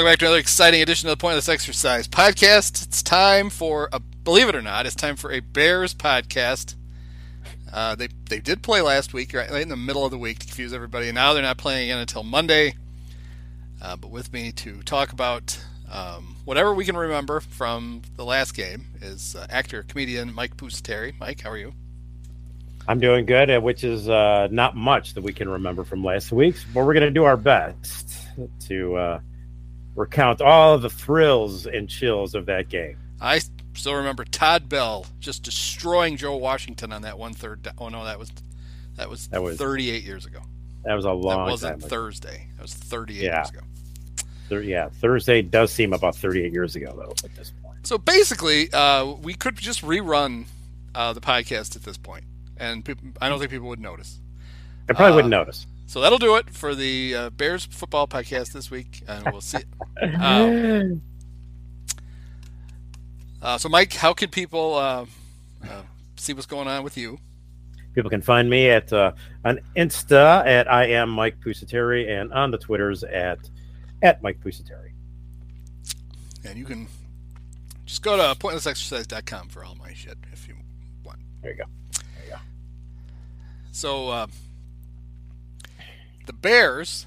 Welcome 0.00 0.12
back 0.12 0.18
to 0.20 0.24
another 0.24 0.38
exciting 0.38 0.80
edition 0.80 1.10
of 1.10 1.18
the 1.18 1.20
Pointless 1.20 1.46
Exercise 1.46 2.08
podcast. 2.08 2.86
It's 2.86 3.02
time 3.02 3.50
for 3.50 3.90
a, 3.92 4.00
believe 4.00 4.48
it 4.48 4.54
or 4.54 4.62
not, 4.62 4.86
it's 4.86 4.94
time 4.94 5.14
for 5.14 5.30
a 5.30 5.40
Bears 5.40 5.94
podcast. 5.94 6.74
Uh, 7.70 7.96
they 7.96 8.08
they 8.30 8.40
did 8.40 8.62
play 8.62 8.80
last 8.80 9.12
week, 9.12 9.34
right, 9.34 9.50
right 9.50 9.60
in 9.60 9.68
the 9.68 9.76
middle 9.76 10.02
of 10.02 10.10
the 10.10 10.16
week 10.16 10.38
to 10.38 10.46
confuse 10.46 10.72
everybody, 10.72 11.08
and 11.08 11.16
now 11.16 11.34
they're 11.34 11.42
not 11.42 11.58
playing 11.58 11.90
again 11.90 11.98
until 11.98 12.22
Monday. 12.22 12.76
Uh, 13.82 13.94
but 13.94 14.10
with 14.10 14.32
me 14.32 14.52
to 14.52 14.80
talk 14.84 15.12
about 15.12 15.62
um, 15.92 16.36
whatever 16.46 16.72
we 16.72 16.86
can 16.86 16.96
remember 16.96 17.40
from 17.40 18.00
the 18.16 18.24
last 18.24 18.54
game 18.54 18.86
is 19.02 19.36
uh, 19.36 19.46
actor 19.50 19.82
comedian 19.82 20.34
Mike 20.34 20.56
Pusateri. 20.56 21.12
Mike, 21.20 21.42
how 21.42 21.50
are 21.50 21.58
you? 21.58 21.74
I'm 22.88 23.00
doing 23.00 23.26
good, 23.26 23.50
uh, 23.50 23.60
which 23.60 23.84
is 23.84 24.08
uh, 24.08 24.48
not 24.50 24.74
much 24.74 25.12
that 25.12 25.22
we 25.22 25.34
can 25.34 25.46
remember 25.46 25.84
from 25.84 26.02
last 26.02 26.32
week's, 26.32 26.64
but 26.72 26.86
we're 26.86 26.94
going 26.94 27.04
to 27.04 27.10
do 27.10 27.24
our 27.24 27.36
best 27.36 28.16
to 28.60 28.96
uh, 28.96 29.20
recount 29.96 30.40
all 30.40 30.78
the 30.78 30.90
thrills 30.90 31.66
and 31.66 31.88
chills 31.88 32.34
of 32.34 32.46
that 32.46 32.68
game. 32.68 32.96
I 33.20 33.40
still 33.74 33.94
remember 33.94 34.24
Todd 34.24 34.68
Bell 34.68 35.06
just 35.20 35.42
destroying 35.42 36.16
Joe 36.16 36.36
Washington 36.36 36.92
on 36.92 37.02
that 37.02 37.18
one 37.18 37.34
third. 37.34 37.66
Oh 37.78 37.88
no, 37.88 38.04
that 38.04 38.18
was 38.18 38.30
that 38.96 39.08
was, 39.08 39.28
That 39.28 39.42
was- 39.42 39.56
38 39.56 40.04
years 40.04 40.26
ago. 40.26 40.40
That 40.84 40.94
was 40.94 41.04
a 41.04 41.12
long 41.12 41.44
that 41.46 41.50
wasn't. 41.50 41.82
Thursday. 41.82 42.48
That 42.56 42.62
was 42.62 42.74
38 42.74 43.22
Yeah. 43.22 43.36
years 43.38 43.50
ago. 43.50 43.60
Yeah, 44.66 44.88
Thursday 44.88 45.42
does 45.42 45.70
seem 45.70 45.92
about 45.92 46.16
38 46.16 46.52
years 46.52 46.74
ago, 46.74 46.92
though, 46.96 47.12
at 47.24 47.34
this 47.36 47.52
point. 47.62 47.86
So 47.86 47.98
basically, 47.98 48.72
uh, 48.72 49.04
we 49.04 49.34
could 49.34 49.56
just 49.56 49.82
rerun 49.82 50.46
uh, 50.94 51.12
the 51.12 51.20
podcast 51.20 51.76
at 51.76 51.82
this 51.84 51.96
point, 51.96 52.24
and 52.56 52.82
I 53.20 53.28
don't 53.28 53.38
think 53.38 53.50
people 53.52 53.68
would 53.68 53.78
notice. 53.78 54.18
I 54.88 54.92
probably 54.92 55.12
Uh, 55.12 55.14
wouldn't 55.16 55.30
notice. 55.30 55.66
So 55.90 56.00
that'll 56.00 56.18
do 56.18 56.36
it 56.36 56.48
for 56.50 56.76
the 56.76 57.16
uh, 57.16 57.30
Bears 57.30 57.64
football 57.64 58.06
podcast 58.06 58.52
this 58.52 58.70
week, 58.70 59.02
and 59.08 59.24
we'll 59.32 59.40
see. 59.40 59.58
um, 60.20 61.02
uh, 63.42 63.58
so, 63.58 63.68
Mike, 63.68 63.94
how 63.94 64.12
can 64.12 64.30
people 64.30 64.76
uh, 64.76 65.06
uh, 65.68 65.82
see 66.14 66.32
what's 66.32 66.46
going 66.46 66.68
on 66.68 66.84
with 66.84 66.96
you? 66.96 67.18
People 67.92 68.08
can 68.08 68.22
find 68.22 68.48
me 68.48 68.70
at 68.70 68.92
uh, 68.92 69.10
on 69.44 69.58
Insta 69.76 70.46
at 70.46 70.70
I 70.70 70.84
am 70.84 71.10
Mike 71.10 71.40
Pusateri 71.40 72.08
and 72.08 72.32
on 72.32 72.52
the 72.52 72.58
Twitters 72.58 73.02
at 73.02 73.40
at 74.00 74.22
Mike 74.22 74.38
Pusateri. 74.38 74.92
And 76.44 76.56
you 76.56 76.66
can 76.66 76.86
just 77.84 78.02
go 78.02 78.16
to 78.16 78.38
pointlessexercise.com 78.38 79.48
for 79.48 79.64
all 79.64 79.74
my 79.74 79.92
shit 79.92 80.18
if 80.32 80.46
you 80.46 80.54
want. 81.02 81.18
There 81.42 81.50
you 81.50 81.58
go. 81.58 81.64
There 82.14 82.26
you 82.26 82.30
go. 82.34 82.38
So 83.72 84.10
uh, 84.10 84.26
the 86.30 86.36
Bears 86.36 87.06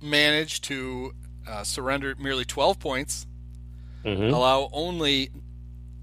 managed 0.00 0.62
to 0.62 1.12
uh, 1.44 1.64
surrender 1.64 2.14
merely 2.20 2.44
12 2.44 2.78
points, 2.78 3.26
Mhm. 4.04 4.32
allow 4.32 4.68
only 4.72 5.30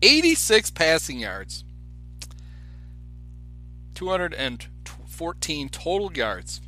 86 0.01 0.69
passing 0.69 1.17
yards, 1.19 1.63
214 3.95 5.69
total 5.69 6.11
yards, 6.11 6.59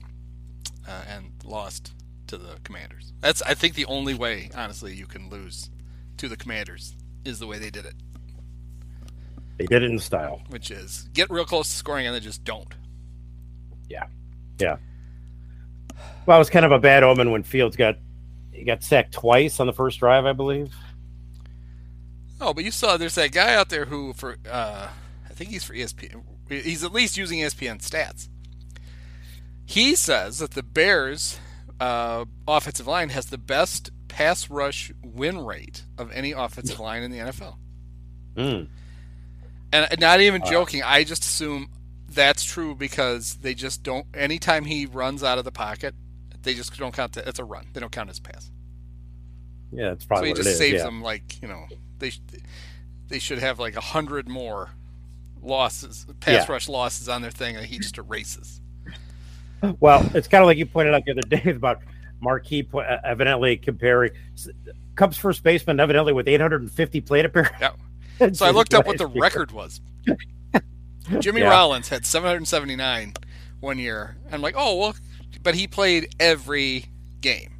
uh, 0.87 1.03
and 1.09 1.31
lost 1.43 1.91
to 2.27 2.37
the 2.37 2.57
Commanders. 2.63 3.11
That's, 3.19 3.41
I 3.41 3.55
think, 3.55 3.75
the 3.75 3.85
only 3.87 4.13
way, 4.13 4.49
honestly, 4.55 4.93
you 4.95 5.05
can 5.05 5.29
lose 5.29 5.69
to 6.15 6.29
the 6.29 6.37
Commanders 6.37 6.95
is 7.25 7.39
the 7.39 7.47
way 7.47 7.59
they 7.59 7.69
did 7.71 7.85
it, 7.85 7.95
They 9.57 9.65
did 9.65 9.83
it 9.83 9.91
in 9.91 9.99
style. 9.99 10.41
which 10.47 10.71
is 10.71 11.09
get 11.13 11.29
real 11.29 11.43
close 11.45 11.67
to 11.67 11.75
scoring 11.75 12.05
and 12.05 12.15
then 12.15 12.21
just 12.21 12.45
don't. 12.45 12.73
Well, 16.25 16.37
it 16.37 16.39
was 16.39 16.49
kind 16.49 16.65
of 16.65 16.71
a 16.71 16.79
bad 16.79 17.03
omen 17.03 17.31
when 17.31 17.43
Fields 17.43 17.75
got 17.75 17.97
he 18.51 18.63
got 18.63 18.83
sacked 18.83 19.13
twice 19.13 19.59
on 19.59 19.67
the 19.67 19.73
first 19.73 19.99
drive, 19.99 20.25
I 20.25 20.33
believe. 20.33 20.73
Oh, 22.39 22.53
but 22.53 22.63
you 22.63 22.71
saw 22.71 22.97
there's 22.97 23.15
that 23.15 23.31
guy 23.31 23.53
out 23.53 23.69
there 23.69 23.85
who 23.85 24.13
for 24.13 24.37
uh, 24.49 24.87
I 25.25 25.33
think 25.33 25.51
he's 25.51 25.63
for 25.63 25.73
ESPN. 25.73 26.23
He's 26.49 26.83
at 26.83 26.93
least 26.93 27.17
using 27.17 27.39
ESPN 27.39 27.81
stats. 27.81 28.29
He 29.65 29.95
says 29.95 30.39
that 30.39 30.51
the 30.51 30.61
Bears' 30.61 31.39
uh, 31.79 32.25
offensive 32.47 32.87
line 32.87 33.09
has 33.09 33.27
the 33.27 33.37
best 33.37 33.89
pass 34.07 34.49
rush 34.49 34.91
win 35.03 35.43
rate 35.43 35.83
of 35.97 36.11
any 36.11 36.31
offensive 36.31 36.79
line 36.79 37.03
in 37.03 37.11
the 37.11 37.17
NFL. 37.17 37.55
Mm. 38.35 38.67
And 39.73 39.99
not 39.99 40.21
even 40.21 40.43
joking, 40.45 40.83
I 40.83 41.03
just 41.03 41.23
assume 41.23 41.69
that's 42.07 42.43
true 42.43 42.75
because 42.75 43.35
they 43.41 43.53
just 43.53 43.83
don't. 43.83 44.05
Anytime 44.13 44.65
he 44.65 44.85
runs 44.85 45.23
out 45.23 45.37
of 45.37 45.43
the 45.43 45.51
pocket, 45.51 45.95
they 46.45 46.53
just 46.53 46.77
don't 46.77 46.93
count 46.95 47.13
that. 47.13 47.27
It's 47.27 47.39
a 47.39 47.43
run. 47.43 47.67
They 47.73 47.81
don't 47.81 47.91
count 47.91 48.09
as 48.09 48.19
pass. 48.19 48.49
Yeah, 49.71 49.95
So 49.97 50.05
probably 50.07 50.29
he 50.29 50.33
just 50.35 50.47
it 50.47 50.51
is. 50.51 50.57
saves 50.57 50.77
yeah. 50.77 50.83
them 50.83 51.01
like 51.01 51.41
you 51.41 51.47
know 51.49 51.65
they 51.99 52.11
they 53.09 53.19
should 53.19 53.39
have 53.39 53.59
like 53.59 53.75
a 53.75 53.81
hundred 53.81 54.29
more 54.29 54.69
losses, 55.41 56.05
pass 56.21 56.45
Yeah. 56.47 56.51
rush 56.53 56.69
losses 56.69 57.09
on 57.09 57.21
their 57.21 57.31
thing, 57.31 57.55
and 57.57 57.65
he 57.65 57.77
just 57.79 57.97
erases. 57.97 58.61
Well, 59.79 60.09
it's 60.13 60.27
kind 60.27 60.41
of 60.43 60.47
like 60.47 60.57
you 60.57 60.65
pointed 60.65 60.93
out 60.93 61.03
the 61.05 61.11
other 61.11 61.21
day 61.21 61.49
about 61.55 61.81
Marquee 62.21 62.67
uh, 62.73 62.97
evidently 63.03 63.57
comparing 63.57 64.11
Cubs 64.95 65.17
first 65.17 65.43
baseman 65.43 65.79
evidently 65.79 66.13
with 66.13 66.27
850 66.27 67.01
plate 67.01 67.25
appearances. 67.25 67.57
Yeah. 67.59 67.71
So 68.33 68.45
I 68.45 68.51
looked 68.51 68.73
up 68.73 68.87
what 68.87 68.97
the 68.97 69.07
record 69.07 69.51
was. 69.51 69.81
Jimmy 71.19 71.41
Yeah. 71.41 71.49
Rollins 71.49 71.89
had 71.89 72.05
779 72.05 73.13
one 73.59 73.77
year. 73.77 74.15
I'm 74.31 74.41
like, 74.41 74.55
oh 74.57 74.75
well, 74.77 74.95
but 75.41 75.55
he 75.55 75.67
played 75.67 76.15
every 76.19 76.85
game, 77.21 77.51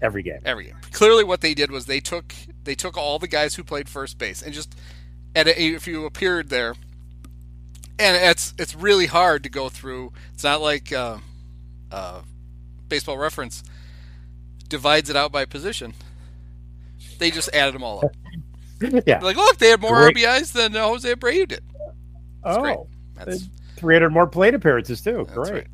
every 0.00 0.22
game. 0.22 0.40
every 0.44 0.66
game. 0.66 0.76
Clearly, 0.92 1.24
what 1.24 1.40
they 1.40 1.54
did 1.54 1.70
was 1.70 1.86
they 1.86 2.00
took 2.00 2.34
they 2.64 2.74
took 2.74 2.96
all 2.96 3.18
the 3.18 3.28
guys 3.28 3.54
who 3.54 3.64
played 3.64 3.88
first 3.88 4.18
base 4.18 4.42
and 4.42 4.52
just 4.52 4.74
at 5.34 5.46
a, 5.46 5.60
if 5.60 5.86
you 5.86 6.04
appeared 6.04 6.48
there, 6.48 6.74
and 7.98 8.16
it's 8.16 8.54
it's 8.58 8.74
really 8.74 9.06
hard 9.06 9.42
to 9.44 9.48
go 9.48 9.68
through. 9.68 10.12
It's 10.34 10.44
not 10.44 10.60
like 10.60 10.92
uh, 10.92 11.18
uh, 11.90 12.22
baseball 12.88 13.18
reference 13.18 13.62
divides 14.68 15.10
it 15.10 15.16
out 15.16 15.32
by 15.32 15.44
position. 15.44 15.94
They 17.18 17.30
just 17.30 17.52
added 17.54 17.74
them 17.74 17.82
all 17.82 18.04
up. 18.04 18.16
yeah. 19.06 19.18
Like, 19.20 19.36
look, 19.36 19.58
they 19.58 19.70
had 19.70 19.80
more 19.80 19.94
Great. 19.94 20.16
RBIs 20.16 20.52
than 20.52 20.76
uh, 20.76 20.86
Jose 20.86 21.12
Abreu 21.12 21.48
did. 21.48 21.64
oh, 22.44 22.60
great. 22.60 22.76
That's, 23.16 23.48
300 23.76 24.10
more 24.10 24.26
plate 24.26 24.54
appearances 24.54 25.00
too. 25.00 25.24
that's 25.28 25.50
Great. 25.50 25.52
right. 25.52 25.66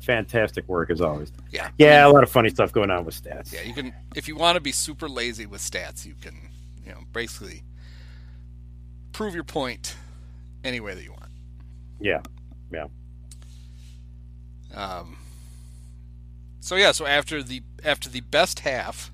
Fantastic 0.00 0.66
work 0.68 0.90
as 0.90 1.00
always. 1.00 1.30
Yeah. 1.50 1.66
I 1.66 1.70
Yeah, 1.78 2.04
mean, 2.04 2.10
a 2.10 2.14
lot 2.14 2.22
of 2.22 2.30
funny 2.30 2.48
stuff 2.50 2.72
going 2.72 2.90
on 2.90 3.04
with 3.04 3.22
stats. 3.22 3.52
yeah. 3.52 3.62
You 3.62 3.74
can, 3.74 3.92
if 4.16 4.28
you 4.28 4.36
want 4.36 4.56
to 4.56 4.60
be 4.60 4.72
super 4.72 5.08
lazy 5.08 5.46
with 5.46 5.60
stats, 5.60 6.06
you 6.06 6.14
can, 6.20 6.34
you 6.84 6.92
know, 6.92 7.00
basically 7.12 7.62
prove 9.12 9.34
your 9.34 9.44
point 9.44 9.96
any 10.64 10.80
way 10.80 10.94
that 10.94 11.02
you 11.04 11.10
want. 11.10 11.30
Yeah. 12.00 12.22
Yeah. 12.72 12.86
Um, 14.74 15.18
so 16.60 16.76
yeah, 16.76 16.92
so 16.92 17.06
after 17.06 17.42
the 17.42 17.62
after 17.84 18.08
the 18.08 18.20
best 18.20 18.60
half 18.60 19.10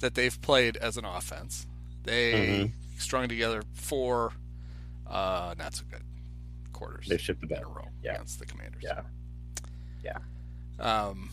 that 0.00 0.14
they've 0.14 0.40
played 0.42 0.76
as 0.76 0.96
an 0.96 1.04
offense, 1.04 1.66
they 2.04 2.32
Mhm. 2.32 2.72
strung 2.98 3.28
together 3.28 3.62
four 3.72 4.32
uh, 5.06 5.54
not 5.58 5.74
so 5.74 5.84
good 5.90 6.02
quarters 6.72 7.06
They 7.08 7.16
shipped 7.16 7.40
the 7.48 7.56
in 7.56 7.62
a 7.62 7.68
row 7.68 7.88
Yeah. 8.02 8.14
against 8.14 8.38
the 8.38 8.46
Commanders. 8.46 8.82
Yeah. 8.84 9.02
Yeah. 10.06 10.18
Um, 10.78 11.30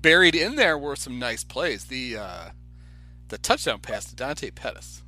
buried 0.00 0.34
in 0.34 0.56
there 0.56 0.78
were 0.78 0.96
some 0.96 1.18
nice 1.18 1.44
plays. 1.44 1.86
The 1.86 2.16
uh, 2.16 2.50
the 3.28 3.38
touchdown 3.38 3.80
pass 3.80 4.06
to 4.06 4.16
Dante 4.16 4.50
Pettis 4.50 5.02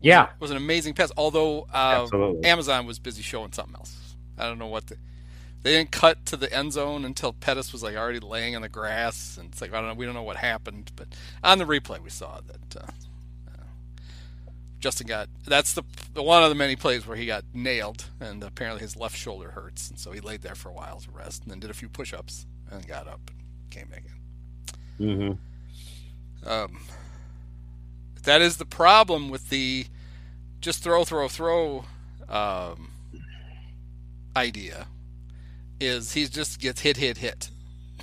Yeah. 0.00 0.28
was 0.40 0.50
an 0.50 0.56
amazing 0.56 0.94
pass. 0.94 1.10
Although 1.16 1.66
uh, 1.72 2.06
Amazon 2.44 2.86
was 2.86 2.98
busy 2.98 3.22
showing 3.22 3.52
something 3.52 3.74
else. 3.76 4.16
I 4.38 4.44
don't 4.44 4.58
know 4.58 4.66
what 4.68 4.88
the, 4.88 4.96
they 5.62 5.72
didn't 5.72 5.92
cut 5.92 6.26
to 6.26 6.36
the 6.36 6.52
end 6.52 6.72
zone 6.74 7.04
until 7.04 7.32
Pettis 7.32 7.72
was 7.72 7.82
like 7.82 7.96
already 7.96 8.20
laying 8.20 8.56
on 8.56 8.62
the 8.62 8.68
grass, 8.68 9.38
and 9.38 9.50
it's 9.52 9.60
like 9.62 9.72
I 9.72 9.78
don't 9.80 9.88
know. 9.88 9.94
We 9.94 10.04
don't 10.06 10.14
know 10.14 10.22
what 10.22 10.36
happened, 10.36 10.92
but 10.96 11.08
on 11.42 11.58
the 11.58 11.64
replay 11.64 12.00
we 12.02 12.10
saw 12.10 12.40
that 12.46 12.82
uh, 12.82 12.86
Justin 14.84 15.06
got 15.06 15.30
that's 15.46 15.72
the, 15.72 15.82
the 16.12 16.22
one 16.22 16.42
of 16.42 16.50
the 16.50 16.54
many 16.54 16.76
plays 16.76 17.06
where 17.06 17.16
he 17.16 17.24
got 17.24 17.42
nailed, 17.54 18.04
and 18.20 18.42
apparently 18.44 18.82
his 18.82 18.96
left 18.98 19.16
shoulder 19.16 19.52
hurts, 19.52 19.88
and 19.88 19.98
so 19.98 20.12
he 20.12 20.20
laid 20.20 20.42
there 20.42 20.54
for 20.54 20.68
a 20.68 20.74
while 20.74 21.00
to 21.00 21.10
rest, 21.10 21.42
and 21.42 21.50
then 21.50 21.58
did 21.58 21.70
a 21.70 21.72
few 21.72 21.88
push-ups, 21.88 22.44
and 22.70 22.86
got 22.86 23.08
up 23.08 23.30
and 23.30 23.70
came 23.70 23.88
back 23.88 24.04
in. 24.98 25.38
hmm 26.42 26.46
Um, 26.46 26.80
that 28.24 28.42
is 28.42 28.58
the 28.58 28.66
problem 28.66 29.30
with 29.30 29.48
the 29.48 29.86
just 30.60 30.82
throw, 30.82 31.02
throw, 31.06 31.28
throw 31.28 31.86
um, 32.28 32.90
idea. 34.36 34.88
Is 35.80 36.12
he 36.12 36.26
just 36.26 36.60
gets 36.60 36.82
hit, 36.82 36.98
hit, 36.98 37.16
hit 37.16 37.48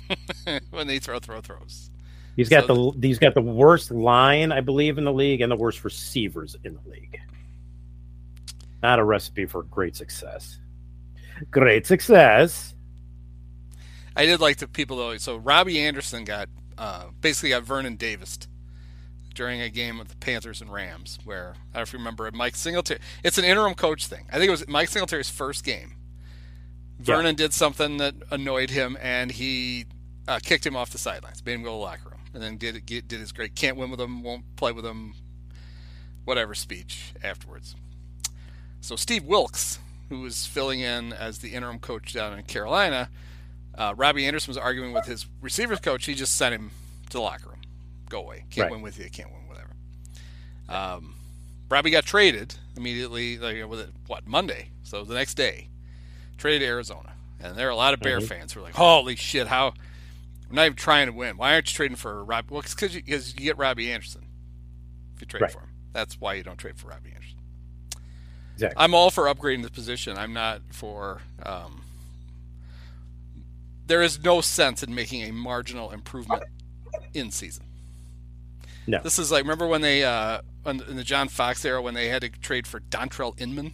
when 0.70 0.88
they 0.88 0.98
throw, 0.98 1.20
throw, 1.20 1.40
throws. 1.40 1.91
He's 2.36 2.48
got 2.48 2.66
So 2.66 2.92
the 2.96 3.06
he's 3.06 3.18
got 3.18 3.34
the 3.34 3.42
worst 3.42 3.90
line, 3.90 4.52
I 4.52 4.60
believe, 4.60 4.98
in 4.98 5.04
the 5.04 5.12
league, 5.12 5.40
and 5.40 5.52
the 5.52 5.56
worst 5.56 5.84
receivers 5.84 6.56
in 6.64 6.74
the 6.74 6.90
league. 6.90 7.20
Not 8.82 8.98
a 8.98 9.04
recipe 9.04 9.46
for 9.46 9.62
great 9.64 9.96
success. 9.96 10.58
Great 11.50 11.86
success. 11.86 12.74
I 14.16 14.26
did 14.26 14.40
like 14.40 14.58
the 14.58 14.68
people 14.68 14.96
though. 14.96 15.16
So 15.18 15.36
Robbie 15.36 15.80
Anderson 15.80 16.24
got 16.24 16.48
uh, 16.78 17.06
basically 17.20 17.50
got 17.50 17.64
Vernon 17.64 17.96
Davis 17.96 18.38
during 19.34 19.60
a 19.60 19.70
game 19.70 20.00
of 20.00 20.08
the 20.08 20.16
Panthers 20.16 20.60
and 20.60 20.72
Rams, 20.72 21.18
where 21.24 21.50
I 21.50 21.52
don't 21.52 21.74
know 21.74 21.82
if 21.82 21.92
you 21.92 21.98
remember. 21.98 22.30
Mike 22.32 22.56
Singletary. 22.56 23.00
It's 23.24 23.38
an 23.38 23.44
interim 23.44 23.74
coach 23.74 24.06
thing. 24.06 24.26
I 24.30 24.38
think 24.38 24.48
it 24.48 24.50
was 24.50 24.66
Mike 24.68 24.88
Singletary's 24.88 25.30
first 25.30 25.64
game. 25.64 25.96
Vernon 26.98 27.34
did 27.34 27.52
something 27.52 27.96
that 27.96 28.14
annoyed 28.30 28.70
him, 28.70 28.96
and 29.00 29.30
he 29.32 29.86
uh, 30.28 30.38
kicked 30.42 30.64
him 30.64 30.76
off 30.76 30.90
the 30.90 30.98
sidelines, 30.98 31.44
made 31.44 31.54
him 31.54 31.62
go 31.62 31.70
to 31.70 31.72
the 31.72 31.78
locker 31.78 32.10
room, 32.10 32.20
and 32.34 32.42
then 32.42 32.56
did 32.56 32.84
did 32.86 33.10
his 33.10 33.32
great 33.32 33.54
can't 33.54 33.76
win 33.76 33.90
with 33.90 33.98
them, 33.98 34.22
won't 34.22 34.44
play 34.56 34.72
with 34.72 34.84
them, 34.84 35.14
whatever 36.24 36.54
speech 36.54 37.12
afterwards. 37.22 37.74
So 38.80 38.96
Steve 38.96 39.24
Wilks, 39.24 39.78
who 40.08 40.20
was 40.20 40.46
filling 40.46 40.80
in 40.80 41.12
as 41.12 41.38
the 41.38 41.50
interim 41.50 41.78
coach 41.78 42.12
down 42.12 42.36
in 42.36 42.42
Carolina, 42.44 43.08
uh, 43.76 43.94
Robbie 43.96 44.26
Anderson 44.26 44.50
was 44.50 44.58
arguing 44.58 44.92
with 44.92 45.06
his 45.06 45.26
receivers 45.40 45.80
coach. 45.80 46.04
He 46.06 46.14
just 46.14 46.36
sent 46.36 46.54
him 46.54 46.70
to 47.06 47.12
the 47.12 47.20
locker 47.20 47.48
room. 47.50 47.60
Go 48.08 48.20
away. 48.20 48.44
Can't 48.50 48.64
Right. 48.66 48.72
win 48.72 48.82
with 48.82 48.98
you. 48.98 49.08
Can't 49.10 49.30
win. 49.30 49.46
Whatever. 49.48 49.70
Um, 50.68 51.14
Robbie 51.70 51.90
got 51.90 52.04
traded 52.04 52.54
immediately. 52.76 53.38
Like 53.38 53.64
was 53.68 53.80
it 53.80 53.90
what 54.06 54.26
Monday? 54.26 54.68
So 54.82 55.04
the 55.04 55.14
next 55.14 55.34
day, 55.34 55.68
traded 56.36 56.60
to 56.60 56.66
Arizona, 56.66 57.14
and 57.40 57.56
there 57.56 57.66
are 57.68 57.70
a 57.70 57.76
lot 57.76 57.94
of 57.94 58.00
Bear 58.00 58.18
Mhm. 58.20 58.28
fans 58.28 58.52
who 58.52 58.60
are 58.60 58.64
like, 58.64 58.74
"Holy 58.74 59.16
shit! 59.16 59.46
How 59.46 59.72
we're 60.52 60.56
not 60.56 60.66
even 60.66 60.76
trying 60.76 61.06
to 61.06 61.12
win. 61.14 61.38
Why 61.38 61.54
aren't 61.54 61.72
you 61.72 61.74
trading 61.74 61.96
for 61.96 62.22
Rob? 62.22 62.50
Well, 62.50 62.60
because 62.60 62.94
you, 62.94 63.02
'cause 63.02 63.32
you 63.34 63.40
get 63.40 63.56
Robbie 63.56 63.90
Anderson 63.90 64.26
if 65.14 65.22
you 65.22 65.26
trade 65.26 65.40
Right. 65.42 65.50
for 65.52 65.60
him. 65.60 65.68
That's 65.94 66.20
why 66.20 66.34
you 66.34 66.42
don't 66.42 66.58
trade 66.58 66.76
for 66.76 66.88
Robbie 66.88 67.10
Anderson. 67.14 67.38
Exactly. 68.54 68.76
I'm 68.82 68.92
all 68.94 69.10
for 69.10 69.24
upgrading 69.24 69.62
the 69.62 69.70
position. 69.70 70.18
I'm 70.18 70.34
not 70.34 70.60
for. 70.70 71.22
Um, 71.42 71.82
there 73.86 74.02
is 74.02 74.22
no 74.22 74.42
sense 74.42 74.82
in 74.82 74.94
making 74.94 75.22
a 75.22 75.32
marginal 75.32 75.90
improvement 75.90 76.42
in 77.14 77.30
season. 77.30 77.64
No. 78.86 79.00
This 79.02 79.18
is 79.18 79.30
like 79.32 79.42
remember 79.44 79.66
when 79.66 79.80
they 79.80 80.04
uh, 80.04 80.42
in 80.66 80.96
the 80.96 81.04
John 81.04 81.28
Fox 81.28 81.64
era 81.64 81.80
when 81.80 81.94
they 81.94 82.08
had 82.08 82.20
to 82.22 82.28
trade 82.28 82.66
for 82.66 82.80
Dontrelle 82.80 83.40
Inman, 83.40 83.72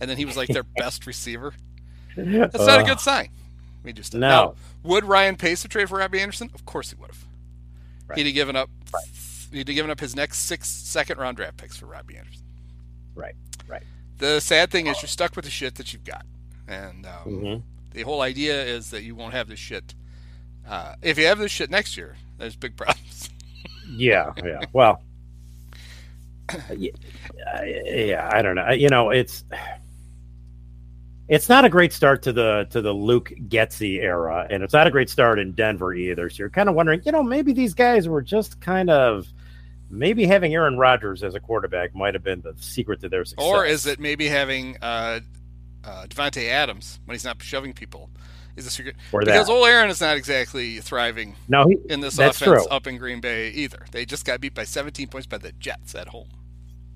and 0.00 0.08
then 0.08 0.16
he 0.16 0.24
was 0.24 0.38
like 0.38 0.48
their 0.48 0.62
best 0.78 1.06
receiver. 1.06 1.52
That's 2.16 2.56
not 2.66 2.80
a 2.80 2.84
good 2.84 3.00
sign. 3.00 3.28
We 3.88 3.94
just 3.94 4.12
No. 4.12 4.20
Now, 4.28 4.54
would 4.82 5.06
Ryan 5.06 5.36
Pace 5.36 5.62
have 5.62 5.70
traded 5.70 5.88
for 5.88 5.96
Robbie 5.96 6.20
Anderson? 6.20 6.50
Of 6.54 6.66
course 6.66 6.90
he 6.90 6.96
would 6.96 7.08
have. 7.08 7.24
Right. 8.06 8.18
He'd 8.18 8.26
have 8.26 8.34
given 8.34 8.54
up. 8.54 8.68
He'd 9.50 9.66
have 9.66 9.74
given 9.74 9.90
up 9.90 9.98
his 9.98 10.14
next 10.14 10.40
six 10.40 10.68
second 10.68 11.16
round 11.18 11.38
draft 11.38 11.56
picks 11.56 11.78
for 11.78 11.86
Robbie 11.86 12.18
Anderson. 12.18 12.42
Right. 13.14 13.34
Right. 13.66 13.82
The 14.18 14.40
sad 14.40 14.70
thing 14.70 14.88
is 14.88 15.00
you're 15.00 15.08
stuck 15.08 15.36
with 15.36 15.46
the 15.46 15.50
shit 15.50 15.76
that 15.76 15.94
you've 15.94 16.04
got, 16.04 16.26
and 16.66 17.06
um, 17.06 17.12
Mhm. 17.24 17.62
the 17.92 18.02
whole 18.02 18.20
idea 18.20 18.62
is 18.62 18.90
that 18.90 19.04
you 19.04 19.14
won't 19.14 19.32
have 19.32 19.48
this 19.48 19.58
shit. 19.58 19.94
Uh, 20.68 20.94
if 21.00 21.16
you 21.16 21.24
have 21.24 21.38
this 21.38 21.50
shit 21.50 21.70
next 21.70 21.96
year, 21.96 22.18
there's 22.36 22.56
big 22.56 22.76
problems. 22.76 23.30
Yeah. 23.90 24.34
Yeah. 24.44 24.60
Well. 24.74 25.00
yeah, 26.76 26.90
yeah. 27.64 28.28
I 28.30 28.42
don't 28.42 28.54
know. 28.54 28.68
You 28.70 28.90
know, 28.90 29.08
it's 29.08 29.44
it's 31.28 31.48
not 31.48 31.64
a 31.64 31.68
great 31.68 31.92
start 31.92 32.22
to 32.22 32.32
the 32.32 32.66
to 32.70 32.80
the 32.80 32.92
Luke 32.92 33.32
Getsy 33.48 34.02
era, 34.02 34.46
and 34.50 34.62
it's 34.62 34.72
not 34.72 34.86
a 34.86 34.90
great 34.90 35.10
start 35.10 35.38
in 35.38 35.52
Denver 35.52 35.92
either. 35.92 36.30
So 36.30 36.38
you're 36.38 36.50
kind 36.50 36.68
of 36.68 36.74
wondering, 36.74 37.02
you 37.04 37.12
know, 37.12 37.22
maybe 37.22 37.52
these 37.52 37.74
guys 37.74 38.08
were 38.08 38.22
just 38.22 38.60
kind 38.60 38.88
of 38.90 39.28
maybe 39.90 40.26
having 40.26 40.54
Aaron 40.54 40.78
Rodgers 40.78 41.22
as 41.22 41.34
a 41.34 41.40
quarterback 41.40 41.94
might 41.94 42.14
have 42.14 42.24
been 42.24 42.40
the 42.40 42.54
secret 42.56 43.00
to 43.00 43.08
their 43.08 43.24
success. 43.24 43.46
Or 43.46 43.64
is 43.64 43.86
it 43.86 44.00
maybe 44.00 44.28
having 44.28 44.76
uh, 44.82 45.20
uh, 45.84 46.06
Davante 46.08 46.48
Adams 46.48 47.00
when 47.04 47.14
he's 47.14 47.24
not 47.24 47.42
shoving 47.42 47.72
people? 47.72 48.10
Is 48.56 48.64
the 48.64 48.70
secret? 48.70 48.96
Or 49.12 49.20
Because 49.20 49.46
that? 49.46 49.52
old 49.52 49.68
Aaron 49.68 49.88
is 49.88 50.00
not 50.00 50.16
exactly 50.16 50.80
thriving 50.80 51.36
no, 51.48 51.68
he, 51.68 51.76
in 51.90 52.00
this 52.00 52.18
offense 52.18 52.38
true. 52.38 52.66
up 52.66 52.86
in 52.88 52.96
Green 52.96 53.20
Bay 53.20 53.50
either. 53.50 53.86
They 53.92 54.04
just 54.04 54.24
got 54.24 54.40
beat 54.40 54.54
by 54.54 54.64
17 54.64 55.06
points 55.08 55.26
by 55.26 55.38
the 55.38 55.52
Jets 55.52 55.94
at 55.94 56.08
home. 56.08 56.28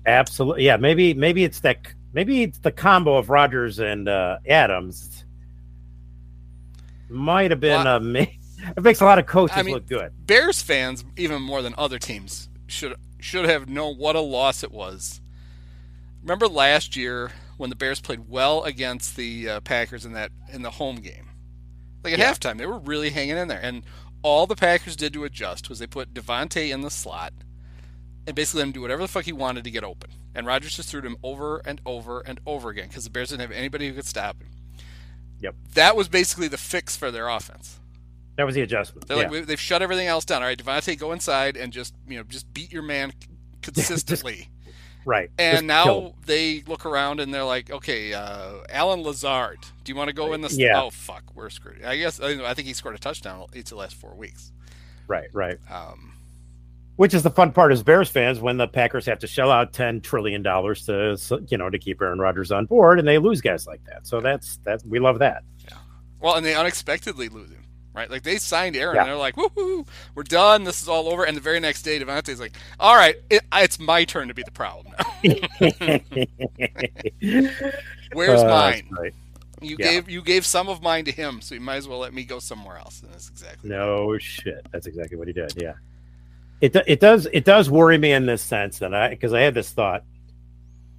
absolutely. 0.05 0.65
Yeah, 0.65 0.75
maybe 0.77 1.13
maybe 1.13 1.43
it's 1.45 1.61
that 1.61 1.87
maybe 2.13 2.43
it's 2.43 2.59
the 2.59 2.71
combo 2.71 3.17
of 3.17 3.29
Rodgers 3.29 3.79
and 3.79 4.07
uh, 4.07 4.37
Adams. 4.47 5.25
Might 7.09 7.51
have 7.51 7.59
been 7.59 7.83
Well, 7.83 7.95
uh, 7.97 7.99
ma- 7.99 8.19
it 8.19 8.81
makes 8.81 9.01
a 9.01 9.05
lot 9.05 9.19
of 9.19 9.25
coaches 9.25 9.57
I 9.57 9.63
mean- 9.63 9.73
look 9.75 9.87
good. 9.87 10.11
Bears 10.25 10.61
fans, 10.61 11.03
even 11.17 11.41
more 11.41 11.61
than 11.61 11.75
other 11.77 11.99
teams, 11.99 12.49
should 12.67 12.95
should 13.19 13.45
have 13.45 13.69
known 13.69 13.95
what 13.97 14.15
a 14.15 14.19
loss 14.19 14.63
it 14.63 14.71
was. 14.71 15.21
Remember 16.21 16.47
last 16.47 16.95
year 16.95 17.31
when 17.57 17.69
the 17.69 17.75
Bears 17.75 18.01
played 18.01 18.27
well 18.27 18.63
against 18.63 19.15
the 19.15 19.47
uh, 19.49 19.59
Packers 19.61 20.05
in 20.05 20.13
that 20.13 20.31
in 20.51 20.61
the 20.61 20.71
home 20.71 20.97
game? 20.97 21.27
Like 22.03 22.13
at 22.13 22.19
Yeah. 22.19 22.33
halftime, 22.33 22.57
they 22.57 22.65
were 22.65 22.79
really 22.79 23.11
hanging 23.11 23.37
in 23.37 23.47
there, 23.47 23.61
and 23.61 23.83
all 24.23 24.47
the 24.47 24.55
Packers 24.55 24.95
did 24.95 25.13
to 25.13 25.23
adjust 25.25 25.69
was 25.69 25.79
they 25.79 25.87
put 25.87 26.13
Davante 26.13 26.73
in 26.73 26.81
the 26.81 26.89
slot 26.89 27.33
and 28.25 28.35
basically 28.35 28.59
let 28.59 28.67
him 28.67 28.71
do 28.73 28.81
whatever 28.81 29.01
the 29.01 29.07
fuck 29.07 29.25
he 29.25 29.33
wanted 29.33 29.63
to 29.65 29.71
get 29.71 29.83
open. 29.83 30.09
And 30.35 30.47
Rodgers 30.47 30.75
just 30.75 30.89
threw 30.89 31.01
to 31.01 31.07
him 31.07 31.17
over 31.23 31.61
and 31.65 31.79
over 31.85 32.21
and 32.21 32.39
over 32.45 32.69
again 32.69 32.87
because 32.87 33.03
the 33.03 33.09
Bears 33.09 33.29
didn't 33.29 33.41
have 33.41 33.51
anybody 33.51 33.87
who 33.87 33.93
could 33.93 34.05
stop 34.05 34.41
him. 34.41 34.49
Yep. 35.41 35.55
That 35.73 35.95
was 35.95 36.07
basically 36.07 36.47
the 36.47 36.57
fix 36.57 36.95
for 36.95 37.11
their 37.11 37.27
offense. 37.27 37.79
That 38.35 38.45
was 38.45 38.55
the 38.55 38.61
adjustment. 38.61 39.07
They're 39.07 39.21
yeah. 39.21 39.29
like 39.29 39.45
they've 39.45 39.59
shut 39.59 39.81
everything 39.81 40.07
else 40.07 40.25
down. 40.25 40.41
All 40.41 40.47
right, 40.47 40.57
Davante, 40.57 40.97
go 40.97 41.11
inside 41.11 41.55
and 41.55 41.71
just 41.71 41.93
you 42.07 42.17
know 42.17 42.23
just 42.23 42.51
beat 42.53 42.71
your 42.71 42.81
man 42.81 43.13
consistently. 43.61 44.49
right. 45.05 45.29
and 45.37 45.55
Just 45.57 45.65
now 45.65 45.83
kill 45.83 46.15
they 46.25 46.63
look 46.65 46.85
around 46.85 47.19
and 47.19 47.31
they're 47.31 47.43
like, 47.43 47.69
okay, 47.69 48.13
uh, 48.13 48.63
Allen 48.69 49.03
Lazard, 49.03 49.59
do 49.83 49.91
you 49.91 49.95
want 49.95 50.07
to 50.07 50.15
go 50.15 50.33
in 50.33 50.41
this? 50.41 50.57
Yeah. 50.57 50.81
Oh 50.81 50.89
fuck, 50.89 51.23
we're 51.35 51.51
screwed. 51.51 51.83
I 51.83 51.97
guess 51.97 52.19
I 52.19 52.49
I 52.49 52.53
think 52.55 52.67
he 52.67 52.73
scored 52.73 52.95
a 52.95 52.99
touchdown 52.99 53.45
each 53.53 53.65
of 53.65 53.69
the 53.69 53.75
last 53.75 53.95
four 53.95 54.15
weeks. 54.15 54.51
right, 55.07 55.27
right. 55.31 55.59
Um, 55.69 56.12
Which 56.95 57.13
is 57.15 57.23
the 57.23 57.31
fun 57.31 57.51
part 57.51 57.71
as 57.71 57.81
Bears 57.81 58.09
fans 58.09 58.39
when 58.39 58.57
the 58.57 58.67
Packers 58.67 59.05
have 59.07 59.17
to 59.19 59.27
shell 59.27 59.49
out 59.51 59.73
ten 59.73 59.99
trillion 59.99 60.43
dollars 60.43 60.85
to 60.85 61.17
you 61.47 61.57
know 61.57 61.69
to 61.69 61.79
keep 61.79 62.01
Aaron 62.01 62.19
Rodgers 62.19 62.51
on 62.51 62.65
board, 62.67 62.99
and 62.99 63.07
they 63.07 63.17
lose 63.17 63.41
guys 63.41 63.65
like 63.65 63.83
that. 63.85 64.05
So 64.05 64.21
that's 64.21 64.57
that's 64.63 64.85
we 64.85 64.99
love 64.99 65.19
that. 65.19 65.43
Yeah. 65.67 65.77
well, 66.19 66.35
and 66.35 66.45
they 66.45 66.53
unexpectedly 66.55 67.29
lose 67.29 67.49
him. 67.49 67.59
Right, 67.95 68.09
like 68.09 68.23
they 68.23 68.37
signed 68.37 68.75
Aaron, 68.75 68.95
Yeah. 68.95 69.01
and 69.03 69.09
they're 69.11 69.17
like, 69.17 69.35
"Woohoo, 69.35 69.85
we're 70.15 70.23
done. 70.23 70.63
This 70.63 70.81
is 70.81 70.87
all 70.87 71.07
over." 71.09 71.25
And 71.25 71.37
the 71.37 71.41
very 71.41 71.59
next 71.59 71.83
day, 71.83 71.99
Davante's 71.99 72.39
like, 72.39 72.53
"All 72.79 72.95
right, 72.95 73.15
it, 73.29 73.43
it's 73.53 73.79
my 73.79 74.03
turn 74.03 74.29
to 74.29 74.33
be 74.33 74.41
the 74.41 74.51
problem 74.51 74.93
now. 74.97 75.99
Where's 78.13 78.41
Uh, 78.41 78.47
mine? 78.47 78.87
right. 78.99 79.13
You 79.61 79.77
Yeah. 79.79 79.91
gave 79.91 80.09
you 80.09 80.21
gave 80.21 80.45
some 80.45 80.69
of 80.69 80.81
mine 80.81 81.05
to 81.05 81.11
him, 81.11 81.39
so 81.41 81.53
you 81.55 81.61
might 81.61 81.75
as 81.77 81.87
well 81.87 81.99
let 81.99 82.13
me 82.15 82.23
go 82.23 82.39
somewhere 82.39 82.77
else." 82.77 83.01
And 83.01 83.11
that's 83.13 83.29
exactly 83.29 83.69
No 83.69 84.17
shit. 84.17 84.65
That's 84.71 84.87
exactly 84.87 85.17
what 85.17 85.27
he 85.27 85.33
did. 85.33 85.53
Yeah. 85.55 85.73
It 86.63 86.77
it 86.87 87.01
does 87.01 87.27
it 87.33 87.43
does 87.43 87.69
worry 87.69 87.97
me 87.97 88.13
in 88.13 88.25
this 88.25 88.41
sense 88.41 88.79
that 88.79 88.93
I 88.93 89.09
because 89.09 89.33
I 89.33 89.41
had 89.41 89.53
this 89.53 89.71
thought 89.71 90.05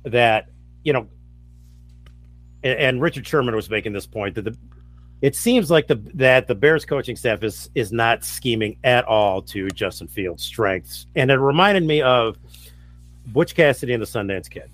that 0.03 0.51
you 0.83 0.93
know 0.93 1.09
and, 2.63 2.79
and 2.79 3.01
Richard 3.01 3.27
Sherman 3.27 3.57
was 3.57 3.71
making 3.71 3.95
this 3.95 4.07
point 4.07 4.35
that 4.35 4.43
the 4.43 4.55
it 5.23 5.35
seems 5.35 5.71
like 5.71 5.87
the 5.87 5.95
that 6.13 6.49
the 6.49 6.55
Bears 6.55 6.85
coaching 6.85 7.17
staff 7.17 7.43
is 7.43 7.71
is 7.75 7.93
not 7.93 8.25
scheming 8.25 8.77
at 8.85 9.07
all 9.07 9.41
to 9.41 9.71
Justin 9.71 10.07
Fields' 10.07 10.43
strengths, 10.43 11.07
and 11.17 11.31
it 11.31 11.37
reminded 11.37 11.85
me 11.85 12.03
of 12.03 12.37
Butch 13.29 13.55
Cassidy 13.55 13.95
and 13.95 14.03
the 14.03 14.07
Sundance 14.07 14.51
Kid, 14.51 14.69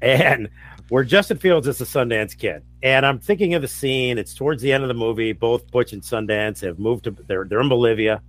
and 0.00 0.48
where 0.90 1.02
Justin 1.02 1.38
Fields 1.38 1.66
is 1.66 1.78
the 1.78 1.84
Sundance 1.84 2.38
Kid, 2.38 2.62
and 2.84 3.04
I'm 3.04 3.18
thinking 3.18 3.54
of 3.54 3.62
the 3.62 3.68
scene. 3.68 4.16
It's 4.16 4.32
towards 4.32 4.62
the 4.62 4.72
end 4.72 4.84
of 4.84 4.88
the 4.88 4.94
movie. 4.94 5.32
Both 5.32 5.68
Butch 5.72 5.92
and 5.92 6.02
Sundance 6.02 6.60
have 6.60 6.78
moved 6.78 7.02
to 7.02 7.10
they're 7.10 7.46
they're 7.46 7.62
in 7.62 7.68
Bolivia, 7.68 8.22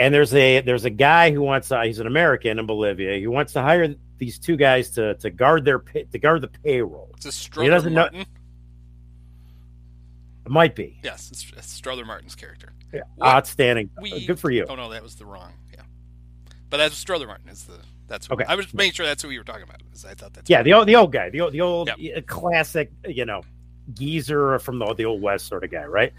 and 0.00 0.12
there's 0.14 0.34
a 0.34 0.60
there's 0.62 0.84
a 0.84 0.90
guy 0.90 1.30
who 1.30 1.42
wants 1.42 1.68
to, 1.68 1.82
he's 1.84 1.98
an 2.00 2.06
American 2.08 2.58
in 2.58 2.66
Bolivia. 2.66 3.18
He 3.18 3.26
wants 3.26 3.52
to 3.52 3.62
hire 3.62 3.94
these 4.18 4.38
two 4.38 4.56
guys 4.56 4.90
to 4.92 5.14
to 5.16 5.30
guard 5.30 5.64
their 5.64 5.78
pay, 5.78 6.04
to 6.04 6.18
guard 6.18 6.40
the 6.40 6.48
payroll. 6.48 7.10
It's 7.16 7.26
a 7.56 7.60
He 7.62 7.68
doesn't 7.68 7.92
know- 7.94 8.08
It 8.12 8.26
might 10.50 10.74
be 10.74 10.98
Yes, 11.04 11.30
it's, 11.30 11.52
it's 11.56 11.70
Strother 11.70 12.04
Martin's 12.04 12.34
character. 12.34 12.72
yeah. 12.92 13.02
Outstanding. 13.22 13.90
We- 14.00 14.26
Good 14.26 14.40
for 14.40 14.50
you. 14.50 14.66
Oh 14.68 14.74
no, 14.74 14.88
that 14.90 15.02
was 15.02 15.14
the 15.16 15.26
wrong. 15.26 15.52
Yeah, 15.72 15.82
but 16.70 16.78
that's 16.78 16.96
Strother 16.96 17.26
Martin. 17.26 17.48
Is 17.48 17.64
the 17.64 17.78
that's 18.08 18.28
Okay. 18.30 18.44
I 18.48 18.56
was 18.56 18.72
making 18.74 18.94
sure 18.94 19.06
that's 19.06 19.22
who 19.22 19.30
you 19.30 19.38
were 19.38 19.44
talking 19.44 19.62
about. 19.62 19.82
I 20.08 20.14
thought 20.14 20.32
that's 20.32 20.50
Yeah, 20.50 20.62
the 20.62 20.72
old 20.72 20.88
the 20.88 20.96
old 20.96 21.12
guy, 21.12 21.30
the 21.30 21.40
old 21.42 21.52
the 21.52 21.60
old 21.60 21.90
Yep. 21.96 22.16
uh, 22.16 22.20
classic, 22.26 22.90
you 23.06 23.24
know, 23.26 23.42
geezer 23.92 24.58
from 24.58 24.78
the 24.78 24.94
the 24.94 25.04
old 25.04 25.20
west 25.22 25.46
sort 25.46 25.62
of 25.62 25.70
guy, 25.70 25.84
right? 25.84 26.12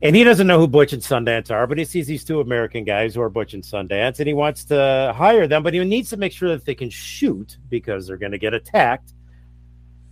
And 0.00 0.14
he 0.14 0.22
doesn't 0.22 0.46
know 0.46 0.60
who 0.60 0.68
Butch 0.68 0.92
and 0.92 1.02
Sundance 1.02 1.50
are, 1.50 1.66
but 1.66 1.76
he 1.76 1.84
sees 1.84 2.06
these 2.06 2.24
two 2.24 2.40
American 2.40 2.84
guys 2.84 3.14
who 3.14 3.20
are 3.20 3.28
Butch 3.28 3.54
and 3.54 3.64
Sundance, 3.64 4.20
and 4.20 4.28
he 4.28 4.34
wants 4.34 4.64
to 4.66 5.12
hire 5.16 5.48
them, 5.48 5.64
but 5.64 5.74
he 5.74 5.84
needs 5.84 6.10
to 6.10 6.16
make 6.16 6.32
sure 6.32 6.50
that 6.50 6.64
they 6.64 6.74
can 6.74 6.88
shoot 6.88 7.58
because 7.68 8.06
they're 8.06 8.16
going 8.16 8.32
to 8.32 8.38
get 8.38 8.54
attacked 8.54 9.12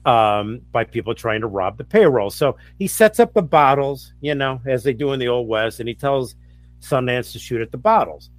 um, 0.04 0.60
by 0.72 0.82
people 0.82 1.14
trying 1.14 1.40
to 1.40 1.46
rob 1.46 1.78
the 1.78 1.84
payroll. 1.84 2.30
So 2.30 2.56
he 2.78 2.88
sets 2.88 3.20
up 3.20 3.32
the 3.32 3.42
bottles, 3.42 4.12
you 4.20 4.34
know, 4.34 4.60
as 4.66 4.82
they 4.82 4.92
do 4.92 5.12
in 5.12 5.20
the 5.20 5.28
old 5.28 5.46
west, 5.46 5.78
and 5.78 5.88
he 5.88 5.94
tells 5.94 6.34
Sundance 6.80 7.30
to 7.32 7.38
shoot 7.38 7.60
at 7.60 7.70
the 7.70 7.78
bottles. 7.78 8.30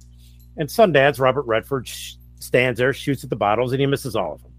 And 0.58 0.68
Sundance, 0.68 1.18
Robert 1.18 1.46
Redford, 1.46 1.88
sh- 1.88 2.14
stands 2.40 2.78
there, 2.78 2.92
shoots 2.92 3.24
at 3.24 3.30
the 3.30 3.36
bottles, 3.36 3.72
and 3.72 3.80
he 3.80 3.86
misses 3.86 4.16
all 4.16 4.34
of 4.34 4.42
them. 4.42 4.52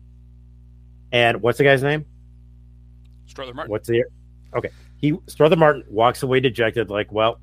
And 1.12 1.42
what's 1.42 1.60
the 1.60 1.64
guy's 1.66 1.84
name? 1.84 2.06
Strother 3.28 3.54
Martin. 3.54 3.72
What's 3.72 3.88
the 3.88 4.06
Okay. 4.56 4.70
He 5.00 5.18
Strother 5.28 5.56
Martin 5.56 5.84
walks 5.90 6.24
away 6.24 6.40
dejected, 6.40 6.90
like, 6.90 7.12
well, 7.12 7.40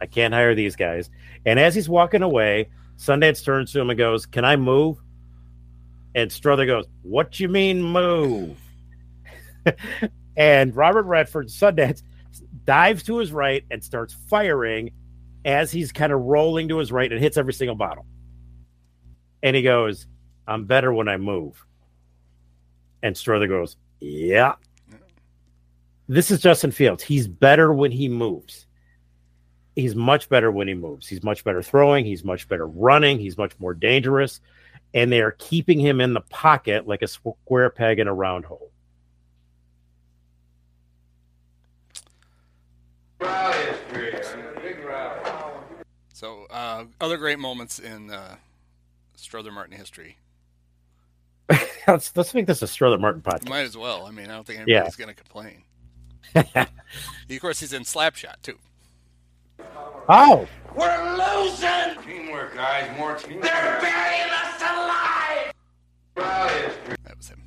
I 0.00 0.06
can't 0.06 0.34
hire 0.34 0.54
these 0.54 0.76
guys. 0.76 1.10
And 1.44 1.60
as 1.60 1.74
he's 1.74 1.88
walking 1.88 2.22
away, 2.22 2.68
Sundance 2.98 3.44
turns 3.44 3.72
to 3.72 3.80
him 3.80 3.90
and 3.90 3.98
goes, 3.98 4.26
Can 4.26 4.44
I 4.44 4.56
move? 4.56 4.98
And 6.14 6.32
Strother 6.32 6.66
goes, 6.66 6.86
What 7.02 7.38
you 7.38 7.48
mean 7.48 7.82
move? 7.82 8.58
and 10.36 10.74
Robert 10.74 11.04
Redford, 11.04 11.48
Sundance, 11.48 12.02
dives 12.64 13.02
to 13.04 13.18
his 13.18 13.32
right 13.32 13.64
and 13.70 13.82
starts 13.82 14.14
firing 14.28 14.92
as 15.44 15.70
he's 15.70 15.92
kind 15.92 16.12
of 16.12 16.20
rolling 16.22 16.68
to 16.68 16.78
his 16.78 16.90
right 16.90 17.10
and 17.10 17.20
hits 17.20 17.36
every 17.36 17.52
single 17.52 17.76
bottle. 17.76 18.06
And 19.42 19.54
he 19.54 19.62
goes, 19.62 20.06
I'm 20.46 20.64
better 20.64 20.92
when 20.92 21.08
I 21.08 21.18
move. 21.18 21.64
And 23.02 23.16
Strother 23.16 23.46
goes, 23.46 23.76
Yeah. 24.00 24.54
This 26.08 26.30
is 26.30 26.40
Justin 26.40 26.70
Fields. 26.70 27.02
He's 27.02 27.26
better 27.26 27.72
when 27.72 27.90
he 27.90 28.08
moves. 28.08 28.66
He's 29.74 29.94
much 29.94 30.28
better 30.28 30.50
when 30.52 30.68
he 30.68 30.74
moves. 30.74 31.08
He's 31.08 31.22
much 31.22 31.42
better 31.42 31.62
throwing. 31.62 32.04
He's 32.04 32.24
much 32.24 32.48
better 32.48 32.66
running. 32.66 33.18
He's 33.18 33.36
much 33.36 33.58
more 33.58 33.74
dangerous. 33.74 34.40
And 34.94 35.10
they 35.10 35.20
are 35.20 35.32
keeping 35.32 35.80
him 35.80 36.00
in 36.00 36.14
the 36.14 36.20
pocket 36.20 36.86
like 36.86 37.02
a 37.02 37.08
square 37.08 37.70
peg 37.70 37.98
in 37.98 38.06
a 38.06 38.14
round 38.14 38.44
hole. 38.44 38.70
So, 46.12 46.46
uh, 46.48 46.84
other 46.98 47.18
great 47.18 47.38
moments 47.38 47.78
in 47.78 48.10
uh, 48.10 48.36
Strother 49.16 49.52
Martin 49.52 49.76
history. 49.76 50.16
let's, 51.86 52.16
let's 52.16 52.32
make 52.32 52.46
this 52.46 52.62
a 52.62 52.66
Strother 52.66 52.96
Martin 52.96 53.20
podcast. 53.20 53.50
Might 53.50 53.66
as 53.66 53.76
well. 53.76 54.06
I 54.06 54.12
mean, 54.12 54.30
I 54.30 54.34
don't 54.34 54.46
think 54.46 54.60
anybody's 54.60 54.98
yeah. 54.98 55.04
going 55.04 55.14
to 55.14 55.22
complain. 55.22 55.62
Of 56.36 57.40
course, 57.40 57.60
he's 57.60 57.72
in 57.72 57.82
Slapshot 57.82 58.42
too. 58.42 58.58
Oh, 60.08 60.46
we're 60.74 61.16
losing. 61.16 62.02
Teamwork, 62.04 62.54
guys. 62.54 62.96
More 62.96 63.16
teamwork. 63.16 63.44
They're 63.44 63.80
burying 63.80 64.30
us 64.30 64.60
alive. 64.60 65.52
That 66.14 67.16
was 67.16 67.28
him. 67.28 67.42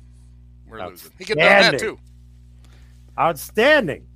We're 0.68 0.86
losing. 0.86 1.12
He 1.18 1.24
could 1.24 1.38
have 1.38 1.72
that 1.72 1.80
too. 1.80 1.98
Outstanding. 3.18 4.06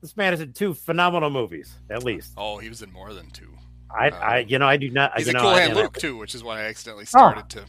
This 0.00 0.16
man 0.16 0.34
is 0.34 0.40
in 0.40 0.52
two 0.52 0.74
phenomenal 0.74 1.30
movies, 1.30 1.78
at 1.88 2.02
least. 2.02 2.32
Oh, 2.36 2.58
he 2.58 2.68
was 2.68 2.82
in 2.82 2.92
more 2.92 3.14
than 3.14 3.30
two. 3.30 3.56
I, 3.88 4.08
um, 4.08 4.18
I 4.20 4.38
you 4.38 4.58
know, 4.58 4.66
I 4.66 4.76
do 4.76 4.90
not. 4.90 5.16
He's 5.16 5.26
you 5.26 5.30
a 5.30 5.34
know, 5.34 5.40
cool 5.42 5.54
hand 5.54 5.74
Luke 5.74 5.96
too, 5.96 6.16
which 6.16 6.34
is 6.34 6.42
why 6.42 6.60
I 6.60 6.64
accidentally 6.64 7.04
started 7.04 7.44
oh. 7.44 7.60
to. 7.60 7.64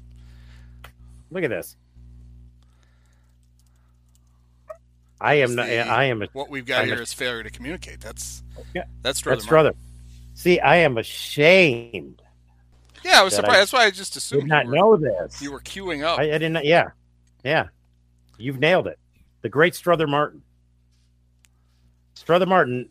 Look 1.30 1.44
at 1.44 1.50
this. 1.50 1.76
I 5.24 5.36
am 5.36 5.56
not. 5.56 5.70
I 5.70 6.04
am. 6.06 6.22
A, 6.22 6.28
what 6.34 6.50
we've 6.50 6.66
got 6.66 6.82
I'm 6.82 6.88
here 6.88 7.00
a, 7.00 7.02
is 7.02 7.14
failure 7.14 7.44
to 7.44 7.50
communicate. 7.50 8.02
That's 8.02 8.44
yeah. 8.76 8.84
That's 9.02 9.20
Strother. 9.20 9.36
That's 9.38 9.46
Strother. 9.46 9.74
See, 10.34 10.60
I 10.60 10.78
am 10.78 10.98
ashamed. 10.98 12.22
Yeah, 13.06 13.22
I 13.22 13.24
was 13.24 13.34
surprised. 13.34 13.56
I 13.56 13.60
that's 13.60 13.74
why 13.74 13.86
I 13.86 13.92
just 13.92 14.18
assumed. 14.18 14.44
Did 14.44 14.50
not 14.50 14.66
were, 14.66 14.76
know 14.76 14.98
this. 14.98 15.42
You 15.42 15.54
were 15.54 15.62
queuing 15.62 16.04
up. 16.04 16.20
I, 16.20 16.24
I 16.24 16.38
didn't. 16.38 16.66
Yeah, 16.66 16.90
yeah. 17.44 17.68
You've 18.38 18.60
nailed 18.60 18.88
it. 18.88 19.00
The 19.44 19.50
great 19.50 19.76
Strother 19.76 20.08
Martin. 20.08 20.42
Strother 22.16 22.46
Martin 22.46 22.90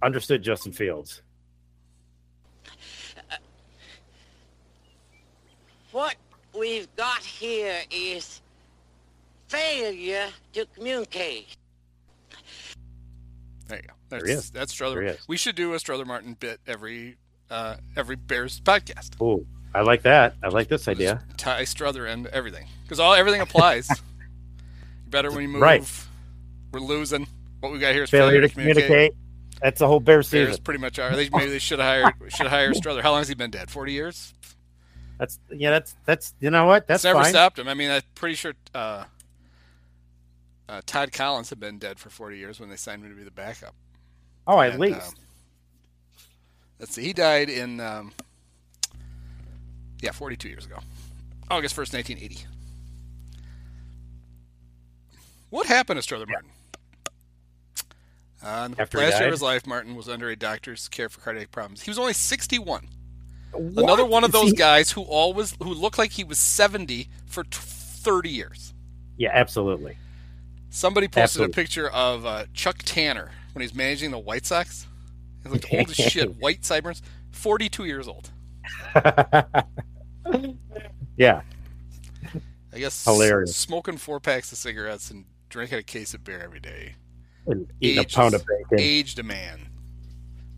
understood 0.00 0.42
Justin 0.42 0.72
Fields. 0.72 1.22
What 5.90 6.14
we've 6.56 6.94
got 6.94 7.18
here 7.18 7.80
is 7.90 8.41
failure 9.52 10.28
to 10.54 10.66
communicate. 10.74 11.56
There 13.68 13.78
you 13.78 13.84
go. 13.84 13.94
That's, 14.08 14.24
there 14.24 14.60
that's 14.60 14.72
Strother. 14.72 15.16
We 15.28 15.36
should 15.36 15.54
do 15.54 15.74
a 15.74 15.78
Strother 15.78 16.04
Martin 16.04 16.34
bit 16.34 16.60
every 16.66 17.16
uh, 17.50 17.76
every 17.96 18.16
Bears 18.16 18.60
podcast. 18.60 19.10
Oh, 19.20 19.46
I 19.74 19.82
like 19.82 20.02
that. 20.02 20.34
I 20.42 20.48
like 20.48 20.68
this 20.68 20.88
idea. 20.88 21.22
Just 21.28 21.38
tie 21.38 21.64
Strother 21.64 22.06
and 22.06 22.26
everything 22.28 22.66
because 22.84 22.98
all 23.00 23.14
everything 23.14 23.40
applies. 23.40 23.88
better 25.12 25.30
when 25.30 25.42
you 25.42 25.48
move. 25.48 25.62
Right. 25.62 26.06
We're 26.72 26.80
losing. 26.80 27.28
What 27.60 27.70
we 27.72 27.78
got 27.78 27.92
here 27.92 28.02
is 28.02 28.10
failure, 28.10 28.26
failure 28.26 28.40
to, 28.40 28.48
to 28.48 28.54
communicate. 28.54 28.86
communicate. 28.86 29.18
That's 29.62 29.78
the 29.78 29.86
whole 29.86 30.00
Bears 30.00 30.28
season. 30.28 30.46
Bears 30.46 30.58
pretty 30.58 30.80
much 30.80 30.98
are. 30.98 31.14
They 31.14 31.28
maybe 31.30 31.50
they 31.50 31.60
should 31.60 31.78
have 31.78 32.02
hired 32.02 32.32
should 32.32 32.46
have 32.48 32.50
hired 32.50 32.74
Strother. 32.74 33.02
How 33.02 33.12
long 33.12 33.20
has 33.20 33.28
he 33.28 33.34
been 33.34 33.50
dead? 33.50 33.70
Forty 33.70 33.92
years. 33.92 34.34
That's 35.18 35.38
yeah. 35.50 35.70
That's 35.70 35.94
that's 36.04 36.34
you 36.40 36.50
know 36.50 36.66
what? 36.66 36.88
That's 36.88 37.04
it's 37.04 37.04
never 37.04 37.20
fine. 37.20 37.30
stopped 37.30 37.58
him. 37.60 37.68
I 37.68 37.74
mean, 37.74 37.90
I'm 37.90 38.02
pretty 38.16 38.34
sure 38.34 38.54
uh, 38.74 39.04
uh, 40.72 40.80
Todd 40.86 41.12
Collins 41.12 41.50
had 41.50 41.60
been 41.60 41.78
dead 41.78 41.98
for 41.98 42.08
40 42.08 42.38
years 42.38 42.58
when 42.58 42.70
they 42.70 42.76
signed 42.76 43.04
him 43.04 43.10
to 43.10 43.16
be 43.16 43.24
the 43.24 43.30
backup. 43.30 43.74
Oh, 44.46 44.58
at 44.58 44.72
and, 44.72 44.80
least. 44.80 45.08
Um, 45.08 45.14
let's 46.80 46.94
see. 46.94 47.02
He 47.02 47.12
died 47.12 47.50
in 47.50 47.78
um, 47.78 48.12
yeah, 50.00 50.12
42 50.12 50.48
years 50.48 50.64
ago, 50.64 50.78
August 51.50 51.76
1st, 51.76 51.92
1980. 51.92 52.46
What 55.50 55.66
happened 55.66 55.98
to 55.98 56.02
Strother 56.02 56.24
Martin? 56.26 56.48
Uh, 58.42 58.70
After 58.78 58.98
last 58.98 59.18
year 59.18 59.28
of 59.28 59.32
his 59.32 59.42
life, 59.42 59.66
Martin 59.66 59.94
was 59.94 60.08
under 60.08 60.30
a 60.30 60.36
doctor's 60.36 60.88
care 60.88 61.10
for 61.10 61.20
cardiac 61.20 61.50
problems. 61.50 61.82
He 61.82 61.90
was 61.90 61.98
only 61.98 62.14
61. 62.14 62.88
What? 63.52 63.84
Another 63.84 64.06
one 64.06 64.24
of 64.24 64.32
those 64.32 64.50
he... 64.50 64.56
guys 64.56 64.90
who 64.90 65.02
always 65.02 65.54
who 65.62 65.74
looked 65.74 65.98
like 65.98 66.12
he 66.12 66.24
was 66.24 66.38
70 66.38 67.08
for 67.26 67.44
t- 67.44 67.50
30 67.52 68.30
years. 68.30 68.72
Yeah, 69.18 69.30
absolutely. 69.34 69.98
Somebody 70.74 71.06
posted 71.06 71.22
absolutely. 71.22 71.52
a 71.52 71.54
picture 71.54 71.88
of 71.90 72.24
uh, 72.24 72.46
Chuck 72.54 72.78
Tanner 72.78 73.30
when 73.52 73.60
he's 73.60 73.74
managing 73.74 74.10
the 74.10 74.18
White 74.18 74.46
Sox. 74.46 74.86
He 75.42 75.50
looked 75.50 75.66
old 75.70 75.90
as 75.90 75.96
shit, 75.96 76.34
white 76.40 76.64
sideburns, 76.64 77.02
42 77.30 77.84
years 77.84 78.08
old. 78.08 78.30
yeah. 81.18 81.42
I 82.72 82.78
guess 82.78 83.04
hilarious. 83.04 83.54
Smoking 83.54 83.98
four 83.98 84.18
packs 84.18 84.50
of 84.50 84.56
cigarettes 84.56 85.10
and 85.10 85.26
drinking 85.50 85.76
a 85.76 85.82
case 85.82 86.14
of 86.14 86.24
beer 86.24 86.40
every 86.42 86.60
day. 86.60 86.94
And 87.46 87.70
eating 87.82 88.00
aged, 88.00 88.14
a 88.14 88.16
pound 88.16 88.34
of 88.34 88.42
bacon. 88.46 88.80
Aged 88.80 89.18
a 89.18 89.22
man 89.24 89.68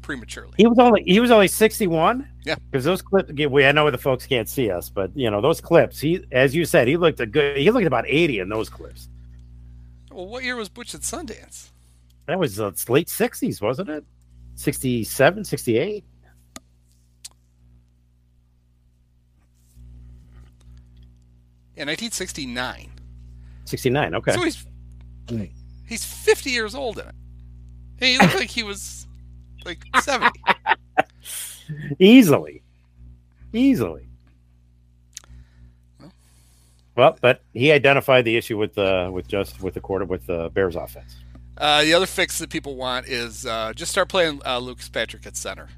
prematurely. 0.01 0.53
He 0.57 0.69
was 0.69 0.79
only 0.79 1.03
he 1.03 1.19
was 1.19 1.33
only 1.33 1.49
sixty 1.49 1.89
one. 1.89 2.29
Yeah, 2.45 2.55
because 2.71 2.85
those 2.85 3.03
clips. 3.03 3.33
We 3.33 3.67
I 3.67 3.73
know 3.73 3.91
the 3.91 3.99
folks 3.99 4.27
can't 4.27 4.49
see 4.49 4.71
us, 4.71 4.91
but 4.91 5.11
you 5.17 5.29
know 5.29 5.41
those 5.41 5.61
clips. 5.61 5.99
He, 5.99 6.25
as 6.31 6.55
you 6.55 6.65
said, 6.67 6.87
he 6.87 6.97
looked 6.97 7.19
a 7.19 7.27
good. 7.27 7.57
He 7.57 7.69
looked 7.73 7.87
about 7.87 8.05
eighty 8.07 8.39
in 8.39 8.49
those 8.49 8.69
clips. 8.69 9.09
Well, 10.15 10.27
what 10.27 10.45
year 10.45 10.55
was 10.55 10.69
Butch 10.69 10.95
at 10.95 11.01
Sundance? 11.01 11.71
That 12.27 12.39
was 12.39 12.61
uh, 12.61 12.71
late 12.89 13.11
sixties, 13.11 13.61
wasn't 13.61 13.91
it? 13.91 14.05
67, 14.57 15.45
68? 15.45 16.05
Yeah, 21.77 21.85
1969. 21.87 22.93
69, 23.65 24.15
okay. 24.15 24.33
So 24.33 24.43
he's 24.43 24.67
he's 25.89 26.05
50 26.05 26.51
years 26.51 26.75
old 26.77 27.01
in 27.01 27.09
it. 27.09 27.15
And 28.01 28.09
he 28.11 28.19
looked 28.19 28.37
like 28.37 28.51
he 28.51 28.63
was 28.63 29.09
like 29.65 29.85
70. 30.01 30.41
Easily. 31.99 32.63
Easily. 33.53 34.04
Well, 36.97 37.19
but 37.21 37.43
he 37.53 37.73
identified 37.73 38.25
the 38.25 38.37
issue 38.37 38.57
with 38.57 38.75
the 38.75 39.07
uh, 39.07 39.11
with 39.11 39.27
just 39.27 39.61
with 39.61 39.75
the 39.75 39.81
quarter 39.81 40.05
with 40.05 40.27
the 40.27 40.51
Bears 40.51 40.77
offense. 40.77 41.17
Uh, 41.57 41.83
the 41.83 41.95
other 41.95 42.07
fix 42.07 42.39
that 42.39 42.51
people 42.51 42.77
want 42.77 43.07
is 43.07 43.47
uh, 43.47 43.73
just 43.75 43.91
start 43.91 44.09
playing 44.09 44.41
uh, 44.45 44.59
Lucas 44.59 44.89
Patrick 44.89 45.27
at 45.27 45.37
center 45.37 45.69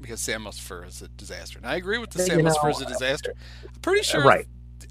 because 0.00 0.20
Sam 0.20 0.44
Mustipher 0.44 0.86
is 0.86 1.02
a 1.02 1.08
disaster. 1.08 1.58
And 1.58 1.66
I 1.66 1.76
agree 1.76 1.98
with 1.98 2.10
the 2.10 2.20
Sam 2.20 2.38
you 2.38 2.44
Mustipher 2.44 2.70
is 2.70 2.80
a 2.80 2.86
disaster. 2.86 3.34
I'm 3.62 3.80
pretty 3.80 4.02
sure, 4.02 4.24
right? 4.24 4.46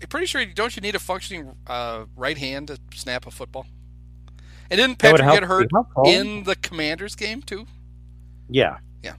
Pretty 0.09 0.25
sure. 0.25 0.43
Don't 0.45 0.75
you 0.75 0.81
need 0.81 0.95
a 0.95 0.99
functioning 0.99 1.55
uh, 1.67 2.05
right 2.15 2.37
hand 2.37 2.67
to 2.69 2.79
snap 2.93 3.27
a 3.27 3.31
football? 3.31 3.67
And 4.69 4.77
didn't 4.77 4.99
Patrick 4.99 5.29
get 5.29 5.43
hurt 5.43 5.69
in 6.05 6.43
the 6.43 6.55
Commanders 6.55 7.15
game 7.15 7.41
too? 7.41 7.67
Yeah. 8.49 8.77
Yeah. 9.03 9.15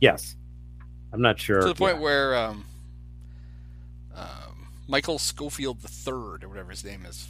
Yes. 0.00 0.36
I'm 1.12 1.20
not 1.20 1.38
sure. 1.38 1.60
To 1.60 1.66
the 1.66 1.74
point 1.74 1.96
yeah. 1.96 2.02
where 2.02 2.36
um, 2.36 2.64
Michael 4.92 5.18
Schofield 5.18 5.78
III, 5.82 6.12
or 6.12 6.48
whatever 6.50 6.70
his 6.70 6.84
name 6.84 7.06
is, 7.06 7.26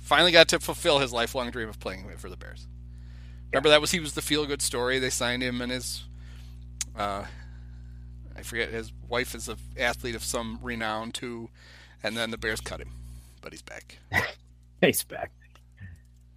finally 0.00 0.32
got 0.32 0.48
to 0.48 0.58
fulfill 0.58 0.98
his 0.98 1.12
lifelong 1.12 1.50
dream 1.50 1.68
of 1.68 1.78
playing 1.78 2.08
for 2.16 2.30
the 2.30 2.38
Bears. 2.38 2.66
Remember 3.52 3.68
that 3.68 3.82
was 3.82 3.90
he 3.90 4.00
was 4.00 4.14
the 4.14 4.22
feel 4.22 4.46
good 4.46 4.62
story. 4.62 4.98
They 4.98 5.10
signed 5.10 5.42
him 5.42 5.60
and 5.60 5.70
his 5.70 6.04
uh, 6.96 7.26
I 8.34 8.40
forget 8.40 8.70
his 8.70 8.94
wife 9.10 9.34
is 9.34 9.46
an 9.50 9.58
athlete 9.76 10.14
of 10.14 10.24
some 10.24 10.58
renown 10.62 11.12
too, 11.12 11.50
and 12.02 12.16
then 12.16 12.30
the 12.30 12.38
Bears 12.38 12.62
cut 12.62 12.80
him, 12.80 12.92
but 13.42 13.52
he's 13.52 13.60
back. 13.60 13.98
he's 14.80 15.04
back. 15.04 15.30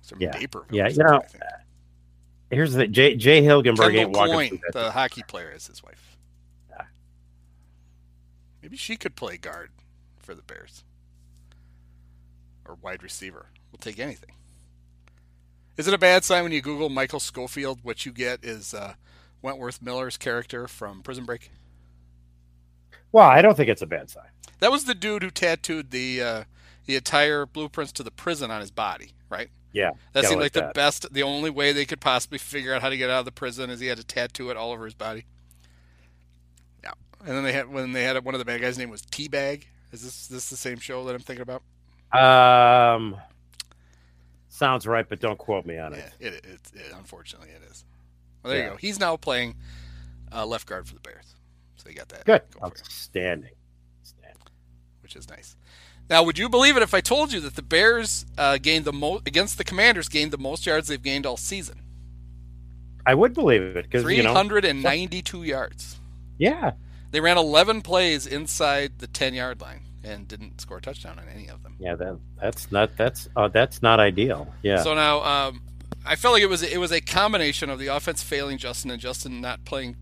Some 0.01 0.20
yeah, 0.20 0.38
yeah. 0.72 0.89
You 0.89 1.03
know, 1.03 1.22
here's 2.51 2.74
the 2.74 2.86
Jay 2.86 3.15
Jay 3.15 3.41
Hilgenberg 3.41 3.96
ain't 3.96 4.12
walking. 4.12 4.34
Coyne, 4.34 4.60
the 4.74 4.91
hockey 4.91 5.24
player, 5.25 5.53
is 5.55 5.67
his 5.67 5.82
wife. 5.82 6.17
Yeah. 6.70 6.82
Maybe 8.62 8.75
she 8.75 8.98
could 8.98 9.15
play 9.15 9.38
guard 9.38 9.72
for 10.25 10.36
the 10.36 10.41
Bears 10.41 10.84
or 12.65 12.75
wide 12.82 13.03
receiver. 13.03 13.48
We'll 13.72 13.77
take 13.79 14.00
anything. 14.00 14.32
Is 15.77 15.88
it 15.88 15.94
a 15.94 15.98
bad 15.98 16.24
sign 16.24 16.44
when 16.44 16.51
you 16.51 16.62
Google 16.62 16.89
Michael 16.89 17.20
Schofield? 17.20 17.79
What 17.84 18.05
you 18.05 18.12
get 18.12 18.44
is 18.44 18.74
uh, 18.74 18.96
Wentworth 19.41 19.82
Miller's 19.82 20.17
character 20.17 20.67
from 20.67 21.01
Prison 21.03 21.25
Break. 21.25 21.51
Well, 23.12 23.27
I 23.27 23.41
don't 23.41 23.55
think 23.55 23.70
it's 23.70 23.82
a 23.82 23.88
bad 23.88 24.10
sign. 24.10 24.29
That 24.60 24.72
was 24.72 24.86
the 24.86 24.96
dude 24.96 25.24
who 25.24 25.29
tattooed 25.29 25.91
the 25.91 26.22
uh, 26.22 26.44
the 26.86 26.96
entire 26.96 27.46
blueprints 27.46 27.91
to 27.94 28.03
the 28.03 28.12
prison 28.12 28.51
on 28.51 28.62
his 28.62 28.72
body, 28.72 29.12
right? 29.29 29.50
Yeah, 29.74 29.91
That 30.13 30.24
seemed 30.25 30.39
like, 30.39 30.53
the 30.53 30.62
that. 30.62 30.74
best. 30.74 31.12
The 31.13 31.24
only 31.24 31.50
way 31.50 31.74
they 31.74 31.84
could 31.86 32.00
possibly 32.00 32.38
figure 32.38 32.74
out 32.74 32.82
how 32.82 32.88
to 32.89 32.96
get 32.96 33.10
out 33.10 33.20
of 33.20 33.25
the 33.25 33.32
prison 33.34 33.70
is 33.70 33.82
he 33.82 33.88
had 33.88 33.98
to 33.98 34.05
tattoo 34.05 34.50
it 34.50 34.55
all 34.55 34.72
over 34.72 34.86
his 34.86 34.94
body. 34.94 35.25
Yeah, 36.82 36.94
and 37.20 37.36
then 37.36 37.44
they 37.44 37.51
had 37.51 37.67
when 37.67 37.91
they 37.91 38.03
had 38.03 38.24
one 38.24 38.34
of 38.34 38.39
the 38.39 38.46
bad 38.46 38.62
guys' 38.62 38.77
name 38.77 38.89
was 38.89 39.01
Teabag. 39.01 39.63
Is 39.96 40.04
this 40.04 40.28
this 40.28 40.50
the 40.50 40.58
same 40.58 40.78
show 40.80 41.06
that 41.06 41.16
I'm 41.16 41.22
thinking 41.22 41.42
about? 41.44 41.64
Um, 42.14 43.16
sounds 44.50 44.86
right, 44.86 45.08
but 45.08 45.20
don't 45.22 45.38
quote 45.38 45.66
me 45.66 45.78
on 45.78 45.94
it. 45.94 46.04
Yeah, 46.20 46.28
it, 46.28 46.34
it, 46.46 46.60
it 46.74 46.92
unfortunately 46.98 47.50
it 47.50 47.62
is. 47.72 47.86
Well, 48.44 48.52
there 48.52 48.60
Yeah. 48.60 48.66
you 48.66 48.72
go. 48.72 48.78
He's 48.78 49.00
now 49.00 49.16
playing 49.18 49.56
uh, 50.34 50.46
left 50.46 50.68
guard 50.68 50.86
for 50.88 50.94
the 50.96 51.00
Bears, 51.00 51.34
so 51.78 51.90
you 51.90 51.96
got 51.96 52.10
that 52.10 52.25
Good, 52.25 52.42
outstanding. 52.64 53.52
Outstanding. 54.02 54.48
which 55.02 55.16
is 55.16 55.30
nice. 55.30 55.56
Now, 56.10 56.24
would 56.24 56.38
you 56.38 56.50
believe 56.50 56.75
it 56.78 56.84
if 56.84 56.94
I 56.94 57.02
told 57.02 57.32
you 57.34 57.40
that 57.40 57.56
the 57.56 57.62
Bears 57.64 58.25
uh, 58.38 58.58
gained 58.62 58.86
the 58.86 58.94
most 58.94 59.25
against 59.28 59.58
the 59.58 59.64
Commanders 59.64 60.08
gained 60.10 60.32
the 60.32 60.38
most 60.38 60.66
yards 60.66 60.88
they've 60.90 61.02
gained 61.02 61.25
all 61.25 61.38
season? 61.38 61.82
I 63.08 63.16
would 63.16 63.34
believe 63.34 63.62
it 63.62 63.86
because 63.86 64.04
Three 64.04 64.18
you 64.18 64.24
know, 64.24 64.34
hundred 64.34 64.66
and 64.66 64.84
ninety-two 64.84 65.44
yards. 65.44 66.00
yeah, 66.38 66.74
They 67.12 67.20
ran 67.22 67.38
11 67.38 67.82
plays 67.82 68.25
inside 68.28 69.00
the 69.00 69.08
10 69.08 69.34
yard 69.36 69.62
line 69.62 69.85
and 70.05 70.27
didn't 70.27 70.62
score 70.62 70.77
a 70.77 70.81
touchdown 70.81 71.17
on 71.19 71.25
any 71.27 71.50
of 71.50 71.63
them. 71.63 71.75
yeah. 71.79 71.95
That 71.95 72.19
that's 72.41 72.71
not 72.71 72.95
that's 72.95 73.27
uh, 73.35 73.47
that's 73.47 73.81
not 73.81 74.00
ideal. 74.00 74.53
Yeah, 74.62 74.83
So 74.83 74.93
now 74.93 75.24
um, 75.24 75.62
I 76.05 76.15
felt 76.15 76.33
like 76.33 76.43
it 76.43 76.50
was 76.50 76.63
it 76.63 76.77
was 76.77 76.91
a 76.91 77.01
combination 77.01 77.69
of 77.69 77.79
the 77.79 77.88
offense 77.88 78.21
failing 78.24 78.57
Justin 78.57 78.91
and 78.91 79.00
Justin 79.01 79.41
not 79.41 79.65
playing 79.65 79.95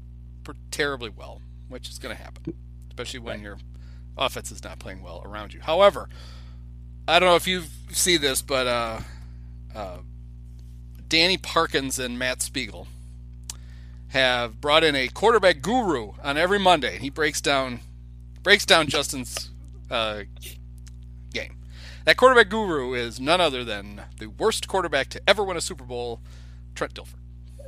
per- 0.43 0.53
terribly 0.71 1.09
well, 1.09 1.41
which 1.69 1.89
is 1.89 1.99
going 1.99 2.15
to 2.15 2.21
happen, 2.21 2.53
especially 2.89 3.19
when 3.21 3.41
your 3.41 3.57
offense 4.17 4.51
is 4.51 4.63
not 4.63 4.79
playing 4.79 5.01
well 5.01 5.21
around 5.25 5.53
you. 5.53 5.61
However, 5.61 6.09
I 7.07 7.19
don't 7.19 7.29
know 7.29 7.35
if 7.35 7.47
you 7.47 7.63
see 7.91 8.17
this, 8.17 8.41
but 8.41 8.67
uh, 8.67 8.99
uh, 9.73 9.97
Danny 11.07 11.37
Parkins 11.37 11.97
and 11.99 12.19
Matt 12.19 12.41
Spiegel 12.41 12.87
have 14.09 14.61
brought 14.61 14.83
in 14.83 14.95
a 14.95 15.07
quarterback 15.07 15.61
guru 15.61 16.11
on 16.23 16.37
every 16.37 16.59
Monday. 16.59 16.99
He 16.99 17.09
breaks 17.09 17.41
down 17.41 17.79
breaks 18.43 18.65
down 18.65 18.87
Justin's 18.87 19.49
uh, 19.93 20.23
game. 21.33 21.55
That 22.05 22.17
quarterback 22.17 22.49
guru 22.49 22.93
is 22.93 23.19
none 23.19 23.39
other 23.39 23.63
than 23.63 24.01
the 24.19 24.27
worst 24.27 24.67
quarterback 24.67 25.07
to 25.09 25.21
ever 25.27 25.43
win 25.43 25.55
a 25.55 25.61
Super 25.61 25.85
Bowl, 25.85 26.19
Trent 26.75 26.93
Dilfer. 26.95 27.15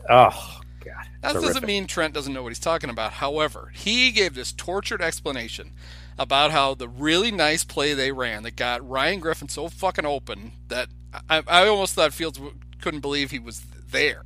oh 0.09 0.59
god, 0.83 1.05
That 1.21 1.33
doesn't 1.33 1.65
mean 1.65 1.87
Trent 1.87 2.13
doesn't 2.13 2.33
know 2.33 2.43
what 2.43 2.49
he's 2.49 2.59
talking 2.59 2.89
about. 2.89 3.13
However, 3.13 3.71
he 3.73 4.11
gave 4.11 4.33
this 4.35 4.51
tortured 4.51 5.01
explanation 5.01 5.71
about 6.17 6.51
how 6.51 6.73
the 6.75 6.87
really 6.87 7.31
nice 7.31 7.63
play 7.63 7.93
they 7.93 8.11
ran 8.11 8.43
that 8.43 8.55
got 8.55 8.87
Ryan 8.87 9.19
Griffin 9.19 9.47
so 9.49 9.67
fucking 9.69 10.05
open 10.05 10.51
that 10.67 10.89
I, 11.29 11.43
I 11.47 11.67
almost 11.67 11.93
thought 11.93 12.13
Fields 12.13 12.39
couldn't 12.81 13.01
believe 13.01 13.31
he 13.31 13.39
was 13.39 13.61
there. 13.91 14.23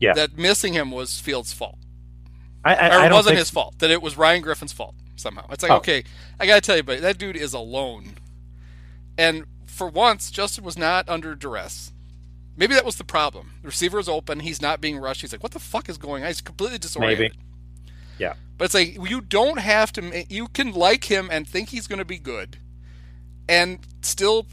Yeah. 0.00 0.12
That 0.14 0.36
missing 0.36 0.72
him 0.74 0.90
was 0.90 1.18
Fields' 1.20 1.52
fault. 1.52 1.78
I, 2.64 2.74
I, 2.74 3.02
Or 3.04 3.06
it 3.06 3.12
wasn't 3.12 3.32
think- 3.32 3.38
his 3.38 3.50
fault. 3.50 3.78
That 3.78 3.90
it 3.90 4.02
was 4.02 4.16
Ryan 4.18 4.42
Griffin's 4.42 4.72
fault 4.72 4.94
somehow. 5.16 5.46
It's 5.50 5.62
like, 5.62 5.72
Oh. 5.72 5.76
okay, 5.76 6.04
I 6.38 6.46
gotta 6.46 6.60
tell 6.60 6.76
you, 6.76 6.82
but 6.82 7.00
that 7.00 7.18
dude 7.18 7.36
is 7.36 7.54
alone. 7.54 8.14
And 9.16 9.44
for 9.66 9.88
once, 9.88 10.30
Justin 10.30 10.64
was 10.64 10.76
not 10.78 11.08
under 11.08 11.34
duress. 11.34 11.92
Maybe 12.56 12.74
that 12.74 12.84
was 12.84 12.96
the 12.96 13.04
problem. 13.04 13.54
The 13.62 13.68
receiver 13.68 13.98
is 13.98 14.08
open. 14.08 14.40
He's 14.40 14.62
not 14.62 14.80
being 14.80 14.98
rushed. 14.98 15.20
He's 15.22 15.32
like, 15.32 15.42
what 15.42 15.52
the 15.52 15.58
fuck 15.58 15.88
is 15.88 15.98
going 15.98 16.22
on? 16.22 16.28
He's 16.28 16.40
completely 16.40 16.78
disoriented. 16.78 17.18
Maybe. 17.32 17.34
Yeah. 18.18 18.34
But 18.56 18.66
it's 18.66 18.74
like 18.74 18.96
you 19.08 19.20
don't 19.20 19.58
have 19.58 19.92
to. 19.94 20.24
You 20.32 20.46
can 20.48 20.72
like 20.72 21.04
him 21.04 21.28
and 21.32 21.48
think 21.48 21.70
he's 21.70 21.88
going 21.88 21.98
to 21.98 22.04
be 22.04 22.18
good, 22.18 22.58
and 23.48 23.80
still 24.02 24.46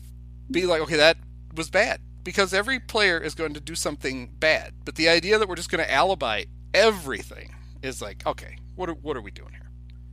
be 0.50 0.66
like, 0.66 0.82
okay, 0.82 0.96
that 0.96 1.18
was 1.56 1.70
bad 1.70 2.02
because 2.24 2.54
every 2.54 2.80
player 2.80 3.20
is 3.20 3.36
going 3.36 3.54
to 3.54 3.60
do 3.60 3.76
something 3.76 4.32
bad. 4.40 4.74
But 4.86 4.96
the 4.96 5.08
idea 5.10 5.38
that 5.38 5.48
we're 5.48 5.56
just 5.56 5.70
going 5.70 5.84
to 5.84 5.92
alibi 5.92 6.46
everything 6.74 7.54
is 7.84 8.02
like, 8.02 8.26
okay, 8.26 8.58
what 8.76 8.90
are, 8.90 8.94
what 8.94 9.16
are 9.18 9.22
we 9.22 9.32
doing 9.32 9.52
here? 9.52 9.61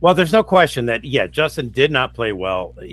Well, 0.01 0.13
there's 0.13 0.31
no 0.31 0.43
question 0.43 0.85
that 0.85 1.03
yeah, 1.03 1.27
Justin 1.27 1.69
did 1.69 1.91
not 1.91 2.13
play 2.13 2.31
well 2.31 2.73
i- 2.79 2.83
i- 2.85 2.87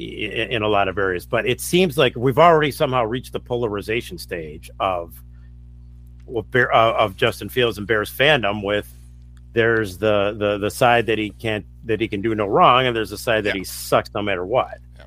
in 0.50 0.62
a 0.62 0.68
lot 0.68 0.88
of 0.88 0.98
areas, 0.98 1.24
but 1.24 1.46
it 1.46 1.60
seems 1.60 1.96
like 1.96 2.16
we've 2.16 2.38
already 2.38 2.72
somehow 2.72 3.04
reached 3.04 3.32
the 3.32 3.40
polarization 3.40 4.18
stage 4.18 4.70
of 4.80 5.14
of, 6.34 6.50
Bear, 6.50 6.74
uh, 6.74 6.92
of 6.94 7.16
Justin 7.16 7.48
Fields 7.48 7.78
and 7.78 7.86
Bears 7.86 8.10
fandom. 8.10 8.64
With 8.64 8.92
there's 9.52 9.98
the 9.98 10.34
the 10.36 10.58
the 10.58 10.70
side 10.70 11.06
that 11.06 11.18
he 11.18 11.30
can't 11.30 11.64
that 11.84 12.00
he 12.00 12.08
can 12.08 12.20
do 12.22 12.34
no 12.34 12.46
wrong, 12.46 12.86
and 12.86 12.96
there's 12.96 13.10
the 13.10 13.18
side 13.18 13.44
that 13.44 13.54
Yeah. 13.54 13.60
he 13.60 13.64
sucks 13.64 14.12
no 14.12 14.22
matter 14.22 14.44
what. 14.44 14.78
Yeah. 14.98 15.04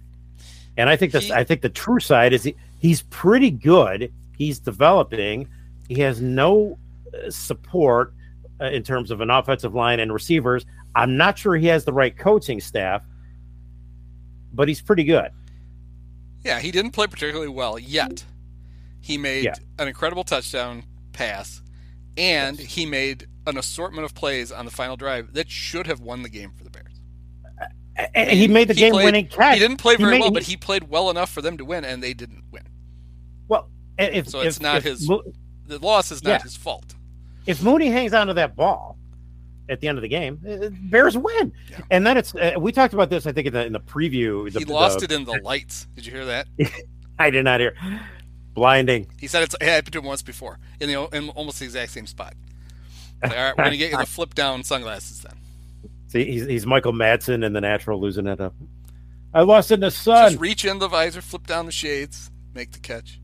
And 0.77 0.89
I 0.89 0.95
think 0.95 1.13
He- 1.13 1.33
I 1.33 1.43
think 1.43 1.61
the 1.61 1.67
true 1.69 1.99
side 1.99 2.31
is 2.31 2.43
he, 2.43 2.55
he's 2.79 3.01
pretty 3.09 3.51
good. 3.51 4.13
He's 4.37 4.59
developing. 4.59 5.49
He 5.89 5.99
has 5.99 6.21
no 6.21 6.77
uh, 7.13 7.29
support 7.29 8.13
uh, 8.61 8.65
in 8.67 8.83
terms 8.83 9.11
of 9.11 9.19
an 9.19 9.29
offensive 9.29 9.75
line 9.75 9.99
and 9.99 10.13
receivers. 10.13 10.65
I'm 10.99 11.15
not 11.15 11.37
sure 11.37 11.55
he 11.55 11.67
has 11.67 11.85
the 11.85 11.93
right 11.93 12.15
coaching 12.17 12.59
staff, 12.59 13.01
but 14.51 14.67
he's 14.67 14.81
pretty 14.81 15.05
good. 15.05 15.31
Yeah, 16.43 16.59
he 16.59 16.71
didn't 16.71 16.91
play 16.91 17.07
particularly 17.07 17.47
well 17.47 17.79
yet. 17.79 18.25
He 18.99 19.17
made 19.17 19.45
Yeah. 19.45 19.53
an 19.77 19.87
incredible 19.87 20.25
touchdown 20.25 20.83
pass, 21.13 21.61
and 22.17 22.59
he 22.59 22.85
made 22.85 23.27
an 23.47 23.57
assortment 23.57 24.03
of 24.03 24.13
plays 24.13 24.51
on 24.51 24.65
the 24.65 24.71
final 24.71 24.97
drive 24.97 25.33
that 25.35 25.49
should 25.49 25.87
have 25.87 26.01
won 26.01 26.21
the 26.21 26.29
game 26.29 26.51
for 26.57 26.65
the 26.65 26.69
Bears. 26.69 26.99
And 28.13 28.29
he 28.31 28.47
made 28.49 28.67
the 28.67 28.73
He 28.73 28.81
game 28.81 28.91
played- 28.93 29.05
winning 29.05 29.27
catch. 29.27 29.53
He 29.53 29.59
didn't 29.59 29.77
play 29.77 29.95
very 29.95 30.11
made- 30.11 30.21
well, 30.21 30.31
but 30.31 30.43
he 30.43 30.57
played 30.57 30.83
well 30.89 31.09
enough 31.09 31.29
for 31.29 31.41
them 31.41 31.57
to 31.57 31.63
win, 31.65 31.85
and 31.85 32.03
they 32.03 32.13
didn't 32.13 32.43
win. 32.51 32.63
well, 33.47 33.69
if, 33.97 34.27
So 34.27 34.41
it's 34.41 34.57
if- 34.57 34.61
not 34.63 34.77
if 34.77 34.83
his- 34.83 35.07
The 35.07 35.79
loss 35.79 36.11
is 36.11 36.23
not 36.23 36.29
Yeah. 36.31 36.43
his 36.43 36.57
fault. 36.57 36.95
if 37.45 37.61
Mooney 37.63 37.87
hangs 37.87 38.13
onto 38.13 38.33
that 38.33 38.55
ball 38.55 38.97
at 39.69 39.79
the 39.79 39.87
end 39.87 39.97
of 39.97 40.01
the 40.01 40.07
game, 40.07 40.39
uh, 40.47 40.69
Bears 40.89 41.17
win. 41.17 41.53
Yeah. 41.69 41.79
And 41.91 42.05
then 42.05 42.17
it's 42.17 42.33
uh, 42.35 42.53
we 42.59 42.71
talked 42.71 42.93
about 42.93 43.09
this 43.09 43.25
I 43.27 43.31
think 43.31 43.47
in 43.47 43.53
the 43.53 43.65
in 43.65 43.73
the 43.73 43.79
preview. 43.79 44.51
The, 44.51 44.59
he 44.59 44.65
lost 44.65 44.99
the- 44.99 45.05
it 45.05 45.11
in 45.11 45.25
the 45.25 45.39
lights. 45.43 45.87
Did 45.95 46.05
you 46.05 46.11
hear 46.11 46.25
that? 46.25 46.47
I 47.19 47.29
did 47.29 47.43
not 47.43 47.59
hear. 47.59 47.75
Blinding. 48.53 49.07
He 49.19 49.27
said 49.27 49.43
it's, 49.43 49.55
it 49.55 49.63
happened 49.63 49.93
to 49.93 49.99
him 49.99 50.05
once 50.05 50.21
before 50.21 50.59
in 50.79 50.89
the 50.89 51.07
in 51.15 51.29
almost 51.29 51.59
the 51.59 51.65
exact 51.65 51.91
same 51.91 52.07
spot. 52.07 52.33
Like, 53.21 53.31
all 53.31 53.37
right, 53.37 53.57
we're 53.57 53.63
gonna 53.65 53.77
get 53.77 53.91
you 53.91 53.97
the 53.97 54.05
flip 54.07 54.33
down 54.33 54.63
sunglasses 54.63 55.21
then. 55.21 55.37
See, 56.07 56.25
he's, 56.25 56.45
he's 56.45 56.65
Michael 56.65 56.93
Madsen 56.93 57.45
in 57.45 57.53
the 57.53 57.61
natural 57.61 58.01
losing 58.01 58.25
it 58.25 58.41
up. 58.41 58.55
I 59.33 59.41
lost 59.41 59.69
it 59.69 59.75
in 59.75 59.79
the 59.81 59.91
sun. 59.91 60.31
Just 60.31 60.41
reach 60.41 60.65
in 60.65 60.79
the 60.79 60.87
visor, 60.87 61.21
flip 61.21 61.45
down 61.45 61.67
the 61.67 61.71
shades, 61.71 62.31
make 62.55 62.71
the 62.71 62.79
catch. 62.79 63.19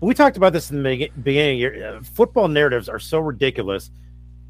we 0.00 0.14
talked 0.14 0.38
about 0.38 0.54
this 0.54 0.70
in 0.70 0.82
the 0.82 1.10
beginning. 1.22 1.82
Uh, 1.82 2.00
football 2.02 2.48
narratives 2.48 2.88
are 2.88 2.98
so 2.98 3.18
ridiculous 3.18 3.90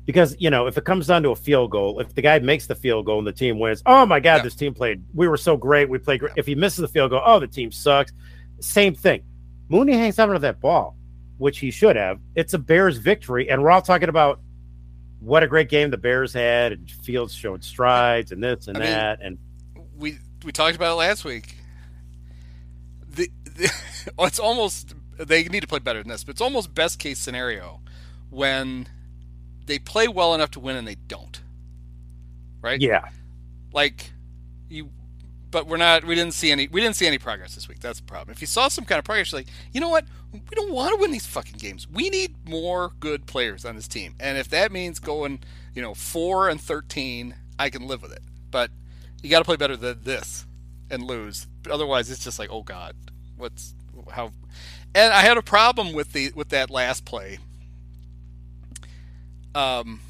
because 0.07 0.37
you 0.39 0.51
know 0.51 0.67
if 0.67 0.77
it 0.79 0.85
comes 0.85 1.07
down 1.07 1.23
to 1.23 1.31
a 1.31 1.37
field 1.37 1.71
goal, 1.71 2.01
if 2.01 2.15
the 2.15 2.23
guy 2.23 2.39
makes 2.39 2.67
the 2.67 2.75
field 2.75 3.07
goal 3.07 3.19
and 3.19 3.27
the 3.27 3.33
team 3.33 3.59
wins, 3.59 3.83
oh 3.87 4.05
my 4.07 4.21
god, 4.21 4.37
Yeah. 4.37 4.43
this 4.43 4.55
team 4.55 4.75
played. 4.75 5.03
We 5.15 5.29
were 5.29 5.37
so 5.37 5.57
great. 5.57 5.89
We 5.89 5.99
played 5.99 6.21
great. 6.21 6.33
If 6.37 6.47
he 6.47 6.55
misses 6.55 6.79
the 6.79 6.89
field 6.89 7.11
goal, 7.11 7.23
oh 7.25 7.41
the 7.41 7.47
team 7.47 7.71
sucks. 7.73 8.13
Same 8.61 8.95
thing. 8.95 9.23
Mooney 9.69 9.95
hangs 9.95 10.19
onto 10.19 10.39
that 10.39 10.61
ball, 10.61 10.97
which 11.39 11.59
he 11.59 11.71
should 11.71 11.97
have. 11.97 12.19
It's 12.35 12.55
a 12.55 12.59
Bears 12.59 12.99
victory, 12.99 13.49
and 13.51 13.63
we're 13.63 13.71
all 13.71 13.83
talking 13.83 14.09
about 14.09 14.41
what 15.21 15.43
a 15.43 15.47
great 15.47 15.71
game 15.71 15.91
the 15.91 15.97
Bears 15.97 16.33
had, 16.35 16.73
and 16.73 16.91
Fields 16.91 17.35
showed 17.35 17.65
strides, 17.65 18.31
and 18.31 18.45
this 18.45 18.69
and 18.69 18.77
I 18.77 18.81
mean, 18.81 18.91
that, 18.91 19.19
and 19.23 19.39
we 19.97 20.19
we 20.45 20.53
talked 20.53 20.77
about 20.77 20.93
it 20.93 20.97
last 20.97 21.25
week. 21.25 21.57
The, 23.09 23.31
the 23.45 23.73
it's 24.19 24.39
almost 24.39 24.95
they 25.19 25.45
need 25.45 25.61
to 25.61 25.67
play 25.67 25.79
better 25.79 26.01
than 26.03 26.11
this, 26.11 26.25
but 26.25 26.33
it's 26.33 26.41
almost 26.41 26.75
best 26.75 26.99
case 26.99 27.19
scenario 27.19 27.81
when 28.31 28.87
they 29.67 29.79
play 29.79 30.09
well 30.09 30.35
enough 30.35 30.51
to 30.53 30.61
win 30.61 30.77
and 30.77 30.87
they 30.87 30.97
don't. 31.09 31.41
Right? 32.63 32.81
yeah, 32.81 33.09
Like 33.73 34.13
you 34.69 34.91
but 35.55 35.69
we're 35.69 35.77
not 35.77 36.05
we 36.05 36.17
didn't 36.17 36.35
see 36.35 36.51
any 36.51 36.67
we 36.67 36.81
didn't 36.81 36.97
see 36.97 37.07
any 37.07 37.19
progress 37.19 37.55
this 37.55 37.69
week. 37.69 37.79
That's 37.81 38.01
the 38.01 38.07
problem. 38.07 38.33
If 38.33 38.41
you 38.41 38.47
saw 38.49 38.67
some 38.67 38.85
kind 38.85 38.99
of 38.99 39.05
progress, 39.05 39.31
you're 39.31 39.39
like, 39.39 39.49
you 39.73 39.81
know 39.81 39.89
what? 39.89 40.05
We 40.33 40.41
don't 40.53 40.73
want 40.73 40.95
to 40.95 41.01
win 41.01 41.13
these 41.13 41.27
fucking 41.27 41.59
games. 41.59 41.89
We 41.89 42.11
need 42.11 42.35
more 42.45 42.91
good 42.99 43.27
players 43.27 43.65
on 43.65 43.77
this 43.77 43.87
team. 43.87 44.17
And 44.19 44.37
if 44.37 44.49
that 44.49 44.73
means 44.73 44.99
going, 44.99 45.41
you 45.73 45.81
know, 45.81 45.95
four 45.95 46.49
and 46.49 46.61
thirteen, 46.61 47.37
I 47.57 47.71
can 47.71 47.87
live 47.87 48.03
with 48.03 48.13
it. 48.13 48.23
But 48.51 48.73
you 49.23 49.31
got 49.31 49.39
to 49.39 49.45
play 49.45 49.55
better 49.57 49.77
than 49.77 50.01
this 50.03 50.45
and 50.91 51.05
lose. 51.05 51.47
But 51.63 51.71
Otherwise, 51.71 52.11
it's 52.11 52.25
just 52.25 52.41
like, 52.41 52.51
oh 52.51 52.63
god, 52.63 52.97
what's 53.37 53.77
how? 54.11 54.33
And 54.93 55.13
I 55.13 55.21
had 55.21 55.37
a 55.39 55.43
problem 55.43 55.93
with 55.93 56.13
the 56.13 56.33
with 56.35 56.49
that 56.49 56.69
last 56.69 57.05
play. 57.05 57.39
Um, 59.55 60.01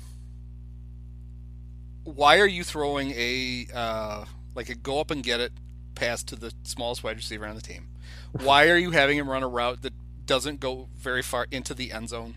why 2.05 2.39
are 2.39 2.47
you 2.47 2.65
throwing 2.65 3.13
a 3.13 3.67
uh, 3.75 4.25
like 4.55 4.69
a 4.69 4.75
go 4.75 5.01
up 5.01 5.11
and 5.11 5.23
get 5.23 5.41
it 5.41 5.53
pass 5.95 6.23
to 6.25 6.37
the 6.37 6.53
smallest 6.63 7.05
wide 7.05 7.17
receiver 7.17 7.47
on 7.47 7.55
the 7.55 7.63
team? 7.63 7.89
Why 8.33 8.69
are 8.69 8.77
you 8.77 8.91
having 8.91 9.19
him 9.19 9.29
run 9.29 9.43
a 9.43 9.49
route 9.49 9.83
that 9.83 9.93
doesn't 10.27 10.61
go 10.61 10.89
very 10.97 11.23
far 11.23 11.47
into 11.51 11.75
the 11.75 11.93
end 11.93 12.09
zone. 12.09 12.37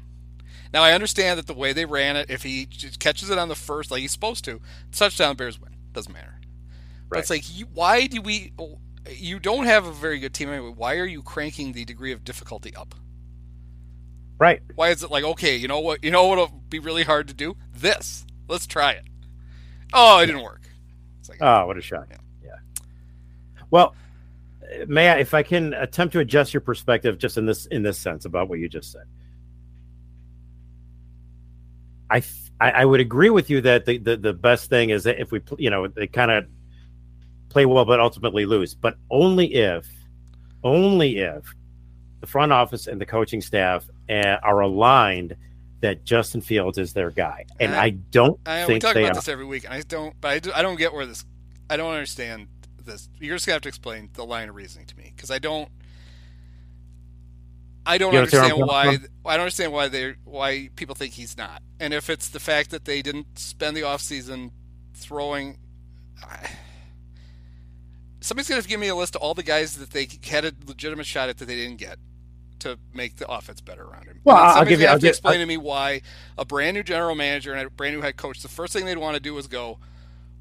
Now 0.73 0.83
I 0.83 0.93
understand 0.93 1.39
that 1.39 1.47
the 1.47 1.53
way 1.53 1.73
they 1.73 1.85
ran 1.85 2.17
it, 2.17 2.29
if 2.29 2.43
he 2.43 2.65
just 2.65 2.99
catches 2.99 3.29
it 3.29 3.37
on 3.37 3.47
the 3.47 3.55
first, 3.55 3.89
like 3.91 4.01
he's 4.01 4.11
supposed 4.11 4.43
to, 4.45 4.59
touchdown 4.91 5.35
Bears 5.35 5.59
win. 5.59 5.75
Doesn't 5.93 6.13
matter. 6.13 6.39
But 7.09 7.19
it's 7.19 7.29
like, 7.29 7.57
you, 7.57 7.67
why 7.73 8.07
do 8.07 8.21
we? 8.21 8.51
You 9.09 9.39
don't 9.39 9.65
have 9.65 9.85
a 9.85 9.93
very 9.93 10.19
good 10.19 10.33
team 10.33 10.49
anyway. 10.49 10.73
Why 10.75 10.97
are 10.97 11.05
you 11.05 11.23
cranking 11.23 11.71
the 11.71 11.85
degree 11.85 12.11
of 12.11 12.25
difficulty 12.25 12.75
up? 12.75 12.95
Right. 14.39 14.61
Why 14.75 14.89
is 14.89 15.03
it 15.03 15.11
like 15.11 15.23
okay? 15.23 15.55
You 15.55 15.67
know 15.67 15.79
what? 15.79 16.03
You 16.03 16.11
know 16.11 16.27
what'll 16.27 16.61
be 16.69 16.79
really 16.79 17.03
hard 17.03 17.27
to 17.29 17.33
do? 17.33 17.55
This. 17.73 18.25
Let's 18.47 18.67
try 18.67 18.91
it. 18.91 19.03
Oh, 19.93 20.19
it 20.19 20.27
didn't 20.27 20.43
work. 20.43 20.61
It's 21.19 21.29
like, 21.29 21.41
oh, 21.41 21.65
what 21.65 21.77
a 21.77 21.81
shot! 21.81 22.07
Yeah. 22.09 22.17
yeah. 22.43 22.83
Well, 23.71 23.95
may 24.87 25.09
I, 25.09 25.17
if 25.17 25.33
I 25.33 25.43
can 25.43 25.73
attempt 25.73 26.13
to 26.13 26.19
adjust 26.19 26.53
your 26.53 26.61
perspective 26.61 27.17
just 27.17 27.37
in 27.37 27.45
this 27.45 27.65
in 27.67 27.83
this 27.83 27.97
sense 27.97 28.25
about 28.25 28.47
what 28.49 28.59
you 28.59 28.69
just 28.69 28.91
said. 28.91 29.05
I, 32.09 32.23
I 32.59 32.85
would 32.85 33.01
agree 33.01 33.29
with 33.29 33.49
you 33.49 33.59
that 33.61 33.85
the, 33.85 33.97
the, 33.97 34.15
the 34.15 34.33
best 34.33 34.69
thing 34.69 34.91
is 34.91 35.03
that 35.03 35.19
if 35.19 35.31
we 35.31 35.41
you 35.57 35.69
know 35.69 35.87
they 35.87 36.07
kind 36.07 36.31
of 36.31 36.45
play 37.49 37.65
well 37.65 37.85
but 37.85 37.99
ultimately 37.99 38.45
lose, 38.45 38.75
but 38.75 38.97
only 39.09 39.53
if 39.53 39.87
only 40.63 41.17
if 41.17 41.53
the 42.27 42.31
front 42.31 42.51
office 42.51 42.87
and 42.87 42.99
the 42.99 43.05
coaching 43.05 43.41
staff 43.41 43.85
uh, 44.09 44.37
are 44.43 44.59
aligned 44.59 45.35
that 45.79 46.03
Justin 46.03 46.41
Fields 46.41 46.77
is 46.77 46.93
their 46.93 47.09
guy, 47.09 47.45
and 47.59 47.73
I, 47.73 47.83
I 47.85 47.89
don't 47.91 48.39
I, 48.45 48.65
think 48.65 48.69
we 48.69 48.79
talk 48.79 48.95
about 48.95 49.11
are. 49.11 49.15
this 49.15 49.27
every 49.27 49.45
week, 49.45 49.63
and 49.63 49.73
I 49.73 49.81
don't, 49.81 50.19
but 50.19 50.27
I, 50.29 50.39
do, 50.39 50.51
I 50.53 50.61
don't 50.61 50.75
get 50.75 50.93
where 50.93 51.05
this. 51.05 51.23
I 51.69 51.77
don't 51.77 51.91
understand 51.91 52.47
this. 52.83 53.09
You're 53.19 53.35
just 53.35 53.45
gonna 53.45 53.55
have 53.55 53.61
to 53.61 53.69
explain 53.69 54.09
the 54.13 54.25
line 54.25 54.49
of 54.49 54.55
reasoning 54.55 54.87
to 54.87 54.97
me 54.97 55.13
because 55.15 55.31
I 55.31 55.39
don't. 55.39 55.69
I 57.85 57.97
don't 57.97 58.13
understand 58.13 58.57
why. 58.57 58.97
I 59.25 59.33
don't 59.33 59.41
understand 59.41 59.71
why 59.71 59.87
they 59.87 60.15
why 60.25 60.69
people 60.75 60.95
think 60.95 61.13
he's 61.13 61.37
not, 61.37 61.61
and 61.79 61.93
if 61.93 62.09
it's 62.09 62.27
the 62.27 62.39
fact 62.39 62.71
that 62.71 62.85
they 62.85 63.01
didn't 63.01 63.39
spend 63.39 63.77
the 63.77 63.83
off 63.83 64.01
season 64.01 64.51
throwing. 64.93 65.59
I, 66.21 66.49
somebody's 68.19 68.49
gonna 68.49 68.57
have 68.57 68.65
to 68.65 68.69
give 68.69 68.79
me 68.79 68.87
a 68.87 68.95
list 68.95 69.15
of 69.15 69.21
all 69.21 69.35
the 69.35 69.43
guys 69.43 69.77
that 69.77 69.91
they 69.91 70.07
had 70.27 70.43
a 70.43 70.51
legitimate 70.65 71.05
shot 71.05 71.29
at 71.29 71.37
that 71.37 71.45
they 71.45 71.55
didn't 71.55 71.77
get 71.77 71.97
to 72.59 72.79
make 72.93 73.17
the 73.17 73.29
offense 73.29 73.61
better 73.61 73.83
around 73.83 74.05
him. 74.05 74.21
Well, 74.23 74.37
I'll 74.37 74.65
give 74.65 74.79
you. 74.79 74.87
Have 74.87 74.95
I'll 74.95 74.99
to 75.01 75.07
explain 75.09 75.35
I'll... 75.35 75.41
to 75.41 75.45
me 75.45 75.57
why 75.57 76.01
a 76.37 76.45
brand 76.45 76.75
new 76.75 76.83
general 76.83 77.15
manager 77.15 77.53
and 77.53 77.67
a 77.67 77.69
brand 77.69 77.95
new 77.95 78.01
head 78.01 78.17
coach, 78.17 78.41
the 78.41 78.47
first 78.47 78.73
thing 78.73 78.85
they'd 78.85 78.97
want 78.97 79.15
to 79.15 79.19
do 79.21 79.37
is 79.37 79.47
go, 79.47 79.79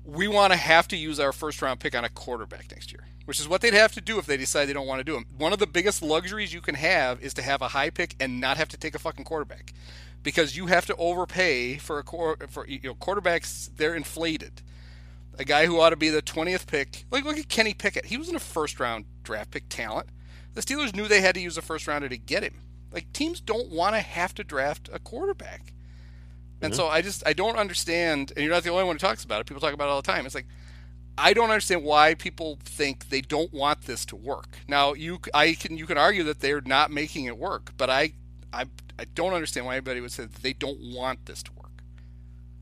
"We 0.05 0.29
want 0.29 0.53
to 0.53 0.57
have 0.57 0.89
to 0.89 0.97
use 0.97 1.21
our 1.21 1.33
first 1.33 1.61
round 1.63 1.81
pick 1.81 1.95
on 1.95 2.05
a 2.05 2.09
quarterback 2.09 2.71
next 2.71 2.93
year," 2.93 3.05
which 3.25 3.41
is 3.41 3.49
what 3.49 3.61
they'd 3.61 3.75
have 3.75 3.93
to 3.93 4.01
do 4.01 4.19
if 4.19 4.27
they 4.27 4.37
decide 4.37 4.67
they 4.67 4.73
don't 4.73 4.87
want 4.87 5.01
to 5.01 5.05
do 5.05 5.15
them. 5.15 5.27
One 5.37 5.53
of 5.53 5.59
the 5.59 5.67
biggest 5.67 6.03
luxuries 6.03 6.53
you 6.53 6.61
can 6.61 6.75
have 6.75 7.23
is 7.23 7.35
to 7.35 7.43
have 7.43 7.63
a 7.63 7.69
high 7.69 7.91
pick 7.91 8.15
and 8.21 8.41
not 8.41 8.57
have 8.57 8.69
to 8.69 8.77
take 8.77 8.95
a 8.95 8.99
fucking 8.99 9.25
quarterback, 9.25 9.73
because 10.23 10.57
you 10.57 10.67
have 10.67 10.87
to 10.87 10.97
overpay 10.97 11.77
for 11.77 11.99
a 11.99 12.49
for 12.49 12.67
you 12.67 12.81
know 12.83 12.95
quarterbacks. 12.95 13.71
They're 13.77 13.95
inflated. 13.95 14.63
A 15.39 15.45
guy 15.45 15.67
who 15.67 15.79
ought 15.79 15.91
to 15.91 15.97
be 15.97 16.09
the 16.09 16.23
twentieth 16.23 16.67
pick, 16.67 17.05
like 17.11 17.25
look 17.25 17.37
at 17.37 17.51
Kenny 17.51 17.75
Pickett. 17.75 18.07
He 18.07 18.17
was 18.17 18.31
in 18.31 18.37
a 18.37 18.41
first 18.41 18.81
round 18.81 19.05
draft 19.23 19.51
pick 19.51 19.69
talent 19.69 20.09
the 20.57 20.63
Steelers 20.63 20.97
knew 20.97 21.07
they 21.07 21.21
had 21.21 21.35
to 21.35 21.41
use 21.41 21.59
a 21.59 21.63
first 21.63 21.87
rounder 21.87 22.09
to 22.09 22.17
get 22.17 22.43
him. 22.43 22.63
Like 22.91 23.13
teams 23.13 23.41
don't 23.41 23.69
want 23.69 23.95
to 23.95 24.01
have 24.01 24.35
to 24.37 24.43
draft 24.43 24.89
a 24.91 24.99
quarterback. 24.99 25.75
And 26.63 26.73
mm-hmm. 26.73 26.81
so 26.81 26.89
I 26.89 27.03
just 27.03 27.23
I 27.27 27.35
don't 27.35 27.57
understand 27.57 28.33
and 28.35 28.43
you're 28.43 28.55
not 28.55 28.63
the 28.63 28.71
only 28.71 28.85
one 28.85 28.95
who 28.95 28.99
talks 28.99 29.23
about 29.23 29.43
it. 29.43 29.47
People 29.47 29.61
talk 29.61 29.75
about 29.75 29.85
it 29.85 29.91
all 29.91 30.01
the 30.01 30.11
time. 30.11 30.25
It's 30.25 30.35
like 30.35 30.47
I 31.19 31.35
don't 31.35 31.51
understand 31.51 31.85
why 31.85 32.15
people 32.15 32.59
think 32.65 33.11
they 33.11 33.21
don't 33.21 33.53
want 33.53 33.83
this 33.83 34.07
to 34.07 34.17
work. 34.17 34.57
Now 34.67 34.95
you 34.95 35.19
I 35.35 35.53
can 35.53 35.77
you 35.77 35.85
can 35.85 35.99
argue 35.99 36.23
that 36.25 36.41
they're 36.41 36.63
not 36.63 36.91
making 36.91 37.27
it 37.27 37.37
work, 37.37 37.73
but 37.77 37.91
I 37.91 38.15
I 38.51 38.65
I 38.99 39.05
don't 39.15 39.35
understand 39.35 39.67
why 39.67 39.75
anybody 39.75 40.01
would 40.01 40.13
say 40.13 40.23
that 40.23 40.37
they 40.37 40.55
don't 40.55 40.81
want 40.81 41.27
this 41.27 41.43
to 41.43 41.53
work. 41.53 41.83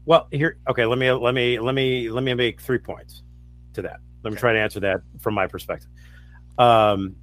Well, 0.05 0.27
here 0.33 0.59
okay, 0.69 0.85
let 0.85 0.99
me 0.99 1.13
let 1.13 1.33
me 1.33 1.61
let 1.61 1.77
me 1.77 2.11
let 2.11 2.25
me 2.25 2.35
make 2.35 2.61
three 2.61 2.79
points 2.79 3.23
to 3.75 3.83
that. 3.83 4.01
Let 4.25 4.33
me 4.33 4.35
okay. 4.35 4.41
try 4.41 4.53
to 4.55 4.59
answer 4.59 4.81
that 4.81 5.03
from 5.21 5.35
my 5.35 5.47
perspective. 5.47 5.91
Um 6.59 7.15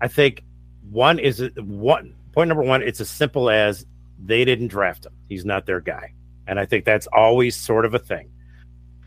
I 0.00 0.08
think 0.08 0.42
one 0.90 1.18
is 1.18 1.50
one 1.56 2.14
point 2.32 2.48
number 2.48 2.62
one. 2.62 2.82
It's 2.82 3.00
as 3.00 3.08
simple 3.10 3.50
as 3.50 3.86
they 4.24 4.44
didn't 4.44 4.68
draft 4.68 5.06
him. 5.06 5.12
He's 5.28 5.44
not 5.44 5.66
their 5.66 5.80
guy, 5.80 6.12
and 6.46 6.58
I 6.58 6.66
think 6.66 6.84
that's 6.84 7.06
always 7.08 7.56
sort 7.56 7.84
of 7.84 7.94
a 7.94 7.98
thing. 7.98 8.30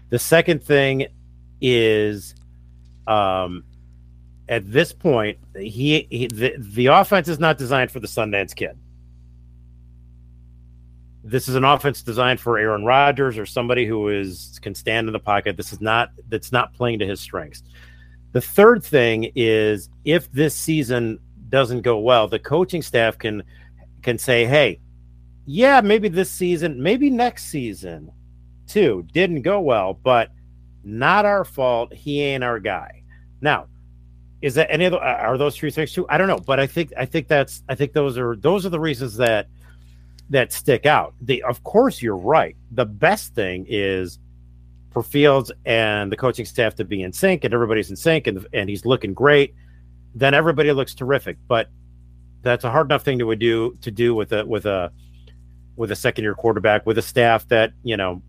The 0.10 0.19
second 0.19 0.63
thing 0.63 1.08
is, 1.62 2.36
um, 3.08 3.63
at 4.49 4.69
this 4.69 4.91
point, 4.91 5.38
he, 5.58 6.08
he 6.10 6.27
the, 6.27 6.56
the 6.58 6.88
offense 6.88 7.30
is 7.30 7.39
not 7.39 7.58
designed 7.58 7.91
for 7.91 7.99
the 7.99 8.08
Sundance 8.08 8.56
Kid. 8.56 8.77
This 11.23 11.47
is 11.47 11.56
an 11.56 11.63
offense 11.63 12.01
designed 12.01 12.39
for 12.39 12.58
Aaron 12.58 12.84
Rodgers 12.84 13.38
or 13.38 13.45
somebody 13.45 13.86
who 13.86 14.10
is 14.10 14.60
can 14.62 14.75
stand 14.75 15.08
in 15.08 15.13
the 15.13 15.19
pocket. 15.19 15.56
This 15.56 15.71
is 15.71 15.80
not 15.80 16.10
that's 16.27 16.51
not 16.51 16.73
playing 16.73 16.99
to 16.99 17.06
his 17.06 17.19
strengths. 17.19 17.63
The 18.32 18.41
third 18.41 18.84
thing 18.84 19.32
is 19.36 19.89
if 20.06 20.32
this 20.32 20.56
season 20.56 21.20
doesn't 21.50 21.82
go 21.82 22.00
well, 22.00 22.28
the 22.28 22.39
coaching 22.39 22.82
staff 22.82 23.17
can 23.17 23.44
can 24.02 24.17
say, 24.17 24.46
"Hey, 24.46 24.80
yeah, 25.46 25.82
maybe 25.82 26.08
this 26.08 26.32
season, 26.32 26.82
maybe 26.82 27.10
next 27.10 27.46
season 27.46 28.12
too 28.67 29.06
didn't 29.12 29.41
go 29.41 29.60
well, 29.60 29.94
but 29.94 30.30
not 30.84 31.26
our 31.26 31.44
fault. 31.44 31.94
He 31.94 32.22
ain't 32.22 32.44
our 32.44 32.60
guy." 32.60 33.04
Now, 33.41 33.67
is 34.41 34.56
that 34.56 34.72
any 34.72 34.86
of 34.86 34.91
the, 34.91 35.00
are 35.00 35.38
those 35.38 35.56
three 35.56 35.72
things 35.72 35.91
too? 35.91 36.06
I 36.10 36.17
don't 36.17 36.28
know, 36.28 36.39
but 36.39 36.60
I 36.60 36.67
think 36.67 36.94
I 36.98 37.06
think 37.06 37.28
that's 37.28 37.63
I 37.70 37.76
think 37.76 37.94
those 37.94 38.17
are 38.17 38.36
those 38.36 38.65
are 38.65 38.70
the 38.70 38.80
reasons 38.80 39.17
that 39.17 39.48
that 40.30 40.54
stick 40.54 40.86
out. 40.86 41.13
The 41.22 41.44
of 41.44 41.63
course 41.63 42.02
you're 42.02 42.15
right. 42.17 42.56
The 42.72 42.86
best 42.86 43.36
thing 43.36 43.65
is 43.67 44.20
for 44.91 45.01
Fields 45.01 45.51
and 45.65 46.12
the 46.12 46.17
coaching 46.17 46.45
staff 46.45 46.75
to 46.75 46.86
be 46.86 47.01
in 47.01 47.13
sync 47.13 47.43
and 47.43 47.54
everybody's 47.54 47.89
in 47.89 47.95
sync 47.95 48.27
and, 48.27 48.45
and 48.54 48.69
he's 48.69 48.86
looking 48.86 49.13
great, 49.13 49.56
then 50.13 50.34
everybody 50.34 50.71
looks 50.71 50.93
terrific. 50.93 51.38
But 51.47 51.69
that's 52.41 52.63
a 52.63 52.71
hard 52.71 52.88
enough 52.88 53.04
thing 53.04 53.19
to 53.19 53.36
do 53.36 53.77
to 53.82 53.91
do 53.91 54.13
with 54.15 54.34
a 54.34 54.45
with 54.45 54.65
a 54.65 54.91
with 55.75 55.91
a 55.91 55.95
second 55.95 56.23
year 56.23 56.36
quarterback 56.36 56.86
with 56.86 56.97
a 56.97 57.01
staff 57.01 57.47
that 57.47 57.73
you 57.84 57.95
know 57.95 58.21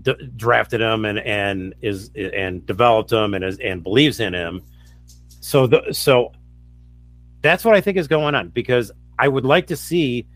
d- 0.00 0.30
drafted 0.36 0.80
him 0.80 1.04
and 1.04 1.18
and 1.18 1.74
is 1.82 2.10
and 2.14 2.64
developed 2.64 3.12
him 3.12 3.34
and 3.34 3.44
is 3.44 3.58
and 3.58 3.82
believes 3.82 4.20
in 4.20 4.34
him. 4.34 4.62
So 5.40 5.66
the 5.66 5.92
so 5.92 6.32
that's 7.42 7.64
what 7.64 7.74
I 7.74 7.80
think 7.80 7.96
is 7.96 8.08
going 8.08 8.34
on 8.34 8.48
because 8.48 8.92
I 9.18 9.28
would 9.28 9.44
like 9.44 9.66
to 9.68 9.76
see 9.76 10.26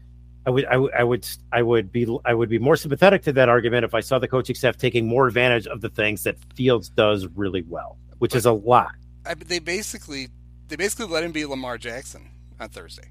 I 0.46 0.50
would, 0.50 0.66
I 0.66 0.76
would, 0.76 0.92
I 0.92 1.04
would, 1.04 1.26
I 1.52 1.62
would 1.62 1.92
be, 1.92 2.18
I 2.24 2.34
would 2.34 2.48
be 2.48 2.58
more 2.58 2.76
sympathetic 2.76 3.22
to 3.22 3.32
that 3.32 3.48
argument 3.48 3.84
if 3.84 3.94
I 3.94 4.00
saw 4.00 4.18
the 4.18 4.28
coaching 4.28 4.54
staff 4.54 4.76
taking 4.76 5.06
more 5.06 5.26
advantage 5.26 5.66
of 5.66 5.80
the 5.80 5.88
things 5.88 6.22
that 6.24 6.36
Fields 6.54 6.90
does 6.90 7.26
really 7.34 7.62
well, 7.62 7.96
which 8.18 8.32
but, 8.32 8.38
is 8.38 8.46
a 8.46 8.52
lot. 8.52 8.92
I, 9.24 9.34
they 9.34 9.58
basically, 9.58 10.28
they 10.68 10.76
basically 10.76 11.06
let 11.06 11.24
him 11.24 11.32
be 11.32 11.46
Lamar 11.46 11.78
Jackson 11.78 12.30
on 12.60 12.68
Thursday. 12.68 13.10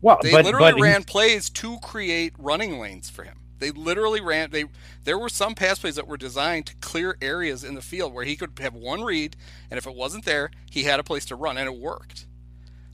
Well, 0.00 0.18
they 0.22 0.30
but, 0.30 0.44
literally 0.44 0.72
but 0.72 0.80
ran 0.80 1.04
plays 1.04 1.50
to 1.50 1.78
create 1.80 2.34
running 2.38 2.78
lanes 2.78 3.10
for 3.10 3.24
him. 3.24 3.40
They 3.58 3.70
literally 3.70 4.22
ran. 4.22 4.50
They 4.50 4.64
there 5.04 5.18
were 5.18 5.28
some 5.28 5.54
pass 5.54 5.78
plays 5.78 5.96
that 5.96 6.06
were 6.06 6.16
designed 6.16 6.66
to 6.66 6.76
clear 6.76 7.18
areas 7.20 7.62
in 7.62 7.74
the 7.74 7.82
field 7.82 8.14
where 8.14 8.24
he 8.24 8.34
could 8.34 8.58
have 8.60 8.74
one 8.74 9.02
read, 9.02 9.36
and 9.70 9.76
if 9.76 9.86
it 9.86 9.94
wasn't 9.94 10.24
there, 10.24 10.50
he 10.70 10.84
had 10.84 10.98
a 10.98 11.02
place 11.04 11.26
to 11.26 11.36
run, 11.36 11.58
and 11.58 11.66
it 11.66 11.78
worked. 11.78 12.26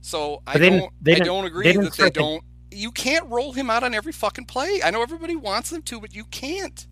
So 0.01 0.43
I 0.45 0.59
don't. 0.59 0.93
I 1.07 1.15
don't 1.21 1.45
agree 1.45 1.71
that 1.71 1.93
they 1.93 2.11
don't 2.11 2.43
you 2.70 2.90
can't 2.90 3.29
roll 3.31 3.52
him 3.52 3.70
out 3.70 3.83
on 3.83 3.94
every 3.94 4.12
fucking 4.12 4.46
play. 4.46 4.81
I 4.85 4.90
know 4.90 5.02
everybody 5.02 5.37
wants 5.37 5.70
them 5.70 5.83
to, 5.83 6.00
but 6.00 6.14
you 6.14 6.24
can't. 6.24 6.87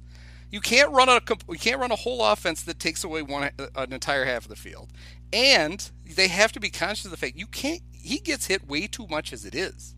You 0.50 0.60
can't 0.60 0.92
run 0.92 1.08
a 1.08 1.20
you 1.48 1.58
can't 1.58 1.80
run 1.80 1.90
a 1.90 1.96
whole 1.96 2.24
offense 2.24 2.62
that 2.62 2.78
takes 2.78 3.02
away 3.02 3.22
one 3.22 3.50
uh, 3.58 3.66
an 3.74 3.92
entire 3.92 4.24
half 4.24 4.44
of 4.44 4.48
the 4.48 4.56
field. 4.56 4.92
And 5.32 5.90
they 6.04 6.28
have 6.28 6.52
to 6.52 6.60
be 6.60 6.70
conscious 6.70 7.06
of 7.06 7.10
the 7.10 7.16
fact 7.16 7.36
you 7.36 7.46
can't. 7.46 7.82
He 7.92 8.18
gets 8.18 8.46
hit 8.46 8.68
way 8.68 8.86
too 8.86 9.06
much 9.08 9.32
as 9.32 9.44
it 9.44 9.54
is. 9.54 9.96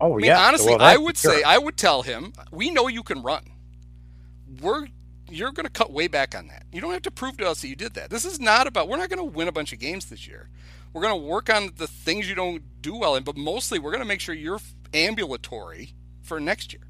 Oh 0.00 0.14
I 0.14 0.16
mean, 0.16 0.26
yeah. 0.26 0.46
Honestly, 0.46 0.74
well, 0.74 0.82
I 0.82 0.96
would 0.96 1.16
sure. 1.16 1.34
say 1.34 1.42
I 1.42 1.58
would 1.58 1.76
tell 1.76 2.02
him 2.02 2.32
we 2.52 2.70
know 2.70 2.86
you 2.86 3.02
can 3.02 3.22
run. 3.22 3.44
We're 4.60 4.86
you're 5.28 5.52
going 5.52 5.66
to 5.66 5.72
cut 5.72 5.90
way 5.90 6.06
back 6.06 6.36
on 6.36 6.46
that. 6.48 6.64
You 6.72 6.80
don't 6.80 6.92
have 6.92 7.02
to 7.02 7.10
prove 7.10 7.38
to 7.38 7.48
us 7.48 7.62
that 7.62 7.68
you 7.68 7.76
did 7.76 7.94
that. 7.94 8.10
This 8.10 8.24
is 8.24 8.38
not 8.38 8.66
about. 8.66 8.88
We're 8.88 8.98
not 8.98 9.08
going 9.08 9.18
to 9.18 9.36
win 9.36 9.48
a 9.48 9.52
bunch 9.52 9.72
of 9.72 9.78
games 9.78 10.06
this 10.06 10.28
year. 10.28 10.48
We're 10.92 11.02
going 11.02 11.20
to 11.20 11.26
work 11.26 11.48
on 11.48 11.70
the 11.76 11.86
things 11.86 12.28
you 12.28 12.34
don't 12.34 12.62
do 12.82 12.96
well 12.96 13.16
in, 13.16 13.24
but 13.24 13.36
mostly 13.36 13.78
we're 13.78 13.92
going 13.92 14.02
to 14.02 14.08
make 14.08 14.20
sure 14.20 14.34
you're 14.34 14.60
ambulatory 14.92 15.94
for 16.22 16.38
next 16.38 16.72
year. 16.72 16.82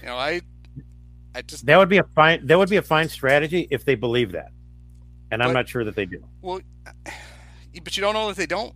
You 0.00 0.06
know, 0.06 0.16
I, 0.16 0.42
I 1.34 1.42
just 1.42 1.66
that 1.66 1.76
would 1.76 1.88
be 1.88 1.98
a 1.98 2.04
fine 2.04 2.46
that 2.46 2.58
would 2.58 2.70
be 2.70 2.76
a 2.76 2.82
fine 2.82 3.08
strategy 3.08 3.68
if 3.70 3.84
they 3.84 3.94
believe 3.94 4.32
that, 4.32 4.50
and 5.30 5.40
but, 5.40 5.46
I'm 5.46 5.52
not 5.52 5.68
sure 5.68 5.84
that 5.84 5.94
they 5.94 6.06
do. 6.06 6.24
Well, 6.40 6.60
but 7.82 7.96
you 7.96 8.00
don't 8.00 8.14
know 8.14 8.28
that 8.28 8.36
they 8.36 8.46
don't. 8.46 8.74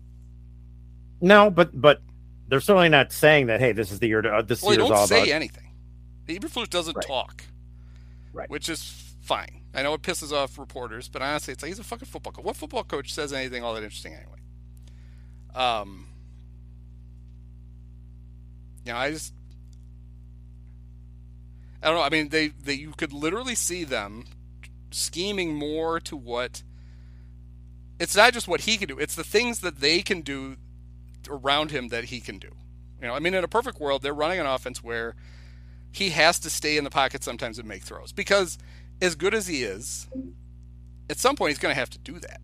No, 1.20 1.50
but 1.50 1.78
but 1.78 2.02
they're 2.48 2.60
certainly 2.60 2.90
not 2.90 3.12
saying 3.12 3.46
that. 3.46 3.60
Hey, 3.60 3.72
this 3.72 3.90
is 3.90 4.00
the 4.00 4.08
year. 4.08 4.22
To, 4.22 4.28
uh, 4.36 4.42
this 4.42 4.62
well, 4.62 4.74
year 4.74 4.84
is 4.84 4.90
all 4.90 5.06
say 5.06 5.32
anything. 5.32 5.72
Eberflus 6.28 6.68
doesn't 6.68 6.96
right. 6.96 7.06
talk, 7.06 7.44
right? 8.32 8.48
Which 8.50 8.68
is 8.68 9.14
fine. 9.22 9.63
I 9.74 9.82
know 9.82 9.94
it 9.94 10.02
pisses 10.02 10.32
off 10.32 10.58
reporters, 10.58 11.08
but 11.08 11.20
honestly, 11.22 11.52
it's 11.52 11.62
like 11.62 11.70
he's 11.70 11.78
a 11.78 11.84
fucking 11.84 12.06
football 12.06 12.32
coach. 12.32 12.44
What 12.44 12.56
football 12.56 12.84
coach 12.84 13.12
says 13.12 13.32
anything 13.32 13.64
all 13.64 13.74
that 13.74 13.82
interesting 13.82 14.14
anyway? 14.14 14.38
Um, 15.54 16.06
you 18.84 18.92
know, 18.92 18.98
I 18.98 19.10
just 19.10 19.34
I 21.82 21.88
don't 21.88 21.96
know. 21.96 22.02
I 22.02 22.08
mean, 22.08 22.30
they, 22.30 22.48
they 22.48 22.74
you 22.74 22.92
could 22.96 23.12
literally 23.12 23.54
see 23.54 23.84
them 23.84 24.24
scheming 24.90 25.54
more 25.54 26.00
to 26.00 26.16
what 26.16 26.62
it's 27.98 28.16
not 28.16 28.32
just 28.32 28.48
what 28.48 28.62
he 28.62 28.76
can 28.76 28.88
do; 28.88 28.98
it's 28.98 29.14
the 29.14 29.24
things 29.24 29.60
that 29.60 29.80
they 29.80 30.00
can 30.02 30.22
do 30.22 30.56
around 31.28 31.72
him 31.72 31.88
that 31.88 32.04
he 32.04 32.20
can 32.20 32.38
do. 32.38 32.50
You 33.02 33.08
know, 33.08 33.14
I 33.14 33.18
mean, 33.18 33.34
in 33.34 33.44
a 33.44 33.48
perfect 33.48 33.80
world, 33.80 34.02
they're 34.02 34.14
running 34.14 34.40
an 34.40 34.46
offense 34.46 34.82
where 34.82 35.14
he 35.92 36.10
has 36.10 36.38
to 36.40 36.50
stay 36.50 36.76
in 36.76 36.84
the 36.84 36.90
pocket 36.90 37.22
sometimes 37.22 37.58
and 37.58 37.68
make 37.68 37.82
throws 37.82 38.12
because, 38.12 38.56
as 39.04 39.14
good 39.14 39.34
as 39.34 39.46
he 39.46 39.62
is, 39.62 40.08
at 41.08 41.18
some 41.18 41.36
point 41.36 41.50
he's 41.50 41.58
going 41.58 41.74
to 41.74 41.78
have 41.78 41.90
to 41.90 41.98
do 41.98 42.18
that. 42.18 42.40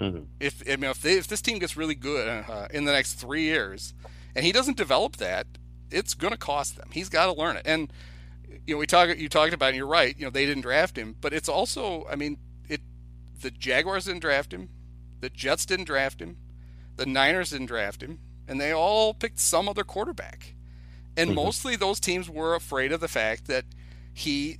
Mm-hmm. 0.00 0.24
If 0.38 0.62
I 0.70 0.76
mean, 0.76 0.90
if, 0.90 1.02
they, 1.02 1.18
if 1.18 1.26
this 1.26 1.42
team 1.42 1.58
gets 1.58 1.76
really 1.76 1.94
good 1.94 2.26
uh, 2.48 2.68
in 2.70 2.84
the 2.84 2.92
next 2.92 3.14
three 3.14 3.42
years, 3.42 3.94
and 4.34 4.44
he 4.44 4.52
doesn't 4.52 4.76
develop 4.76 5.16
that, 5.16 5.46
it's 5.90 6.14
going 6.14 6.32
to 6.32 6.38
cost 6.38 6.76
them. 6.76 6.88
He's 6.92 7.08
got 7.08 7.26
to 7.26 7.38
learn 7.38 7.56
it. 7.56 7.62
And 7.66 7.92
you 8.66 8.74
know, 8.74 8.78
we 8.78 8.86
talk 8.86 9.16
you 9.16 9.28
talked 9.28 9.52
about, 9.52 9.66
it 9.66 9.68
and 9.70 9.76
you're 9.76 9.86
right. 9.86 10.14
You 10.18 10.24
know, 10.24 10.30
they 10.30 10.46
didn't 10.46 10.62
draft 10.62 10.96
him, 10.96 11.16
but 11.20 11.32
it's 11.32 11.48
also, 11.48 12.06
I 12.10 12.16
mean, 12.16 12.38
it 12.68 12.80
the 13.40 13.50
Jaguars 13.50 14.06
didn't 14.06 14.20
draft 14.20 14.52
him, 14.52 14.70
the 15.20 15.30
Jets 15.30 15.66
didn't 15.66 15.86
draft 15.86 16.20
him, 16.20 16.36
the 16.96 17.06
Niners 17.06 17.50
didn't 17.50 17.66
draft 17.66 18.02
him, 18.02 18.18
and 18.48 18.60
they 18.60 18.72
all 18.72 19.12
picked 19.12 19.38
some 19.38 19.68
other 19.68 19.84
quarterback. 19.84 20.54
And 21.16 21.30
mm-hmm. 21.30 21.36
mostly 21.36 21.76
those 21.76 22.00
teams 22.00 22.30
were 22.30 22.54
afraid 22.54 22.92
of 22.92 23.00
the 23.00 23.08
fact 23.08 23.46
that 23.48 23.64
he 24.14 24.58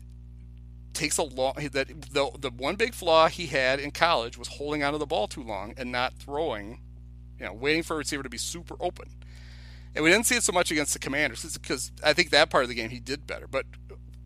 takes 0.92 1.18
a 1.18 1.22
long 1.22 1.54
that 1.72 1.88
the 2.12 2.30
the 2.38 2.50
one 2.50 2.76
big 2.76 2.94
flaw 2.94 3.28
he 3.28 3.46
had 3.46 3.80
in 3.80 3.90
college 3.90 4.36
was 4.36 4.48
holding 4.48 4.82
onto 4.82 4.98
the 4.98 5.06
ball 5.06 5.28
too 5.28 5.42
long 5.42 5.74
and 5.76 5.92
not 5.92 6.14
throwing, 6.14 6.80
you 7.38 7.44
know, 7.46 7.52
waiting 7.52 7.82
for 7.82 7.94
a 7.94 7.98
receiver 7.98 8.22
to 8.22 8.28
be 8.28 8.38
super 8.38 8.76
open. 8.80 9.08
And 9.94 10.04
we 10.04 10.10
didn't 10.10 10.26
see 10.26 10.36
it 10.36 10.42
so 10.42 10.52
much 10.52 10.70
against 10.70 10.92
the 10.92 10.98
Commanders 10.98 11.56
because 11.58 11.90
I 12.04 12.12
think 12.12 12.30
that 12.30 12.50
part 12.50 12.64
of 12.64 12.68
the 12.68 12.74
game 12.74 12.90
he 12.90 13.00
did 13.00 13.26
better. 13.26 13.48
But 13.48 13.66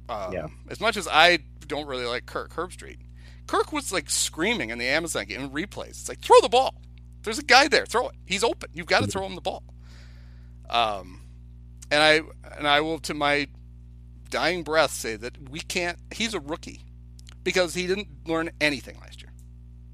um, 0.08 0.32
yeah. 0.32 0.46
as 0.68 0.80
much 0.80 0.96
as 0.96 1.08
I 1.08 1.38
don't 1.66 1.86
really 1.86 2.04
like 2.04 2.26
Kirk 2.26 2.52
Herbstreit, 2.54 2.98
Kirk 3.46 3.72
was 3.72 3.92
like 3.92 4.10
screaming 4.10 4.70
in 4.70 4.78
the 4.78 4.86
Amazon 4.86 5.24
game 5.24 5.40
in 5.40 5.50
replays. 5.50 5.90
It's 5.90 6.08
like 6.08 6.20
throw 6.20 6.40
the 6.40 6.48
ball. 6.48 6.74
There's 7.22 7.38
a 7.38 7.44
guy 7.44 7.68
there. 7.68 7.86
Throw 7.86 8.08
it. 8.08 8.14
He's 8.26 8.44
open. 8.44 8.70
You've 8.74 8.86
got 8.86 9.02
to 9.02 9.06
throw 9.06 9.24
him 9.24 9.34
the 9.34 9.40
ball. 9.40 9.62
Um, 10.68 11.20
and 11.90 12.02
I 12.02 12.20
and 12.58 12.66
I 12.68 12.80
will 12.80 12.98
to 13.00 13.14
my 13.14 13.48
dying 14.34 14.64
breath 14.64 14.90
say 14.90 15.14
that 15.14 15.48
we 15.48 15.60
can't. 15.60 15.96
He's 16.12 16.34
a 16.34 16.40
rookie 16.40 16.80
because 17.44 17.74
he 17.74 17.86
didn't 17.86 18.08
learn 18.26 18.50
anything 18.60 18.98
last 19.00 19.22
year 19.22 19.30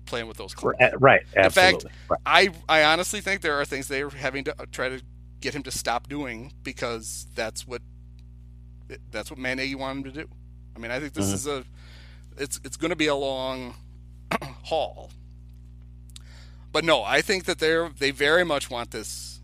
playing 0.07 0.27
with 0.29 0.39
those 0.39 0.55
clubs. 0.55 0.79
Right. 0.99 1.21
Absolutely. 1.37 1.43
In 1.43 1.51
fact, 1.51 1.85
right. 2.09 2.21
I 2.25 2.49
I 2.81 2.85
honestly 2.85 3.21
think 3.21 3.43
there 3.43 3.61
are 3.61 3.67
things 3.67 3.87
they 3.89 4.01
are 4.03 4.09
having 4.09 4.45
to 4.45 4.55
try 4.73 4.89
to 4.89 5.03
get 5.43 5.55
him 5.55 5.63
to 5.65 5.71
stop 5.71 6.09
doing 6.09 6.55
because 6.63 7.27
that's 7.35 7.67
what 7.67 7.83
that's 9.11 9.31
what 9.31 9.39
Matt 9.39 9.59
Nagy 9.59 9.75
wanted 9.75 10.07
him 10.07 10.13
to 10.13 10.23
do. 10.23 10.29
I 10.75 10.79
mean, 10.79 10.91
I 10.91 11.01
think 11.01 11.13
this 11.13 11.27
mm-hmm. 11.27 11.35
is 11.35 11.47
a 11.47 11.65
it's 12.39 12.61
it's 12.65 12.79
going 12.79 12.91
to 12.91 12.97
be 12.97 13.09
a 13.09 13.15
long 13.15 13.75
haul. 14.65 15.11
But 16.73 16.85
no, 16.85 17.03
I 17.03 17.21
think 17.21 17.45
that 17.45 17.59
they're 17.59 17.91
they 17.91 18.11
very 18.11 18.45
much 18.45 18.71
want 18.71 18.91
this 18.91 19.43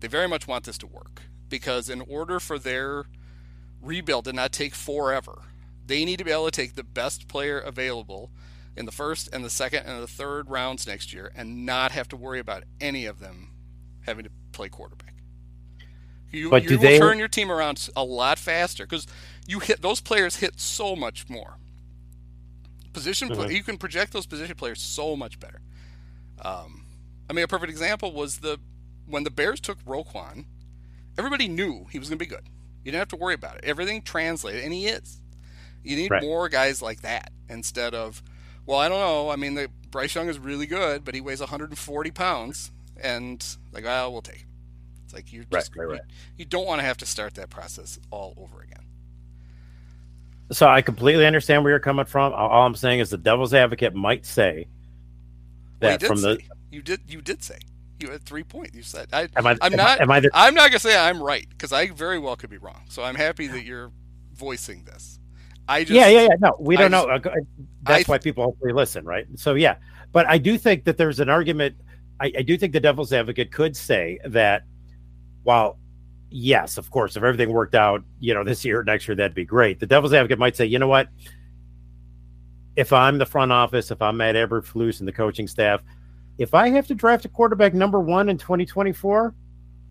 they 0.00 0.08
very 0.08 0.26
much 0.26 0.48
want 0.48 0.64
this 0.64 0.78
to 0.78 0.86
work 0.88 1.22
because 1.48 1.88
in 1.88 2.00
order 2.00 2.40
for 2.40 2.58
their 2.58 3.04
rebuild 3.82 4.24
to 4.26 4.32
not 4.32 4.52
take 4.52 4.74
forever, 4.74 5.42
they 5.86 6.04
need 6.04 6.18
to 6.18 6.24
be 6.24 6.30
able 6.30 6.46
to 6.46 6.50
take 6.50 6.74
the 6.74 6.84
best 6.84 7.28
player 7.28 7.58
available 7.58 8.30
in 8.76 8.86
the 8.86 8.92
first 8.92 9.28
and 9.32 9.44
the 9.44 9.50
second 9.50 9.84
and 9.84 10.02
the 10.02 10.06
third 10.06 10.48
rounds 10.48 10.86
next 10.86 11.12
year 11.12 11.30
and 11.34 11.66
not 11.66 11.92
have 11.92 12.08
to 12.08 12.16
worry 12.16 12.38
about 12.38 12.64
any 12.80 13.04
of 13.04 13.18
them 13.18 13.50
having 14.06 14.24
to 14.24 14.30
play 14.52 14.68
quarterback. 14.68 15.14
You, 16.30 16.48
but 16.48 16.64
you 16.64 16.78
will 16.78 16.78
they... 16.78 16.98
turn 16.98 17.18
your 17.18 17.28
team 17.28 17.50
around 17.50 17.90
a 17.94 18.04
lot 18.04 18.38
faster 18.38 18.84
because 18.84 19.06
you 19.46 19.58
hit 19.58 19.82
those 19.82 20.00
players 20.00 20.36
hit 20.36 20.58
so 20.58 20.96
much 20.96 21.28
more. 21.28 21.58
Position 22.92 23.28
mm-hmm. 23.28 23.42
play, 23.42 23.54
you 23.54 23.62
can 23.62 23.76
project 23.76 24.12
those 24.12 24.26
position 24.26 24.54
players 24.54 24.80
so 24.80 25.14
much 25.14 25.38
better. 25.38 25.60
Um, 26.42 26.86
I 27.28 27.34
mean, 27.34 27.44
a 27.44 27.48
perfect 27.48 27.70
example 27.70 28.12
was 28.12 28.38
the 28.38 28.58
when 29.06 29.24
the 29.24 29.30
Bears 29.30 29.60
took 29.60 29.82
Roquan. 29.84 30.46
Everybody 31.18 31.48
knew 31.48 31.86
he 31.90 31.98
was 31.98 32.08
going 32.08 32.18
to 32.18 32.24
be 32.24 32.28
good. 32.28 32.44
You 32.84 32.92
don't 32.92 32.98
have 32.98 33.08
to 33.08 33.16
worry 33.16 33.34
about 33.34 33.56
it. 33.58 33.64
Everything 33.64 34.02
translated, 34.02 34.64
and 34.64 34.72
he 34.72 34.86
is. 34.86 35.20
You 35.82 35.96
need 35.96 36.10
right. 36.10 36.22
more 36.22 36.48
guys 36.48 36.82
like 36.82 37.02
that 37.02 37.32
instead 37.48 37.94
of, 37.94 38.22
well, 38.66 38.78
I 38.78 38.88
don't 38.88 39.00
know. 39.00 39.30
I 39.30 39.36
mean, 39.36 39.54
the, 39.54 39.68
Bryce 39.90 40.14
Young 40.14 40.28
is 40.28 40.38
really 40.38 40.66
good, 40.66 41.04
but 41.04 41.14
he 41.14 41.20
weighs 41.20 41.40
140 41.40 42.10
pounds, 42.12 42.70
and 43.00 43.44
like, 43.72 43.84
well, 43.84 44.12
we'll 44.12 44.22
take 44.22 44.38
him. 44.38 44.48
It's 45.04 45.14
like 45.14 45.32
you're 45.32 45.44
just 45.44 45.76
right, 45.76 45.88
right. 45.88 46.00
You, 46.08 46.16
you 46.38 46.44
don't 46.44 46.66
want 46.66 46.80
to 46.80 46.84
have 46.84 46.96
to 46.98 47.06
start 47.06 47.34
that 47.34 47.50
process 47.50 47.98
all 48.10 48.34
over 48.36 48.62
again. 48.62 48.84
So 50.50 50.66
I 50.66 50.82
completely 50.82 51.26
understand 51.26 51.64
where 51.64 51.72
you're 51.72 51.80
coming 51.80 52.04
from. 52.04 52.32
All 52.32 52.66
I'm 52.66 52.74
saying 52.74 53.00
is 53.00 53.10
the 53.10 53.18
devil's 53.18 53.54
advocate 53.54 53.94
might 53.94 54.26
say 54.26 54.68
that 55.80 56.00
well, 56.00 56.08
from 56.08 56.18
say, 56.18 56.36
the 56.36 56.42
you 56.70 56.82
did 56.82 57.00
you 57.08 57.22
did 57.22 57.42
say 57.42 57.58
you 58.02 58.10
had 58.10 58.22
three 58.24 58.42
points. 58.42 58.74
You 58.74 58.82
said 58.82 59.08
I, 59.12 59.28
am 59.36 59.46
I, 59.46 59.56
am 59.62 59.72
not. 59.72 60.00
Am 60.00 60.10
I 60.10 60.20
the, 60.20 60.30
I'm 60.34 60.54
not 60.54 60.70
gonna 60.70 60.80
say 60.80 60.96
I'm 60.96 61.22
right 61.22 61.46
because 61.48 61.72
I 61.72 61.90
very 61.90 62.18
well 62.18 62.36
could 62.36 62.50
be 62.50 62.58
wrong. 62.58 62.82
So 62.88 63.02
I'm 63.02 63.14
happy 63.14 63.46
that 63.46 63.64
you're 63.64 63.92
voicing 64.34 64.84
this. 64.84 65.18
I 65.68 65.84
just 65.84 65.92
yeah 65.92 66.08
yeah 66.08 66.22
yeah 66.22 66.36
no 66.40 66.56
we 66.58 66.76
don't 66.76 66.90
know. 66.90 67.04
Uh, 67.04 67.20
that's 67.82 68.08
I, 68.08 68.12
why 68.12 68.18
people 68.18 68.44
hopefully 68.44 68.72
listen, 68.72 69.04
right? 69.04 69.26
So 69.36 69.54
yeah, 69.54 69.76
but 70.10 70.26
I 70.26 70.38
do 70.38 70.58
think 70.58 70.84
that 70.84 70.96
there's 70.96 71.20
an 71.20 71.28
argument. 71.28 71.76
I, 72.20 72.32
I 72.38 72.42
do 72.42 72.58
think 72.58 72.72
the 72.72 72.80
devil's 72.80 73.12
advocate 73.12 73.52
could 73.52 73.76
say 73.76 74.18
that 74.24 74.64
while 75.44 75.78
yes, 76.32 76.78
of 76.78 76.90
course, 76.90 77.16
if 77.16 77.22
everything 77.22 77.52
worked 77.52 77.74
out, 77.74 78.02
you 78.20 78.34
know, 78.34 78.44
this 78.44 78.64
year, 78.64 78.82
next 78.82 79.06
year, 79.06 79.14
that'd 79.14 79.34
be 79.34 79.44
great. 79.44 79.80
The 79.80 79.86
devil's 79.86 80.12
advocate 80.12 80.38
might 80.38 80.56
say, 80.56 80.66
you 80.66 80.78
know 80.78 80.88
what? 80.88 81.08
If 82.74 82.92
I'm 82.92 83.18
the 83.18 83.26
front 83.26 83.52
office, 83.52 83.90
if 83.90 84.00
I'm 84.00 84.16
Matt 84.16 84.34
Eberflus 84.34 85.00
and 85.00 85.08
the 85.08 85.12
coaching 85.12 85.46
staff, 85.46 85.82
if 86.38 86.54
I 86.54 86.70
have 86.70 86.86
to 86.88 86.94
draft 86.94 87.24
a 87.24 87.28
quarterback 87.28 87.74
number 87.74 88.00
one 88.00 88.28
in 88.28 88.38
2024, 88.38 89.34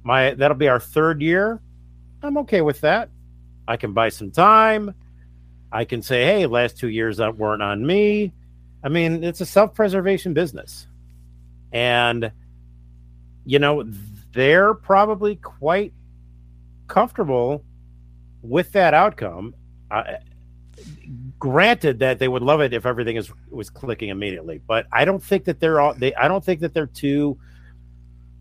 my 0.04 0.34
that'll 0.34 0.58
be 0.58 0.68
our 0.68 0.80
third 0.80 1.22
year. 1.22 1.62
I'm 2.24 2.38
okay 2.40 2.62
with 2.62 2.82
that. 2.82 3.10
I 3.68 3.78
can 3.78 3.94
buy 3.94 4.10
some 4.10 4.32
time. 4.32 4.94
I 5.72 5.86
can 5.86 6.02
say, 6.02 6.26
hey, 6.26 6.46
last 6.46 6.78
two 6.78 6.90
years 6.90 7.18
that 7.18 7.38
weren't 7.38 7.62
on 7.62 7.86
me. 7.86 8.34
I 8.84 8.90
mean, 8.90 9.24
it's 9.24 9.42
a 9.42 9.46
self-preservation 9.46 10.34
business, 10.34 10.88
and 11.72 12.32
you 13.46 13.60
know 13.60 13.84
they're 14.34 14.74
probably 14.74 15.36
quite 15.36 15.94
comfortable 16.88 17.64
with 18.42 18.72
that 18.72 18.94
outcome. 18.94 19.54
Uh, 19.90 20.04
granted 21.40 22.00
that 22.00 22.20
they 22.20 22.28
would 22.28 22.44
love 22.44 22.62
it 22.62 22.74
if 22.74 22.86
everything 22.86 23.18
is 23.18 23.32
was 23.50 23.70
clicking 23.70 24.10
immediately, 24.10 24.62
but 24.68 24.88
I 24.92 25.06
don't 25.06 25.24
think 25.24 25.46
that 25.46 25.60
they're 25.60 25.80
all 25.80 25.94
they. 25.94 26.14
I 26.16 26.28
don't 26.28 26.44
think 26.44 26.62
that 26.62 26.74
they're 26.74 26.88
too. 26.88 27.38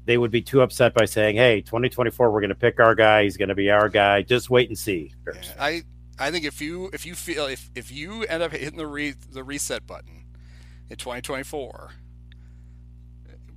They 0.07 0.18
would 0.18 0.31
be 0.31 0.42
too 0.42 0.61
upset 0.61 0.94
by 0.94 1.05
saying, 1.05 1.37
"Hey, 1.37 1.61
2024, 1.61 2.31
we're 2.31 2.40
going 2.40 2.48
to 2.48 2.55
pick 2.55 2.81
our 2.81 2.94
guy. 2.94 3.24
He's 3.24 3.37
going 3.37 3.48
to 3.48 3.55
be 3.55 3.70
our 3.70 3.88
guy. 3.88 4.22
Just 4.22 4.50
wait 4.50 4.68
and 4.68 4.79
see." 4.79 5.12
I 5.59 5.83
I 6.18 6.31
think 6.31 6.44
if 6.44 6.61
you 6.61 6.90
if 6.92 7.07
you 7.07 7.14
feel 7.14 7.46
if 7.46 7.70
if 7.74 7.90
you 7.90 8.24
end 8.24 8.42
up 8.42 8.53
hitting 8.53 8.76
the 8.76 8.87
re, 8.87 9.12
the 9.12 9.42
reset 9.42 9.87
button 9.87 10.26
in 10.88 10.96
2024, 10.96 11.90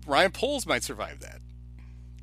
Ryan 0.08 0.32
Poles 0.32 0.66
might 0.66 0.84
survive 0.84 1.20
that. 1.20 1.40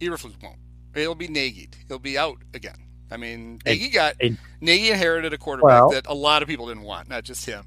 Eberflus 0.01 0.43
won't. 0.43 0.59
He'll 0.95 1.15
be 1.15 1.29
nagged. 1.29 1.77
He'll 1.89 1.99
be 1.99 2.17
out 2.17 2.39
again. 2.55 2.90
I 3.11 3.17
mean, 3.17 3.61
Nagy 3.65 3.89
got 3.91 4.15
Nagy 4.61 4.91
inherited 4.91 5.33
a 5.33 5.39
quarterback 5.39 5.81
well, 5.81 5.91
that 5.91 6.07
a 6.07 6.15
lot 6.15 6.43
of 6.43 6.49
people 6.49 6.69
didn't 6.69 6.85
want, 6.85 7.09
not 7.09 7.25
just 7.25 7.45
him. 7.47 7.65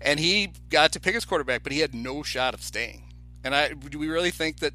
And 0.00 0.20
he 0.20 0.52
got 0.70 0.92
to 0.92 1.00
pick 1.00 1.14
his 1.14 1.24
quarterback, 1.24 1.62
but 1.62 1.72
he 1.72 1.80
had 1.80 1.94
no 1.94 2.22
shot 2.22 2.54
of 2.54 2.62
staying. 2.62 3.02
And 3.42 3.54
I 3.54 3.72
do 3.72 3.98
we 3.98 4.08
really 4.08 4.30
think 4.30 4.58
that 4.58 4.74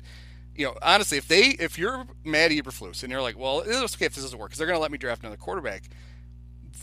you 0.55 0.65
know, 0.65 0.75
honestly, 0.81 1.17
if 1.17 1.27
they 1.27 1.55
if 1.59 1.77
you're 1.77 2.05
Matt 2.23 2.51
Eberflus 2.51 3.03
and 3.03 3.11
you're 3.11 3.21
like, 3.21 3.37
well, 3.37 3.61
it's 3.61 3.95
okay 3.95 4.05
if 4.05 4.15
this 4.15 4.23
doesn't 4.23 4.37
work 4.37 4.49
because 4.49 4.59
they're 4.59 4.67
going 4.67 4.77
to 4.77 4.81
let 4.81 4.91
me 4.91 4.97
draft 4.97 5.21
another 5.21 5.37
quarterback, 5.37 5.83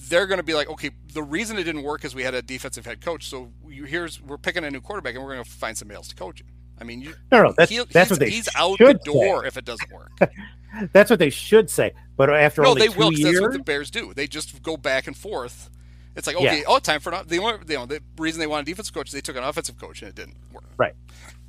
they're 0.08 0.26
going 0.26 0.38
to 0.38 0.44
be 0.44 0.54
like, 0.54 0.68
okay, 0.68 0.90
the 1.12 1.22
reason 1.22 1.58
it 1.58 1.64
didn't 1.64 1.82
work 1.82 2.04
is 2.04 2.14
we 2.14 2.22
had 2.22 2.34
a 2.34 2.42
defensive 2.42 2.84
head 2.84 3.00
coach, 3.00 3.28
so 3.28 3.52
you, 3.68 3.84
here's 3.84 4.20
we're 4.20 4.38
picking 4.38 4.64
a 4.64 4.70
new 4.70 4.80
quarterback 4.80 5.14
and 5.14 5.22
we're 5.22 5.32
going 5.32 5.44
to 5.44 5.50
find 5.50 5.76
somebody 5.78 5.96
else 5.96 6.08
to 6.08 6.16
coach 6.16 6.40
him. 6.40 6.48
I 6.80 6.84
mean, 6.84 7.02
you, 7.02 7.14
no, 7.30 7.42
no, 7.42 7.54
that's, 7.56 7.72
that's 7.92 8.10
what 8.10 8.20
they 8.20 8.30
he's 8.30 8.48
out 8.56 8.78
the 8.78 8.94
door 9.04 9.42
say. 9.42 9.48
if 9.48 9.56
it 9.56 9.64
doesn't 9.64 9.92
work. 9.92 10.10
that's 10.92 11.10
what 11.10 11.18
they 11.18 11.30
should 11.30 11.68
say. 11.68 11.92
But 12.16 12.30
after 12.30 12.62
no, 12.62 12.74
they 12.74 12.88
will. 12.88 13.12
Years, 13.12 13.32
that's 13.32 13.40
what 13.40 13.52
the 13.52 13.58
Bears 13.58 13.90
do. 13.90 14.12
They 14.14 14.26
just 14.26 14.62
go 14.62 14.76
back 14.76 15.06
and 15.06 15.16
forth. 15.16 15.70
It's 16.16 16.26
like 16.26 16.36
okay, 16.36 16.58
yeah. 16.58 16.64
oh, 16.66 16.78
time 16.78 17.00
for 17.00 17.10
not. 17.10 17.28
the 17.28 17.38
only 17.38 17.58
you 17.68 17.76
know 17.76 17.86
the 17.86 18.02
reason 18.18 18.40
they 18.40 18.46
wanted 18.46 18.62
a 18.62 18.70
defensive 18.70 18.94
coach 18.94 19.10
they 19.10 19.20
took 19.20 19.36
an 19.36 19.44
offensive 19.44 19.78
coach 19.78 20.02
and 20.02 20.08
it 20.08 20.14
didn't 20.14 20.36
work. 20.52 20.64
Right. 20.76 20.94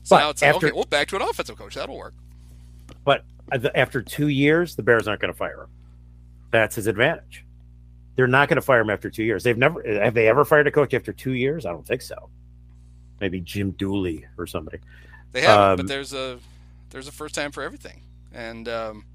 So 0.03 0.15
but 0.15 0.19
now 0.19 0.29
it's 0.29 0.41
like 0.41 0.55
after, 0.55 0.67
okay, 0.67 0.75
well, 0.75 0.85
back 0.85 1.07
to 1.09 1.15
an 1.15 1.21
offensive 1.21 1.57
coach 1.57 1.75
that'll 1.75 1.97
work. 1.97 2.13
But 3.03 3.23
uh, 3.51 3.69
after 3.75 4.01
two 4.01 4.27
years, 4.27 4.75
the 4.75 4.83
Bears 4.83 5.07
aren't 5.07 5.21
going 5.21 5.33
to 5.33 5.37
fire 5.37 5.63
him. 5.63 5.69
That's 6.51 6.75
his 6.75 6.87
advantage. 6.87 7.45
They're 8.15 8.27
not 8.27 8.49
going 8.49 8.57
to 8.57 8.61
fire 8.61 8.81
him 8.81 8.89
after 8.89 9.09
two 9.09 9.23
years. 9.23 9.43
They've 9.43 9.57
never 9.57 9.81
have 9.83 10.13
they 10.13 10.27
ever 10.27 10.45
fired 10.45 10.67
a 10.67 10.71
coach 10.71 10.93
after 10.93 11.13
two 11.13 11.33
years? 11.33 11.65
I 11.65 11.71
don't 11.71 11.85
think 11.85 12.01
so. 12.01 12.29
Maybe 13.19 13.39
Jim 13.39 13.71
Dooley 13.71 14.25
or 14.37 14.47
somebody. 14.47 14.79
They 15.31 15.41
have, 15.41 15.59
um, 15.59 15.77
but 15.77 15.87
there's 15.87 16.13
a 16.13 16.39
there's 16.89 17.07
a 17.07 17.11
first 17.11 17.35
time 17.35 17.51
for 17.51 17.63
everything, 17.63 18.01
and 18.33 18.67
um, 18.67 19.05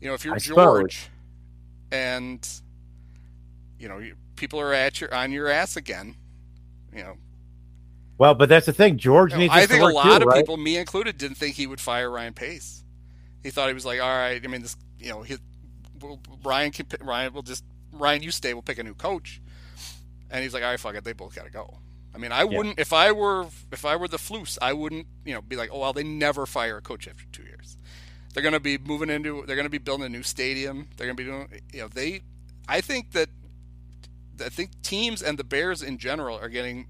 you 0.00 0.08
know 0.08 0.14
if 0.14 0.24
you're 0.24 0.34
I 0.34 0.38
suppose. 0.38 0.56
George, 0.56 1.08
and 1.90 2.46
you 3.78 3.88
know 3.88 4.00
people 4.36 4.60
are 4.60 4.72
at 4.72 5.00
your 5.00 5.14
on 5.14 5.32
your 5.32 5.48
ass 5.48 5.76
again, 5.76 6.16
you 6.94 7.02
know. 7.02 7.16
Well, 8.16 8.34
but 8.34 8.48
that's 8.48 8.66
the 8.66 8.72
thing. 8.72 8.98
George 8.98 9.32
you 9.32 9.36
know, 9.36 9.42
needs. 9.42 9.54
I 9.54 9.66
think 9.66 9.82
a 9.82 9.86
lot 9.86 10.04
too, 10.04 10.22
of 10.22 10.28
right? 10.28 10.40
people, 10.40 10.56
me 10.56 10.76
included, 10.76 11.18
didn't 11.18 11.36
think 11.36 11.54
he 11.54 11.66
would 11.66 11.80
fire 11.80 12.10
Ryan 12.10 12.34
Pace. 12.34 12.84
He 13.42 13.50
thought 13.50 13.68
he 13.68 13.74
was 13.74 13.86
like, 13.86 14.00
all 14.00 14.08
right. 14.08 14.40
I 14.42 14.48
mean, 14.48 14.62
this, 14.62 14.76
you 14.98 15.10
know, 15.10 15.22
he, 15.22 15.36
well, 16.00 16.18
Ryan 16.44 16.72
can, 16.72 16.86
Ryan 17.00 17.32
will 17.32 17.42
just 17.42 17.62
Ryan, 17.92 18.22
you 18.22 18.30
stay. 18.30 18.54
We'll 18.54 18.62
pick 18.62 18.78
a 18.78 18.82
new 18.82 18.94
coach. 18.94 19.40
And 20.30 20.42
he's 20.42 20.52
like, 20.52 20.62
all 20.62 20.70
right, 20.70 20.80
fuck 20.80 20.94
it. 20.94 21.04
They 21.04 21.12
both 21.12 21.34
got 21.34 21.44
to 21.44 21.50
go. 21.50 21.78
I 22.18 22.20
mean, 22.20 22.32
I 22.32 22.42
wouldn't 22.42 22.80
if 22.80 22.92
I 22.92 23.12
were 23.12 23.46
if 23.70 23.84
I 23.84 23.94
were 23.94 24.08
the 24.08 24.16
Floos, 24.16 24.58
I 24.60 24.72
wouldn't 24.72 25.06
you 25.24 25.34
know 25.34 25.40
be 25.40 25.54
like, 25.54 25.70
oh 25.72 25.78
well, 25.78 25.92
they 25.92 26.02
never 26.02 26.46
fire 26.46 26.78
a 26.78 26.80
coach 26.80 27.06
after 27.06 27.24
two 27.30 27.44
years. 27.44 27.76
They're 28.34 28.42
going 28.42 28.54
to 28.54 28.60
be 28.60 28.76
moving 28.76 29.08
into. 29.08 29.44
They're 29.46 29.54
going 29.54 29.66
to 29.66 29.70
be 29.70 29.78
building 29.78 30.04
a 30.04 30.08
new 30.08 30.24
stadium. 30.24 30.88
They're 30.96 31.06
going 31.06 31.16
to 31.16 31.22
be 31.22 31.30
doing. 31.30 31.48
You 31.72 31.82
know, 31.82 31.88
they. 31.88 32.22
I 32.68 32.80
think 32.80 33.12
that. 33.12 33.28
I 34.44 34.48
think 34.48 34.82
teams 34.82 35.22
and 35.22 35.38
the 35.38 35.44
Bears 35.44 35.80
in 35.80 35.98
general 35.98 36.36
are 36.38 36.48
getting 36.48 36.88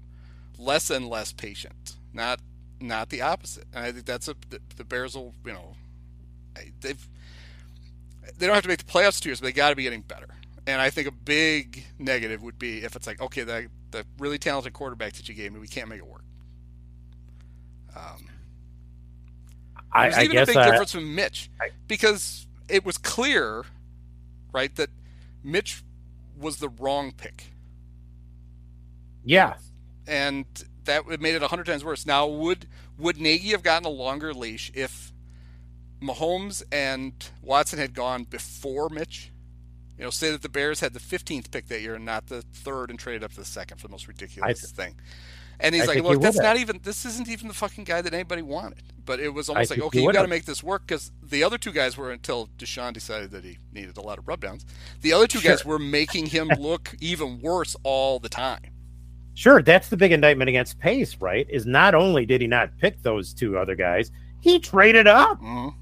less 0.57 0.89
and 0.89 1.07
less 1.07 1.31
patient. 1.31 1.95
Not 2.11 2.39
not 2.81 3.09
the 3.09 3.21
opposite. 3.21 3.65
And 3.71 3.85
I 3.85 3.91
think 3.91 4.05
that's 4.05 4.27
a 4.27 4.35
the, 4.49 4.59
the 4.77 4.83
Bears 4.83 5.15
will 5.15 5.35
you 5.45 5.53
know 5.53 5.75
they've 6.81 7.07
they 8.35 8.47
don't 8.47 8.55
have 8.55 8.63
to 8.63 8.69
make 8.69 8.79
the 8.79 8.91
playoffs 8.91 9.19
two 9.19 9.29
years, 9.29 9.41
but 9.41 9.45
they 9.45 9.51
got 9.51 9.69
to 9.69 9.75
be 9.75 9.83
getting 9.83 10.01
better. 10.01 10.27
And 10.65 10.81
I 10.81 10.89
think 10.89 11.07
a 11.07 11.11
big 11.11 11.85
negative 11.99 12.41
would 12.41 12.57
be 12.57 12.83
if 12.83 12.95
it's 12.95 13.05
like, 13.05 13.21
okay, 13.21 13.43
the 13.43 13.69
the 13.91 14.05
really 14.17 14.37
talented 14.37 14.73
quarterback 14.73 15.13
that 15.13 15.27
you 15.29 15.35
gave 15.35 15.51
me, 15.53 15.59
we 15.59 15.67
can't 15.67 15.89
make 15.89 15.99
it 15.99 16.07
work. 16.07 16.23
Um, 17.95 18.27
I, 19.91 20.03
there's 20.03 20.17
I 20.17 20.23
even 20.23 20.37
a 20.37 20.45
big 20.45 20.57
I, 20.57 20.69
difference 20.69 20.91
from 20.91 21.15
Mitch 21.15 21.49
because 21.87 22.47
it 22.69 22.85
was 22.85 22.97
clear, 22.97 23.65
right, 24.53 24.73
that 24.75 24.89
Mitch 25.43 25.83
was 26.39 26.57
the 26.57 26.69
wrong 26.69 27.11
pick, 27.11 27.45
yeah, 29.25 29.55
and 30.07 30.45
that 30.85 31.05
would- 31.05 31.21
made 31.21 31.35
it 31.35 31.43
a 31.43 31.47
hundred 31.47 31.65
times 31.65 31.83
worse. 31.83 32.05
Now, 32.05 32.27
would 32.27 32.67
would 32.97 33.19
Nagy 33.19 33.49
have 33.49 33.63
gotten 33.63 33.85
a 33.85 33.89
longer 33.89 34.33
leash 34.33 34.71
if 34.75 35.11
Mahomes 36.01 36.63
and 36.71 37.13
Watson 37.41 37.79
had 37.79 37.93
gone 37.93 38.23
before 38.25 38.89
Mitch? 38.89 39.31
You 39.99 40.05
know, 40.05 40.09
say 40.11 40.31
that 40.31 40.41
the 40.41 40.49
Bears 40.49 40.79
had 40.79 40.93
the 40.93 40.99
15th 40.99 41.51
pick 41.51 41.67
that 41.67 41.81
year 41.81 41.93
and 41.95 42.05
not 42.05 42.27
the 42.27 42.41
third 42.41 42.89
and 42.89 42.97
traded 42.97 43.23
up 43.23 43.31
to 43.33 43.37
the 43.39 43.45
second 43.45 43.77
for 43.77 43.87
the 43.87 43.91
most 43.91 44.07
ridiculous 44.07 44.63
I- 44.63 44.83
thing. 44.83 44.95
And 45.59 45.75
he's 45.75 45.83
I 45.83 45.87
like, 45.95 46.03
look, 46.03 46.21
that's 46.21 46.37
have. 46.37 46.43
not 46.43 46.57
even, 46.57 46.79
this 46.83 47.05
isn't 47.05 47.27
even 47.27 47.49
the 47.49 47.53
fucking 47.53 47.83
guy 47.83 48.01
that 48.01 48.13
anybody 48.13 48.41
wanted. 48.41 48.81
But 49.05 49.19
it 49.19 49.33
was 49.33 49.49
almost 49.49 49.71
like, 49.71 49.81
okay, 49.81 50.01
you 50.01 50.13
got 50.13 50.21
to 50.21 50.27
make 50.29 50.45
this 50.45 50.63
work 50.63 50.83
because 50.87 51.11
the 51.21 51.43
other 51.43 51.57
two 51.57 51.73
guys 51.73 51.97
were 51.97 52.11
until 52.11 52.47
Deshaun 52.57 52.93
decided 52.93 53.31
that 53.31 53.43
he 53.43 53.57
needed 53.73 53.97
a 53.97 54.01
lot 54.01 54.17
of 54.17 54.23
rubdowns. 54.25 54.63
The 55.01 55.11
other 55.11 55.27
two 55.27 55.41
guys 55.41 55.65
were 55.65 55.77
making 55.77 56.27
him 56.27 56.47
look 56.59 56.95
even 57.01 57.41
worse 57.41 57.75
all 57.83 58.19
the 58.19 58.29
time. 58.29 58.61
sure. 59.33 59.61
That's 59.61 59.89
the 59.89 59.97
big 59.97 60.13
indictment 60.13 60.47
against 60.47 60.79
Pace, 60.79 61.17
right? 61.19 61.45
Is 61.49 61.65
not 61.65 61.93
only 61.93 62.25
did 62.25 62.39
he 62.39 62.47
not 62.47 62.69
pick 62.77 63.01
those 63.03 63.33
two 63.33 63.57
other 63.57 63.75
guys, 63.75 64.11
he 64.39 64.59
traded 64.59 65.07
up. 65.07 65.41
Mhm. 65.41 65.73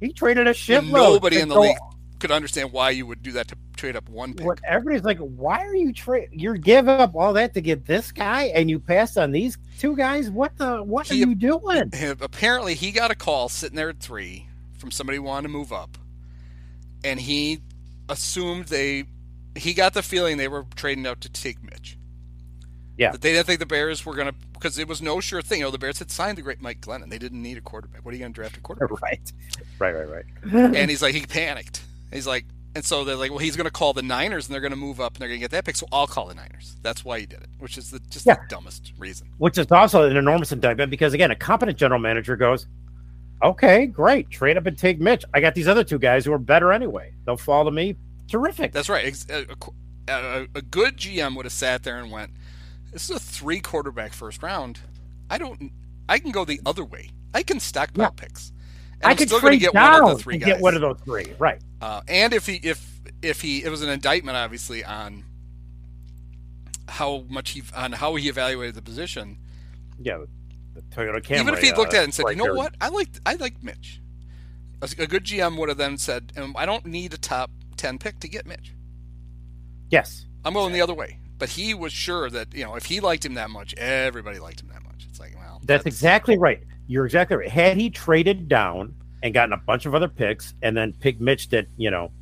He 0.00 0.12
traded 0.12 0.46
a 0.46 0.50
And 0.50 0.56
shitload. 0.58 0.92
nobody 0.92 1.40
in 1.40 1.48
the 1.48 1.54
go- 1.54 1.60
league 1.62 1.76
could 2.18 2.30
understand 2.30 2.72
why 2.72 2.90
you 2.90 3.06
would 3.06 3.22
do 3.22 3.32
that 3.32 3.48
to 3.48 3.56
trade 3.76 3.96
up 3.96 4.08
one 4.08 4.34
pick. 4.34 4.46
What 4.46 4.60
everybody's 4.66 5.04
like, 5.04 5.18
why 5.18 5.58
are 5.64 5.74
you 5.74 5.92
trade? 5.92 6.28
You're 6.32 6.56
giving 6.56 6.90
up 7.00 7.14
all 7.14 7.32
that 7.34 7.54
to 7.54 7.60
get 7.60 7.86
this 7.86 8.10
guy, 8.12 8.44
and 8.54 8.68
you 8.70 8.78
passed 8.78 9.18
on 9.18 9.32
these 9.32 9.58
two 9.78 9.96
guys. 9.96 10.30
What 10.30 10.56
the? 10.58 10.82
What 10.82 11.08
He- 11.08 11.22
are 11.22 11.28
you 11.28 11.34
doing? 11.34 11.92
Apparently 12.20 12.74
he 12.74 12.90
got 12.92 13.10
a 13.10 13.14
call 13.14 13.48
sitting 13.48 13.76
there 13.76 13.90
at 13.90 14.00
three 14.00 14.46
from 14.78 14.90
somebody 14.90 15.16
who 15.16 15.22
wanted 15.24 15.48
to 15.48 15.52
move 15.52 15.72
up, 15.72 15.98
and 17.04 17.20
he 17.20 17.60
assumed 18.08 18.66
they 18.66 19.04
he 19.56 19.72
got 19.74 19.94
the 19.94 20.02
feeling 20.02 20.36
they 20.36 20.48
were 20.48 20.66
trading 20.74 21.06
out 21.06 21.20
to 21.22 21.28
take 21.28 21.62
Mitch. 21.62 21.98
Yeah. 22.98 23.12
that 23.12 23.20
they 23.20 23.32
didn't 23.32 23.46
think 23.46 23.60
the 23.60 23.66
Bears 23.66 24.06
were 24.06 24.14
going 24.14 24.28
to 24.28 24.34
because 24.54 24.78
it 24.78 24.88
was 24.88 25.02
no 25.02 25.20
sure 25.20 25.42
thing. 25.42 25.58
You 25.58 25.66
know, 25.66 25.70
the 25.70 25.76
Bears 25.78 25.98
had 25.98 26.10
signed 26.10 26.38
the 26.38 26.42
great 26.42 26.62
Mike 26.62 26.80
Glennon. 26.80 27.10
They 27.10 27.18
didn't 27.18 27.42
need 27.42 27.58
a 27.58 27.60
quarterback. 27.60 28.02
What 28.06 28.12
are 28.12 28.16
you 28.16 28.20
going 28.22 28.32
to 28.32 28.40
draft 28.40 28.56
a 28.56 28.60
quarterback? 28.60 29.20
Right, 29.78 29.94
right, 29.94 30.08
right, 30.08 30.24
right. 30.50 30.74
and 30.74 30.88
he's 30.90 31.02
like 31.02 31.14
he 31.14 31.26
panicked. 31.26 31.82
He's 32.12 32.26
like, 32.26 32.44
and 32.74 32.84
so 32.84 33.04
they're 33.04 33.16
like, 33.16 33.30
well, 33.30 33.38
he's 33.38 33.56
going 33.56 33.64
to 33.66 33.70
call 33.70 33.92
the 33.94 34.02
Niners 34.02 34.46
and 34.46 34.54
they're 34.54 34.60
going 34.60 34.70
to 34.72 34.76
move 34.76 35.00
up 35.00 35.14
and 35.14 35.20
they're 35.22 35.28
going 35.28 35.40
to 35.40 35.44
get 35.44 35.50
that 35.52 35.64
pick. 35.64 35.76
So 35.76 35.86
I'll 35.92 36.06
call 36.06 36.26
the 36.26 36.34
Niners. 36.34 36.76
That's 36.82 37.04
why 37.04 37.20
he 37.20 37.26
did 37.26 37.40
it, 37.42 37.48
which 37.58 37.78
is 37.78 37.90
the 37.90 38.00
just 38.10 38.26
Yeah. 38.26 38.34
the 38.34 38.40
dumbest 38.48 38.92
reason. 38.98 39.28
Which 39.38 39.56
is 39.58 39.70
also 39.72 40.02
an 40.08 40.16
enormous 40.16 40.52
indictment 40.52 40.90
because 40.90 41.14
again, 41.14 41.30
a 41.30 41.36
competent 41.36 41.78
general 41.78 42.00
manager 42.00 42.36
goes, 42.36 42.66
"Okay, 43.42 43.86
great, 43.86 44.30
trade 44.30 44.56
up 44.56 44.66
and 44.66 44.76
take 44.76 45.00
Mitch. 45.00 45.24
I 45.34 45.40
got 45.40 45.54
these 45.54 45.68
other 45.68 45.84
two 45.84 45.98
guys 45.98 46.24
who 46.24 46.32
are 46.32 46.38
better 46.38 46.72
anyway. 46.72 47.12
They'll 47.24 47.36
fall 47.36 47.64
to 47.64 47.70
me. 47.70 47.96
Terrific. 48.28 48.72
That's 48.72 48.88
right. 48.88 49.14
A, 49.30 49.46
a- 49.50 49.56
a, 50.08 50.46
a 50.54 50.62
good 50.62 50.96
GM 50.98 51.34
would 51.36 51.46
have 51.46 51.52
sat 51.52 51.82
there 51.82 51.98
and 51.98 52.10
went, 52.12 52.30
"This 52.92 53.08
is 53.10 53.16
a 53.16 53.20
three 53.20 53.60
quarterback 53.60 54.12
first 54.12 54.42
round. 54.42 54.80
I 55.30 55.38
don't. 55.38 55.72
I 56.08 56.18
can 56.18 56.30
go 56.30 56.44
the 56.44 56.60
other 56.66 56.84
way. 56.84 57.10
I 57.34 57.42
can 57.42 57.58
stockpile 57.58 58.04
Yeah. 58.04 58.10
picks. 58.10 58.52
And 59.06 59.08
I 59.08 59.10
I'm 59.12 59.16
could 59.16 59.28
still 59.28 59.40
going 59.40 59.58
to 59.58 59.58
trade 59.58 59.72
get 59.72 59.74
one 59.74 59.92
down 59.92 60.10
of 60.10 60.16
the 60.18 60.22
three 60.22 60.34
to 60.34 60.38
guys. 60.40 60.54
get 60.54 60.60
one 60.60 60.74
of 60.74 60.80
those 60.80 60.98
three. 61.04 61.32
Right. 61.38 61.60
Uh, 61.80 62.00
and 62.08 62.32
if 62.32 62.46
he 62.46 62.56
if 62.56 63.00
if 63.22 63.40
he 63.40 63.64
it 63.64 63.70
was 63.70 63.82
an 63.82 63.88
indictment 63.88 64.36
obviously 64.36 64.84
on 64.84 65.24
how 66.88 67.24
much 67.28 67.50
he 67.50 67.62
on 67.74 67.92
how 67.92 68.14
he 68.14 68.28
evaluated 68.28 68.74
the 68.74 68.82
position. 68.82 69.38
Yeah. 70.00 70.24
The 70.74 70.82
Toyota 70.82 71.22
Camry. 71.22 71.40
Even 71.40 71.54
if 71.54 71.60
he 71.60 71.72
looked 71.72 71.94
uh, 71.94 71.98
at 71.98 72.00
it 72.02 72.04
and 72.04 72.14
said, 72.14 72.24
right 72.24 72.36
"You 72.36 72.42
know 72.42 72.44
there. 72.44 72.54
what? 72.54 72.74
I 72.80 72.88
like 72.88 73.08
I 73.24 73.34
like 73.34 73.62
Mitch." 73.62 74.00
A, 74.82 74.88
a 74.98 75.06
good 75.06 75.24
GM 75.24 75.58
would 75.58 75.68
have 75.70 75.78
then 75.78 75.96
said, 75.96 76.32
um, 76.36 76.54
"I 76.58 76.66
don't 76.66 76.84
need 76.84 77.14
a 77.14 77.18
top 77.18 77.50
ten 77.76 77.98
pick 77.98 78.18
to 78.20 78.28
get 78.28 78.46
Mitch. 78.46 78.74
Yes. 79.90 80.26
I'm 80.44 80.54
going 80.54 80.72
the 80.72 80.82
other 80.82 80.94
way." 80.94 81.18
But 81.38 81.50
he 81.50 81.74
was 81.74 81.92
sure 81.92 82.30
that 82.30 82.54
you 82.54 82.64
know 82.64 82.74
if 82.76 82.86
he 82.86 83.00
liked 83.00 83.24
him 83.24 83.34
that 83.34 83.50
much, 83.50 83.74
everybody 83.74 84.38
liked 84.38 84.60
him 84.60 84.68
that 84.68 84.82
much. 84.82 85.06
It's 85.08 85.20
like, 85.20 85.34
well, 85.36 85.60
That's 85.64 85.86
exactly 85.86 86.38
right. 86.38 86.62
You're 86.86 87.06
exactly 87.06 87.36
right. 87.36 87.48
Had 87.48 87.76
he 87.76 87.90
traded 87.90 88.48
down 88.48 88.94
and 89.22 89.34
gotten 89.34 89.52
a 89.52 89.56
bunch 89.56 89.86
of 89.86 89.94
other 89.94 90.08
picks 90.08 90.54
and 90.62 90.76
then 90.76 90.92
picked 90.92 91.20
Mitch 91.20 91.48
that, 91.48 91.66
you 91.76 91.90
know, 91.90 92.12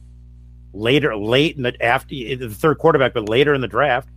later 0.73 1.17
late 1.17 1.57
in 1.57 1.63
the 1.63 1.85
after 1.85 2.15
the 2.15 2.49
third 2.49 2.79
quarterback, 2.79 3.15
but 3.15 3.29
later 3.29 3.55
in 3.55 3.61
the 3.61 3.69
draft, 3.69 4.09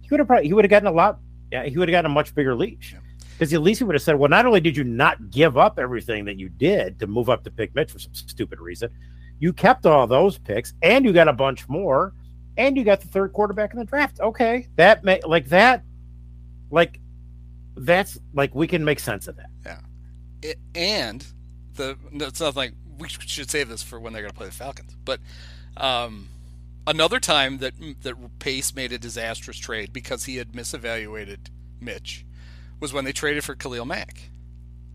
he 0.00 0.08
would 0.10 0.20
have 0.20 0.26
probably 0.26 0.46
he 0.46 0.52
would 0.52 0.64
have 0.64 0.70
gotten 0.70 0.88
a 0.88 0.92
lot 0.92 1.18
yeah, 1.54 1.64
he 1.66 1.78
would 1.78 1.88
have 1.88 1.92
gotten 1.92 2.10
a 2.10 2.14
much 2.14 2.34
bigger 2.34 2.54
leash. 2.56 2.96
Because 3.32 3.52
at 3.52 3.62
least 3.62 3.78
he 3.78 3.84
would 3.84 3.94
have 3.94 4.02
said, 4.02 4.18
Well, 4.18 4.28
not 4.28 4.44
only 4.44 4.60
did 4.60 4.76
you 4.76 4.82
not 4.82 5.30
give 5.30 5.56
up 5.56 5.78
everything 5.78 6.24
that 6.24 6.36
you 6.36 6.48
did 6.48 6.98
to 6.98 7.06
move 7.06 7.30
up 7.30 7.44
to 7.44 7.50
pick 7.50 7.74
Mitch 7.76 7.92
for 7.92 8.00
some 8.00 8.12
stupid 8.12 8.58
reason, 8.58 8.90
you 9.38 9.52
kept 9.52 9.86
all 9.86 10.06
those 10.06 10.36
picks 10.36 10.74
and 10.82 11.04
you 11.04 11.12
got 11.12 11.28
a 11.28 11.32
bunch 11.32 11.68
more, 11.68 12.12
and 12.56 12.76
you 12.76 12.82
got 12.82 13.00
the 13.00 13.06
third 13.06 13.32
quarterback 13.32 13.72
in 13.72 13.78
the 13.78 13.84
draft. 13.84 14.18
Okay. 14.18 14.66
That 14.76 15.04
may 15.04 15.20
like 15.24 15.48
that 15.48 15.84
like 16.70 17.00
that's 17.76 18.18
like 18.32 18.54
we 18.54 18.66
can 18.66 18.84
make 18.84 19.00
sense 19.00 19.28
of 19.28 19.36
that. 19.36 19.80
it, 20.42 20.58
and 20.74 21.26
the 21.74 21.96
it's 22.12 22.40
not 22.40 22.56
like 22.56 22.72
we 22.98 23.08
should 23.08 23.50
save 23.50 23.68
this 23.68 23.82
for 23.82 23.98
when 23.98 24.12
they're 24.12 24.22
going 24.22 24.32
to 24.32 24.36
play 24.36 24.46
the 24.46 24.52
Falcons. 24.52 24.96
But 25.04 25.20
um, 25.76 26.28
another 26.86 27.18
time 27.20 27.58
that 27.58 27.74
that 28.02 28.38
Pace 28.38 28.74
made 28.74 28.92
a 28.92 28.98
disastrous 28.98 29.58
trade 29.58 29.92
because 29.92 30.24
he 30.24 30.36
had 30.36 30.52
misevaluated 30.52 31.48
Mitch 31.80 32.24
was 32.80 32.92
when 32.92 33.04
they 33.04 33.12
traded 33.12 33.44
for 33.44 33.54
Khalil 33.54 33.84
Mack. 33.86 34.30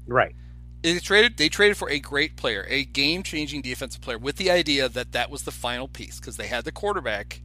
Right. 0.07 0.35
They 0.81 0.97
traded 0.99 1.37
they 1.37 1.49
traded 1.49 1.75
for 1.75 1.89
a 1.89 1.99
great 1.99 2.37
player, 2.37 2.65
a 2.69 2.85
game-changing 2.85 3.61
defensive 3.61 4.01
player, 4.01 4.17
with 4.17 4.37
the 4.37 4.49
idea 4.49 4.87
that 4.87 5.11
that 5.11 5.29
was 5.29 5.43
the 5.43 5.51
final 5.51 5.87
piece 5.89 6.19
because 6.19 6.37
they 6.37 6.47
had 6.47 6.63
the 6.63 6.71
quarterback, 6.71 7.41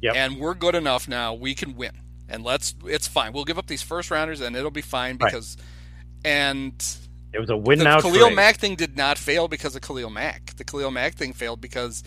Yep. 0.00 0.16
and 0.16 0.38
we're 0.38 0.54
good 0.54 0.74
enough 0.74 1.06
now. 1.06 1.34
We 1.34 1.54
can 1.54 1.76
win, 1.76 1.92
and 2.28 2.42
let's 2.44 2.74
it's 2.86 3.06
fine. 3.08 3.32
We'll 3.32 3.44
give 3.44 3.58
up 3.58 3.66
these 3.66 3.82
first 3.82 4.10
rounders, 4.10 4.40
and 4.40 4.54
it'll 4.56 4.70
be 4.70 4.80
fine 4.82 5.16
Right. 5.18 5.30
because. 5.32 5.56
And 6.24 6.74
It 7.32 7.40
was 7.40 7.50
a 7.50 7.56
win 7.56 7.78
the 7.78 7.84
now. 7.84 8.00
Khalil 8.00 8.26
trade. 8.26 8.36
Mack 8.36 8.56
thing 8.58 8.76
did 8.76 8.96
not 8.96 9.18
fail 9.18 9.48
because 9.48 9.74
of 9.74 9.82
Khalil 9.82 10.08
Mack. 10.10 10.54
The 10.56 10.64
Khalil 10.64 10.90
Mack 10.92 11.14
thing 11.14 11.32
failed 11.32 11.60
because 11.60 12.04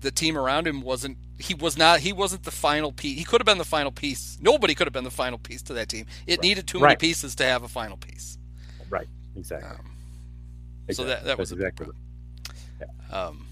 the 0.00 0.10
team 0.10 0.36
around 0.36 0.66
him 0.66 0.80
wasn't. 0.80 1.16
He 1.38 1.54
was 1.54 1.76
not. 1.78 2.00
He 2.00 2.12
wasn't 2.12 2.42
the 2.44 2.50
final 2.50 2.90
piece. 2.92 3.18
He 3.18 3.24
could 3.24 3.40
have 3.40 3.46
been 3.46 3.58
the 3.58 3.64
final 3.64 3.92
piece. 3.92 4.36
Nobody 4.40 4.74
could 4.74 4.86
have 4.86 4.92
been 4.92 5.04
the 5.04 5.10
final 5.10 5.38
piece 5.38 5.62
to 5.62 5.74
that 5.74 5.88
team. 5.88 6.06
It 6.26 6.42
needed 6.42 6.66
too 6.66 6.78
many 6.78 6.86
Right. 6.92 6.98
pieces 6.98 7.34
to 7.36 7.44
have 7.44 7.62
a 7.62 7.68
final 7.68 7.96
piece. 7.96 8.36
Right. 8.90 9.06
Exactly. 9.36 9.68
Um, 9.70 9.76
exactly. 10.88 10.94
so 10.94 11.04
that- 11.04 11.24
that 11.24 11.38
was 11.38 11.50
That's 11.50 11.58
big 11.60 11.68
exactly. 11.68 11.94
Um, 13.12 13.46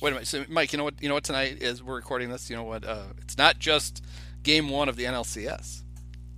wait 0.00 0.10
a 0.10 0.14
minute, 0.14 0.26
so 0.28 0.44
Mike. 0.48 0.72
You 0.72 0.78
know 0.78 0.84
what? 0.84 0.94
You 1.02 1.08
know 1.08 1.14
what? 1.14 1.24
Tonight 1.24 1.60
is 1.60 1.82
we're 1.82 1.96
recording 1.96 2.30
this. 2.30 2.48
You 2.48 2.56
know 2.56 2.64
what? 2.64 2.84
Uh, 2.84 3.08
it's 3.18 3.36
not 3.36 3.58
just 3.58 4.02
game 4.42 4.68
one 4.68 4.88
of 4.88 4.96
the 4.96 5.04
NLCS. 5.04 5.82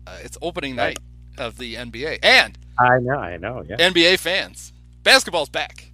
Uh, 0.06 0.18
it's 0.22 0.36
opening 0.42 0.76
night 0.76 0.98
of 1.38 1.58
the 1.58 1.74
NBA 1.74 2.18
and 2.22 2.58
I 2.78 2.98
know. 2.98 3.18
I 3.18 3.36
know. 3.36 3.64
Yeah. 3.68 3.76
NBA 3.76 4.18
fans. 4.18 4.72
Basketball's 5.02 5.48
back. 5.48 5.92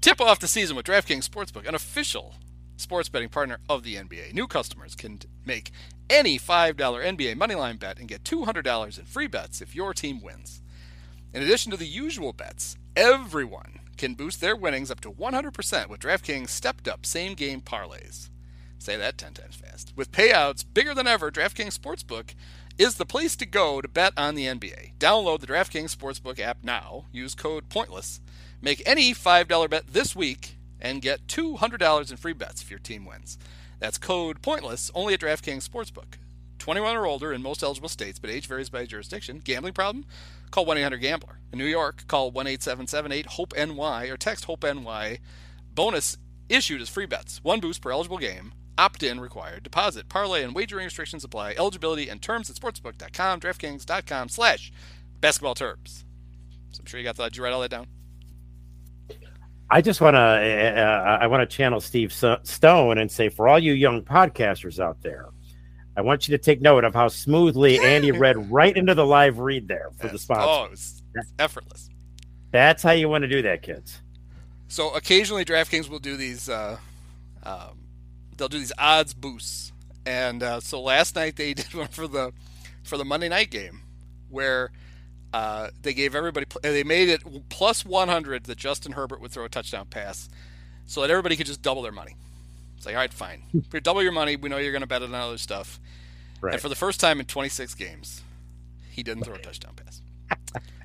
Tip 0.00 0.20
off 0.20 0.38
the 0.38 0.48
season 0.48 0.76
with 0.76 0.86
DraftKings 0.86 1.28
Sportsbook, 1.28 1.66
an 1.66 1.74
official 1.74 2.34
sports 2.76 3.08
betting 3.08 3.28
partner 3.28 3.58
of 3.68 3.82
the 3.82 3.96
NBA. 3.96 4.34
New 4.34 4.46
customers 4.46 4.94
can 4.94 5.20
make 5.44 5.70
any 6.10 6.38
$5 6.38 6.74
NBA 6.76 7.36
moneyline 7.36 7.78
bet 7.78 7.98
and 7.98 8.08
get 8.08 8.24
$200 8.24 8.98
in 8.98 9.04
free 9.04 9.26
bets 9.26 9.60
if 9.60 9.74
your 9.74 9.94
team 9.94 10.20
wins. 10.20 10.62
In 11.32 11.42
addition 11.42 11.70
to 11.70 11.76
the 11.76 11.86
usual 11.86 12.32
bets, 12.32 12.76
everyone 12.96 13.80
can 13.96 14.14
boost 14.14 14.40
their 14.40 14.56
winnings 14.56 14.90
up 14.90 15.00
to 15.00 15.10
100% 15.10 15.88
with 15.88 16.00
DraftKings 16.00 16.48
stepped 16.48 16.88
up 16.88 17.04
same 17.04 17.34
game 17.34 17.60
parlays. 17.60 18.30
Say 18.78 18.96
that 18.96 19.18
10 19.18 19.34
times 19.34 19.56
fast. 19.56 19.92
With 19.96 20.12
payouts 20.12 20.64
bigger 20.72 20.94
than 20.94 21.06
ever, 21.06 21.30
DraftKings 21.30 21.78
Sportsbook 21.78 22.34
is 22.78 22.94
the 22.94 23.04
place 23.04 23.34
to 23.36 23.46
go 23.46 23.80
to 23.80 23.88
bet 23.88 24.12
on 24.16 24.34
the 24.34 24.46
NBA. 24.46 24.92
Download 24.98 25.40
the 25.40 25.48
DraftKings 25.48 25.94
Sportsbook 25.94 26.38
app 26.38 26.58
now. 26.62 27.04
Use 27.12 27.34
code 27.34 27.68
POINTLESS. 27.68 28.20
Make 28.62 28.82
any 28.86 29.12
$5 29.12 29.68
bet 29.68 29.88
this 29.92 30.14
week 30.14 30.56
and 30.80 31.02
get 31.02 31.26
$200 31.26 32.10
in 32.10 32.16
free 32.16 32.32
bets 32.32 32.62
if 32.62 32.70
your 32.70 32.78
team 32.78 33.04
wins. 33.04 33.36
That's 33.80 33.98
code 33.98 34.42
POINTLESS 34.42 34.92
only 34.94 35.14
at 35.14 35.20
DraftKings 35.20 35.68
Sportsbook. 35.68 36.18
21 36.58 36.96
or 36.96 37.06
older 37.06 37.32
in 37.32 37.42
most 37.42 37.62
eligible 37.62 37.88
states, 37.88 38.18
but 38.18 38.30
age 38.30 38.46
varies 38.46 38.68
by 38.68 38.84
jurisdiction. 38.84 39.40
Gambling 39.42 39.74
problem? 39.74 40.04
Call 40.50 40.64
1 40.66 40.78
800 40.78 40.98
Gambler. 40.98 41.38
In 41.52 41.58
New 41.58 41.64
York, 41.64 42.04
call 42.08 42.30
1 42.30 42.46
877 42.46 43.24
HOPE 43.26 43.54
NY 43.56 44.08
or 44.08 44.16
text 44.16 44.44
HOPE 44.44 44.64
NY. 44.64 45.18
Bonus 45.74 46.18
issued 46.48 46.80
as 46.80 46.88
free 46.88 47.06
bets. 47.06 47.42
One 47.42 47.60
boost 47.60 47.80
per 47.80 47.90
eligible 47.90 48.18
game. 48.18 48.52
Opt 48.78 49.02
in 49.02 49.20
required. 49.20 49.64
Deposit, 49.64 50.08
parlay, 50.08 50.42
and 50.44 50.54
wagering 50.54 50.84
restrictions 50.84 51.24
apply. 51.24 51.54
Eligibility 51.58 52.08
and 52.08 52.22
terms 52.22 52.48
at 52.48 52.56
sportsbook.com, 52.56 53.40
DraftKings.com 53.40 54.28
slash 54.28 54.72
basketball 55.20 55.54
terms. 55.56 56.04
So 56.70 56.80
I'm 56.80 56.86
sure 56.86 57.00
you 57.00 57.04
got 57.04 57.16
that. 57.16 57.32
Did 57.32 57.36
you 57.38 57.44
write 57.44 57.52
all 57.52 57.60
that 57.62 57.70
down? 57.70 57.88
I 59.70 59.82
just 59.82 60.00
want 60.00 60.14
to 60.14 60.18
uh, 60.20 61.18
I 61.20 61.26
want 61.26 61.48
to 61.48 61.56
channel 61.56 61.80
Steve 61.80 62.12
Stone 62.12 62.98
and 62.98 63.10
say 63.10 63.28
for 63.28 63.48
all 63.48 63.58
you 63.58 63.74
young 63.74 64.02
podcasters 64.02 64.78
out 64.80 65.02
there, 65.02 65.26
I 65.96 66.00
want 66.00 66.26
you 66.26 66.36
to 66.36 66.42
take 66.42 66.62
note 66.62 66.84
of 66.84 66.94
how 66.94 67.08
smoothly 67.08 67.78
Andy 67.78 68.12
read 68.12 68.50
right 68.50 68.74
into 68.74 68.94
the 68.94 69.04
live 69.04 69.38
read 69.40 69.68
there 69.68 69.90
for 69.98 70.06
Yes. 70.06 70.12
the 70.12 70.18
sponsor. 70.18 70.44
Oh, 70.48 70.68
it's, 70.72 71.02
was 71.14 71.32
effortless. 71.38 71.90
That's 72.50 72.82
how 72.82 72.92
you 72.92 73.08
want 73.10 73.22
to 73.22 73.28
do 73.28 73.42
that, 73.42 73.60
kids. 73.62 74.00
So 74.68 74.94
occasionally 74.94 75.44
DraftKings 75.44 75.88
will 75.90 75.98
do 75.98 76.16
these. 76.16 76.48
Uh, 76.48 76.78
um, 77.42 77.77
they'll 78.38 78.48
do 78.48 78.58
these 78.58 78.72
odds 78.78 79.12
boosts, 79.12 79.72
and 80.06 80.42
uh, 80.42 80.60
so 80.60 80.80
last 80.80 81.14
night 81.14 81.36
they 81.36 81.52
did 81.54 81.74
one 81.74 81.88
for 81.88 82.06
the 82.06 82.32
for 82.82 82.96
the 82.96 83.04
Monday 83.04 83.28
night 83.28 83.50
game, 83.50 83.82
where 84.30 84.70
uh, 85.34 85.68
they 85.82 85.92
gave 85.92 86.14
everybody 86.14 86.46
they 86.62 86.84
made 86.84 87.08
it 87.10 87.22
plus 87.50 87.84
100 87.84 88.44
that 88.44 88.56
Justin 88.56 88.92
Herbert 88.92 89.20
would 89.20 89.30
throw 89.30 89.44
a 89.44 89.48
touchdown 89.48 89.86
pass, 89.86 90.30
so 90.86 91.02
that 91.02 91.10
everybody 91.10 91.36
could 91.36 91.46
just 91.46 91.60
double 91.60 91.82
their 91.82 91.92
money. 91.92 92.16
It's 92.76 92.86
like, 92.86 92.94
all 92.94 93.00
right, 93.00 93.12
fine, 93.12 93.42
if 93.52 93.74
you 93.74 93.80
double 93.80 94.02
your 94.02 94.12
money, 94.12 94.36
we 94.36 94.48
know 94.48 94.56
you're 94.56 94.72
going 94.72 94.80
to 94.80 94.86
bet 94.88 95.02
it 95.02 95.06
on 95.06 95.14
other 95.14 95.38
stuff. 95.38 95.78
Right. 96.40 96.54
And 96.54 96.62
for 96.62 96.68
the 96.68 96.76
first 96.76 97.00
time 97.00 97.18
in 97.18 97.26
26 97.26 97.74
games, 97.74 98.22
he 98.90 99.02
didn't 99.02 99.24
throw 99.24 99.34
a 99.34 99.38
touchdown 99.38 99.74
pass. 99.74 100.00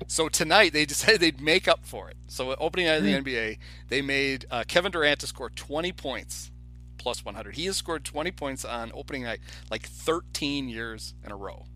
So 0.08 0.28
tonight 0.28 0.72
they 0.72 0.84
decided 0.86 1.20
they'd 1.20 1.40
make 1.40 1.68
up 1.68 1.86
for 1.86 2.10
it. 2.10 2.16
So 2.26 2.54
opening 2.56 2.86
night 2.86 2.96
of 2.96 3.04
the 3.04 3.12
NBA, 3.12 3.58
they 3.88 4.02
made 4.02 4.46
uh, 4.50 4.64
Kevin 4.66 4.90
Durant 4.90 5.20
to 5.20 5.28
score 5.28 5.50
20 5.50 5.92
points 5.92 6.50
plus 6.98 7.24
100. 7.24 7.56
He 7.56 7.66
has 7.66 7.76
scored 7.76 8.04
20 8.04 8.30
points 8.32 8.64
on 8.64 8.90
opening 8.94 9.22
night 9.24 9.40
like 9.70 9.82
13 9.88 10.68
years 10.68 11.14
in 11.24 11.32
a 11.32 11.36
row. 11.36 11.66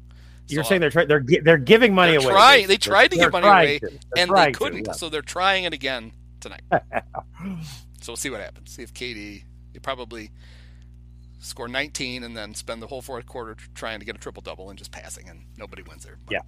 You're 0.49 0.65
So, 0.65 0.71
saying 0.71 0.81
they're 0.81 0.91
try- 0.91 1.05
they're 1.05 1.25
they're 1.43 1.59
giving 1.59 1.95
money 1.95 2.13
they're 2.13 2.21
away. 2.21 2.33
trying. 2.33 2.67
They 2.69 2.79
tried 2.79 3.11
to 3.11 3.17
They're 3.19 3.27
give 3.27 3.33
money 3.33 3.47
away, 3.47 3.79
to. 3.81 3.99
And 4.17 4.31
they 4.35 4.53
couldn't. 4.53 4.87
yeah. 4.87 4.93
So 4.93 5.09
they're 5.11 5.21
trying 5.21 5.65
it 5.65 5.75
again 5.75 6.13
tonight. 6.41 6.63
so 8.01 8.09
we'll 8.09 8.17
see 8.17 8.31
what 8.31 8.41
happens. 8.41 8.71
See 8.71 8.83
if 8.83 8.95
KD 8.95 9.43
they 9.75 9.79
probably 9.81 10.31
score 11.41 11.69
19 11.69 12.25
and 12.25 12.35
then 12.37 12.55
spend 12.55 12.81
the 12.83 12.87
whole 12.87 13.03
fourth 13.03 13.27
quarter 13.27 13.57
trying 13.75 13.99
to 14.01 14.07
get 14.07 14.17
a 14.17 14.19
triple 14.19 14.41
double 14.41 14.71
and 14.71 14.79
just 14.79 14.91
passing, 14.91 15.29
and 15.29 15.43
nobody 15.59 15.83
wins 15.83 16.05
there. 16.05 16.17
But 16.25 16.33
Yeah. 16.33 16.41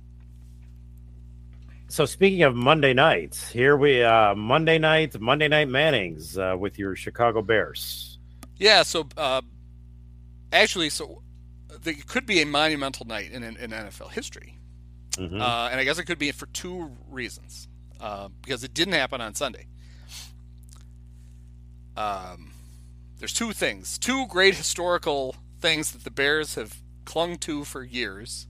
So 1.89 2.07
speaking 2.07 2.43
of 2.45 2.55
Monday 2.55 2.95
nights, 2.95 3.51
here 3.51 3.77
we 3.77 4.03
uh 4.03 4.35
Monday 4.35 4.79
night, 4.79 5.21
Monday 5.21 5.49
night 5.49 5.68
Mannings 5.68 6.39
uh, 6.39 6.57
with 6.59 6.79
your 6.79 6.97
Chicago 6.97 7.43
Bears. 7.43 8.09
Yeah, 8.61 8.82
so 8.84 9.08
uh, 9.16 9.40
actually, 10.52 10.90
so 10.90 11.22
there 11.82 11.94
could 12.06 12.26
be 12.26 12.40
a 12.42 12.46
monumental 12.46 13.06
night 13.06 13.32
in, 13.32 13.42
in, 13.42 13.56
in 13.56 13.70
NFL 13.70 14.11
history, 14.12 14.58
Mhm. 15.12 15.40
uh, 15.40 15.68
and 15.72 15.80
I 15.80 15.84
guess 15.84 15.98
it 15.98 16.04
could 16.04 16.18
be 16.18 16.30
for 16.30 16.46
two 16.46 16.96
reasons. 17.08 17.66
Uh, 17.98 18.28
because 18.42 18.64
it 18.64 18.72
didn't 18.72 18.94
happen 18.94 19.20
on 19.20 19.34
Sunday. 19.34 19.66
Um, 21.96 22.52
there's 23.18 23.34
two 23.34 23.52
things, 23.52 23.98
two 23.98 24.26
great 24.26 24.54
historical 24.54 25.36
things 25.61 25.92
that 25.92 26.04
the 26.04 26.11
Bears 26.11 26.54
have 26.54 26.78
clung 27.04 27.36
to 27.38 27.64
for 27.64 27.82
years. 27.84 28.46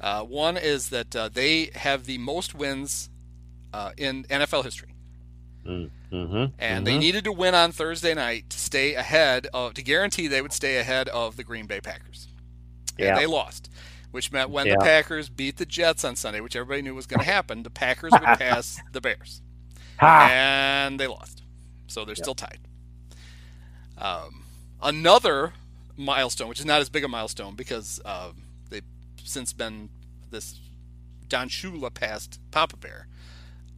Uh, 0.00 0.22
one 0.22 0.56
is 0.56 0.90
that 0.90 1.16
uh, 1.16 1.28
they 1.28 1.70
have 1.74 2.04
the 2.06 2.18
most 2.18 2.54
wins 2.54 3.10
uh, 3.72 3.90
in 3.96 4.22
NFL 4.24 4.62
history 4.64 4.94
Mhm. 5.68 6.52
and 6.58 6.86
they 6.86 6.96
needed 6.96 7.24
to 7.24 7.32
win 7.32 7.54
on 7.54 7.70
Thursday 7.72 8.14
night 8.14 8.48
to 8.50 8.58
stay 8.58 8.94
ahead 8.94 9.46
of 9.52 9.74
to 9.74 9.82
guarantee 9.82 10.26
they 10.26 10.40
would 10.40 10.52
stay 10.52 10.78
ahead 10.78 11.08
of 11.10 11.36
the 11.36 11.44
Green 11.44 11.66
Bay 11.66 11.80
Packers. 11.80 12.28
And 12.98 13.06
Yeah. 13.08 13.14
they 13.18 13.26
lost, 13.26 13.68
which 14.10 14.32
meant 14.32 14.48
when 14.50 14.66
Yeah. 14.66 14.74
the 14.78 14.84
Packers 14.84 15.28
beat 15.28 15.58
the 15.58 15.66
Jets 15.66 16.04
on 16.04 16.16
Sunday, 16.16 16.40
which 16.40 16.56
everybody 16.56 16.80
knew 16.82 16.94
was 16.94 17.06
going 17.06 17.20
to 17.20 17.26
happen, 17.26 17.62
the 17.62 17.70
Packers 17.70 18.12
would 18.12 18.22
pass 18.38 18.80
the 18.92 19.00
Bears, 19.00 19.42
Ha! 20.00 20.28
and 20.30 20.98
they 20.98 21.06
lost, 21.06 21.42
so 21.86 22.04
they're 22.04 22.14
still 22.16 22.34
tied. 22.34 22.58
Um, 23.98 24.44
another 24.82 25.52
milestone, 25.96 26.48
which 26.48 26.60
is 26.60 26.64
not 26.66 26.80
as 26.80 26.88
big 26.88 27.04
a 27.04 27.08
milestone 27.08 27.54
because 27.54 28.00
uh, 28.04 28.30
they've 28.70 28.84
since 29.24 29.52
been 29.52 29.90
this 30.30 30.58
Don 31.28 31.48
Shula 31.48 31.92
passed 31.92 32.40
Papa 32.50 32.76
Bear. 32.76 33.06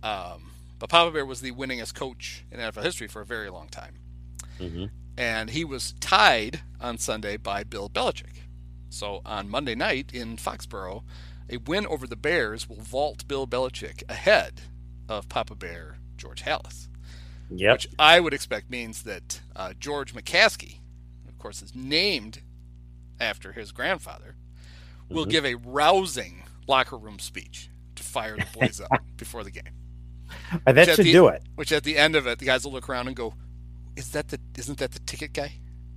Um, 0.03 0.50
but 0.81 0.91
Papa 0.91 1.13
Bear 1.13 1.25
was 1.25 1.41
the 1.41 1.53
winningest 1.53 1.95
coach 1.95 2.45
in 2.51 2.59
NFL 2.59 2.83
history 2.83 3.07
for 3.07 3.23
a 3.23 3.27
very 3.27 3.51
long 3.51 3.69
time. 3.69 3.95
Mhm. 4.59 4.91
And 5.17 5.51
he 5.51 5.65
was 5.65 5.93
tied 6.01 6.63
on 6.81 6.99
Sunday 6.99 7.37
by 7.37 7.63
Bill 7.63 7.89
Belichick. 7.89 8.49
So 8.89 9.21
on 9.25 9.49
Monday 9.49 9.77
night 9.77 10.11
in 10.13 10.37
Foxborough, 10.37 11.05
a 11.49 11.59
win 11.59 11.87
over 11.87 12.07
the 12.07 12.17
Bears 12.17 12.69
will 12.69 12.81
vault 12.81 13.29
Bill 13.29 13.47
Belichick 13.47 14.03
ahead 14.09 14.63
of 15.09 15.29
Papa 15.29 15.55
Bear 15.55 15.99
George 16.17 16.43
Halas, 16.43 16.89
Yep. 17.51 17.73
which 17.75 17.89
I 17.99 18.21
would 18.21 18.35
expect 18.35 18.71
means 18.71 19.03
that 19.05 19.41
uh, 19.55 19.75
George 19.79 20.15
McCaskey, 20.15 20.79
of 21.29 21.39
course, 21.39 21.63
is 21.63 21.75
named 21.75 22.41
after 23.21 23.53
his 23.53 23.73
grandfather, 23.73 24.37
will 25.09 25.27
give 25.27 25.45
a 25.45 25.57
rousing 25.57 26.45
locker 26.69 26.97
room 26.97 27.19
speech 27.19 27.69
to 27.97 28.03
fire 28.03 28.37
the 28.37 28.47
boys 28.59 28.81
up 28.81 28.91
before 29.17 29.43
the 29.45 29.51
game. 29.51 29.75
Uh, 30.67 30.73
that 30.73 30.89
at 30.89 30.97
should 30.97 31.07
the- 31.07 31.13
do 31.13 31.29
it. 31.29 31.43
Which 31.57 31.73
at 31.73 31.85
the 31.85 31.97
end 31.97 32.17
of 32.17 32.27
it, 32.27 32.39
the 32.39 32.45
guys 32.47 32.65
will 32.65 32.73
look 32.73 32.89
around 32.89 33.07
and 33.09 33.17
go, 33.17 33.35
"Is 33.97 34.11
that 34.13 34.29
the? 34.29 34.39
Isn't 34.59 34.79
that 34.79 34.93
the 34.93 34.99
ticket 35.01 35.33
guy? 35.33 35.53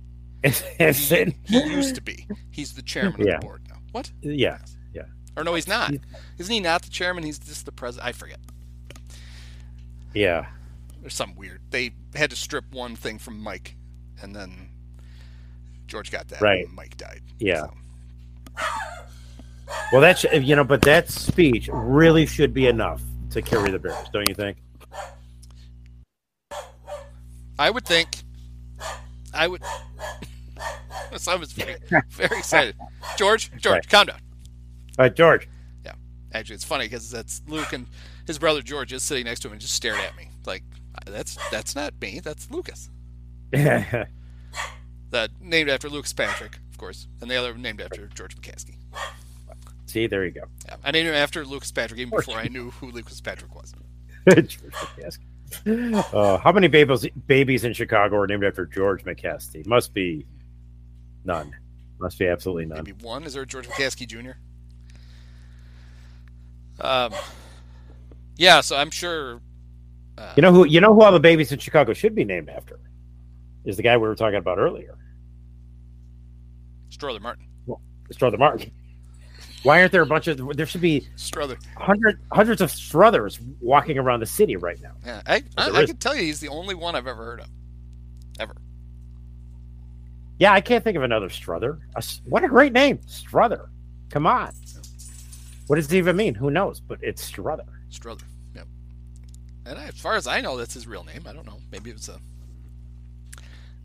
Is 0.44 0.62
it- 1.12 1.34
He 1.44 1.58
used 1.64 1.94
to 1.94 2.02
be. 2.02 2.26
He's 2.50 2.74
the 2.74 2.82
chairman 2.82 3.20
Yeah. 3.26 3.34
of 3.36 3.40
the 3.40 3.46
board 3.46 3.62
now. 3.68 3.76
What? 3.92 4.10
yeah. 4.20 4.58
Yeah. 4.92 5.02
Or 5.36 5.44
no, 5.44 5.54
he's 5.54 5.66
not. 5.68 5.92
Isn't 6.38 6.52
he 6.52 6.60
not 6.60 6.82
the 6.82 6.90
chairman? 6.90 7.24
He's 7.24 7.38
just 7.38 7.64
the 7.66 7.72
president. 7.72 8.08
I 8.08 8.12
forget. 8.12 8.38
Yeah. 10.12 10.46
There's 11.00 11.14
something 11.14 11.36
weird. 11.36 11.60
They 11.70 11.92
had 12.14 12.30
to 12.30 12.36
strip 12.36 12.64
one 12.72 12.94
thing 12.96 13.18
from 13.18 13.40
Mike, 13.40 13.76
and 14.22 14.34
then 14.34 14.68
George 15.86 16.10
got 16.10 16.28
that. 16.28 16.40
Right. 16.40 16.66
Mike 16.72 16.96
died. 16.96 17.20
Yeah. 17.38 17.66
So, 17.66 18.64
Well, 19.92 20.00
that's 20.00 20.24
you 20.24 20.54
know, 20.56 20.64
but 20.64 20.82
that 20.82 21.10
speech 21.10 21.68
really 21.72 22.26
should 22.26 22.52
be 22.54 22.66
enough 22.66 23.02
to 23.34 23.42
carry 23.42 23.70
the 23.70 23.78
Bears, 23.78 24.08
don't 24.12 24.28
you 24.28 24.34
think? 24.34 24.56
I 27.58 27.70
would 27.70 27.84
think. 27.84 28.22
I 29.32 29.48
would. 29.48 29.62
I 30.56 31.36
very, 31.36 31.76
very 32.10 32.38
excited. 32.38 32.76
George, 33.16 33.50
George, 33.56 33.66
Right. 33.66 33.88
calm 33.88 34.06
down. 34.06 34.18
All 34.98 35.04
right, 35.04 35.14
George. 35.14 35.48
Yeah, 35.84 35.92
actually, 36.32 36.56
it's 36.56 36.64
funny 36.64 36.86
because 36.86 37.10
that's 37.10 37.42
Luke 37.46 37.72
and 37.72 37.86
his 38.26 38.38
brother 38.38 38.62
George 38.62 38.92
is 38.92 39.02
sitting 39.02 39.24
next 39.24 39.40
to 39.40 39.48
him 39.48 39.52
and 39.52 39.60
just 39.60 39.74
stared 39.74 39.98
at 40.00 40.16
me 40.16 40.28
like, 40.46 40.62
"That's 41.06 41.36
that's 41.50 41.74
not 41.76 41.94
me. 42.00 42.20
That's 42.22 42.50
Lucas." 42.50 42.90
yeah. 43.52 44.06
That 45.10 45.30
named 45.40 45.70
after 45.70 45.88
Lucas 45.88 46.12
Patrick, 46.12 46.58
of 46.72 46.78
course, 46.78 47.06
and 47.20 47.30
the 47.30 47.36
other 47.36 47.54
named 47.54 47.80
after 47.80 48.06
George 48.08 48.36
McCaskey. 48.36 48.76
See, 49.94 50.08
there 50.08 50.24
you 50.24 50.32
go. 50.32 50.40
Yeah, 50.66 50.74
I 50.82 50.90
named 50.90 51.06
him 51.06 51.14
after 51.14 51.44
Lucas 51.44 51.70
Patrick 51.70 52.00
even 52.00 52.10
before 52.10 52.34
I 52.36 52.48
knew 52.48 52.70
who 52.72 52.90
Lucas 52.90 53.20
Patrick 53.20 53.54
was. 53.54 53.72
McCaskey. 54.26 55.22
Uh, 56.12 56.36
how 56.38 56.50
many 56.50 56.66
babies 56.66 57.06
babies 57.28 57.62
in 57.62 57.72
Chicago 57.72 58.16
are 58.16 58.26
named 58.26 58.42
after 58.42 58.66
George 58.66 59.04
McCaskey? 59.04 59.64
Must 59.68 59.94
be 59.94 60.26
none. 61.24 61.52
Must 62.00 62.18
be 62.18 62.26
absolutely 62.26 62.66
none. 62.66 62.78
Maybe 62.78 63.04
one. 63.04 63.22
Is 63.22 63.34
there 63.34 63.44
a 63.44 63.46
George 63.46 63.68
McCaskey 63.68 64.08
Jr.? 64.08 64.32
Um, 66.80 67.12
yeah. 68.36 68.62
So 68.62 68.74
I'm 68.76 68.90
sure. 68.90 69.40
Uh, 70.18 70.32
You 70.34 70.42
know 70.42 70.52
who? 70.52 70.66
You 70.66 70.80
know 70.80 70.92
who 70.92 71.02
all 71.02 71.12
the 71.12 71.20
babies 71.20 71.52
in 71.52 71.60
Chicago 71.60 71.92
should 71.92 72.16
be 72.16 72.24
named 72.24 72.48
after? 72.48 72.80
Is 73.64 73.76
the 73.76 73.84
guy 73.84 73.96
we 73.96 74.08
were 74.08 74.16
talking 74.16 74.38
about 74.38 74.58
earlier, 74.58 74.98
Strother 76.88 77.20
Martin. 77.20 77.46
Well, 77.64 77.80
Strother 78.10 78.38
Martin. 78.38 78.72
Why 79.64 79.80
aren't 79.80 79.92
there 79.92 80.02
a 80.02 80.06
bunch 80.06 80.28
of? 80.28 80.56
There 80.56 80.66
should 80.66 80.82
be 80.82 81.08
Strother. 81.16 81.56
hundred 81.76 82.20
hundreds 82.30 82.60
of 82.60 82.70
Strothers 82.70 83.40
walking 83.60 83.98
around 83.98 84.20
the 84.20 84.26
city 84.26 84.56
right 84.56 84.80
now. 84.80 84.92
Yeah, 85.04 85.22
I, 85.26 85.42
I, 85.56 85.70
I 85.70 85.86
can 85.86 85.96
tell 85.96 86.14
you 86.14 86.22
he's 86.22 86.38
the 86.38 86.48
only 86.48 86.74
one 86.74 86.94
I've 86.94 87.06
ever 87.06 87.24
heard 87.24 87.40
of. 87.40 87.46
Ever. 88.38 88.54
Yeah, 90.38 90.52
I 90.52 90.60
can't 90.60 90.84
think 90.84 90.96
of 90.98 91.02
another 91.02 91.30
Strother. 91.30 91.78
A 91.94 91.98
s- 91.98 92.20
what 92.26 92.44
a 92.44 92.48
great 92.48 92.72
name, 92.74 93.00
Strother. 93.06 93.70
Come 94.10 94.26
on. 94.26 94.52
What 95.66 95.76
does 95.76 95.90
it 95.90 95.96
even 95.96 96.14
mean? 96.14 96.34
Who 96.34 96.50
knows? 96.50 96.80
But 96.80 96.98
it's 97.02 97.24
Strother. 97.24 97.64
Strother. 97.88 98.24
Yep. 98.54 98.66
And 99.64 99.78
I, 99.78 99.84
as 99.84 99.94
far 99.98 100.14
as 100.16 100.26
I 100.26 100.42
know, 100.42 100.58
that's 100.58 100.74
his 100.74 100.86
real 100.86 101.04
name. 101.04 101.24
I 101.26 101.32
don't 101.32 101.46
know. 101.46 101.58
Maybe 101.72 101.90
it's 101.90 102.08
a 102.08 102.18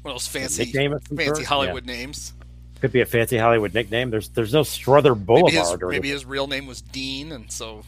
one 0.02 0.14
of 0.14 0.16
those 0.16 0.28
fancy, 0.28 0.66
nickname 0.66 0.92
of 0.94 1.08
some 1.08 1.16
fancy 1.16 1.36
sort? 1.36 1.46
Hollywood 1.46 1.86
names. 1.86 2.34
Could 2.82 2.92
be 2.94 3.02
a 3.02 3.06
fancy 3.06 3.38
Hollywood 3.38 3.74
nickname. 3.74 4.10
There's 4.10 4.30
there's 4.30 4.54
no 4.54 4.64
Strother 4.64 5.14
Maybe 5.14 5.26
Boulevard. 5.26 5.54
his, 5.54 5.72
or 5.82 5.88
maybe 5.90 6.10
his 6.10 6.26
real 6.26 6.48
name 6.48 6.66
was 6.66 6.82
Dean, 6.82 7.32
and 7.34 7.52
so 7.52 7.84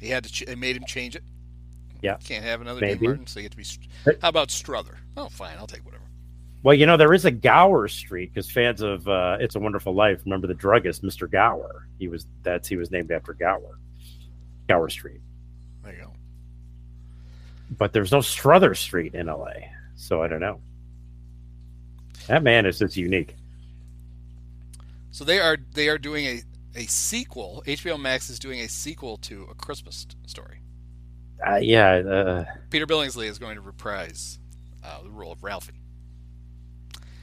he 0.00 0.08
had 0.08 0.24
to. 0.24 0.30
Ch- 0.30 0.44
they 0.46 0.54
made 0.54 0.76
him 0.76 0.84
change 0.84 1.16
it. 1.16 1.22
Yeah. 2.02 2.16
Can't 2.22 2.44
have 2.44 2.60
another 2.60 2.80
Maybe. 2.82 2.98
Dean 3.00 3.08
Martin, 3.08 3.26
so 3.26 3.40
you 3.40 3.44
have 3.44 3.52
to 3.52 3.56
be. 3.56 4.18
How 4.20 4.28
about 4.28 4.50
Strother? 4.50 4.98
Oh, 5.16 5.28
fine. 5.30 5.56
I'll 5.58 5.66
take 5.66 5.84
whatever. 5.86 6.04
Well, 6.62 6.74
you 6.74 6.84
know, 6.84 6.98
there 6.98 7.14
is 7.14 7.24
a 7.24 7.30
Gower 7.30 7.88
Street 7.88 8.32
because 8.34 8.50
fans 8.50 8.82
of 8.82 9.08
uh, 9.08 9.38
It's 9.40 9.54
a 9.54 9.58
Wonderful 9.60 9.94
Life 9.94 10.20
remember 10.26 10.46
the 10.46 10.54
druggist, 10.54 11.02
Mr. 11.02 11.30
Gower. 11.30 11.86
He 11.98 12.08
was 12.08 12.26
that's 12.42 12.68
he 12.68 12.76
was 12.76 12.90
named 12.90 13.10
after 13.10 13.32
Gower. 13.32 13.78
Gower 14.68 14.90
Street. 14.90 15.20
There 15.82 15.94
you 15.94 16.02
go. 16.02 16.12
But 17.78 17.92
there's 17.94 18.12
no 18.12 18.20
Strother 18.20 18.74
Street 18.74 19.14
in 19.14 19.26
LA. 19.26 19.52
So 19.96 20.22
I 20.22 20.28
don't 20.28 20.40
know. 20.40 20.60
That 22.26 22.42
man 22.42 22.66
is 22.66 22.78
just 22.78 22.96
unique. 22.96 23.36
So 25.14 25.22
they 25.22 25.38
are 25.38 25.56
they 25.74 25.88
are 25.88 25.96
doing 25.96 26.24
a 26.26 26.42
a 26.74 26.86
sequel. 26.86 27.62
HBO 27.68 28.00
Max 28.00 28.28
is 28.28 28.40
doing 28.40 28.58
a 28.58 28.68
sequel 28.68 29.16
to 29.18 29.46
A 29.48 29.54
Christmas 29.54 30.08
Story. 30.26 30.58
Uh, 31.46 31.54
yeah, 31.62 31.92
uh, 31.98 32.44
Peter 32.70 32.84
Billingsley 32.84 33.26
is 33.26 33.38
going 33.38 33.54
to 33.54 33.60
reprise 33.60 34.40
uh, 34.84 35.02
the 35.04 35.10
role 35.10 35.30
of 35.30 35.44
Ralphie. 35.44 35.74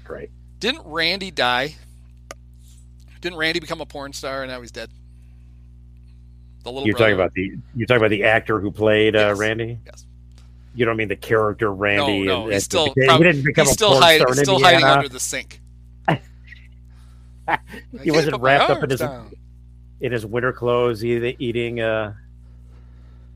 great. 0.06 0.30
Didn't 0.60 0.84
Randy 0.86 1.32
die? 1.32 1.76
Didn't 3.20 3.38
Randy 3.38 3.60
become 3.60 3.82
a 3.82 3.86
porn 3.86 4.14
star 4.14 4.44
and 4.44 4.52
now 4.52 4.62
he's 4.62 4.72
dead? 4.72 4.89
The 6.64 6.72
little 6.72 6.88
You're 6.88 6.96
brother. 6.96 7.12
talking 7.12 7.20
about 7.20 7.34
the 7.34 7.58
you're 7.76 7.88
talking 7.88 8.02
about 8.02 8.12
the 8.12 8.24
actor 8.24 8.62
who 8.62 8.72
played 8.72 9.18
uh, 9.18 9.20
Yes. 9.30 9.38
Randy. 9.38 9.80
Yes. 9.86 10.06
You 10.76 10.86
don't 10.86 10.96
mean 10.96 11.10
the 11.10 11.18
character 11.18 11.74
Randy? 11.74 12.22
No, 12.22 12.26
no, 12.26 12.44
and- 12.44 12.54
he's 12.54 12.56
and- 12.56 12.64
still 12.64 12.86
he 12.96 13.02
didn't 13.24 13.44
become 13.44 13.66
he's 13.66 13.72
a 13.72 13.74
still 13.74 13.89
porn 13.92 14.02
hiding. 14.04 14.20
star 14.22 14.30
He's 14.30 14.39
in 14.39 14.46
still 14.46 14.60
hiding 14.62 14.86
under 14.86 15.10
the 15.10 15.20
sink. 15.20 15.61
He 18.02 18.12
wasn't 18.12 18.38
wrapped 18.38 18.70
up 18.70 18.84
in 18.84 18.89
his 18.89 19.04
Down. 19.04 19.34
in 20.02 20.12
his 20.12 20.26
winter 20.26 20.54
clothes, 20.54 21.04
eating 21.06 21.36
eating, 21.39 21.80
uh, 21.82 22.14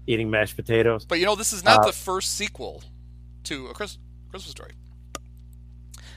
eating 0.08 0.30
mashed 0.30 0.56
potatoes. 0.56 1.06
But 1.06 1.20
you 1.20 1.26
know, 1.26 1.36
this 1.36 1.54
is 1.54 1.64
not 1.64 1.82
Uh, 1.82 1.84
the 1.84 1.92
first 1.94 2.34
sequel 2.36 2.84
to 3.44 3.68
a 3.68 3.74
Chris, 3.74 3.98
Christmas 4.30 4.52
Story. 4.52 4.74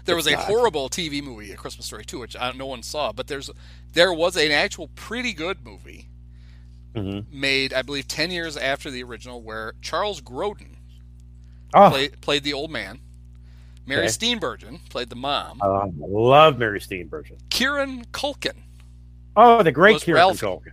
There 0.06 0.16
was 0.16 0.26
a 0.26 0.32
not. 0.32 0.38
horrible 0.38 0.88
TV 0.88 1.22
movie, 1.22 1.52
A 1.52 1.56
Christmas 1.56 1.86
Story 1.86 2.04
2, 2.04 2.18
which 2.18 2.34
I, 2.36 2.50
no 2.52 2.66
one 2.66 2.82
saw. 2.82 3.12
But 3.12 3.28
there's 3.28 3.50
there 3.92 4.12
was 4.12 4.36
an 4.36 4.50
actual 4.50 4.88
pretty 4.88 5.32
good 5.32 5.64
movie 5.64 6.08
hmm 6.94 7.20
made, 7.30 7.72
I 7.72 7.82
believe, 7.82 8.08
ten 8.08 8.30
years 8.30 8.56
after 8.56 8.90
the 8.90 9.02
original, 9.02 9.42
where 9.42 9.74
Charles 9.80 10.20
Grodin 10.20 10.76
Oh, 11.74 11.90
played 11.90 12.20
played 12.20 12.44
the 12.44 12.52
old 12.52 12.70
man. 12.70 13.00
Mary 13.88 14.02
Okay. 14.02 14.08
Steenburgen 14.08 14.80
played 14.90 15.08
the 15.10 15.16
mom. 15.16 15.58
I 15.62 15.90
love 15.98 16.58
Mary 16.58 16.80
Steenburgen. 16.80 17.38
Kieran 17.50 18.04
Culkin, 18.12 18.56
Oh, 19.36 19.62
the 19.62 19.72
great 19.72 20.00
Kieran. 20.02 20.34
Culkin. 20.36 20.72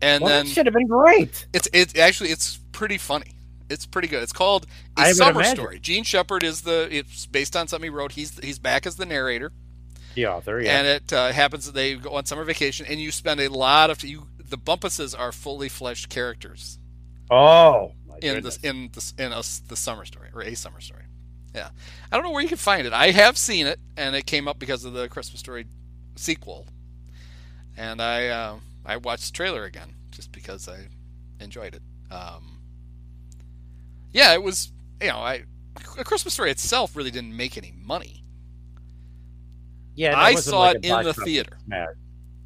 and 0.00 0.22
Well, 0.22 0.28
then 0.30 0.46
that 0.46 0.50
should 0.50 0.66
have 0.66 0.74
been 0.74 0.86
great. 0.86 1.46
It's 1.52 1.68
it's 1.72 1.98
actually 1.98 2.30
it's 2.30 2.58
pretty 2.72 2.98
funny. 2.98 3.32
It's 3.68 3.86
pretty 3.86 4.08
good. 4.08 4.22
It's 4.22 4.32
called 4.32 4.66
A 4.96 5.02
I 5.02 5.12
Summer. 5.12 5.44
Story. 5.44 5.78
Jean 5.80 6.04
Shepherd 6.04 6.42
is 6.42 6.62
the. 6.62 6.88
It's 6.90 7.26
based 7.26 7.54
on 7.56 7.68
something 7.68 7.90
he 7.90 7.96
wrote. 7.96 8.12
He's 8.12 8.38
he's 8.40 8.58
back 8.58 8.86
as 8.86 8.96
the 8.96 9.06
narrator, 9.06 9.52
The 10.14 10.26
author, 10.26 10.60
yeah. 10.60 10.78
and 10.78 10.86
it 10.88 11.12
uh, 11.12 11.32
happens 11.32 11.66
that 11.66 11.74
they 11.74 11.94
go 11.94 12.10
on 12.14 12.24
summer 12.26 12.44
vacation, 12.44 12.86
and 12.88 13.00
you 13.00 13.12
spend 13.12 13.40
a 13.40 13.48
lot 13.48 13.90
of 13.90 14.02
you. 14.04 14.26
The 14.38 14.58
Bumpuses 14.58 15.16
are 15.18 15.30
fully 15.32 15.68
fleshed 15.68 16.08
characters 16.08 16.78
oh, 17.30 17.92
my 18.08 18.16
in 18.20 18.42
this 18.42 18.56
in 18.58 18.90
this 18.92 19.14
in 19.18 19.32
a, 19.32 19.42
the 19.68 19.76
summer 19.76 20.04
story 20.04 20.30
or 20.34 20.42
a 20.42 20.54
summer 20.56 20.80
story. 20.80 20.99
Yeah, 21.54 21.70
I 22.10 22.16
don't 22.16 22.24
know 22.24 22.30
where 22.30 22.42
you 22.42 22.48
can 22.48 22.58
find 22.58 22.86
it. 22.86 22.92
I 22.92 23.10
have 23.10 23.36
seen 23.36 23.66
it, 23.66 23.80
and 23.96 24.14
it 24.14 24.26
came 24.26 24.46
up 24.46 24.58
because 24.58 24.84
of 24.84 24.92
the 24.92 25.08
Christmas 25.08 25.40
Story 25.40 25.66
sequel, 26.14 26.66
and 27.76 28.00
I 28.00 28.28
uh, 28.28 28.56
I 28.84 28.96
watched 28.98 29.26
the 29.26 29.32
trailer 29.32 29.64
again 29.64 29.94
just 30.10 30.30
because 30.32 30.68
I 30.68 30.86
enjoyed 31.42 31.74
it. 31.74 31.82
Um, 32.12 32.58
yeah, 34.12 34.32
it 34.34 34.42
was 34.42 34.72
you 35.00 35.08
know 35.08 35.18
I 35.18 35.44
a 35.98 36.04
Christmas 36.04 36.34
Story 36.34 36.50
itself 36.50 36.94
really 36.96 37.10
didn't 37.10 37.36
make 37.36 37.56
any 37.56 37.72
money. 37.84 38.22
yeah, 39.94 40.18
I 40.18 40.34
saw 40.36 40.60
like 40.60 40.76
it 40.76 40.84
in 40.84 41.02
the 41.02 41.14
theater. 41.14 41.58
smash. 41.66 41.88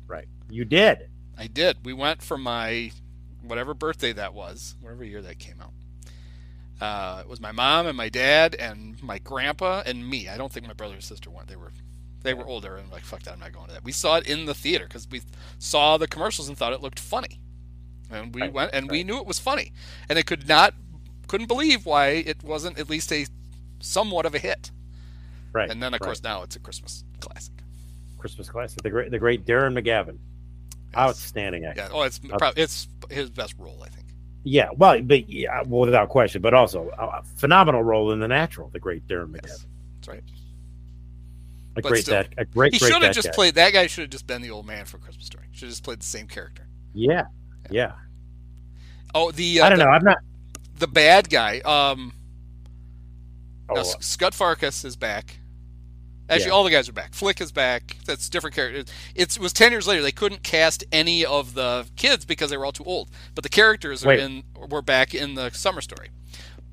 Right. 0.06 0.28
You 0.50 0.64
did. 0.64 1.08
I 1.36 1.46
did. 1.46 1.84
We 1.84 1.92
went 1.92 2.22
for 2.22 2.38
my 2.38 2.92
whatever 3.42 3.74
birthday 3.74 4.12
that 4.12 4.34
was, 4.34 4.76
whatever 4.80 5.04
year 5.04 5.22
that 5.22 5.38
came 5.38 5.60
out. 5.60 5.72
Uh, 6.80 7.20
it 7.20 7.28
was 7.28 7.40
my 7.40 7.52
mom 7.52 7.86
and 7.86 7.96
my 7.96 8.08
dad 8.08 8.54
and 8.56 9.00
my 9.02 9.18
grandpa 9.18 9.82
and 9.86 10.08
me. 10.08 10.28
I 10.28 10.36
don't 10.36 10.52
think 10.52 10.66
my 10.66 10.72
brother 10.72 10.94
and 10.94 11.02
sister 11.02 11.30
went. 11.30 11.48
They 11.48 11.56
were 11.56 11.72
they 12.22 12.34
were 12.34 12.46
older 12.46 12.76
and 12.76 12.90
like 12.90 13.04
fuck 13.04 13.22
that. 13.22 13.34
I'm 13.34 13.40
not 13.40 13.52
going 13.52 13.68
to 13.68 13.74
that. 13.74 13.84
We 13.84 13.92
saw 13.92 14.16
it 14.16 14.26
in 14.26 14.46
the 14.46 14.54
theater 14.54 14.86
because 14.86 15.08
we 15.10 15.22
saw 15.58 15.96
the 15.98 16.08
commercials 16.08 16.48
and 16.48 16.58
thought 16.58 16.72
it 16.72 16.80
looked 16.82 16.98
funny, 17.00 17.40
and 18.10 18.34
we 18.34 18.48
Right, 18.48 18.52
went 18.52 18.70
and 18.74 18.90
we 18.90 19.04
knew 19.04 19.18
it 19.18 19.26
was 19.26 19.38
funny, 19.38 19.72
and 20.08 20.18
it 20.18 20.26
could 20.26 20.48
not 20.48 20.74
couldn't 21.28 21.46
believe 21.48 21.86
why 21.86 22.08
it 22.08 22.42
wasn't 22.42 22.78
at 22.78 22.90
least 22.90 23.12
a 23.12 23.26
somewhat 23.80 24.26
of 24.26 24.34
a 24.34 24.38
hit. 24.38 24.70
Right. 25.52 25.70
And 25.70 25.82
then 25.82 25.94
of 25.94 26.00
right. 26.00 26.06
course 26.06 26.22
now 26.22 26.42
it's 26.42 26.56
a 26.56 26.60
Christmas 26.60 27.04
classic. 27.20 27.54
Christmas 28.18 28.48
classic. 28.48 28.82
The 28.82 28.90
great, 28.90 29.10
the 29.10 29.18
great 29.18 29.44
Darren 29.46 29.78
McGavin. 29.78 30.18
Outstanding 30.96 31.64
actor. 31.64 31.82
Yeah. 31.82 31.88
Oh, 31.92 32.02
it's 32.02 32.18
probably 32.18 32.62
it's 32.62 32.88
his 33.10 33.30
best 33.30 33.54
role, 33.58 33.82
I 33.84 33.88
think. 33.88 34.03
Yeah, 34.44 34.68
well, 34.76 35.00
but 35.02 35.28
yeah, 35.28 35.62
well, 35.66 35.80
without 35.80 36.10
question, 36.10 36.42
but 36.42 36.52
also 36.54 36.90
a 36.98 37.22
phenomenal 37.36 37.82
role 37.82 38.12
in 38.12 38.20
The 38.20 38.28
Natural, 38.28 38.68
the 38.68 38.78
great 38.78 39.06
Darren 39.08 39.28
McGavin. 39.32 39.40
Yes, 39.46 39.66
that's 39.96 40.08
right. 40.08 40.22
A 41.76 41.80
But 41.80 41.88
great 41.88 42.02
still, 42.02 42.14
that 42.14 42.28
a 42.36 42.44
great 42.44 42.72
He 42.74 42.78
should 42.78 43.02
have 43.02 43.14
just 43.14 43.28
guy. 43.28 43.34
played 43.34 43.54
that 43.56 43.72
guy. 43.72 43.86
Should 43.86 44.02
have 44.02 44.10
just 44.10 44.26
been 44.26 44.42
the 44.42 44.50
old 44.50 44.66
man 44.66 44.84
for 44.84 44.98
Christmas 44.98 45.26
Story. 45.26 45.46
Should 45.52 45.66
have 45.66 45.70
just 45.70 45.82
played 45.82 46.00
the 46.00 46.06
same 46.06 46.28
character. 46.28 46.66
Yeah, 46.92 47.24
yeah. 47.70 47.92
Oh, 49.14 49.30
the 49.30 49.60
uh, 49.60 49.66
I 49.66 49.68
don't 49.70 49.78
the, 49.78 49.84
know. 49.84 49.90
I'm 49.90 50.04
not. 50.04 50.18
the 50.78 50.86
bad 50.88 51.30
guy. 51.30 51.60
Um, 51.60 52.12
Oh, 53.68 53.80
S- 53.80 53.96
Scut 54.00 54.34
Farkus 54.34 54.84
is 54.84 54.94
back. 54.94 55.38
Actually, 56.28 56.46
Yeah. 56.46 56.52
all 56.52 56.64
the 56.64 56.70
guys 56.70 56.88
are 56.88 56.92
back. 56.92 57.12
Flick 57.12 57.40
is 57.40 57.52
back. 57.52 57.96
That's 58.06 58.28
different 58.30 58.56
characters. 58.56 58.86
It's, 59.14 59.36
it 59.36 59.42
was 59.42 59.52
ten 59.52 59.72
years 59.72 59.86
later. 59.86 60.00
They 60.02 60.12
couldn't 60.12 60.42
cast 60.42 60.82
any 60.90 61.24
of 61.24 61.54
the 61.54 61.86
kids 61.96 62.24
because 62.24 62.48
they 62.50 62.56
were 62.56 62.64
all 62.64 62.72
too 62.72 62.84
old. 62.84 63.10
But 63.34 63.42
the 63.44 63.50
characters 63.50 64.04
are 64.06 64.12
in 64.14 64.42
were 64.56 64.80
back 64.82 65.14
in 65.14 65.34
the 65.34 65.50
summer 65.50 65.80
story. 65.82 66.08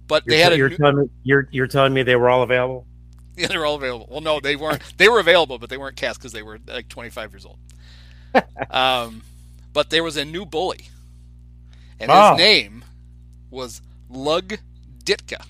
But 0.07 0.23
you're, 0.25 0.35
they 0.37 0.41
had 0.41 0.53
a 0.53 0.57
you're 0.57 0.69
new, 0.69 0.77
telling 0.77 0.97
me 0.97 1.09
you're 1.23 1.47
you're 1.51 1.67
telling 1.67 1.93
me 1.93 2.03
they 2.03 2.15
were 2.15 2.29
all 2.29 2.43
available. 2.43 2.85
yeah, 3.37 3.47
they 3.47 3.57
were 3.57 3.65
all 3.65 3.75
available. 3.75 4.07
Well, 4.09 4.21
no, 4.21 4.39
they 4.39 4.55
weren't. 4.55 4.81
They 4.97 5.09
were 5.09 5.19
available, 5.19 5.57
but 5.59 5.69
they 5.69 5.77
weren't 5.77 5.95
cast 5.97 6.19
because 6.19 6.31
they 6.31 6.43
were 6.43 6.59
like 6.67 6.87
25 6.87 7.33
years 7.33 7.45
old. 7.45 7.57
um, 8.69 9.21
but 9.73 9.89
there 9.89 10.03
was 10.03 10.15
a 10.17 10.23
new 10.25 10.45
bully, 10.45 10.87
and 11.99 12.09
his 12.09 12.19
Oh. 12.19 12.35
name 12.35 12.85
was 13.49 13.81
Lug 14.09 14.59
Ditka. 15.03 15.45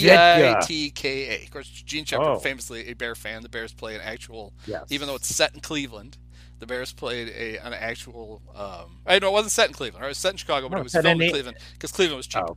D 0.00 0.10
I 0.12 0.60
T 0.66 0.90
K 0.90 1.28
A. 1.40 1.42
Of 1.44 1.50
course, 1.50 1.68
Jean 1.68 2.04
Shepherd, 2.04 2.24
Oh. 2.24 2.38
famously 2.38 2.88
a 2.88 2.94
Bear 2.94 3.14
fan. 3.14 3.42
The 3.42 3.48
Bears 3.48 3.72
play 3.72 3.94
an 3.94 4.00
actual, 4.02 4.52
Yes. 4.66 4.84
even 4.90 5.08
though 5.08 5.14
it's 5.16 5.34
set 5.34 5.54
in 5.54 5.60
Cleveland. 5.60 6.18
The 6.60 6.66
Bears 6.66 6.92
played 6.92 7.28
a 7.28 7.58
an 7.58 7.74
actual. 7.74 8.40
Um, 8.54 9.00
I 9.06 9.18
know 9.18 9.28
it 9.28 9.32
wasn't 9.32 9.52
set 9.52 9.68
in 9.68 9.74
Cleveland. 9.74 10.04
It 10.04 10.08
was 10.08 10.18
set 10.18 10.32
in 10.32 10.36
Chicago, 10.38 10.68
but 10.68 10.76
No, 10.76 10.80
it 10.80 10.84
was 10.84 10.92
filmed 10.92 11.06
in 11.06 11.22
in 11.22 11.30
Cleveland 11.30 11.56
because 11.72 11.92
Cleveland 11.92 12.16
was 12.18 12.26
cheap. 12.26 12.42
Oh. 12.48 12.56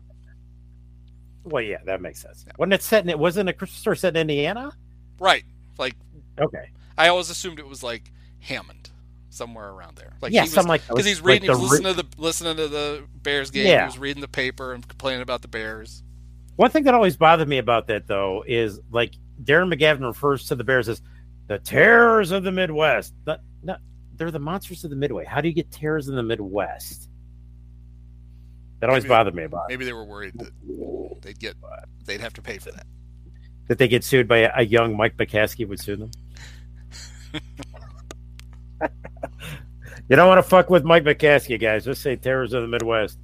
Well, 1.44 1.64
yeah, 1.64 1.78
that 1.86 2.02
makes 2.02 2.22
sense. 2.22 2.46
Wasn't 2.58 2.74
it 2.74 2.84
set 2.84 3.04
in? 3.04 3.10
It 3.10 3.18
wasn't 3.20 3.50
a 3.50 3.54
Christmas 3.54 3.80
story 3.80 3.98
set 3.98 4.16
in 4.16 4.22
Indiana. 4.22 4.72
Right. 5.20 5.44
Like 5.78 5.96
Okay. 6.40 6.70
I 6.98 7.08
always 7.08 7.30
assumed 7.30 7.60
it 7.60 7.68
was 7.68 7.84
like 7.84 8.12
Hammond, 8.40 8.90
somewhere 9.30 9.70
around 9.70 9.96
there. 9.98 10.14
Like 10.22 10.32
Yeah, 10.34 10.42
he 10.42 10.46
was, 10.46 10.54
something 10.54 10.70
like 10.70 10.88
because 10.88 11.06
he's 11.06 11.20
Like 11.22 11.28
reading, 11.42 11.50
he 11.50 11.56
the 11.56 11.60
was 11.62 11.72
re- 11.72 11.78
listening 11.80 11.96
to 11.96 12.04
the 12.04 12.22
listening 12.22 12.58
to 12.58 12.68
the 12.68 13.04
Bears 13.24 13.50
game. 13.50 13.68
Yeah. 13.68 13.82
He 13.82 13.86
was 13.88 13.98
reading 13.98 14.22
the 14.22 14.28
paper 14.28 14.74
and 14.74 14.88
complaining 14.88 15.22
about 15.22 15.42
the 15.42 15.48
Bears. 15.48 16.04
One 16.58 16.70
thing 16.72 16.84
that 16.84 16.94
always 16.94 17.16
bothered 17.16 17.48
me 17.48 17.58
about 17.60 17.88
that 17.88 18.08
though 18.08 18.44
is 18.46 18.80
like 18.92 19.14
Darren 19.44 19.74
McGavin 19.74 20.02
refers 20.06 20.48
to 20.50 20.56
the 20.56 20.64
Bears 20.64 20.90
as 20.90 21.02
the 21.48 21.60
terrors 21.60 22.32
of 22.32 22.44
the 22.44 22.52
Midwest. 22.52 23.14
No, 23.26 23.38
no, 23.64 23.78
they're 24.16 24.32
the 24.32 24.40
monsters 24.40 24.84
of 24.84 24.90
the 24.90 24.96
Midway. 24.96 25.24
How 25.24 25.40
do 25.40 25.48
you 25.48 25.54
get 25.54 25.72
terrors 25.72 26.10
in 26.10 26.16
the 26.16 26.24
Midwest? 26.24 27.10
That 28.80 28.90
always 28.90 29.04
Maybe- 29.06 29.10
bothered 29.10 29.36
me 29.36 29.44
about 29.44 29.66
it. 29.70 29.74
Maybe 29.74 29.86
they 29.86 29.94
were 29.94 30.06
worried 30.06 30.34
that 30.40 30.52
they'd 31.22 31.40
get 31.40 31.56
they'd 32.06 32.22
have 32.22 32.34
to 32.34 32.42
pay 32.42 32.58
for 32.58 32.72
that. 32.72 32.86
that 33.68 33.78
they 33.78 33.88
get 33.88 34.04
sued 34.04 34.28
by 34.28 34.38
a, 34.40 34.52
a 34.58 34.66
young 34.66 34.96
Mike 34.98 35.16
McCaskey 35.18 35.68
would 35.68 35.80
sue 35.80 35.96
them. 35.96 36.12
You 40.10 40.16
don't 40.16 40.30
want 40.30 40.38
to 40.38 40.50
fuck 40.50 40.70
with 40.70 40.86
Mike 40.86 41.04
McCaskey, 41.04 41.60
guys. 41.60 41.84
Just 41.84 42.02
say 42.02 42.16
Terrors 42.16 42.54
of 42.54 42.62
the 42.62 42.68
Midwest. 42.70 43.20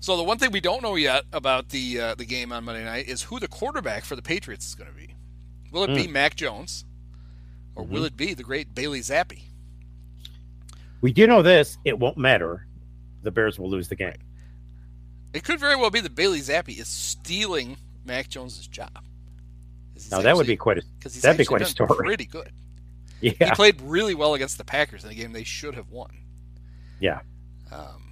So 0.00 0.16
the 0.16 0.22
one 0.22 0.38
thing 0.38 0.50
we 0.50 0.60
don't 0.60 0.82
know 0.82 0.94
yet 0.96 1.24
about 1.32 1.68
the 1.68 2.00
uh, 2.00 2.14
the 2.14 2.24
game 2.24 2.52
on 2.52 2.64
Monday 2.64 2.84
night 2.84 3.06
is 3.08 3.22
who 3.22 3.38
the 3.38 3.48
quarterback 3.48 4.04
for 4.04 4.16
the 4.16 4.22
Patriots 4.22 4.66
is 4.66 4.74
going 4.74 4.90
to 4.90 4.96
be. 4.96 5.14
Will 5.70 5.84
it 5.84 5.94
be 5.94 6.08
Mac 6.08 6.34
Jones, 6.34 6.84
or 7.76 7.84
will 7.84 8.04
it 8.04 8.16
be 8.16 8.34
the 8.34 8.42
great 8.42 8.74
Bailey 8.74 9.00
Zappe? 9.00 9.42
We 11.00 11.12
do 11.12 11.26
know 11.26 11.42
this. 11.42 11.78
It 11.84 11.98
won't 11.98 12.16
matter. 12.18 12.66
The 13.22 13.30
Bears 13.30 13.58
will 13.58 13.70
lose 13.70 13.88
the 13.88 13.94
game. 13.94 14.16
It 15.32 15.44
could 15.44 15.60
very 15.60 15.76
well 15.76 15.90
be 15.90 16.00
that 16.00 16.14
Bailey 16.14 16.40
Zappe 16.40 16.76
is 16.76 16.88
stealing 16.88 17.76
Mac 18.04 18.28
Jones's 18.28 18.66
job. 18.66 19.04
Now 20.10 20.22
that 20.22 20.34
would 20.36 20.46
be 20.46 20.56
quite 20.56 20.78
a 20.78 20.82
he's 21.02 21.20
that'd 21.20 21.36
be 21.38 21.44
quite 21.44 21.62
a 21.62 21.66
story. 21.66 21.94
Pretty 21.96 22.26
good. 22.26 22.52
Yeah, 23.22 23.32
He 23.38 23.50
played 23.50 23.78
really 23.82 24.14
well 24.14 24.32
against 24.32 24.56
the 24.56 24.64
Packers 24.64 25.04
in 25.04 25.10
a 25.10 25.14
game 25.14 25.32
they 25.32 25.44
should 25.44 25.74
have 25.74 25.90
won. 25.90 26.08
yeah. 27.00 27.20
Um, 27.70 28.09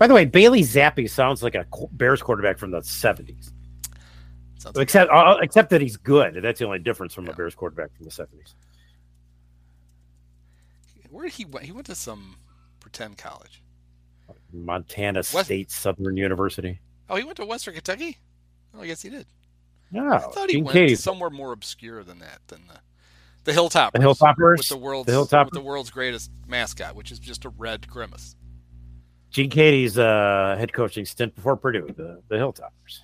By 0.00 0.06
the 0.06 0.14
way, 0.14 0.24
Bailey 0.24 0.62
Zappe 0.62 1.10
sounds 1.10 1.42
like 1.42 1.54
a 1.54 1.66
Bears 1.92 2.22
quarterback 2.22 2.58
from 2.58 2.70
the 2.70 2.82
seventies. 2.82 3.52
Except, 4.76 5.10
uh, 5.10 5.36
except 5.42 5.68
that 5.70 5.82
he's 5.82 5.98
good. 5.98 6.40
That's 6.42 6.58
the 6.58 6.64
only 6.64 6.78
difference 6.78 7.12
from 7.12 7.28
a 7.28 7.34
Bears 7.34 7.54
quarterback 7.54 7.94
from 7.94 8.06
the 8.06 8.10
seventies. 8.10 8.54
where 11.10 11.24
did 11.24 11.34
he 11.34 11.44
went? 11.44 11.66
He 11.66 11.72
went 11.72 11.86
to 11.88 11.94
some 11.94 12.36
pretend 12.80 13.18
college. 13.18 13.62
Montana 14.54 15.18
What? 15.32 15.44
State 15.44 15.70
Southern 15.70 16.16
University. 16.16 16.80
Oh, 17.10 17.16
he 17.16 17.24
went 17.24 17.36
to 17.36 17.44
Western 17.44 17.74
Kentucky. 17.74 18.16
Oh, 18.74 18.80
I 18.80 18.86
guess 18.86 19.02
he 19.02 19.10
did. 19.10 19.26
No, 19.90 20.10
I 20.10 20.18
thought 20.18 20.48
he 20.48 20.62
went 20.62 20.98
somewhere 20.98 21.28
more 21.28 21.52
obscure 21.52 22.04
than 22.04 22.20
that, 22.20 22.40
than 22.46 22.62
the 22.68 22.80
the 23.44 23.52
Hilltoppers. 23.52 23.92
The 23.92 23.98
Hilltoppers? 23.98 24.56
with 24.58 24.68
the 24.68 24.76
world's 24.78 25.06
The 25.06 25.12
Hilltoppers? 25.12 25.44
with 25.46 25.54
the 25.54 25.60
world's 25.60 25.90
greatest 25.90 26.30
mascot, 26.46 26.94
which 26.94 27.12
is 27.12 27.18
just 27.18 27.44
a 27.44 27.50
red 27.50 27.86
grimace. 27.86 28.34
Gene 29.30 29.50
Cady's 29.50 29.96
uh, 29.96 30.56
head 30.58 30.72
coaching 30.72 31.04
stint 31.04 31.34
before 31.34 31.56
Purdue, 31.56 31.86
the, 31.96 32.20
the 32.28 32.36
Hilltoppers. 32.36 33.00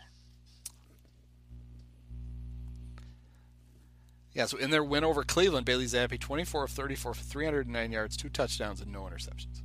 Yeah, 4.34 4.44
so 4.44 4.58
in 4.58 4.70
their 4.70 4.84
win 4.84 5.02
over 5.02 5.22
Cleveland, 5.22 5.64
Bailey 5.64 5.86
Zappe, 5.86 6.20
24 6.20 6.64
of 6.64 6.70
34 6.70 7.14
for 7.14 7.22
309 7.22 7.92
yards, 7.92 8.16
two 8.18 8.28
touchdowns, 8.28 8.82
and 8.82 8.92
no 8.92 9.02
interceptions. 9.02 9.62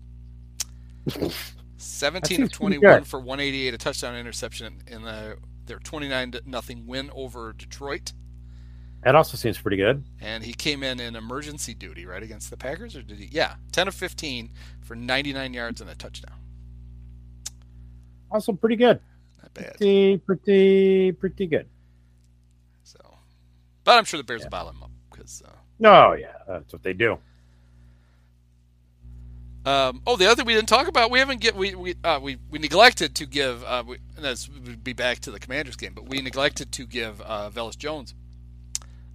17 1.77 2.43
of 2.43 2.51
21 2.51 2.99
good. 2.99 3.07
for 3.07 3.19
188, 3.19 3.73
a 3.73 3.77
touchdown 3.77 4.15
interception 4.15 4.81
in 4.87 5.01
the, 5.01 5.35
their 5.65 5.79
29 5.79 6.31
to 6.31 6.41
nothing 6.45 6.87
win 6.87 7.09
over 7.13 7.51
Detroit. 7.53 8.13
That 9.03 9.15
also 9.15 9.35
seems 9.35 9.57
pretty 9.57 9.77
good. 9.77 10.05
And 10.21 10.43
he 10.43 10.53
came 10.53 10.83
in 10.83 10.99
in 10.99 11.15
emergency 11.15 11.73
duty, 11.73 12.05
right, 12.05 12.21
against 12.21 12.49
the 12.51 12.55
Packers? 12.55 12.95
Or 12.95 13.01
did 13.01 13.17
he? 13.17 13.29
Yeah, 13.31 13.55
10 13.71 13.87
of 13.87 13.95
15 13.95 14.51
for 14.79 14.95
99 14.95 15.53
yards 15.53 15.81
and 15.81 15.89
a 15.89 15.95
touchdown. 15.95 16.40
Also 18.31 18.53
pretty 18.53 18.75
good. 18.75 18.99
Not 19.41 19.53
bad. 19.53 19.77
Pretty, 19.77 20.17
pretty, 20.17 21.11
pretty 21.11 21.47
good. 21.47 21.67
So, 22.83 22.99
But 23.83 23.97
I'm 23.97 24.05
sure 24.05 24.17
the 24.17 24.23
Bears 24.23 24.43
will 24.43 24.49
bottle 24.49 24.71
him 24.71 24.83
up 24.83 24.91
because. 25.11 25.41
Uh, 25.45 25.51
No, 25.79 26.13
yeah, 26.13 26.33
that's 26.47 26.71
what 26.71 26.83
they 26.83 26.93
do. 26.93 27.17
Um, 29.63 30.01
oh, 30.07 30.15
the 30.15 30.25
other 30.25 30.37
thing 30.37 30.45
we 30.47 30.55
didn't 30.55 30.69
talk 30.69 30.87
about, 30.87 31.11
we 31.11 31.19
haven't 31.19 31.39
get 31.39 31.55
we 31.55 31.75
we 31.75 31.93
uh, 32.03 32.19
we, 32.21 32.37
we 32.49 32.57
neglected 32.57 33.13
to 33.15 33.27
give. 33.27 33.63
Uh, 33.63 33.83
we, 33.85 33.97
and 34.15 34.25
this 34.25 34.49
would 34.49 34.83
be 34.83 34.93
back 34.93 35.19
to 35.19 35.31
the 35.31 35.39
Commanders 35.39 35.75
game, 35.75 35.93
but 35.93 36.09
we 36.09 36.19
neglected 36.19 36.71
to 36.71 36.85
give 36.87 37.21
uh, 37.21 37.51
Velus 37.51 37.77
Jones 37.77 38.15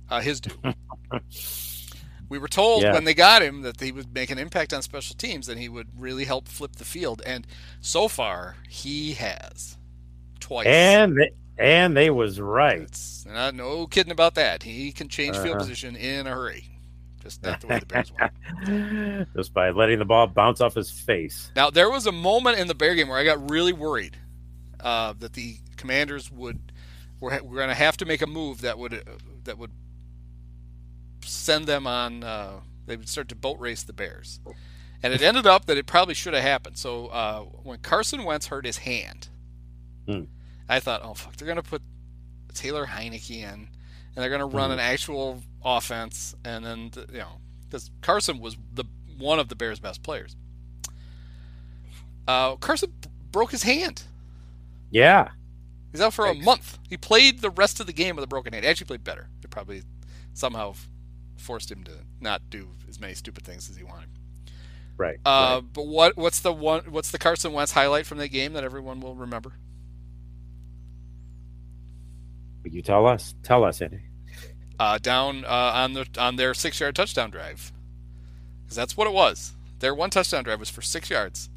uh, 0.08 0.20
his 0.20 0.40
due. 0.40 0.52
we 2.28 2.38
were 2.38 2.48
told 2.48 2.82
Yeah. 2.82 2.92
when 2.92 3.04
they 3.04 3.14
got 3.14 3.42
him 3.42 3.62
that 3.62 3.80
he 3.80 3.92
would 3.92 4.12
make 4.14 4.30
an 4.30 4.38
impact 4.38 4.72
on 4.72 4.82
special 4.82 5.14
teams 5.16 5.48
and 5.48 5.58
he 5.60 5.68
would 5.68 5.88
really 6.00 6.24
help 6.24 6.48
flip 6.48 6.76
the 6.76 6.84
field, 6.84 7.22
and 7.26 7.46
so 7.80 8.08
far 8.08 8.56
he 8.68 9.14
has 9.14 9.76
twice. 10.40 10.66
And 10.66 11.16
they, 11.16 11.30
and 11.58 11.96
they 11.96 12.10
was 12.10 12.40
right. 12.40 12.80
It's 12.82 13.24
not 13.26 13.54
no 13.54 13.86
kidding 13.86 14.12
about 14.12 14.34
that. 14.34 14.62
He 14.64 14.92
can 14.92 15.08
change 15.08 15.36
field 15.36 15.50
Uh-huh. 15.56 15.58
position 15.58 15.96
in 15.96 16.26
a 16.26 16.30
hurry. 16.30 16.64
Just 17.22 17.42
not 17.42 17.60
the 17.60 17.66
way 17.66 17.78
the 17.80 17.86
Bears 17.86 18.12
want. 18.12 19.28
Just 19.36 19.52
by 19.52 19.70
letting 19.70 19.98
the 19.98 20.04
ball 20.04 20.28
bounce 20.28 20.60
off 20.60 20.74
his 20.74 20.90
face. 20.90 21.50
Now 21.56 21.70
there 21.70 21.90
was 21.90 22.06
a 22.06 22.12
moment 22.12 22.58
in 22.58 22.68
the 22.68 22.74
Bear 22.74 22.94
game 22.94 23.08
where 23.08 23.18
I 23.18 23.24
got 23.24 23.50
really 23.50 23.72
worried 23.72 24.16
uh, 24.80 25.12
that 25.18 25.32
the 25.32 25.56
Commanders 25.76 26.30
would 26.30 26.72
were, 27.18 27.30
were 27.42 27.56
going 27.56 27.68
to 27.68 27.74
have 27.74 27.96
to 27.96 28.04
make 28.04 28.22
a 28.22 28.26
move 28.28 28.60
that 28.60 28.78
would 28.78 28.94
uh, 28.94 28.98
that 29.44 29.58
would 29.58 29.72
send 31.26 31.66
them 31.66 31.86
on. 31.86 32.22
Uh, 32.24 32.60
they 32.86 32.96
would 32.96 33.08
start 33.08 33.28
to 33.30 33.34
boat 33.34 33.58
race 33.58 33.82
the 33.82 33.92
Bears, 33.92 34.40
and 35.02 35.12
it 35.12 35.22
ended 35.22 35.46
up 35.46 35.66
that 35.66 35.76
it 35.76 35.86
probably 35.86 36.14
should 36.14 36.34
have 36.34 36.42
happened. 36.42 36.78
So 36.78 37.06
uh, 37.08 37.40
when 37.40 37.78
Carson 37.78 38.24
Wentz 38.24 38.46
hurt 38.46 38.64
his 38.66 38.78
hand, 38.78 39.28
Hmm. 40.06 40.24
I 40.68 40.78
thought, 40.80 41.00
oh 41.02 41.14
fuck, 41.14 41.36
they're 41.36 41.46
going 41.46 41.56
to 41.56 41.62
put 41.62 41.82
Taylor 42.54 42.86
Heinicke 42.86 43.30
in, 43.38 43.44
and 43.44 43.68
they're 44.14 44.28
going 44.28 44.40
to 44.40 44.46
run 44.56 44.66
Hmm. 44.70 44.74
an 44.74 44.78
actual 44.80 45.42
offense, 45.64 46.34
and 46.44 46.64
then 46.64 46.90
you 47.12 47.18
know 47.18 47.40
because 47.64 47.90
Carson 48.02 48.38
was 48.38 48.56
the 48.72 48.84
one 49.18 49.38
of 49.40 49.48
the 49.48 49.56
Bears' 49.56 49.80
best 49.80 50.02
players. 50.02 50.36
Uh, 52.28 52.56
Carson 52.56 52.92
b- 53.00 53.08
broke 53.30 53.50
his 53.52 53.62
hand. 53.62 54.02
Yeah. 54.90 55.30
He's 55.92 56.00
out 56.00 56.12
for 56.12 56.26
a 56.26 56.34
month. 56.34 56.78
He 56.88 56.96
played 56.96 57.40
the 57.40 57.50
rest 57.50 57.80
of 57.80 57.86
the 57.86 57.92
game 57.92 58.16
with 58.16 58.24
a 58.24 58.28
broken 58.28 58.52
hand. 58.52 58.64
He 58.64 58.70
actually 58.70 58.86
played 58.86 59.04
better. 59.04 59.28
It 59.42 59.50
probably 59.50 59.82
somehow 60.34 60.74
forced 61.36 61.70
him 61.70 61.84
to 61.84 61.92
not 62.20 62.42
do 62.50 62.68
as 62.88 63.00
many 63.00 63.14
stupid 63.14 63.44
things 63.44 63.68
as 63.70 63.76
he 63.76 63.84
wanted. 63.84 64.08
Right. 64.96 65.18
Uh, 65.24 65.60
right. 65.60 65.72
But 65.72 65.86
what 65.86 66.16
what's 66.16 66.40
the 66.40 66.52
one 66.52 66.84
what's 66.88 67.10
the 67.10 67.18
Carson 67.18 67.52
Wentz 67.52 67.72
highlight 67.72 68.06
from 68.06 68.18
that 68.18 68.28
game 68.28 68.54
that 68.54 68.64
everyone 68.64 69.00
will 69.00 69.14
remember? 69.14 69.52
You 72.64 72.82
tell 72.82 73.06
us. 73.06 73.34
Tell 73.42 73.64
us, 73.64 73.80
Andy. 73.80 74.00
Uh, 74.78 74.98
down 74.98 75.44
uh, 75.44 75.72
on 75.74 75.92
the 75.92 76.06
on 76.18 76.36
their 76.36 76.54
six 76.54 76.80
yard 76.80 76.96
touchdown 76.96 77.30
drive, 77.30 77.72
because 78.64 78.76
that's 78.76 78.96
what 78.96 79.06
it 79.06 79.12
was. 79.12 79.54
Their 79.78 79.94
one 79.94 80.10
touchdown 80.10 80.44
drive 80.44 80.60
was 80.60 80.70
for 80.70 80.82
six 80.82 81.10
yards. 81.10 81.48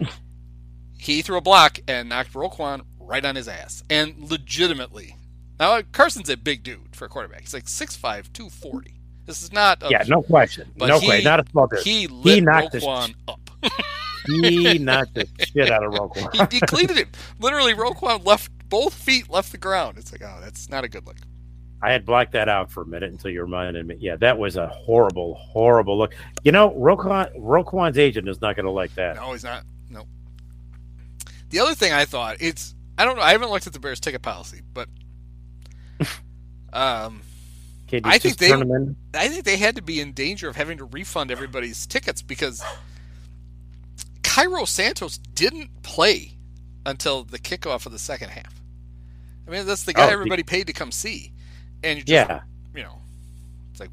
he 0.98 1.22
threw 1.22 1.36
a 1.36 1.40
block 1.40 1.78
and 1.88 2.08
knocked 2.08 2.34
Roquan 2.34 2.82
right 3.00 3.24
on 3.24 3.36
his 3.36 3.48
ass, 3.48 3.82
and 3.88 4.30
legitimately. 4.30 5.16
Now 5.58 5.80
Carson's 5.92 6.28
a 6.28 6.36
big 6.36 6.62
dude 6.62 6.94
for 6.94 7.06
a 7.06 7.08
quarterback. 7.08 7.40
He's 7.40 7.54
like 7.54 7.64
6'5", 7.64 8.32
240. 8.32 8.97
This 9.28 9.42
is 9.42 9.52
not. 9.52 9.82
A, 9.82 9.88
Yeah, 9.90 10.04
no 10.08 10.22
question. 10.22 10.70
No 10.76 10.98
he- 10.98 11.06
question. 11.06 11.24
Not 11.24 11.46
a 11.46 11.50
small 11.50 11.66
dude. 11.66 11.80
He 11.80 12.06
lit 12.06 12.42
knocked 12.42 12.72
the 12.72 12.78
Roquan 12.78 13.14
up. 13.28 13.50
He 14.26 14.78
knocked 14.78 15.14
the 15.14 15.26
shit 15.38 15.70
out 15.70 15.82
of 15.84 15.92
Roquan. 15.92 16.30
he 16.52 16.58
decleated 16.58 16.98
him. 16.98 17.08
Literally, 17.38 17.72
Roquan 17.72 18.26
left 18.26 18.50
both 18.68 18.92
feet 18.92 19.30
left 19.30 19.52
the 19.52 19.58
ground. 19.58 19.96
It's 19.96 20.12
like, 20.12 20.22
oh, 20.22 20.38
that's 20.42 20.68
not 20.68 20.84
a 20.84 20.88
good 20.88 21.06
look. 21.06 21.16
I 21.80 21.92
had 21.92 22.04
blacked 22.04 22.32
that 22.32 22.48
out 22.48 22.70
for 22.70 22.82
a 22.82 22.86
minute 22.86 23.10
until 23.10 23.30
you 23.30 23.40
reminded 23.40 23.86
me. 23.86 23.96
Yeah, 23.98 24.16
that 24.16 24.36
was 24.36 24.56
a 24.56 24.66
horrible, 24.68 25.34
horrible 25.34 25.96
look. 25.96 26.14
You 26.42 26.52
know, 26.52 26.72
Roquan, 26.72 27.34
Roquan's 27.38 27.96
agent 27.96 28.28
is 28.28 28.42
not 28.42 28.56
going 28.56 28.66
to 28.66 28.70
like 28.70 28.94
that. 28.96 29.16
No, 29.16 29.32
he's 29.32 29.44
not. 29.44 29.62
No. 29.88 30.04
The 31.50 31.60
other 31.60 31.74
thing 31.74 31.92
I 31.92 32.04
thought 32.04 32.36
it's 32.40 32.74
I 32.98 33.04
don't 33.04 33.16
know. 33.16 33.22
I 33.22 33.30
haven't 33.30 33.50
looked 33.50 33.66
at 33.66 33.72
the 33.72 33.80
Bears 33.80 34.00
ticket 34.00 34.22
policy, 34.22 34.60
but 34.74 34.88
um, 36.72 37.22
I 38.04 38.18
think 38.18 38.36
they-? 38.38 38.52
I 38.52 39.28
think 39.28 39.44
they 39.44 39.56
had 39.56 39.76
to 39.76 39.82
be 39.82 40.00
in 40.00 40.12
danger 40.12 40.48
of 40.48 40.56
having 40.56 40.78
to 40.78 40.84
refund 40.84 41.30
everybody's 41.30 41.86
tickets 41.86 42.22
because 42.22 42.62
Cairo 44.22 44.64
Santos 44.64 45.18
didn't 45.18 45.82
play 45.82 46.34
until 46.86 47.24
the 47.24 47.38
kickoff 47.38 47.86
of 47.86 47.92
the 47.92 47.98
second 47.98 48.30
half. 48.30 48.60
I 49.46 49.50
mean, 49.50 49.66
that's 49.66 49.84
the 49.84 49.94
guy 49.94 50.06
Oh, 50.06 50.10
everybody 50.12 50.42
paid 50.42 50.66
to 50.66 50.72
come 50.72 50.92
see, 50.92 51.32
and 51.82 51.98
you 51.98 52.04
just, 52.04 52.28
Yeah. 52.28 52.40
you 52.74 52.82
know, 52.82 52.98
it's 53.70 53.80
like 53.80 53.90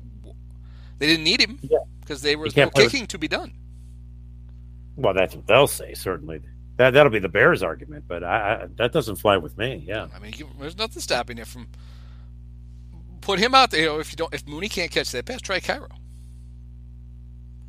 they 0.99 1.07
didn't 1.07 1.23
need 1.23 1.39
him 1.41 1.59
Yeah. 1.61 1.77
because 2.01 2.21
there 2.21 2.37
was 2.37 2.55
no 2.55 2.63
can't 2.63 2.75
with- 2.75 2.91
kicking 2.91 3.07
to 3.07 3.17
be 3.17 3.27
done. 3.27 3.53
Well, 4.97 5.13
that's 5.13 5.35
what 5.35 5.47
they'll 5.47 5.67
say. 5.67 5.93
Certainly, 5.93 6.41
that 6.77 6.91
that'll 6.91 7.11
be 7.11 7.19
the 7.19 7.29
Bears' 7.29 7.63
argument. 7.63 8.05
But 8.07 8.23
I, 8.23 8.63
I, 8.63 8.67
that 8.77 8.91
doesn't 8.93 9.15
fly 9.17 9.37
with 9.37 9.57
me. 9.57 9.83
Yeah. 9.87 10.07
I 10.15 10.19
mean, 10.19 10.33
you- 10.37 10.49
there's 10.59 10.77
nothing 10.77 11.01
stopping 11.01 11.37
you 11.37 11.45
from 11.45 11.67
put 13.26 13.39
him 13.39 13.55
out 13.55 13.71
there. 13.71 13.82
You 13.82 13.86
know, 13.88 13.99
if 13.99 14.11
you 14.11 14.15
don't, 14.15 14.34
if 14.34 14.47
Mooney 14.47 14.69
can't 14.69 14.91
catch 14.91 15.11
that 15.11 15.26
pass, 15.26 15.41
try 15.41 15.59
Cairo. 15.59 15.89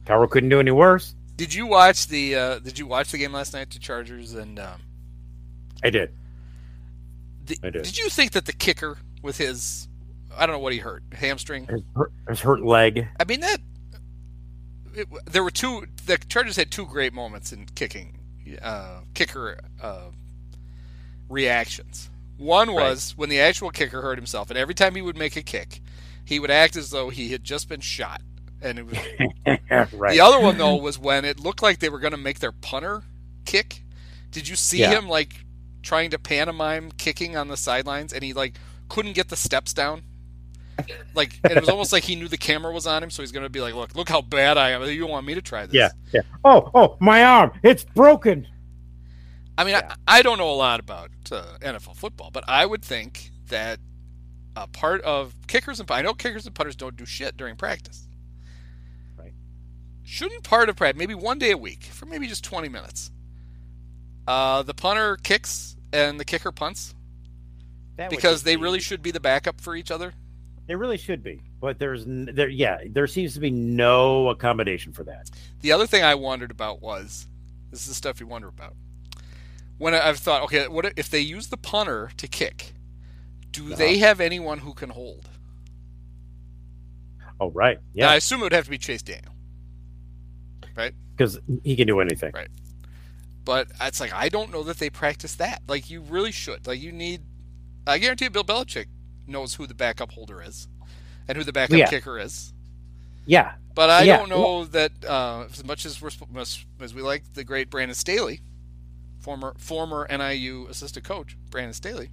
Cairo 0.04 0.28
couldn't 0.28 0.50
do 0.50 0.60
any 0.60 0.70
worse. 0.70 1.14
Did 1.36 1.52
you 1.52 1.66
watch 1.66 2.06
the 2.06 2.36
uh, 2.36 2.58
Did 2.60 2.78
you 2.78 2.86
watch 2.86 3.10
the 3.10 3.18
game 3.18 3.32
last 3.32 3.52
night? 3.52 3.70
The 3.70 3.78
Chargers 3.78 4.34
and 4.34 4.58
um, 4.58 4.82
I 5.82 5.90
did. 5.90 6.12
the, 7.44 7.58
I 7.64 7.70
did. 7.70 7.82
did 7.82 7.98
you 7.98 8.08
think 8.08 8.32
that 8.32 8.44
the 8.44 8.52
kicker 8.52 8.98
with 9.22 9.38
his 9.38 9.88
I 10.36 10.46
don't 10.46 10.54
know 10.54 10.60
what 10.60 10.72
he 10.72 10.78
hurt 10.78 11.02
hamstring? 11.12 11.66
His 11.66 11.82
hurt, 11.94 12.12
his 12.28 12.40
hurt 12.40 12.62
leg. 12.62 13.08
I 13.18 13.24
mean 13.24 13.40
that 13.40 13.58
it, 14.94 15.08
there 15.26 15.42
were 15.42 15.50
two. 15.50 15.86
The 16.04 16.18
Chargers 16.28 16.56
had 16.56 16.70
two 16.70 16.86
great 16.86 17.12
moments 17.12 17.52
in 17.52 17.66
kicking 17.74 18.18
uh, 18.62 19.00
kicker 19.14 19.58
uh, 19.82 20.10
reactions. 21.28 22.10
One 22.38 22.72
was 22.72 23.14
when 23.16 23.28
the 23.28 23.40
actual 23.40 23.70
kicker 23.70 24.02
hurt 24.02 24.18
himself, 24.18 24.50
and 24.50 24.58
every 24.58 24.74
time 24.74 24.94
he 24.94 25.02
would 25.02 25.16
make 25.16 25.36
a 25.36 25.42
kick, 25.42 25.80
he 26.24 26.38
would 26.38 26.50
act 26.50 26.76
as 26.76 26.90
though 26.90 27.08
he 27.10 27.32
had 27.32 27.42
just 27.44 27.68
been 27.68 27.80
shot, 27.80 28.20
and 28.60 28.78
it 28.78 28.86
was 28.86 28.98
right. 29.94 30.12
the 30.12 30.20
other 30.20 30.40
one 30.40 30.58
though 30.58 30.76
was 30.76 30.98
when 30.98 31.24
it 31.24 31.40
looked 31.40 31.62
like 31.62 31.78
they 31.78 31.88
were 31.88 31.98
going 32.00 32.10
to 32.12 32.18
make 32.18 32.40
their 32.40 32.52
punter 32.52 33.02
kick. 33.44 33.82
Did 34.30 34.48
you 34.48 34.56
see 34.56 34.80
Yeah. 34.80 34.90
him 34.98 35.08
like 35.08 35.44
trying 35.82 36.10
to 36.10 36.18
pantomime 36.18 36.90
kicking 36.92 37.36
on 37.36 37.48
the 37.48 37.56
sidelines, 37.56 38.12
and 38.12 38.22
he 38.22 38.32
like 38.32 38.58
couldn't 38.88 39.14
get 39.14 39.28
the 39.28 39.36
steps 39.36 39.72
down? 39.72 40.02
Like 41.14 41.40
it 41.44 41.58
was 41.58 41.70
almost 41.70 41.90
like 41.90 42.02
he 42.02 42.16
knew 42.16 42.28
the 42.28 42.36
camera 42.36 42.70
was 42.70 42.86
on 42.86 43.02
him, 43.02 43.08
so 43.08 43.22
he's 43.22 43.32
going 43.32 43.44
to 43.44 43.48
be 43.48 43.62
like, 43.62 43.74
"Look, 43.74 43.94
look 43.94 44.10
how 44.10 44.20
bad 44.20 44.58
I 44.58 44.70
am. 44.72 44.82
You 44.84 45.06
want 45.06 45.26
me 45.26 45.34
to 45.34 45.40
try 45.40 45.64
this." 45.64 45.74
Yeah, 45.74 45.88
yeah. 46.12 46.20
Oh, 46.44 46.70
oh, 46.74 46.96
my 47.00 47.24
arm, 47.24 47.52
it's 47.62 47.84
broken. 47.84 48.46
I 49.58 49.64
mean, 49.64 49.72
Yeah. 49.74 49.94
I, 50.06 50.18
I 50.18 50.22
don't 50.22 50.38
know 50.38 50.50
a 50.50 50.54
lot 50.54 50.80
about 50.80 51.10
uh, 51.32 51.42
NFL 51.60 51.96
football, 51.96 52.30
but 52.30 52.44
I 52.48 52.66
would 52.66 52.82
think 52.84 53.30
that 53.48 53.78
a 54.54 54.66
part 54.66 55.00
of 55.02 55.34
kickers 55.46 55.80
and 55.80 55.90
I 55.90 56.02
know 56.02 56.14
kickers 56.14 56.46
and 56.46 56.54
punters 56.54 56.76
don't 56.76 56.96
do 56.96 57.04
shit 57.06 57.36
during 57.36 57.56
practice. 57.56 58.06
Right. 59.18 59.32
Shouldn't 60.04 60.42
part 60.44 60.68
of 60.68 60.76
practice, 60.76 60.98
maybe 60.98 61.14
one 61.14 61.38
day 61.38 61.50
a 61.52 61.58
week 61.58 61.84
for 61.84 62.06
maybe 62.06 62.26
just 62.26 62.44
20 62.44 62.68
minutes, 62.68 63.10
uh, 64.26 64.62
the 64.62 64.74
punter 64.74 65.16
kicks 65.16 65.76
and 65.92 66.18
the 66.18 66.24
kicker 66.24 66.52
punts 66.52 66.94
That 67.96 68.10
because 68.10 68.42
they 68.42 68.56
be- 68.56 68.62
really 68.62 68.80
should 68.80 69.02
be 69.02 69.10
the 69.10 69.20
backup 69.20 69.60
for 69.60 69.76
each 69.76 69.90
other. 69.90 70.12
they 70.66 70.74
really 70.74 70.96
should 70.98 71.22
be. 71.22 71.42
But 71.60 71.78
there's 71.78 72.04
there, 72.06 72.48
yeah, 72.48 72.78
there 72.90 73.06
seems 73.06 73.32
to 73.34 73.40
be 73.40 73.50
no 73.50 74.28
accommodation 74.28 74.92
for 74.92 75.04
that. 75.04 75.30
The 75.60 75.72
other 75.72 75.86
thing 75.86 76.02
I 76.04 76.14
wondered 76.14 76.50
about 76.50 76.82
was 76.82 77.26
this 77.70 77.80
is 77.82 77.88
the 77.88 77.94
stuff 77.94 78.20
you 78.20 78.26
wonder 78.26 78.48
about. 78.48 78.74
When 79.78 79.94
I've 79.94 80.18
thought, 80.18 80.42
okay, 80.44 80.68
what 80.68 80.92
if 80.96 81.10
they 81.10 81.20
use 81.20 81.48
the 81.48 81.56
punter 81.56 82.10
to 82.16 82.26
kick? 82.28 82.74
Do 83.52 83.66
Uh-huh. 83.66 83.76
they 83.76 83.98
have 83.98 84.20
anyone 84.20 84.58
who 84.58 84.74
can 84.74 84.90
hold? 84.90 85.28
Oh, 87.38 87.50
right, 87.50 87.78
Now, 87.94 88.08
I 88.08 88.16
assume 88.16 88.40
it 88.40 88.44
would 88.44 88.52
have 88.52 88.64
to 88.64 88.70
be 88.70 88.78
Chase 88.78 89.02
Daniel, 89.02 89.32
right? 90.76 90.94
because 91.16 91.38
he 91.64 91.76
can 91.76 91.86
do 91.86 92.00
anything. 92.00 92.32
Right. 92.32 92.48
but 93.44 93.68
it's 93.80 94.00
like 94.00 94.12
I 94.12 94.28
don't 94.28 94.50
know 94.50 94.62
that 94.64 94.78
they 94.78 94.90
practice 94.90 95.34
that. 95.36 95.62
Like 95.68 95.88
you 95.90 96.00
really 96.00 96.32
should. 96.32 96.66
Like 96.66 96.80
you 96.80 96.92
need. 96.92 97.22
I 97.86 97.98
guarantee 97.98 98.24
you, 98.26 98.30
Bill 98.30 98.44
Belichick 98.44 98.86
knows 99.26 99.54
who 99.54 99.66
the 99.66 99.74
backup 99.74 100.12
holder 100.12 100.42
is, 100.42 100.68
and 101.28 101.36
who 101.38 101.44
the 101.44 101.52
backup 101.52 101.78
Yeah. 101.78 101.86
kicker 101.86 102.18
is. 102.18 102.52
Yeah, 103.26 103.52
But 103.74 103.90
I 103.90 104.04
Yeah, 104.04 104.16
don't 104.18 104.28
know 104.28 104.64
that 104.66 104.92
uh, 105.04 105.44
as 105.52 105.64
much 105.64 105.84
as 105.84 106.00
we're 106.00 106.10
as 106.80 106.94
we 106.94 107.02
like 107.02 107.34
the 107.34 107.44
great 107.44 107.70
Brandon 107.70 107.94
Staley, 107.94 108.40
former 109.26 109.54
former 109.58 110.06
NIU 110.08 110.68
assistant 110.70 111.04
coach 111.04 111.36
Brandon 111.50 111.72
Staley. 111.72 112.10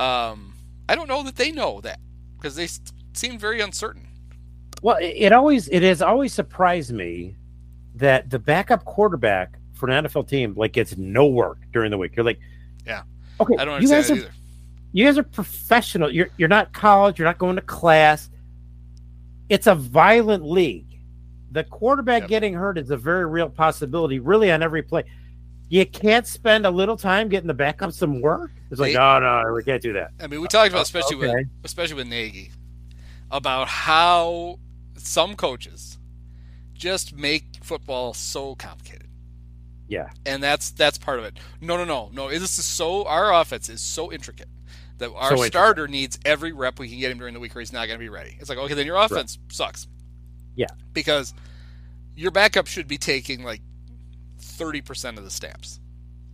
Um, 0.00 0.54
I 0.88 0.94
don't 0.94 1.08
know 1.08 1.22
that 1.24 1.36
they 1.36 1.52
know 1.52 1.82
that 1.82 2.00
because 2.38 2.56
they 2.56 2.68
seem 3.12 3.38
very 3.38 3.60
uncertain. 3.60 4.08
Well, 4.80 4.96
it, 4.98 5.30
always 5.32 5.68
it 5.68 5.82
has 5.82 6.00
always 6.00 6.32
surprised 6.32 6.90
me 6.92 7.36
that 7.96 8.30
the 8.30 8.38
backup 8.38 8.86
quarterback 8.86 9.58
for 9.74 9.90
an 9.90 10.04
NFL 10.06 10.26
team 10.26 10.54
like 10.56 10.72
gets 10.72 10.96
no 10.96 11.26
work 11.26 11.58
during 11.72 11.90
the 11.90 11.98
week. 11.98 12.16
You're 12.16 12.24
like, 12.24 12.40
Yeah. 12.86 13.02
okay, 13.38 13.56
I 13.58 13.66
don't 13.66 13.82
you 13.82 13.88
guys 13.88 14.10
are 14.10 14.16
either. 14.16 14.30
you 14.92 15.04
guys 15.04 15.18
are 15.18 15.22
professional. 15.22 16.10
You're 16.10 16.30
you're 16.38 16.48
not 16.48 16.72
college. 16.72 17.18
You're 17.18 17.28
not 17.28 17.36
going 17.38 17.56
to 17.56 17.62
class. 17.62 18.30
It's 19.50 19.66
a 19.66 19.74
violent 19.74 20.46
league. 20.46 20.86
The 21.50 21.64
quarterback 21.64 22.22
Yep. 22.22 22.28
getting 22.30 22.54
hurt 22.54 22.78
is 22.78 22.90
a 22.90 22.96
very 22.96 23.26
real 23.26 23.50
possibility, 23.50 24.18
really, 24.18 24.50
on 24.50 24.62
every 24.62 24.82
play. 24.82 25.04
You 25.68 25.84
can't 25.84 26.26
spend 26.26 26.64
a 26.66 26.70
little 26.70 26.96
time 26.96 27.28
getting 27.28 27.46
the 27.46 27.54
backup 27.54 27.92
some 27.92 28.20
work. 28.20 28.50
It's 28.70 28.80
like, 28.80 28.92
They- 28.92 28.98
no, 28.98 29.18
no, 29.20 29.52
we 29.52 29.62
can't 29.62 29.82
do 29.82 29.92
that. 29.94 30.12
I 30.20 30.26
mean, 30.26 30.40
we 30.40 30.48
talked 30.48 30.70
about 30.70 30.82
especially 30.82 31.16
okay. 31.16 31.34
with 31.34 31.46
especially 31.64 31.96
with 31.96 32.06
Nagy 32.06 32.50
about 33.30 33.68
how 33.68 34.58
some 34.96 35.36
coaches 35.36 35.98
just 36.72 37.14
make 37.14 37.58
football 37.62 38.14
so 38.14 38.54
complicated. 38.54 39.08
Yeah. 39.88 40.10
and 40.26 40.42
that's 40.42 40.70
that's 40.70 40.98
part 40.98 41.18
of 41.18 41.24
it. 41.24 41.38
No, 41.62 41.76
no, 41.78 41.84
no, 41.84 42.10
no. 42.12 42.28
This 42.28 42.58
is 42.58 42.64
so 42.64 43.04
our 43.06 43.32
offense 43.32 43.70
is 43.70 43.80
so 43.80 44.12
intricate 44.12 44.48
that 44.98 45.10
our 45.14 45.36
So 45.36 45.44
starter 45.44 45.88
needs 45.88 46.18
every 46.26 46.52
rep 46.52 46.78
we 46.78 46.88
can 46.88 46.98
get 46.98 47.10
him 47.10 47.18
during 47.18 47.32
the 47.32 47.40
week, 47.40 47.56
or 47.56 47.60
he's 47.60 47.72
not 47.72 47.86
going 47.86 47.98
to 47.98 48.02
be 48.04 48.10
ready. 48.10 48.36
It's 48.38 48.50
like 48.50 48.58
okay, 48.58 48.74
then 48.74 48.86
your 48.86 48.96
offense 48.96 49.38
sucks. 49.48 49.86
Yeah. 50.56 50.66
because 50.92 51.34
your 52.16 52.32
backup 52.32 52.66
should 52.66 52.88
be 52.88 52.98
taking 52.98 53.44
like 53.44 53.62
thirty 54.38 54.80
percent 54.80 55.18
of 55.18 55.24
the 55.24 55.30
snaps. 55.30 55.80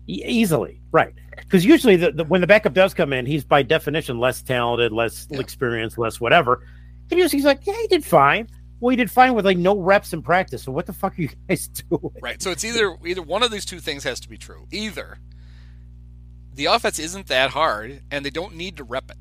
Easily, 0.07 0.83
right? 0.93 1.15
Because 1.37 1.65
usually, 1.65 1.97
the, 1.97 2.13
the, 2.13 2.25
when 2.25 2.43
the 2.43 2.47
backup 2.47 2.75
does 2.75 2.93
come 2.93 3.13
in, 3.15 3.25
he's 3.25 3.43
by 3.45 3.63
definition 3.63 4.19
less 4.19 4.43
talented, 4.43 4.93
less 4.93 5.27
Yeah. 5.31 5.41
experienced, 5.41 5.97
less 5.97 6.21
whatever. 6.21 6.67
And 7.11 7.19
usually 7.19 7.39
he's 7.39 7.47
like, 7.47 7.67
yeah, 7.67 7.75
he 7.81 7.87
did 7.87 8.05
fine. 8.05 8.49
Well, 8.81 8.91
he 8.91 8.97
did 8.97 9.11
fine 9.11 9.35
with 9.35 9.47
like 9.47 9.57
no 9.57 9.79
reps 9.79 10.13
in 10.13 10.21
practice. 10.21 10.63
So 10.65 10.73
what 10.73 10.85
the 10.85 10.93
fuck 10.93 11.19
are 11.19 11.23
you 11.23 11.31
guys 11.49 11.69
doing? 11.69 12.11
Right. 12.21 12.43
So 12.43 12.51
it's 12.51 12.65
either 12.65 12.97
either 13.07 13.23
one 13.23 13.43
of 13.43 13.51
these 13.51 13.65
two 13.65 13.81
things 13.81 14.05
has 14.05 14.21
to 14.21 14.29
be 14.29 14.37
true. 14.37 14.67
Either 14.71 15.19
the 16.55 16.67
offense 16.67 16.99
isn't 16.99 17.27
that 17.29 17.51
hard 17.51 18.03
and 18.11 18.27
they 18.27 18.31
don't 18.31 18.55
need 18.55 18.77
to 18.77 18.85
rep 18.85 19.11
it, 19.11 19.17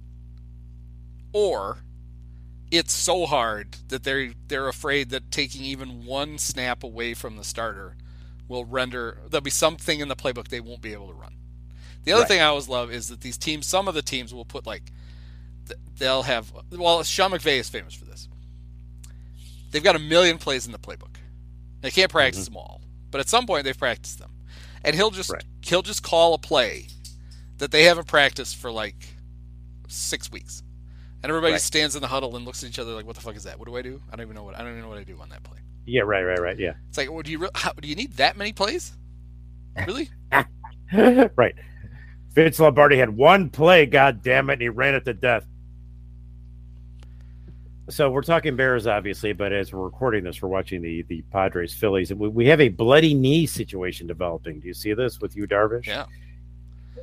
or 1.32 1.78
it's 2.72 2.92
so 2.94 3.26
hard 3.26 3.78
that 3.88 4.04
they're 4.04 4.34
they're 4.48 4.68
afraid 4.68 5.12
that 5.12 5.32
taking 5.32 5.64
even 5.64 6.06
one 6.06 6.38
snap 6.38 6.84
away 6.84 7.14
from 7.14 7.38
the 7.38 7.44
starter 7.44 7.96
will 8.48 8.66
render 8.66 9.20
there'll 9.30 9.42
be 9.42 9.50
something 9.50 10.00
in 10.00 10.08
the 10.08 10.16
playbook 10.16 10.48
they 10.50 10.60
won't 10.60 10.82
be 10.82 10.94
able 10.94 11.08
to 11.08 11.14
run. 11.14 11.36
The 12.04 12.12
other 12.12 12.22
Right. 12.22 12.28
thing 12.28 12.42
I 12.42 12.46
always 12.46 12.68
love 12.68 12.92
is 12.92 13.08
that 13.08 13.22
these 13.22 13.38
teams, 13.38 13.66
some 13.66 13.88
of 13.88 13.94
the 13.96 14.02
teams 14.02 14.34
will 14.34 14.46
put 14.46 14.66
like 14.66 14.92
they'll 15.98 16.24
have 16.24 16.52
well, 16.72 17.04
Sean 17.04 17.32
McVay 17.32 17.58
is 17.60 17.70
famous 17.70 17.94
for 17.94 18.06
this. 18.06 18.28
They've 19.72 19.84
got 19.84 19.96
a 19.96 20.00
million 20.00 20.38
plays 20.38 20.66
in 20.66 20.72
the 20.72 20.80
playbook. 20.80 21.16
They 21.82 21.92
can't 21.92 22.10
mm-hmm. 22.10 22.18
practice 22.18 22.46
them 22.46 22.58
all, 22.58 22.82
but 23.12 23.20
at 23.22 23.30
some 23.30 23.46
point 23.46 23.64
they've 23.64 23.78
practiced 23.78 24.20
them, 24.20 24.32
and 24.84 24.96
he'll 24.96 25.12
just 25.12 25.30
Right. 25.30 25.44
he'll 25.62 25.82
just 25.82 26.04
call 26.04 26.34
a 26.34 26.38
play 26.38 26.88
that 27.58 27.72
they 27.72 27.84
haven't 27.84 28.08
practiced 28.08 28.56
for 28.58 28.72
like 28.72 29.16
six 29.88 30.32
weeks, 30.32 30.64
and 31.22 31.30
everybody 31.30 31.54
Right. 31.54 31.62
stands 31.62 31.96
in 31.96 32.02
the 32.02 32.08
huddle 32.08 32.36
and 32.36 32.46
looks 32.46 32.64
at 32.64 32.70
each 32.70 32.80
other 32.80 32.94
like, 32.94 33.06
"What 33.06 33.16
the 33.16 33.22
fuck 33.22 33.36
is 33.36 33.44
that? 33.44 33.58
What 33.60 33.68
do 33.68 33.76
I 33.78 33.82
do? 33.82 34.02
I 34.12 34.16
don't 34.16 34.26
even 34.26 34.36
know 34.36 34.44
what 34.44 34.56
I 34.56 34.60
don't 34.60 34.70
even 34.72 34.82
know 34.82 34.90
what 34.90 34.98
I 34.98 35.04
do 35.04 35.20
on 35.22 35.30
that 35.30 35.44
play." 35.44 35.60
Yeah, 35.86 36.02
right, 36.02 36.24
right, 36.24 36.40
right. 36.40 36.58
Yeah, 36.58 36.74
It's 36.90 36.98
like, 36.98 37.12
well, 37.12 37.22
do 37.22 37.32
you 37.32 37.40
re- 37.40 37.50
how, 37.56 37.74
do 37.74 37.88
you 37.88 37.96
need 37.96 38.14
that 38.14 38.38
many 38.38 38.54
plays? 38.54 38.94
Really? 39.88 40.10
right. 41.36 41.56
Vince 42.32 42.60
Lombardi 42.60 42.98
had 42.98 43.10
one 43.10 43.50
play, 43.50 43.86
god 43.86 44.24
damn 44.24 44.50
it, 44.50 44.54
and 44.54 44.62
he 44.62 44.70
ran 44.70 44.96
it 44.96 45.06
to 45.06 45.14
death. 45.14 45.46
So 47.90 48.10
we're 48.10 48.22
talking 48.22 48.56
Bears, 48.56 48.88
obviously, 48.88 49.34
but 49.34 49.52
as 49.52 49.74
we're 49.74 49.84
recording 49.84 50.24
this, 50.24 50.42
we're 50.42 50.50
watching 50.50 50.82
the 50.82 51.02
the 51.04 51.22
Padres 51.32 51.74
Phillies, 51.74 52.12
and 52.12 52.20
we, 52.20 52.30
we 52.30 52.48
have 52.48 52.62
a 52.62 52.70
bloody 52.70 53.14
knee 53.14 53.46
situation 53.46 54.08
developing. 54.08 54.60
Do 54.62 54.68
you 54.68 54.74
see 54.74 54.94
this 54.94 55.20
with 55.20 55.36
Yu, 55.36 55.48
Darvish? 55.48 55.86
Yeah. 55.86 56.06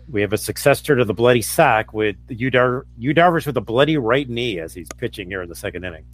We 0.09 0.23
have 0.23 0.33
a 0.33 0.39
successor 0.39 0.97
to 0.97 1.05
the 1.05 1.15
bloody 1.15 1.43
sock 1.43 1.93
with 1.93 2.17
you, 2.29 2.51
Dar- 2.51 2.87
Yu 2.97 3.15
Darvish 3.15 3.47
with 3.47 3.57
a 3.59 3.61
bloody 3.61 3.99
right 3.99 4.29
knee 4.29 4.59
as 4.59 4.73
he's 4.73 4.89
pitching 4.97 5.29
here 5.29 5.43
in 5.43 5.49
the 5.51 5.55
second 5.55 5.85
inning. 5.85 6.05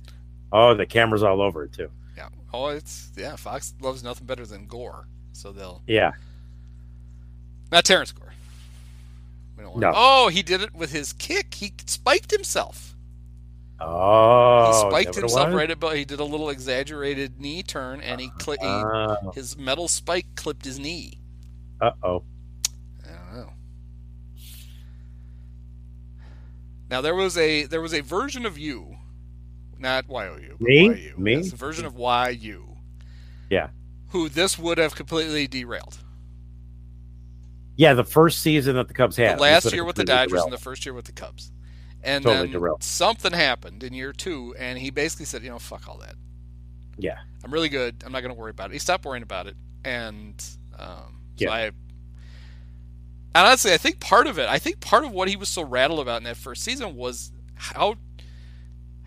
Oh, 0.52 0.74
the 0.74 0.84
camera's 0.84 1.22
all 1.22 1.40
over 1.40 1.64
it 1.64 1.72
too. 1.72 1.90
Yeah. 2.16 2.28
Oh, 2.52 2.68
it's 2.68 3.10
yeah. 3.16 3.36
Fox 3.36 3.74
loves 3.80 4.02
nothing 4.02 4.26
better 4.26 4.46
than 4.46 4.66
gore, 4.66 5.06
so 5.32 5.52
they'll 5.52 5.82
Yeah, 5.86 6.12
not 7.70 7.84
Terrence 7.84 8.12
Gore. 8.12 8.32
We 9.56 9.62
don't 9.62 9.72
want 9.72 9.80
No. 9.82 9.92
Oh, 9.94 10.28
he 10.28 10.42
did 10.42 10.62
it 10.62 10.74
with 10.74 10.92
his 10.92 11.12
kick. 11.12 11.54
He 11.54 11.72
spiked 11.86 12.30
himself. 12.30 12.94
Oh, 13.78 14.66
he 14.66 14.90
spiked 14.90 15.14
that 15.14 15.16
what 15.16 15.18
it 15.18 15.20
himself 15.20 15.54
right 15.54 15.70
above. 15.70 15.92
He 15.92 16.06
did 16.06 16.18
a 16.20 16.24
little 16.24 16.48
exaggerated 16.48 17.38
knee 17.38 17.62
turn, 17.62 18.00
and 18.00 18.18
he, 18.20 18.30
cli- 18.38 18.56
he 18.60 18.66
Oh, 18.66 19.32
his 19.34 19.56
metal 19.58 19.86
spike 19.88 20.26
clipped 20.34 20.64
his 20.64 20.78
knee. 20.78 21.20
uh 21.80 21.90
oh. 22.02 22.22
I 23.04 23.08
don't 23.12 23.36
know. 23.36 23.50
Now 26.90 27.00
there 27.02 27.14
was 27.14 27.36
a 27.36 27.64
there 27.64 27.82
was 27.82 27.92
a 27.92 28.00
version 28.00 28.46
of 28.46 28.56
you, 28.56 28.95
not 29.78 30.06
YOU, 30.08 30.56
Me? 30.60 30.84
YU. 30.86 31.14
Me? 31.16 31.34
Yes, 31.36 31.52
a 31.52 31.56
version 31.56 31.84
of 31.86 31.94
YU. 31.98 32.76
Yeah. 33.50 33.68
Who 34.10 34.28
this 34.28 34.58
would 34.58 34.78
have 34.78 34.94
completely 34.94 35.46
derailed. 35.46 35.98
Yeah, 37.76 37.92
the 37.94 38.04
first 38.04 38.40
season 38.40 38.76
that 38.76 38.88
the 38.88 38.94
Cubs 38.94 39.16
had. 39.16 39.36
the 39.38 39.42
last 39.42 39.72
year 39.72 39.84
with 39.84 39.96
the 39.96 40.04
Dodgers 40.04 40.30
derailed. 40.30 40.46
and 40.46 40.52
the 40.52 40.62
first 40.62 40.86
year 40.86 40.94
with 40.94 41.04
the 41.04 41.12
Cubs. 41.12 41.52
And 42.02 42.24
Totally 42.24 42.46
then 42.46 42.52
derailed. 42.52 42.82
something 42.82 43.32
happened 43.32 43.82
in 43.82 43.92
year 43.92 44.12
two, 44.12 44.54
and 44.58 44.78
he 44.78 44.90
basically 44.90 45.26
said, 45.26 45.42
you 45.42 45.50
know, 45.50 45.58
fuck 45.58 45.88
all 45.88 45.98
that. 45.98 46.14
Yeah. 46.96 47.18
I'm 47.44 47.52
really 47.52 47.68
good. 47.68 48.02
I'm 48.06 48.12
not 48.12 48.20
going 48.22 48.32
to 48.34 48.40
worry 48.40 48.50
about 48.50 48.70
it. 48.70 48.72
He 48.74 48.78
stopped 48.78 49.04
worrying 49.04 49.22
about 49.22 49.46
it. 49.46 49.56
And 49.84 50.42
um, 50.78 51.20
so 51.36 51.44
Yeah. 51.46 51.50
I. 51.52 51.70
Honestly, 53.34 53.72
I 53.74 53.76
think 53.76 54.00
part 54.00 54.26
of 54.26 54.38
it, 54.38 54.48
I 54.48 54.58
think 54.58 54.80
part 54.80 55.04
of 55.04 55.12
what 55.12 55.28
he 55.28 55.36
was 55.36 55.50
so 55.50 55.62
rattled 55.62 56.00
about 56.00 56.18
in 56.18 56.24
that 56.24 56.38
first 56.38 56.62
season 56.62 56.96
was 56.96 57.32
how 57.54 57.96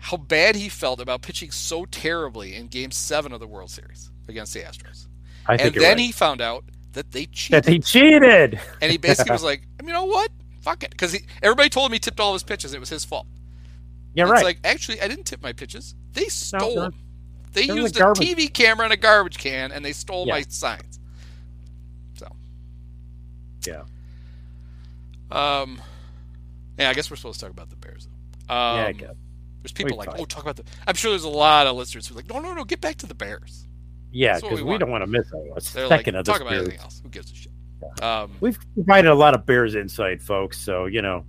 how 0.00 0.16
bad 0.16 0.56
he 0.56 0.68
felt 0.68 1.00
about 1.00 1.22
pitching 1.22 1.50
so 1.50 1.84
terribly 1.84 2.54
in 2.54 2.66
Game 2.68 2.90
Seven 2.90 3.32
of 3.32 3.40
the 3.40 3.46
World 3.46 3.70
Series 3.70 4.10
against 4.28 4.54
the 4.54 4.60
Astros. 4.60 5.06
I 5.46 5.56
think 5.56 5.74
And 5.76 5.82
then 5.84 5.90
right. 5.92 5.98
he 5.98 6.12
found 6.12 6.40
out 6.40 6.64
that 6.92 7.12
they 7.12 7.26
cheated. 7.26 7.64
that 7.64 7.70
he 7.70 7.78
cheated. 7.78 8.60
And 8.80 8.90
he 8.90 8.98
basically 8.98 9.32
was 9.32 9.42
like, 9.44 9.62
you 9.82 9.92
know 9.92 10.04
what? 10.04 10.30
Fuck 10.62 10.82
it. 10.84 10.90
Because 10.90 11.16
everybody 11.42 11.68
told 11.68 11.90
him 11.90 11.92
he 11.92 11.98
tipped 11.98 12.18
all 12.18 12.30
of 12.30 12.34
his 12.34 12.42
pitches. 12.42 12.74
It 12.74 12.80
was 12.80 12.88
his 12.88 13.04
fault. 13.04 13.26
Yeah, 14.14 14.24
it's 14.24 14.32
right. 14.32 14.44
like, 14.44 14.58
actually, 14.64 15.00
I 15.00 15.08
didn't 15.08 15.24
tip 15.24 15.42
my 15.42 15.52
pitches. 15.52 15.94
They 16.12 16.24
stole 16.26 16.74
no. 16.74 16.80
them. 16.82 16.94
They 17.52 17.66
was 17.66 17.70
a 17.70 17.74
used 17.80 17.96
a, 17.96 18.00
TV 18.00 18.52
camera 18.52 18.84
and 18.84 18.92
a 18.92 18.96
garbage 18.96 19.38
can, 19.38 19.70
and 19.72 19.84
they 19.84 19.92
stole 19.92 20.26
Yeah. 20.26 20.34
my 20.34 20.42
signs. 20.48 20.98
So, 22.14 22.28
Yeah. 23.66 23.82
um, 25.30 25.80
yeah, 26.78 26.90
I 26.90 26.94
guess 26.94 27.10
we're 27.10 27.16
supposed 27.16 27.40
to 27.40 27.46
talk 27.46 27.52
about 27.52 27.70
the 27.70 27.76
Bears. 27.76 28.08
Though. 28.48 28.54
Um, 28.54 28.76
yeah, 28.78 28.86
I 28.86 28.92
guess. 28.92 29.14
There's 29.62 29.72
people 29.72 29.96
like, 29.96 30.08
oh, 30.18 30.24
talk 30.24 30.42
about 30.42 30.56
the. 30.56 30.64
I'm 30.86 30.94
sure 30.94 31.10
there's 31.10 31.24
a 31.24 31.28
lot 31.28 31.66
of 31.66 31.76
listeners 31.76 32.06
who 32.06 32.14
are 32.14 32.16
like, 32.16 32.28
no, 32.28 32.40
no, 32.40 32.54
no, 32.54 32.64
get 32.64 32.80
back 32.80 32.96
to 32.96 33.06
the 33.06 33.14
Bears. 33.14 33.66
Yeah, 34.12 34.40
because 34.40 34.62
we 34.62 34.72
we, 34.72 34.78
don't 34.78 34.90
want 34.90 35.04
to 35.04 35.06
miss 35.06 35.26
a, 35.32 35.60
second 35.60 35.90
like, 35.90 36.06
of 36.08 36.24
talk 36.24 36.38
this 36.38 36.40
about 36.40 36.50
Bears. 36.50 36.62
anything 36.62 36.80
else. 36.80 37.00
Who 37.02 37.08
gives 37.10 37.30
a 37.30 37.34
shit? 37.34 37.52
Um, 38.02 38.32
We've 38.40 38.58
provided 38.74 39.10
a 39.10 39.14
lot 39.14 39.34
of 39.34 39.46
Bears 39.46 39.74
insight, 39.74 40.22
folks. 40.22 40.58
So 40.58 40.86
you 40.86 41.02
know. 41.02 41.24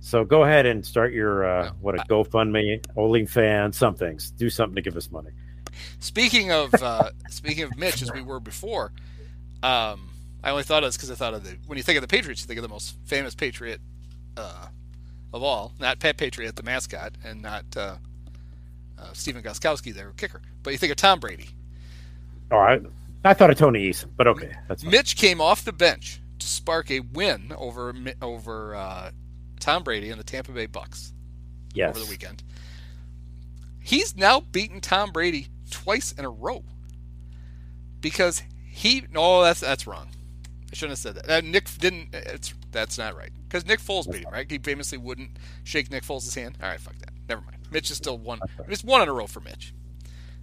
So 0.00 0.24
go 0.24 0.42
ahead 0.42 0.66
and 0.66 0.84
start 0.84 1.12
your 1.12 1.44
uh, 1.44 1.64
Yeah. 1.64 1.70
what 1.80 1.94
a 1.94 1.98
GoFundMe, 1.98 2.84
Oling 2.96 3.28
fan, 3.28 3.72
something. 3.72 4.18
Do 4.36 4.50
something 4.50 4.74
to 4.74 4.82
give 4.82 4.96
us 4.96 5.10
money. 5.12 5.30
Speaking 6.00 6.50
of 6.50 6.74
uh, 6.74 7.10
speaking 7.30 7.64
of 7.64 7.76
Mitch, 7.78 8.02
as 8.02 8.12
we 8.12 8.20
were 8.20 8.40
before, 8.40 8.92
um, 9.62 10.10
I 10.42 10.50
only 10.50 10.64
thought 10.64 10.82
of 10.82 10.88
this 10.88 10.96
because 10.96 11.10
I 11.10 11.14
thought 11.14 11.34
of 11.34 11.44
the 11.44 11.56
when 11.66 11.78
you 11.78 11.84
think 11.84 11.96
of 11.96 12.02
the 12.02 12.08
Patriots, 12.08 12.42
you 12.42 12.46
think 12.46 12.58
of 12.58 12.62
the 12.62 12.68
most 12.68 12.96
famous 13.04 13.34
Patriot 13.34 13.80
uh, 14.36 14.66
of 15.32 15.42
all, 15.42 15.72
not 15.78 15.98
Pat 15.98 16.16
Patriot, 16.16 16.56
the 16.56 16.62
mascot, 16.62 17.12
and 17.24 17.42
not 17.42 17.64
uh, 17.76 17.96
uh, 18.98 19.12
Stephen 19.12 19.42
Gostkowski, 19.42 19.94
their 19.94 20.10
kicker, 20.16 20.40
but 20.62 20.72
you 20.72 20.78
think 20.78 20.90
of 20.90 20.96
Tom 20.96 21.20
Brady. 21.20 21.48
All 22.50 22.60
right. 22.60 22.82
I 23.24 23.34
thought 23.34 23.50
of 23.50 23.56
Tony 23.56 23.88
Eason, 23.88 24.06
but 24.16 24.26
okay, 24.26 24.52
that's 24.68 24.82
fine. 24.82 24.90
Mitch 24.90 25.16
came 25.16 25.40
off 25.40 25.64
the 25.64 25.72
bench 25.72 26.20
to 26.38 26.46
spark 26.46 26.90
a 26.90 27.00
win 27.00 27.52
over 27.56 27.94
over 28.20 28.74
uh, 28.74 29.10
Tom 29.60 29.84
Brady 29.84 30.10
and 30.10 30.18
the 30.18 30.24
Tampa 30.24 30.50
Bay 30.50 30.66
Bucks 30.66 31.12
yes. 31.72 31.90
over 31.90 32.04
the 32.04 32.10
weekend. 32.10 32.42
He's 33.80 34.16
now 34.16 34.40
beaten 34.40 34.80
Tom 34.80 35.12
Brady 35.12 35.48
twice 35.70 36.12
in 36.12 36.24
a 36.24 36.30
row 36.30 36.64
because 38.00 38.42
he 38.64 39.04
no 39.12 39.42
that's 39.42 39.60
that's 39.60 39.86
wrong. 39.86 40.08
I 40.70 40.74
shouldn't 40.74 40.92
have 40.92 40.98
said 40.98 41.14
that. 41.14 41.30
Uh, 41.30 41.40
Nick 41.48 41.68
didn't. 41.78 42.08
It's 42.12 42.54
that's 42.72 42.98
not 42.98 43.16
right 43.16 43.30
because 43.48 43.66
Nick 43.66 43.80
Foles 43.80 44.10
beat 44.10 44.24
him 44.24 44.32
right. 44.32 44.50
He 44.50 44.58
famously 44.58 44.98
wouldn't 44.98 45.30
shake 45.64 45.90
Nick 45.90 46.04
Foles' 46.04 46.34
hand. 46.34 46.58
All 46.62 46.68
right, 46.68 46.80
fuck 46.80 46.96
that. 46.98 47.12
Never 47.28 47.42
mind. 47.42 47.58
Mitch 47.70 47.90
is 47.90 47.96
still 47.96 48.18
one. 48.18 48.40
It's 48.68 48.84
one 48.84 49.02
in 49.02 49.08
a 49.08 49.12
row 49.12 49.26
for 49.26 49.40
Mitch. 49.40 49.74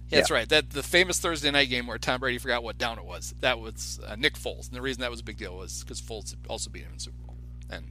Yeah, 0.08 0.18
that's 0.18 0.30
right. 0.30 0.48
That 0.48 0.70
the 0.70 0.82
famous 0.82 1.20
Thursday 1.20 1.50
night 1.50 1.68
game 1.68 1.86
where 1.86 1.98
Tom 1.98 2.20
Brady 2.20 2.38
forgot 2.38 2.64
what 2.64 2.78
down 2.78 2.98
it 2.98 3.04
was. 3.04 3.34
That 3.40 3.60
was 3.60 4.00
uh, 4.06 4.16
Nick 4.16 4.34
Foles, 4.34 4.68
and 4.68 4.76
the 4.76 4.82
reason 4.82 5.02
that 5.02 5.10
was 5.10 5.20
a 5.20 5.24
big 5.24 5.36
deal 5.36 5.56
was 5.56 5.84
because 5.84 6.00
Foles 6.00 6.34
also 6.48 6.70
beat 6.70 6.82
him 6.82 6.92
in 6.92 6.98
Super 6.98 7.22
Bowl, 7.24 7.36
and 7.68 7.86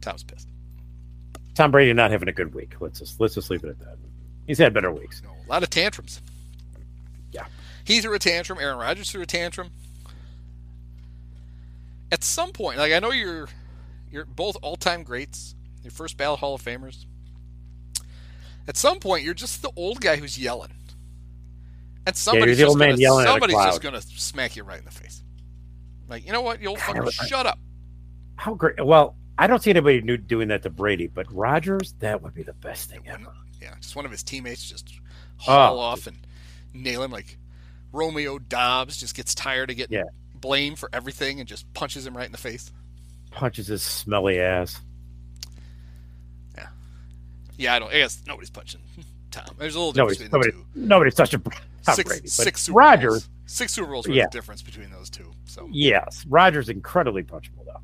Tom 0.00 0.14
was 0.14 0.24
pissed. 0.24 0.48
Tom 1.54 1.70
Brady 1.70 1.92
not 1.92 2.10
having 2.10 2.28
a 2.28 2.32
good 2.32 2.54
week. 2.54 2.74
Let's 2.80 2.98
just 2.98 3.20
let's 3.20 3.34
just 3.34 3.50
leave 3.50 3.62
it 3.62 3.68
at 3.68 3.78
that. 3.80 3.98
He's 4.46 4.58
had 4.58 4.74
better 4.74 4.90
weeks. 4.90 5.22
Know, 5.22 5.30
a 5.46 5.48
lot 5.48 5.62
of 5.62 5.70
tantrums. 5.70 6.20
Yeah. 7.30 7.44
He 7.84 8.00
threw 8.00 8.14
a 8.14 8.18
tantrum. 8.18 8.58
Aaron 8.60 8.78
Rodgers 8.78 9.10
threw 9.10 9.22
a 9.22 9.26
tantrum. 9.26 9.70
At 12.10 12.24
some 12.24 12.50
point, 12.50 12.78
like 12.78 12.92
I 12.92 12.98
know 12.98 13.12
you're, 13.12 13.48
you're 14.10 14.24
both 14.26 14.56
all-time 14.62 15.02
greats. 15.02 15.54
Your 15.82 15.90
first 15.90 16.16
ballot 16.16 16.40
Hall 16.40 16.54
of 16.54 16.62
Famers. 16.62 17.06
At 18.68 18.76
some 18.76 19.00
point, 19.00 19.24
you're 19.24 19.34
just 19.34 19.62
the 19.62 19.70
old 19.76 20.00
guy 20.00 20.16
who's 20.16 20.38
yelling, 20.38 20.70
and 22.06 22.14
somebody's 22.16 22.58
the 22.58 22.64
just 22.64 22.78
gonna, 22.78 22.94
yelling 22.96 23.26
at 23.26 23.28
a 23.28 23.32
somebody's 23.32 23.56
just 23.56 23.82
gonna 23.82 24.00
smack 24.02 24.56
you 24.56 24.62
right 24.62 24.78
in 24.78 24.84
the 24.84 24.90
face. 24.90 25.22
Like 26.08 26.26
you 26.26 26.32
know 26.32 26.42
what, 26.42 26.60
you 26.60 26.68
old 26.68 26.78
God, 26.78 26.96
fucker, 26.96 27.06
I- 27.20 27.26
shut 27.26 27.46
up. 27.46 27.58
How 28.36 28.54
great! 28.54 28.84
Well, 28.84 29.16
I 29.38 29.46
don't 29.46 29.62
see 29.62 29.70
anybody 29.70 30.02
new 30.02 30.16
doing 30.18 30.48
that 30.48 30.62
to 30.62 30.70
Brady, 30.70 31.06
but 31.08 31.26
Rodgers, 31.32 31.94
that 32.00 32.22
would 32.22 32.34
be 32.34 32.42
the 32.42 32.52
best 32.52 32.90
thing 32.90 33.00
ever. 33.06 33.32
Yeah, 33.60 33.74
just 33.80 33.96
one 33.96 34.04
of 34.04 34.10
his 34.10 34.22
teammates 34.22 34.68
just 34.68 34.92
oh, 35.40 35.42
haul 35.44 35.78
Oh. 35.78 35.80
off 35.80 36.06
and 36.06 36.16
nail 36.74 37.02
him 37.02 37.10
like 37.10 37.38
Romeo 37.92 38.38
Doubs 38.38 38.96
just 38.98 39.14
gets 39.16 39.34
tired 39.34 39.70
of 39.70 39.76
getting 39.76 39.98
Yeah. 39.98 40.04
blamed 40.34 40.78
for 40.78 40.88
everything 40.92 41.40
and 41.40 41.48
just 41.48 41.70
punches 41.74 42.06
him 42.06 42.16
right 42.16 42.26
in 42.26 42.32
the 42.32 42.38
face. 42.38 42.70
Punches 43.30 43.68
his 43.68 43.82
smelly 43.82 44.40
ass. 44.40 44.80
Yeah, 46.56 46.66
Yeah, 47.58 47.74
I 47.74 47.78
don't. 47.78 47.88
I 47.92 47.98
guess 47.98 48.22
nobody's 48.26 48.50
punching 48.50 48.80
Tom. 49.30 49.44
There's 49.58 49.74
a 49.74 49.78
little 49.78 49.92
Nobody's 49.92 50.18
difference 50.18 50.32
nobody, 50.32 50.50
between 50.50 50.66
the 50.74 50.80
two. 50.80 50.88
nobody's 50.88 51.14
touching 51.14 51.40
Tom 51.40 51.94
Six, 51.94 52.08
Brady, 52.10 52.26
six 52.28 52.62
Super 52.62 52.78
Rodgers, 52.78 53.12
Bowls. 53.26 53.28
Six 53.46 53.72
Super 53.72 53.90
Bowls. 53.90 54.06
Were 54.08 54.14
Yeah. 54.14 54.24
the 54.26 54.30
difference 54.30 54.62
between 54.62 54.90
those 54.90 55.08
two. 55.10 55.30
So 55.46 55.68
yes, 55.70 56.24
Rodgers 56.28 56.68
incredibly 56.68 57.22
punchable 57.22 57.64
though. 57.64 57.80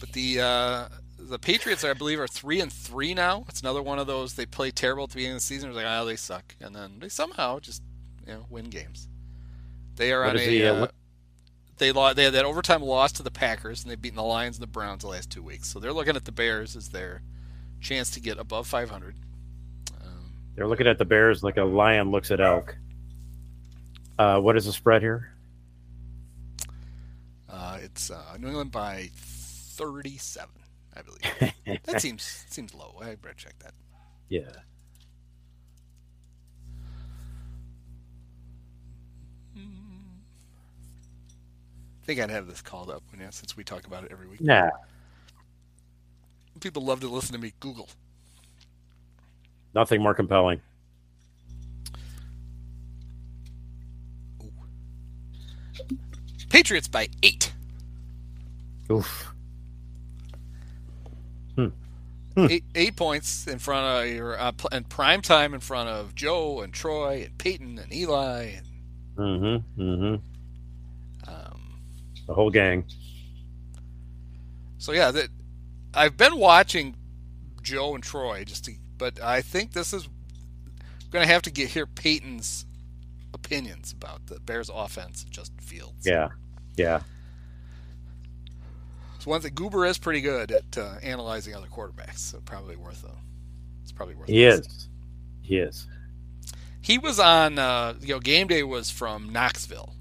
But 0.00 0.12
the 0.12 0.40
uh, 0.40 0.88
the 1.18 1.38
Patriots, 1.38 1.84
I 1.84 1.94
believe, 1.94 2.20
are 2.20 2.26
three 2.28 2.60
and 2.60 2.70
three 2.72 3.14
now. 3.14 3.44
It's 3.48 3.60
another 3.62 3.82
one 3.82 3.98
of 3.98 4.06
those 4.06 4.34
they 4.34 4.46
play 4.46 4.70
terrible 4.70 5.04
at 5.04 5.10
the 5.10 5.14
beginning 5.16 5.36
of 5.36 5.40
the 5.40 5.46
season. 5.46 5.70
It's 5.70 5.76
like, 5.76 5.86
oh, 5.88 6.04
they 6.04 6.16
suck, 6.16 6.54
and 6.60 6.74
then 6.74 6.98
they 6.98 7.08
somehow 7.08 7.58
just 7.60 7.82
you 8.26 8.34
know 8.34 8.46
win 8.50 8.66
games. 8.66 9.08
They 9.96 10.12
are 10.12 10.20
What 10.22 10.30
on 10.30 10.36
a. 10.42 10.46
the, 10.46 10.66
uh, 10.66 10.74
uh, 10.74 10.88
they 11.78 11.92
lost. 11.92 12.16
They 12.16 12.24
had 12.24 12.34
that 12.34 12.44
overtime 12.44 12.82
loss 12.82 13.12
to 13.12 13.22
the 13.22 13.30
Packers, 13.30 13.82
and 13.82 13.90
they've 13.90 14.00
beaten 14.00 14.16
the 14.16 14.22
Lions 14.22 14.56
and 14.56 14.62
the 14.62 14.66
Browns 14.70 15.02
the 15.02 15.08
last 15.08 15.30
two 15.30 15.42
weeks. 15.42 15.68
So 15.68 15.78
they're 15.80 15.92
looking 15.92 16.16
at 16.16 16.24
the 16.24 16.32
Bears 16.32 16.76
as 16.76 16.88
their 16.90 17.22
chance 17.80 18.10
to 18.12 18.20
get 18.20 18.38
above 18.38 18.66
500. 18.66 19.14
Um, 20.00 20.32
They're 20.54 20.66
looking 20.66 20.86
at 20.86 20.98
the 20.98 21.04
Bears 21.04 21.42
like 21.42 21.56
a 21.56 21.64
lion 21.64 22.10
looks 22.10 22.30
at 22.30 22.40
elk. 22.40 22.76
Uh, 24.18 24.40
what 24.40 24.56
is 24.56 24.64
the 24.66 24.72
spread 24.72 25.02
here? 25.02 25.30
uh, 27.48 27.78
it's 27.82 28.10
uh, 28.10 28.36
New 28.38 28.48
England 28.48 28.72
by 28.72 29.10
37, 29.14 30.50
I 30.96 31.02
believe. 31.02 31.80
that 31.84 32.00
seems 32.00 32.22
seems 32.48 32.74
low. 32.74 32.96
I 33.00 33.14
better 33.16 33.34
check 33.36 33.58
that. 33.60 33.74
Yeah. 34.28 34.50
Think 42.04 42.20
I'd 42.20 42.30
have 42.30 42.46
this 42.46 42.62
called 42.62 42.90
up, 42.90 43.02
yeah, 43.18 43.30
since 43.30 43.56
we 43.56 43.64
talk 43.64 43.86
about 43.86 44.04
it 44.04 44.12
every 44.12 44.26
week. 44.26 44.40
Yeah. 44.40 44.70
People 46.60 46.84
love 46.84 47.00
to 47.00 47.08
listen 47.08 47.34
to 47.34 47.40
me 47.40 47.52
Google. 47.60 47.88
Nothing 49.74 50.02
more 50.02 50.14
compelling. 50.14 50.60
Patriots 56.48 56.86
by 56.86 57.08
eight. 57.22 57.52
Oof. 58.90 59.30
Hmm. 61.56 62.46
eight, 62.50 62.64
eight 62.74 62.96
points 62.96 63.46
in 63.46 63.60
front 63.60 63.86
of 63.86 64.12
your 64.12 64.36
uh, 64.38 64.50
pl- 64.50 64.70
and 64.72 64.88
prime 64.88 65.22
time 65.22 65.54
in 65.54 65.60
front 65.60 65.88
of 65.88 66.16
Joe 66.16 66.62
and 66.62 66.72
Troy 66.72 67.22
and 67.26 67.38
Peyton 67.38 67.78
and 67.78 67.92
Eli 67.92 68.42
and 68.56 68.66
Mm-hmm. 69.16 69.80
Mm-hmm. 69.80 70.33
The 72.26 72.34
whole 72.34 72.50
gang. 72.50 72.84
so 74.78 74.92
yeah 74.92 75.10
that 75.10 75.28
I've 75.92 76.16
been 76.16 76.36
watching 76.36 76.96
Joe 77.62 77.94
and 77.94 78.02
Troy 78.02 78.44
just 78.44 78.64
to 78.66 78.72
but 78.98 79.20
I 79.20 79.42
think 79.42 79.72
this 79.72 79.92
is 79.92 80.08
going 81.10 81.26
to 81.26 81.32
have 81.32 81.42
to 81.42 81.50
get 81.50 81.68
hear 81.68 81.86
Peyton's 81.86 82.66
opinions 83.32 83.92
about 83.92 84.26
the 84.26 84.40
Bears 84.40 84.70
offense 84.72 85.24
Justin 85.24 85.58
Fields. 85.60 86.06
Yeah. 86.06 86.28
Yeah. 86.76 87.00
So 89.18 89.30
one 89.30 89.40
thing 89.40 89.52
Goober 89.54 89.86
is 89.86 89.98
pretty 89.98 90.20
good 90.20 90.50
at 90.50 90.76
uh, 90.76 90.96
analyzing 91.02 91.54
other 91.54 91.66
quarterbacks, 91.66 92.18
so 92.18 92.40
probably 92.44 92.76
worth 92.76 93.04
a 93.04 93.14
it's 93.82 93.92
probably 93.92 94.14
worth 94.14 94.28
He 94.28 94.44
is. 94.44 94.88
He 95.42 95.58
is. 95.58 95.86
He 96.80 96.98
was 96.98 97.18
on, 97.18 97.58
uh, 97.58 97.94
you 98.00 98.14
know, 98.14 98.20
game 98.20 98.46
day 98.46 98.62
was 98.62 98.90
from 98.90 99.32
Knoxville 99.32 99.94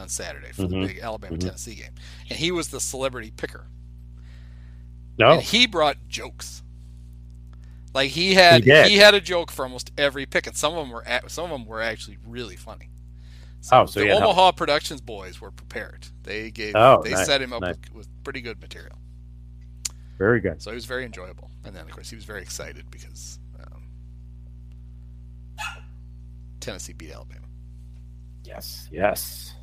on 0.00 0.08
Saturday 0.08 0.52
for 0.52 0.62
Mhm. 0.62 0.70
the 0.70 0.86
big 0.88 0.98
Alabama 0.98 1.38
Tennessee 1.38 1.76
game, 1.76 1.92
and 2.28 2.38
he 2.38 2.50
was 2.50 2.68
the 2.68 2.80
celebrity 2.80 3.30
picker. 3.30 3.66
No. 5.18 5.32
And 5.32 5.42
he 5.42 5.66
brought 5.66 6.08
jokes. 6.08 6.62
Like 7.92 8.10
he 8.10 8.34
had, 8.34 8.64
He 8.64 8.70
he, 8.90 8.96
had 8.96 9.14
a 9.14 9.20
joke 9.20 9.50
for 9.50 9.64
almost 9.64 9.90
every 9.98 10.24
pick, 10.24 10.46
and 10.46 10.56
some 10.56 10.72
of 10.74 10.78
them 10.78 10.90
were, 10.90 11.04
some 11.28 11.44
of 11.46 11.50
them 11.50 11.66
were 11.66 11.82
actually 11.82 12.18
really 12.24 12.56
funny. 12.56 12.88
Oh, 13.72 13.84
so 13.84 14.00
the 14.00 14.06
he 14.06 14.10
had 14.10 14.20
help. 14.20 14.32
Omaha 14.32 14.52
Productions 14.52 15.00
boys 15.00 15.40
were 15.40 15.50
prepared. 15.50 16.06
They 16.22 16.50
gave, 16.50 16.74
Oh, 16.76 17.02
they 17.02 17.10
nice, 17.10 17.26
set 17.26 17.42
him 17.42 17.52
up 17.52 17.60
nice. 17.60 17.76
with, 17.92 17.94
with 17.94 18.24
pretty 18.24 18.40
good 18.40 18.60
material. 18.60 18.96
Very 20.18 20.40
good. 20.40 20.62
So 20.62 20.70
he 20.70 20.74
was 20.76 20.86
very 20.86 21.04
enjoyable, 21.04 21.50
and 21.64 21.74
then 21.74 21.84
of 21.84 21.90
course 21.90 22.08
he 22.08 22.16
was 22.16 22.24
very 22.24 22.42
excited 22.42 22.90
because 22.90 23.38
um, 23.58 23.82
Tennessee 26.60 26.92
beat 26.92 27.10
Alabama. 27.12 27.46
Yes. 28.44 28.88
Yes. 28.90 29.54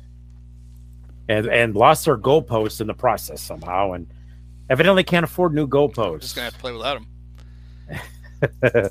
And 1.28 1.46
and 1.46 1.74
lost 1.74 2.06
their 2.06 2.16
goalposts 2.16 2.80
in 2.80 2.86
the 2.86 2.94
process 2.94 3.42
somehow, 3.42 3.92
and 3.92 4.06
evidently 4.70 5.04
can't 5.04 5.24
afford 5.24 5.52
new 5.54 5.68
We're 5.68 6.18
just 6.18 6.34
gonna 6.34 6.46
have 6.46 6.54
to 6.54 6.60
play 6.60 6.72
without 6.72 7.00
them. 7.00 7.06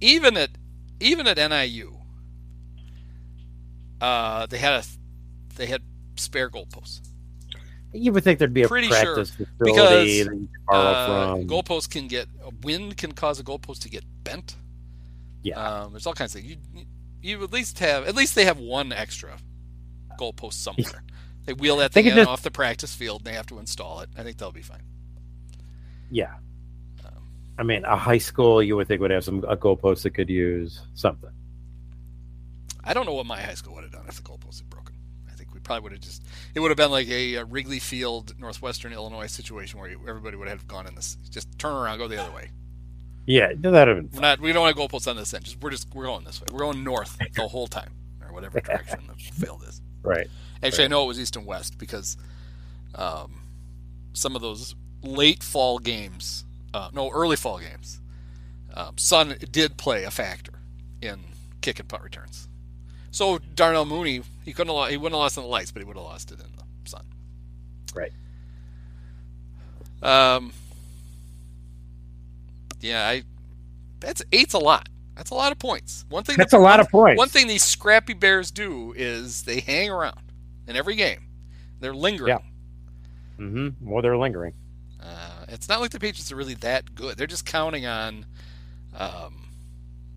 even 0.00 0.36
at 0.36 0.50
even 1.00 1.26
at 1.26 1.36
NIU, 1.36 1.96
uh, 4.00 4.46
they 4.46 4.58
had 4.58 4.72
a 4.72 4.84
they 5.56 5.66
had 5.66 5.82
spare 6.16 6.48
goalposts. 6.48 7.00
You 7.92 8.12
would 8.12 8.24
think 8.24 8.38
there'd 8.38 8.54
be 8.54 8.62
a 8.62 8.68
Pretty 8.68 8.88
sure, 8.88 9.16
because, 9.16 9.36
that 9.36 10.06
you 10.06 10.24
could 10.24 10.48
borrow 10.66 10.80
Uh, 10.80 11.34
goalposts 11.40 11.90
can 11.90 12.08
get 12.08 12.26
a 12.42 12.50
wind 12.62 12.96
can 12.96 13.12
cause 13.12 13.38
a 13.38 13.44
goalpost 13.44 13.80
to 13.80 13.90
get 13.90 14.02
bent. 14.24 14.56
yeah, 15.42 15.60
Um, 15.60 15.92
there's 15.92 16.06
all 16.06 16.14
kinds 16.14 16.34
of 16.34 16.40
things. 16.40 16.56
You 16.74 16.84
you 17.20 17.44
at 17.44 17.52
least 17.52 17.78
have 17.80 18.08
at 18.08 18.14
least 18.14 18.34
they 18.34 18.44
have 18.46 18.58
one 18.58 18.92
extra 18.92 19.36
goalpost 20.22 20.54
somewhere. 20.54 21.02
they 21.46 21.52
wheel 21.54 21.76
that 21.78 21.92
thing 21.92 22.06
in 22.06 22.14
just- 22.14 22.28
off 22.28 22.42
the 22.42 22.50
practice 22.50 22.94
field 22.94 23.20
and 23.22 23.26
they 23.26 23.34
have 23.36 23.46
to 23.46 23.58
install 23.58 24.00
it. 24.00 24.10
I 24.16 24.22
think 24.22 24.38
they'll 24.38 24.52
be 24.52 24.62
fine. 24.62 24.82
yeah. 26.10 26.34
Um, 27.04 27.22
I 27.58 27.62
mean, 27.62 27.84
a 27.84 27.96
high 27.96 28.18
school 28.18 28.62
you 28.62 28.76
would 28.76 28.88
think 28.88 29.00
would 29.00 29.10
have 29.10 29.24
some 29.24 29.44
a 29.48 29.56
goalpost 29.56 30.02
that 30.02 30.10
could 30.10 30.30
use 30.30 30.80
something. 30.94 31.30
I 32.84 32.94
don't 32.94 33.06
know 33.06 33.14
what 33.14 33.26
my 33.26 33.40
high 33.40 33.54
school 33.54 33.74
would 33.74 33.84
have 33.84 33.92
done 33.92 34.06
if 34.08 34.16
the 34.16 34.22
goalpost 34.22 34.58
had 34.58 34.68
broken. 34.70 34.94
I 35.30 35.34
think 35.34 35.54
we 35.54 35.60
probably 35.60 35.82
would 35.84 35.92
have 35.92 36.00
just 36.00 36.22
it 36.54 36.60
would 36.60 36.70
have 36.70 36.76
been 36.76 36.90
like 36.90 37.08
a, 37.08 37.36
uh 37.38 37.44
Wrigley 37.46 37.78
Field, 37.78 38.34
Northwestern 38.38 38.92
Illinois 38.92 39.26
situation 39.26 39.78
where 39.78 39.88
you, 39.90 40.00
everybody 40.08 40.36
would 40.36 40.48
have 40.48 40.66
gone 40.66 40.86
in 40.86 40.94
this 40.94 41.16
just 41.30 41.48
turn 41.58 41.72
around, 41.74 41.98
go 41.98 42.08
the 42.08 42.20
other 42.20 42.32
way. 42.34 42.50
Yeah, 43.26 43.52
that 43.56 43.70
would 43.70 43.88
have 43.88 43.96
been 43.98 44.10
We're 44.14 44.20
not 44.20 44.40
we 44.40 44.52
don't 44.52 44.66
have 44.66 44.76
goalposts 44.76 45.08
on 45.08 45.16
this 45.16 45.32
end. 45.34 45.44
Just 45.44 45.60
we're 45.62 45.70
just 45.70 45.94
we're 45.94 46.06
going 46.06 46.24
this 46.24 46.40
way. 46.40 46.46
We're 46.52 46.60
going 46.60 46.82
north 46.82 47.16
the 47.34 47.46
whole 47.46 47.66
time 47.68 47.92
or 48.26 48.32
whatever 48.32 48.58
direction 48.64 49.00
the 49.06 49.14
field 49.14 49.62
is. 49.68 49.80
Right. 50.02 50.26
Actually, 50.62 50.84
I 50.84 50.88
know 50.88 51.04
it 51.04 51.08
was 51.08 51.20
east 51.20 51.36
and 51.36 51.44
west 51.44 51.78
because 51.78 52.16
um, 52.94 53.42
some 54.12 54.36
of 54.36 54.42
those 54.42 54.74
late 55.02 55.42
fall 55.42 55.78
games, 55.78 56.44
uh, 56.72 56.90
no, 56.92 57.10
early 57.10 57.36
fall 57.36 57.58
games, 57.58 58.00
um, 58.74 58.96
sun 58.96 59.36
did 59.50 59.76
play 59.76 60.04
a 60.04 60.10
factor 60.10 60.52
in 61.00 61.20
kick 61.60 61.78
and 61.80 61.88
punt 61.88 62.02
returns. 62.02 62.48
So 63.10 63.38
Darnell 63.38 63.84
Mooney, 63.84 64.22
he 64.44 64.52
couldn't 64.52 64.74
have, 64.74 64.88
he 64.88 64.96
wouldn't 64.96 65.14
have 65.14 65.20
lost 65.20 65.36
in 65.36 65.42
the 65.42 65.48
lights, 65.48 65.70
but 65.70 65.80
he 65.80 65.86
would 65.86 65.96
have 65.96 66.04
lost 66.04 66.30
it 66.30 66.40
in 66.40 66.46
the 66.56 66.88
sun. 66.88 67.04
Right. 67.94 68.12
Um. 70.02 70.52
Yeah, 72.80 73.06
I. 73.06 73.22
That's 74.00 74.22
eight's 74.32 74.54
a 74.54 74.58
lot. 74.58 74.88
That's 75.16 75.30
a 75.30 75.34
lot 75.34 75.52
of 75.52 75.58
points. 75.58 76.04
One 76.08 76.24
thing. 76.24 76.36
That's 76.38 76.52
a 76.52 76.58
lot 76.58 76.80
of 76.80 76.88
points. 76.90 77.18
One 77.18 77.28
thing 77.28 77.46
these 77.46 77.62
scrappy 77.62 78.14
Bears 78.14 78.50
do 78.50 78.94
is 78.96 79.42
they 79.42 79.60
hang 79.60 79.90
around 79.90 80.20
in 80.66 80.76
every 80.76 80.96
game. 80.96 81.28
They're 81.80 81.94
lingering. 81.94 82.28
Yeah. 82.28 83.44
Mm-hmm. 83.44 83.90
Well, 83.90 84.02
they're 84.02 84.16
lingering. 84.16 84.54
Uh, 85.00 85.44
it's 85.48 85.68
not 85.68 85.80
like 85.80 85.90
the 85.90 85.98
Patriots 85.98 86.30
are 86.30 86.36
really 86.36 86.54
that 86.54 86.94
good. 86.94 87.16
They're 87.16 87.26
just 87.26 87.44
counting 87.44 87.86
on, 87.86 88.24
um, 88.96 89.48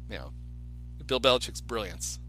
you 0.10 0.18
know, 0.18 0.32
Bill 1.06 1.20
Belichick's 1.20 1.62
brilliance 1.62 2.20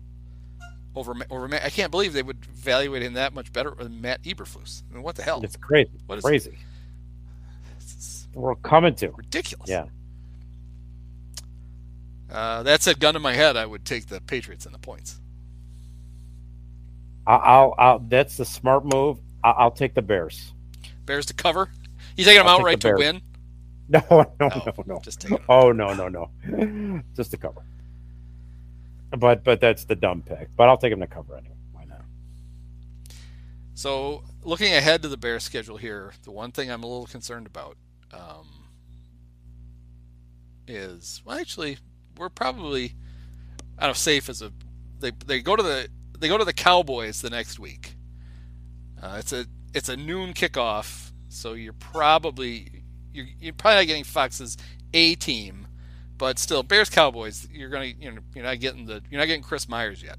over 0.95 1.15
over. 1.31 1.55
I 1.55 1.71
can't 1.71 1.91
believe 1.91 2.13
they 2.13 2.23
would 2.23 2.39
evaluate 2.55 3.03
him 3.03 3.15
that 3.15 3.35
much 3.35 3.53
better 3.53 3.71
than 3.71 4.01
Matt 4.01 4.23
Eberflus. 4.23 4.83
I 4.91 4.95
mean, 4.95 5.03
what 5.03 5.17
the 5.17 5.23
hell? 5.23 5.41
It's 5.43 5.57
crazy. 5.57 5.91
What 6.07 6.19
is 6.19 6.25
crazy. 6.25 6.59
It's 7.81 8.27
We're 8.35 8.55
coming 8.57 8.95
to. 8.97 9.11
ridiculous. 9.11 9.69
Yeah. 9.69 9.87
Uh, 12.37 12.63
that 12.65 12.83
said, 12.83 13.01
gun 13.01 13.15
to 13.15 13.21
my 13.21 13.33
head, 13.33 13.57
I 13.57 13.65
would 13.65 13.87
take 13.87 14.09
the 14.09 14.21
Patriots 14.21 14.67
in 14.67 14.73
the 14.73 14.79
points. 14.79 15.19
I'll, 17.27 17.75
I'll, 17.79 17.99
that's 17.99 18.37
the 18.37 18.45
smart 18.45 18.85
move. 18.85 19.19
I'll, 19.43 19.55
I'll 19.57 19.71
take 19.71 19.95
the 19.95 20.03
Bears. 20.03 20.53
Bears 21.07 21.25
to 21.27 21.35
cover. 21.35 21.71
You 22.15 22.25
taking 22.25 22.39
them 22.41 22.47
I'll 22.47 22.59
take 22.59 22.61
outright 22.61 22.81
the 22.83 22.89
to 22.91 22.95
win? 22.97 23.23
No, 23.89 24.01
no, 24.11 24.49
Oh, 24.51 24.61
no, 24.67 24.83
no. 24.87 25.01
just. 25.01 25.25
Oh 25.49 25.71
no, 25.71 25.95
no, 25.95 26.09
no. 26.09 27.03
Just 27.15 27.31
to 27.31 27.37
cover. 27.37 27.63
But 29.17 29.45
but 29.45 29.61
that's 29.61 29.85
the 29.85 29.95
dumb 29.95 30.23
pick. 30.23 30.49
But 30.57 30.69
I'll 30.69 30.77
take 30.77 30.91
them 30.91 30.99
to 31.01 31.07
cover 31.07 31.37
anyway. 31.37 31.55
Why 31.73 31.85
not? 31.85 32.03
So, 33.75 34.25
looking 34.43 34.75
ahead 34.75 35.03
to 35.03 35.09
the 35.09 35.17
Bears 35.17 35.45
schedule 35.45 35.77
here, 35.77 36.15
the 36.25 36.33
one 36.33 36.51
thing 36.51 36.69
I'm 36.69 36.83
a 36.83 36.87
little 36.89 37.07
concerned 37.07 37.47
about 37.47 37.77
um, 38.13 38.49
is 40.67 41.23
well, 41.25 41.39
actually, 41.39 41.79
we're 42.19 42.29
probably 42.29 42.95
out 43.79 43.91
of 43.91 43.97
safe 43.97 44.29
as 44.29 44.43
a 44.43 44.53
they 45.01 45.13
they 45.27 45.41
go 45.41 45.57
to 45.57 45.63
the 45.63 45.89
they 46.19 46.29
go 46.29 46.39
to 46.39 46.45
the 46.45 46.53
Cowboys 46.53 47.21
the 47.21 47.31
next 47.31 47.59
week. 47.59 47.95
Uh, 49.03 49.17
it's 49.19 49.33
a 49.33 49.47
it's 49.75 49.89
a 49.89 49.97
noon 49.97 50.33
kickoff, 50.33 51.13
so 51.29 51.53
you're 51.53 51.73
probably 51.75 52.83
you're, 53.13 53.27
you're 53.41 53.53
probably 53.53 53.81
not 53.81 53.87
getting 53.87 54.05
Fox's 54.05 54.57
A 54.95 55.15
team, 55.17 55.67
but 56.17 56.39
still 56.39 56.63
Bears 56.63 56.91
Cowboys. 56.91 57.47
You're 57.53 57.69
gonna 57.69 57.87
you 57.87 58.13
know 58.13 58.21
you're 58.35 58.45
not 58.45 58.61
getting 58.61 58.87
the 58.87 59.03
you're 59.11 59.21
not 59.21 59.27
getting 59.27 59.43
Chris 59.43 59.69
Myers 59.69 60.03
yet. 60.03 60.19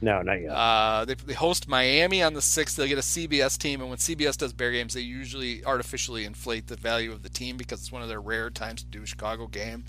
No, 0.00 0.20
not 0.20 0.34
yet. 0.34 0.50
Uh, 0.50 1.04
they, 1.06 1.14
they 1.14 1.32
host 1.32 1.66
Miami 1.66 2.22
on 2.22 2.34
the 2.34 2.40
6th. 2.40 2.74
They'll 2.74 2.86
get 2.86 2.98
a 2.98 3.00
CBS 3.00 3.56
team, 3.56 3.80
and 3.80 3.88
when 3.88 3.96
CBS 3.96 4.36
does 4.36 4.52
Bear 4.52 4.70
games, 4.70 4.92
they 4.92 5.00
usually 5.00 5.64
artificially 5.64 6.26
inflate 6.26 6.66
the 6.66 6.76
value 6.76 7.10
of 7.10 7.22
the 7.22 7.30
team 7.30 7.56
because 7.56 7.80
it's 7.80 7.90
one 7.90 8.02
of 8.02 8.08
their 8.08 8.20
rare 8.20 8.50
times 8.50 8.82
to 8.82 8.88
do 8.90 9.02
a 9.02 9.06
Chicago 9.06 9.46
game. 9.46 9.84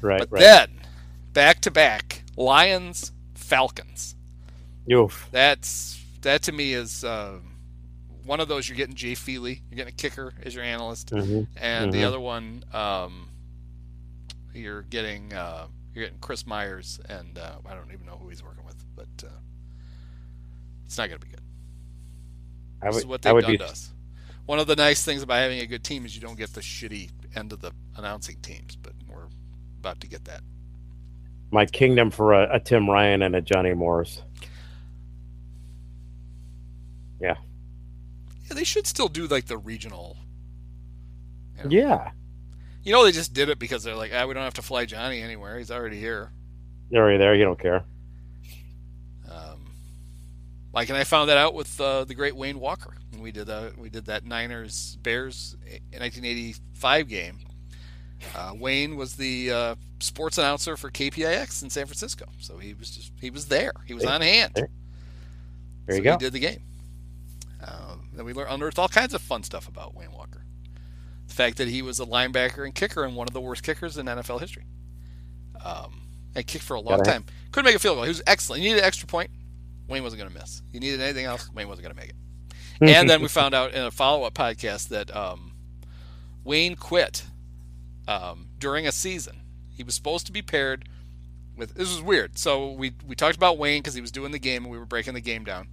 Right, 0.00 0.18
but 0.18 0.30
right. 0.30 0.40
then, 0.40 0.70
back 1.32 1.60
to 1.62 1.70
back, 1.70 2.22
Lions, 2.36 3.12
Falcons. 3.34 4.14
Oof. 4.92 5.28
That's 5.30 6.02
that 6.22 6.42
to 6.44 6.52
me 6.52 6.72
is 6.72 7.04
uh, 7.04 7.38
one 8.24 8.40
of 8.40 8.48
those. 8.48 8.68
You're 8.68 8.76
getting 8.76 8.94
Jay 8.94 9.14
Feely, 9.14 9.62
you're 9.70 9.76
getting 9.76 9.92
a 9.92 9.96
kicker 9.96 10.32
as 10.42 10.54
your 10.54 10.64
analyst, 10.64 11.10
Mhm. 11.10 11.46
and 11.56 11.92
the 11.92 11.98
Mhm. 11.98 12.06
other 12.06 12.20
one, 12.20 12.64
um, 12.72 13.28
you're 14.54 14.82
getting 14.82 15.32
uh, 15.32 15.66
you're 15.94 16.04
getting 16.04 16.18
Chris 16.20 16.46
Myers, 16.46 17.00
and 17.08 17.38
uh, 17.38 17.56
I 17.66 17.74
don't 17.74 17.92
even 17.92 18.06
know 18.06 18.16
who 18.16 18.28
he's 18.28 18.42
working 18.42 18.64
with, 18.64 18.84
but 18.96 19.08
uh, 19.24 19.30
it's 20.86 20.96
not 20.98 21.08
going 21.08 21.20
to 21.20 21.26
be 21.26 21.30
good. 21.30 21.42
I 22.80 22.86
This 22.86 22.94
would, 22.94 23.00
is 23.00 23.06
what 23.06 23.22
they've 23.22 23.34
would 23.34 23.42
done 23.42 23.52
be 23.52 23.58
to 23.58 23.64
us. 23.66 23.90
One 24.46 24.58
of 24.58 24.66
the 24.66 24.76
nice 24.76 25.04
things 25.04 25.22
about 25.22 25.36
having 25.38 25.60
a 25.60 25.66
good 25.66 25.84
team 25.84 26.06
is 26.06 26.14
you 26.14 26.22
don't 26.22 26.38
get 26.38 26.54
the 26.54 26.60
shitty 26.60 27.10
end 27.34 27.52
of 27.52 27.60
the 27.60 27.72
announcing 27.96 28.36
teams, 28.40 28.76
but 28.76 28.94
we're 29.06 29.26
about 29.78 30.00
to 30.00 30.08
get 30.08 30.24
that. 30.24 30.42
my 31.50 31.66
kingdom 31.66 32.10
for 32.10 32.34
a, 32.34 32.56
a 32.56 32.60
Tim 32.60 32.88
Ryan 32.88 33.22
and 33.22 33.34
a 33.34 33.40
Johnny 33.40 33.74
Morris. 33.74 34.22
Yeah, 37.20 37.36
Yeah, 38.48 38.54
they 38.54 38.64
should 38.64 38.86
still 38.86 39.08
do 39.08 39.26
like 39.26 39.46
the 39.46 39.58
regional. 39.58 40.16
Yeah. 41.68 42.10
You 42.84 42.92
know, 42.92 43.04
they 43.04 43.12
just 43.12 43.34
did 43.34 43.48
it 43.48 43.58
because 43.58 43.82
they're 43.82 43.96
like, 43.96 44.12
ah, 44.14 44.26
we 44.26 44.34
don't 44.34 44.44
have 44.44 44.54
to 44.54 44.62
fly 44.62 44.84
Johnny 44.84 45.20
anywhere. 45.20 45.58
He's 45.58 45.70
already 45.70 45.98
here. 45.98 46.30
You're 46.90 47.02
already 47.02 47.18
there. 47.18 47.34
You 47.34 47.44
don't 47.44 47.58
care. 47.58 47.84
Um, 49.30 49.72
like, 50.72 50.88
and 50.88 50.96
I 50.96 51.04
found 51.04 51.28
that 51.28 51.36
out 51.36 51.54
with 51.54 51.78
uh, 51.80 52.04
the 52.04 52.14
great 52.14 52.36
Wayne 52.36 52.60
Walker. 52.60 52.94
When 53.10 53.20
we 53.20 53.32
did 53.32 53.50
uh, 53.50 53.70
we 53.76 53.90
did 53.90 54.06
that 54.06 54.24
Niners 54.24 54.96
Bears 55.02 55.56
1985 55.90 57.08
game. 57.08 57.38
Uh, 58.34 58.52
Wayne 58.54 58.96
was 58.96 59.14
the 59.16 59.50
uh, 59.52 59.74
sports 60.00 60.38
announcer 60.38 60.76
for 60.76 60.90
KPIX 60.90 61.62
in 61.62 61.70
San 61.70 61.86
Francisco, 61.86 62.26
so 62.40 62.58
he 62.58 62.74
was 62.74 62.90
just 62.90 63.12
he 63.20 63.30
was 63.30 63.46
there. 63.46 63.72
He 63.86 63.94
was 63.94 64.02
There- 64.04 64.12
on 64.12 64.20
hand. 64.20 64.52
there- 64.54 64.68
There 65.86 65.96
so 65.96 65.98
you 65.98 66.02
go. 66.04 66.12
He 66.12 66.18
did 66.18 66.32
the 66.32 66.40
game. 66.40 66.62
Um, 67.62 68.08
then 68.12 68.24
we 68.24 68.32
learned 68.32 68.50
unearthed 68.50 68.78
all 68.78 68.88
kinds 68.88 69.14
of 69.14 69.22
fun 69.22 69.42
stuff 69.42 69.68
about 69.68 69.94
Wayne 69.94 70.12
Walker. 70.12 70.44
The 71.26 71.34
fact 71.34 71.56
that 71.58 71.68
he 71.68 71.82
was 71.82 72.00
a 72.00 72.06
linebacker 72.06 72.64
and 72.64 72.74
kicker 72.74 73.04
and 73.04 73.16
one 73.16 73.26
of 73.28 73.34
the 73.34 73.40
worst 73.40 73.62
kickers 73.62 73.96
in 73.98 74.06
NFL 74.06 74.40
history. 74.40 74.64
Um, 75.64 76.02
and 76.34 76.46
kicked 76.46 76.64
for 76.64 76.74
a 76.74 76.80
long 76.80 77.02
time. 77.02 77.24
Couldn't 77.52 77.66
make 77.66 77.74
a 77.74 77.78
field 77.78 77.96
goal. 77.96 78.04
He 78.04 78.08
was 78.10 78.22
excellent. 78.26 78.62
You 78.62 78.68
needed 78.70 78.80
an 78.82 78.86
extra 78.86 79.06
point. 79.08 79.30
Wayne 79.88 80.02
wasn't 80.02 80.20
going 80.22 80.32
to 80.32 80.38
miss. 80.38 80.62
You 80.72 80.80
needed 80.80 81.00
anything 81.00 81.24
else. 81.24 81.50
Wayne 81.52 81.68
wasn't 81.68 81.84
going 81.86 81.96
to 81.96 82.00
make 82.00 82.10
it. 82.10 82.16
and 82.96 83.10
then 83.10 83.22
we 83.22 83.28
found 83.28 83.54
out 83.54 83.72
in 83.72 83.82
a 83.82 83.90
follow-up 83.90 84.34
podcast 84.34 84.88
that 84.88 85.14
um, 85.14 85.52
Wayne 86.44 86.76
quit 86.76 87.24
um, 88.08 88.48
during 88.58 88.86
a 88.86 88.92
season. 88.92 89.42
He 89.76 89.84
was 89.84 89.94
supposed 89.94 90.26
to 90.26 90.32
be 90.32 90.42
paired 90.42 90.88
with. 91.56 91.74
This 91.74 91.94
was 91.94 92.02
weird. 92.02 92.38
So 92.38 92.72
we 92.72 92.92
we 93.06 93.14
talked 93.14 93.36
about 93.36 93.58
Wayne 93.58 93.80
because 93.80 93.94
he 93.94 94.00
was 94.00 94.10
doing 94.10 94.32
the 94.32 94.40
game 94.40 94.64
and 94.64 94.72
we 94.72 94.78
were 94.78 94.86
breaking 94.86 95.14
the 95.14 95.20
game 95.20 95.44
down. 95.44 95.68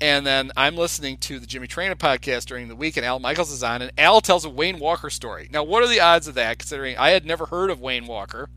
And 0.00 0.26
then 0.26 0.50
I'm 0.56 0.76
listening 0.76 1.18
to 1.18 1.38
the 1.38 1.46
Jimmy 1.46 1.68
Traina 1.68 1.94
podcast 1.94 2.46
during 2.46 2.66
the 2.66 2.74
week, 2.74 2.96
and 2.96 3.06
Al 3.06 3.20
Michaels 3.20 3.52
is 3.52 3.62
on, 3.62 3.82
and 3.82 3.92
Al 3.96 4.20
tells 4.20 4.44
a 4.44 4.50
Wayne 4.50 4.80
Walker 4.80 5.10
story. 5.10 5.48
Now, 5.52 5.62
what 5.62 5.84
are 5.84 5.86
the 5.86 6.00
odds 6.00 6.26
of 6.26 6.34
that? 6.34 6.58
Considering 6.58 6.96
I 6.98 7.10
had 7.10 7.24
never 7.24 7.46
heard 7.46 7.70
of 7.70 7.80
Wayne 7.80 8.06
Walker, 8.08 8.50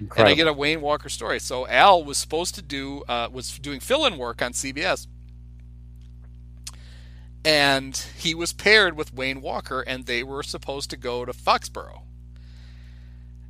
and 0.00 0.26
I 0.26 0.34
get 0.34 0.48
a 0.48 0.52
Wayne 0.52 0.80
Walker 0.80 1.08
story. 1.08 1.38
So 1.38 1.68
Al 1.68 2.02
was 2.02 2.18
supposed 2.18 2.56
to 2.56 2.62
do 2.62 3.04
uh, 3.08 3.28
was 3.30 3.56
doing 3.60 3.78
fill-in 3.78 4.18
work 4.18 4.42
on 4.42 4.52
CBS, 4.54 5.06
and 7.44 7.96
he 8.16 8.34
was 8.34 8.52
paired 8.52 8.96
with 8.96 9.14
Wayne 9.14 9.40
Walker, 9.40 9.82
and 9.82 10.06
they 10.06 10.24
were 10.24 10.42
supposed 10.42 10.90
to 10.90 10.96
go 10.96 11.24
to 11.24 11.32
Foxborough. 11.32 12.02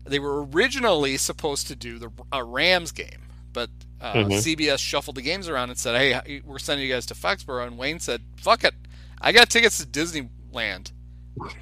They 0.09 0.19
were 0.19 0.45
originally 0.45 1.17
supposed 1.17 1.67
to 1.69 1.77
do 1.77 1.99
the 1.99 2.11
a 2.33 2.43
Rams 2.45 2.93
game, 2.93 3.23
but 3.53 3.71
uh, 4.01 4.15
Mhm. 4.15 4.41
CBS 4.41 4.79
shuffled 4.81 5.17
the 5.17 5.23
games 5.23 5.49
around 5.49 5.71
and 5.71 5.79
said, 5.79 5.97
"Hey, 6.25 6.41
we're 6.45 6.59
sending 6.59 6.87
you 6.87 6.93
guys 6.93 7.07
to 7.07 7.15
Foxborough." 7.15 7.67
And 7.67 7.77
Wayne 7.79 8.01
said, 8.01 8.23
"Fuck 8.37 8.65
it, 8.65 8.75
I 9.21 9.33
got 9.33 9.51
tickets 9.51 9.79
to 9.79 9.87
Disneyland, 9.87 10.93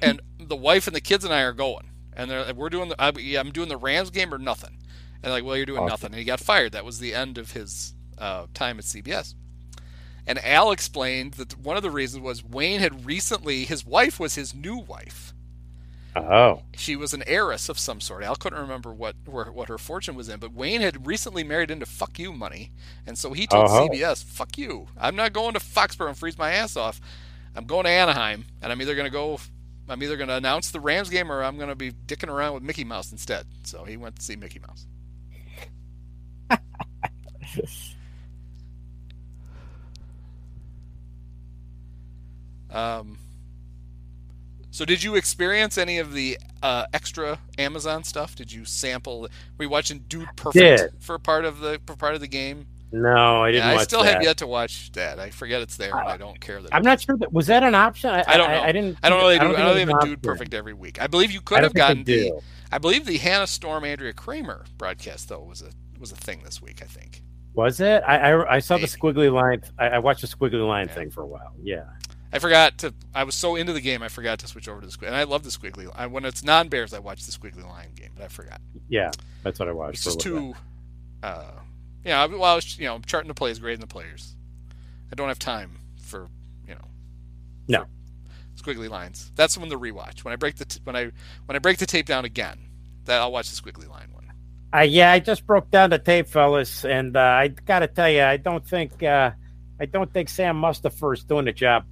and 0.01 0.21
the 0.39 0.55
wife 0.55 0.87
and 0.87 0.95
the 0.95 1.01
kids 1.01 1.23
and 1.25 1.33
I 1.33 1.41
are 1.41 1.53
going, 1.53 1.89
and 2.13 2.29
they're, 2.29 2.53
we're 2.53 2.69
doing 2.69 2.89
the 2.89 2.95
I'm 3.01 3.51
doing 3.51 3.69
the 3.69 3.77
Rams 3.77 4.09
game 4.11 4.33
or 4.33 4.37
nothing." 4.37 4.77
And 5.23 5.31
like, 5.33 5.43
well, 5.43 5.57
you're 5.57 5.65
doing 5.65 5.79
Awesome. 5.79 5.89
nothing, 5.89 6.07
and 6.11 6.19
he 6.19 6.23
got 6.25 6.39
fired. 6.39 6.73
That 6.73 6.85
was 6.85 6.99
the 6.99 7.15
end 7.15 7.39
of 7.39 7.51
his 7.51 7.93
uh, 8.19 8.45
time 8.53 8.77
at 8.77 8.85
CBS. 8.85 9.33
And 10.27 10.37
Al 10.45 10.71
explained 10.71 11.33
that 11.35 11.57
one 11.57 11.75
of 11.77 11.83
the 11.83 11.89
reasons 11.89 12.21
was 12.21 12.43
Wayne 12.43 12.81
had 12.81 13.05
recently, 13.05 13.65
his 13.65 13.83
wife 13.85 14.19
was 14.19 14.35
his 14.35 14.53
new 14.53 14.77
wife. 14.77 15.33
Oh, 16.19 16.63
She 16.75 16.95
was 16.95 17.13
an 17.13 17.23
heiress 17.27 17.69
of 17.69 17.77
some 17.79 17.99
sort. 18.01 18.23
Al 18.23 18.35
couldn't 18.35 18.59
remember 18.59 18.93
what 18.93 19.15
where, 19.25 19.51
what 19.51 19.69
her 19.69 19.77
fortune 19.77 20.15
was 20.15 20.29
in, 20.29 20.39
but 20.39 20.53
Wayne 20.53 20.81
had 20.81 21.05
recently 21.07 21.43
married 21.43 21.71
into 21.71 21.85
fuck 21.85 22.17
you 22.19 22.31
money, 22.33 22.71
and 23.05 23.17
so 23.17 23.33
he 23.33 23.47
told 23.47 23.69
Oh. 23.69 23.87
CBS, 23.89 24.23
"Fuck 24.23 24.57
you! 24.57 24.87
I'm 24.97 25.15
not 25.15 25.33
going 25.33 25.53
to 25.53 25.59
Foxborough 25.59 26.09
and 26.09 26.17
freeze 26.17 26.37
my 26.37 26.51
ass 26.51 26.75
off. 26.75 26.99
I'm 27.55 27.65
going 27.65 27.85
to 27.85 27.89
Anaheim, 27.89 28.45
and 28.61 28.71
I'm 28.71 28.81
either 28.81 28.95
going 28.95 29.05
to 29.07 29.11
go, 29.11 29.39
I'm 29.89 30.01
either 30.03 30.17
going 30.17 30.29
to 30.29 30.35
announce 30.35 30.71
the 30.71 30.79
Rams 30.79 31.09
game, 31.09 31.31
or 31.31 31.43
I'm 31.43 31.57
going 31.57 31.69
to 31.69 31.75
be 31.75 31.91
dicking 31.91 32.29
around 32.29 32.53
with 32.53 32.63
Mickey 32.63 32.83
Mouse 32.83 33.11
instead." 33.11 33.45
So 33.63 33.83
he 33.85 33.97
went 33.97 34.15
to 34.17 34.21
see 34.21 34.35
Mickey 34.35 34.59
Mouse. 34.59 34.85
Um, 42.69 43.17
so 44.77 44.85
did 44.85 45.01
you 45.01 45.15
experience 45.15 45.75
any 45.79 45.97
of 45.97 46.13
the 46.13 46.37
uh, 46.61 46.85
extra 46.93 47.39
Amazon 47.57 48.03
stuff? 48.03 48.35
Did 48.35 48.51
you 48.51 48.63
sample? 48.63 49.21
Were 49.21 49.63
you 49.63 49.69
watching 49.69 50.05
Dude 50.07 50.27
Perfect 50.35 50.93
Did. 50.93 51.03
for 51.03 51.17
part 51.17 51.45
of 51.45 51.61
the 51.61 51.81
for 51.87 51.95
part 51.95 52.13
of 52.13 52.21
the 52.21 52.27
game? 52.27 52.67
no, 52.91 53.41
I 53.43 53.51
didn't 53.53 53.69
Yeah, 53.69 53.75
I 53.79 53.83
still 53.83 54.03
that. 54.03 54.13
have 54.13 54.21
yet 54.23 54.37
to 54.37 54.45
watch 54.45 54.91
that. 54.91 55.17
I 55.17 55.31
forget 55.31 55.63
it's 55.63 55.77
there, 55.77 55.97
and 55.97 56.07
I 56.07 56.15
don't 56.15 56.39
care 56.39 56.61
that. 56.61 56.75
I'm 56.75 56.83
not 56.83 57.01
sure 57.01 57.17
that 57.17 57.33
was 57.33 57.47
that 57.47 57.63
an 57.63 57.73
option. 57.73 58.11
I, 58.11 58.23
I 58.27 58.37
don't 58.37 58.51
know. 58.51 58.61
I, 58.61 58.71
didn't. 58.71 58.97
I 59.01 59.09
don't 59.09 59.19
know. 59.19 59.27
They 59.29 59.39
do. 59.39 59.45
I, 59.45 59.47
think 59.47 59.57
know 59.57 59.71
it 59.71 59.73
they 59.73 59.85
was 59.85 59.93
have 59.95 60.03
a 60.03 60.05
Dude. 60.09 60.21
Perfect 60.21 60.53
every 60.53 60.73
week. 60.75 61.01
I 61.01 61.07
believe 61.07 61.31
you 61.31 61.41
could 61.41 61.63
have 61.63 61.73
gotten 61.73 62.03
the. 62.03 62.33
I 62.71 62.77
believe 62.77 63.07
the 63.07 63.17
Hannah 63.17 63.47
Storm 63.47 63.83
Andrea 63.83 64.13
Kremer 64.13 64.65
broadcast 64.77 65.27
though 65.29 65.41
was 65.41 65.63
a 65.63 65.71
was 65.99 66.11
a 66.11 66.15
thing 66.15 66.43
this 66.43 66.61
week. 66.61 66.83
I 66.83 66.85
think. 66.85 67.23
Was 67.55 67.79
it? 67.81 68.03
I 68.05 68.17
I, 68.33 68.55
I 68.57 68.59
saw 68.59 68.75
Maybe. 68.75 68.85
the 68.85 68.95
squiggly 68.95 69.33
line. 69.33 69.63
I, 69.79 69.87
I 69.87 69.97
watched 69.97 70.21
the 70.21 70.27
squiggly 70.27 70.67
line 70.67 70.85
Yeah. 70.87 70.93
thing 70.93 71.09
for 71.09 71.23
a 71.23 71.27
while. 71.27 71.53
Yeah. 71.63 71.85
I 72.31 72.39
forgot 72.39 72.77
to. 72.79 72.93
I 73.15 73.23
was 73.23 73.35
so 73.35 73.55
into 73.55 73.73
the 73.73 73.81
game, 73.81 74.03
I 74.03 74.09
forgot 74.09 74.39
to 74.39 74.47
switch 74.47 74.67
over 74.67 74.81
to 74.81 74.87
the 74.87 74.91
squig. 74.91 75.07
And 75.07 75.15
I 75.15 75.23
love 75.23 75.43
the 75.43 75.49
squiggly. 75.49 75.89
I, 75.95 76.07
when 76.07 76.25
it's 76.25 76.43
non 76.43 76.67
Bears, 76.67 76.93
I 76.93 76.99
watch 76.99 77.25
the 77.25 77.31
squiggly 77.31 77.65
line 77.65 77.93
game, 77.95 78.11
but 78.15 78.25
I 78.25 78.27
forgot. 78.27 78.61
Yeah, 78.89 79.11
that's 79.43 79.59
what 79.59 79.69
I 79.69 79.71
watched. 79.71 79.95
It's 79.95 80.03
for 80.03 80.09
a 80.09 80.13
just 80.13 80.21
too. 80.21 80.53
Uh, 81.23 81.51
yeah, 82.03 82.25
well, 82.25 82.43
I 82.43 82.55
was, 82.55 82.77
you 82.77 82.85
know, 82.85 82.99
charting 83.05 83.27
the 83.27 83.33
plays, 83.33 83.59
grading 83.59 83.81
the 83.81 83.87
players. 83.87 84.35
I 85.11 85.15
don't 85.15 85.27
have 85.29 85.39
time 85.39 85.71
for, 86.01 86.27
you 86.67 86.75
know. 86.75 86.87
No. 87.67 87.85
Squiggly 88.55 88.89
lines. 88.89 89.31
That's 89.35 89.57
when 89.57 89.69
the 89.69 89.79
rewatch. 89.79 90.23
When 90.23 90.33
I 90.33 90.35
break 90.35 90.55
the 90.55 90.65
t- 90.65 90.81
when 90.83 90.95
I 90.95 91.11
when 91.45 91.55
I 91.55 91.59
break 91.59 91.77
the 91.77 91.85
tape 91.85 92.05
down 92.05 92.25
again, 92.25 92.57
that 93.05 93.21
I'll 93.21 93.31
watch 93.31 93.49
the 93.49 93.61
squiggly 93.61 93.89
line 93.89 94.09
one. 94.11 94.31
Uh, 94.73 94.81
yeah, 94.81 95.11
I 95.11 95.19
just 95.19 95.45
broke 95.45 95.71
down 95.71 95.91
the 95.91 95.99
tape, 95.99 96.27
fellas, 96.27 96.83
and 96.83 97.15
uh, 97.15 97.19
I 97.19 97.47
got 97.47 97.79
to 97.79 97.87
tell 97.87 98.09
you, 98.09 98.23
I 98.23 98.37
don't 98.37 98.65
think 98.65 99.01
uh, 99.01 99.31
I 99.79 99.85
don't 99.85 100.11
think 100.11 100.29
Sam 100.29 100.61
Mustipher 100.61 101.13
is 101.13 101.23
doing 101.23 101.45
the 101.45 101.53
job. 101.53 101.85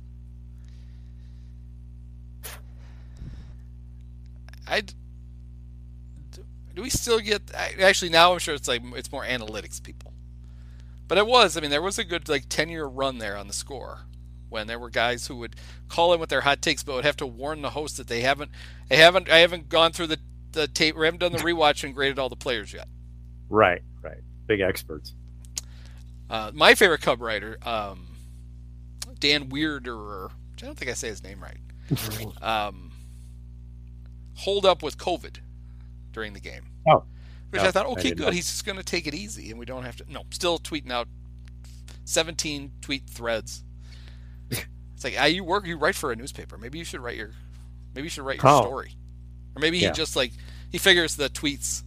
I. 4.67 4.81
Do 6.73 6.81
we 6.81 6.89
still 6.89 7.19
get? 7.19 7.51
Actually, 7.53 8.09
now 8.09 8.33
I'm 8.33 8.39
sure 8.39 8.53
it's 8.53 8.67
like 8.67 8.81
it's 8.95 9.11
more 9.11 9.23
analytics 9.23 9.81
people. 9.81 10.13
But 11.07 11.17
it 11.17 11.27
was. 11.27 11.55
I 11.55 11.61
mean, 11.61 11.71
there 11.71 11.81
was 11.81 11.99
a 11.99 12.03
good 12.03 12.27
like 12.27 12.49
ten 12.49 12.69
year 12.69 12.85
run 12.85 13.19
there 13.19 13.37
on 13.37 13.47
the 13.47 13.53
score 13.53 14.01
when 14.49 14.67
there 14.67 14.79
were 14.79 14.89
guys 14.89 15.27
who 15.27 15.35
would 15.37 15.55
call 15.89 16.13
in 16.13 16.19
with 16.19 16.29
their 16.29 16.41
hot 16.41 16.61
takes, 16.61 16.83
but 16.83 16.95
would 16.95 17.05
have 17.05 17.17
to 17.17 17.27
warn 17.27 17.61
the 17.61 17.71
host 17.71 17.97
that 17.97 18.07
they 18.07 18.21
haven't, 18.21 18.51
they 18.89 18.97
haven't, 18.97 19.29
I 19.29 19.39
haven't 19.39 19.69
gone 19.69 19.91
through 19.91 20.07
the 20.07 20.19
the 20.53 20.67
tape, 20.67 20.97
or 20.97 21.05
haven't 21.05 21.19
done 21.19 21.33
the 21.33 21.39
rewatch 21.39 21.83
and 21.83 21.93
graded 21.93 22.17
all 22.17 22.29
the 22.29 22.35
players 22.35 22.73
yet. 22.73 22.87
Right, 23.49 23.81
right. 24.01 24.21
Big 24.47 24.61
experts. 24.61 25.13
Uh, 26.29 26.51
my 26.53 26.73
favorite 26.73 27.01
Cub 27.01 27.21
writer, 27.21 27.57
um, 27.63 28.07
Dan 29.19 29.49
Weirder, 29.49 30.31
which 30.51 30.63
I 30.63 30.65
don't 30.65 30.77
think 30.77 30.89
I 30.89 30.95
say 30.95 31.09
his 31.09 31.23
name 31.23 31.43
right, 31.43 32.41
um, 32.41 32.91
holed 34.35 34.65
up 34.65 34.83
with 34.83 34.97
COVID 34.97 35.37
during 36.11 36.33
the 36.33 36.39
game. 36.39 36.63
Oh. 36.87 37.03
Which 37.49 37.61
No, 37.61 37.67
I 37.67 37.71
thought, 37.71 37.85
okay, 37.87 38.01
didn't 38.03 38.17
good. 38.17 38.25
know. 38.27 38.31
He's 38.31 38.45
just 38.47 38.65
going 38.65 38.77
to 38.77 38.83
take 38.83 39.07
it 39.07 39.13
easy, 39.13 39.49
and 39.49 39.59
we 39.59 39.65
don't 39.65 39.83
have 39.83 39.95
to. 39.97 40.05
No, 40.11 40.23
still 40.31 40.59
tweeting 40.59 40.91
out 40.91 41.07
17 42.05 42.71
tweet 42.81 43.03
threads. 43.07 43.63
it's 44.49 45.03
like, 45.03 45.15
ah, 45.19 45.25
you 45.25 45.43
work, 45.43 45.65
you 45.65 45.77
write 45.77 45.95
for 45.95 46.11
a 46.11 46.15
newspaper. 46.15 46.57
Maybe 46.57 46.77
you 46.79 46.85
should 46.85 46.99
write 47.01 47.17
your, 47.17 47.31
maybe 47.93 48.05
you 48.05 48.09
should 48.09 48.23
write 48.25 48.41
your 48.41 48.51
Oh. 48.51 48.61
story, 48.61 48.91
or 49.55 49.59
maybe 49.59 49.77
he 49.79 49.85
Yeah. 49.85 49.91
just 49.91 50.15
like 50.15 50.31
he 50.71 50.77
figures 50.77 51.15
the 51.15 51.29
tweets, 51.29 51.83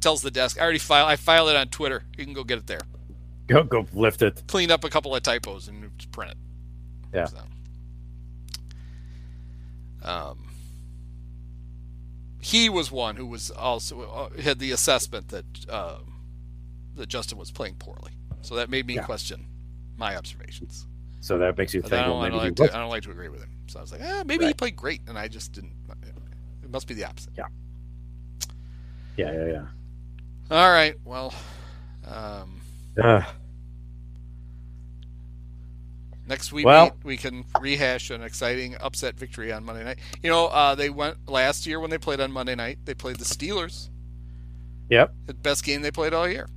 tells 0.00 0.22
the 0.22 0.30
desk, 0.30 0.58
I 0.58 0.62
already 0.62 0.78
file, 0.78 1.06
I 1.06 1.16
filed 1.16 1.48
it 1.50 1.56
on 1.56 1.68
Twitter. 1.68 2.04
You 2.16 2.24
can 2.24 2.32
go 2.34 2.44
get 2.44 2.58
it 2.58 2.66
there 2.66 2.80
Go, 3.48 3.62
go 3.64 3.86
lift 3.92 4.22
it. 4.22 4.42
clean 4.46 4.70
up 4.70 4.84
a 4.84 4.88
couple 4.90 5.14
of 5.14 5.22
typos 5.22 5.68
and 5.68 5.90
print 6.12 6.30
it. 6.32 6.36
Yeah. 7.14 7.26
So, 7.26 7.38
um, 10.02 10.45
he 12.46 12.68
was 12.68 12.92
one 12.92 13.16
who 13.16 13.26
was 13.26 13.50
also 13.50 14.02
uh, 14.02 14.40
had 14.40 14.60
the 14.60 14.70
assessment 14.70 15.28
that 15.28 15.44
uh, 15.68 15.98
that 16.94 17.08
Justin 17.08 17.38
was 17.38 17.50
playing 17.50 17.74
poorly. 17.74 18.12
So 18.42 18.54
that 18.54 18.70
made 18.70 18.86
me 18.86 18.94
Yeah. 18.94 19.02
question 19.04 19.46
my 19.96 20.14
observations. 20.16 20.86
So 21.20 21.38
that 21.38 21.58
makes 21.58 21.74
you 21.74 21.80
think. 21.82 21.94
I 21.94 22.04
don't, 22.04 22.10
well, 22.10 22.22
I, 22.22 22.28
don't 22.28 22.38
like 22.38 22.54
to, 22.56 22.72
I 22.72 22.78
don't 22.78 22.88
like 22.88 23.02
to 23.02 23.10
agree 23.10 23.28
with 23.28 23.40
him. 23.40 23.50
So 23.66 23.80
I 23.80 23.82
was 23.82 23.90
like, 23.90 24.00
eh, 24.00 24.22
maybe 24.24 24.46
he 24.46 24.54
played 24.54 24.76
great, 24.76 25.00
and 25.08 25.18
I 25.18 25.26
just 25.26 25.52
didn't. 25.52 25.72
It 26.62 26.70
must 26.70 26.86
be 26.86 26.94
the 26.94 27.04
opposite. 27.04 27.32
yeah, 27.36 27.46
yeah, 29.16 29.46
yeah. 29.46 29.66
All 30.50 30.70
right. 30.70 30.94
Well, 31.04 31.34
um, 32.06 32.60
Uh, 33.02 33.22
Next 36.28 36.52
week 36.52 36.66
Well- 36.66 36.96
we, 37.04 37.10
we 37.12 37.16
can 37.16 37.44
rehash 37.60 38.10
an 38.10 38.22
exciting 38.22 38.76
upset 38.80 39.16
victory 39.18 39.52
on 39.52 39.64
Monday 39.64 39.84
night. 39.84 39.98
You 40.22 40.30
know, 40.30 40.46
uh, 40.46 40.74
they 40.74 40.90
went 40.90 41.28
last 41.28 41.66
year 41.66 41.78
when 41.80 41.90
they 41.90 41.98
played 41.98 42.20
on 42.20 42.32
Monday 42.32 42.54
night. 42.54 42.78
They 42.84 42.94
played 42.94 43.16
the 43.16 43.24
Steelers, 43.24 43.90
yep. 44.90 45.14
the 45.26 45.34
best 45.34 45.64
game 45.64 45.82
they 45.82 45.90
played 45.92 46.12
all 46.12 46.28
year, 46.28 46.48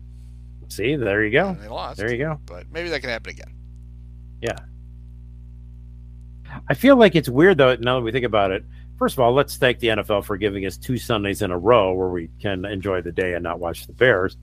See, 0.69 0.95
there 0.95 1.23
you 1.23 1.31
go. 1.31 1.49
and 1.49 1.61
they 1.61 1.67
lost. 1.67 1.97
There 1.97 2.11
you 2.11 2.17
go. 2.17 2.39
But 2.45 2.71
maybe 2.71 2.89
that 2.89 3.01
can 3.01 3.09
happen 3.09 3.31
again. 3.31 3.53
Yeah. 4.41 4.57
I 6.67 6.73
feel 6.73 6.95
like 6.95 7.15
it's 7.15 7.29
weird 7.29 7.57
though. 7.57 7.75
Now 7.75 7.95
that 7.99 8.01
we 8.03 8.11
think 8.11 8.25
about 8.25 8.51
it, 8.51 8.63
first 8.97 9.15
of 9.15 9.19
all, 9.19 9.33
let's 9.33 9.55
thank 9.57 9.79
the 9.79 9.87
NFL 9.89 10.25
for 10.25 10.37
giving 10.37 10.65
us 10.65 10.77
two 10.77 10.97
Sundays 10.97 11.41
in 11.41 11.51
a 11.51 11.57
row 11.57 11.93
where 11.93 12.09
we 12.09 12.29
can 12.41 12.65
enjoy 12.65 13.01
the 13.01 13.11
day 13.11 13.33
and 13.33 13.43
not 13.43 13.59
watch 13.59 13.85
the 13.87 13.93
Bears. 13.93 14.37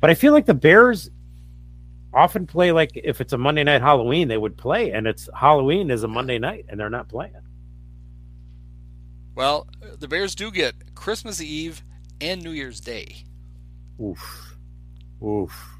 But 0.00 0.10
I 0.10 0.14
feel 0.14 0.32
like 0.32 0.46
the 0.46 0.54
Bears 0.54 1.10
often 2.12 2.46
play 2.46 2.72
like 2.72 2.92
if 2.94 3.20
it's 3.20 3.32
a 3.32 3.38
Monday 3.38 3.64
night 3.64 3.82
Halloween, 3.82 4.28
they 4.28 4.38
would 4.38 4.56
play, 4.56 4.92
and 4.92 5.06
it's 5.06 5.28
Halloween 5.34 5.90
is 5.90 6.02
a 6.02 6.08
Monday 6.08 6.38
night, 6.38 6.66
and 6.68 6.78
they're 6.78 6.90
not 6.90 7.08
playing. 7.08 7.34
Well, 9.34 9.66
the 9.98 10.08
Bears 10.08 10.34
do 10.34 10.50
get 10.50 10.94
Christmas 10.94 11.40
Eve 11.40 11.82
and 12.20 12.42
New 12.42 12.50
Year's 12.50 12.80
Day. 12.80 13.24
Oof, 14.00 14.56
oof. 15.22 15.78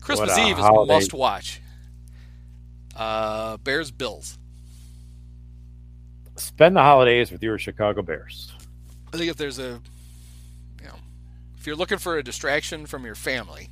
Christmas 0.00 0.36
a 0.36 0.46
Eve 0.46 0.58
is 0.58 0.64
holiday. 0.64 0.94
must 0.94 1.14
watch. 1.14 1.60
Uh, 2.96 3.56
Bears 3.58 3.90
Bills. 3.90 4.38
Spend 6.36 6.76
the 6.76 6.82
holidays 6.82 7.30
with 7.30 7.42
your 7.42 7.58
Chicago 7.58 8.02
Bears. 8.02 8.52
I 9.12 9.16
think 9.16 9.30
if 9.30 9.36
there's 9.36 9.58
a, 9.58 9.80
you 10.80 10.86
know, 10.86 10.96
if 11.58 11.66
you're 11.66 11.76
looking 11.76 11.98
for 11.98 12.18
a 12.18 12.22
distraction 12.22 12.86
from 12.86 13.04
your 13.04 13.14
family, 13.14 13.68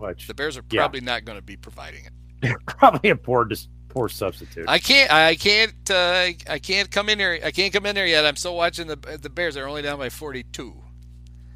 Which 0.00 0.26
the 0.26 0.34
Bears 0.34 0.56
are 0.56 0.62
Yeah. 0.70 0.80
probably 0.82 1.00
not 1.00 1.24
going 1.24 1.38
to 1.38 1.42
be 1.44 1.56
providing 1.56 2.04
it. 2.06 2.12
They're 2.40 2.58
probably 2.66 3.10
a 3.10 3.16
poor 3.16 3.48
poor 3.88 4.08
substitute. 4.08 4.66
I 4.68 4.78
can't. 4.78 5.12
I 5.12 5.34
can't. 5.34 5.74
Uh, 5.90 6.28
I 6.48 6.58
can't 6.60 6.90
come 6.90 7.08
in 7.08 7.18
here. 7.18 7.38
I 7.44 7.50
can't 7.50 7.72
come 7.72 7.84
in 7.86 7.94
there 7.94 8.06
yet. 8.06 8.24
I'm 8.24 8.36
still 8.36 8.56
watching 8.56 8.86
the 8.86 8.96
the 9.20 9.28
Bears. 9.30 9.54
They're 9.54 9.68
only 9.68 9.82
down 9.82 9.98
by 9.98 10.08
42. 10.08 10.74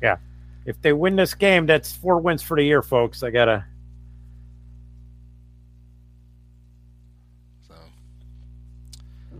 Yeah. 0.03 0.17
if 0.67 0.81
they 0.83 0.93
win 0.93 1.17
this 1.17 1.33
game, 1.35 1.65
that's 1.67 1.93
four 1.93 2.19
wins 2.21 2.43
for 2.43 2.57
the 2.57 2.63
year, 2.65 2.83
folks. 2.83 3.23
I 3.23 3.31
gotta. 3.31 3.65
So 7.67 7.75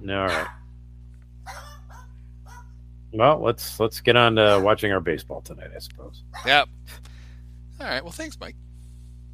All 0.03 0.07
right. 0.27 0.47
Well, 3.13 3.41
let's 3.41 3.79
let's 3.79 4.01
get 4.01 4.17
on 4.17 4.35
to 4.37 4.61
watching 4.63 4.91
our 4.93 5.01
baseball 5.01 5.41
tonight, 5.41 5.71
I 5.75 5.79
suppose. 5.79 6.25
Yep. 6.45 6.69
All 7.81 7.87
right. 7.87 8.03
Well, 8.03 8.13
thanks, 8.13 8.37
Mike. 8.41 8.57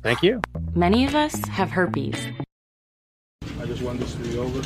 Thank 0.02 0.22
you. 0.22 0.40
Many 0.74 1.04
of 1.04 1.14
us 1.14 1.34
have 1.48 1.70
herpes. 1.70 2.16
I 3.60 3.66
just 3.66 3.82
want 3.82 4.00
this 4.00 4.14
to 4.14 4.20
be 4.20 4.38
over. 4.38 4.62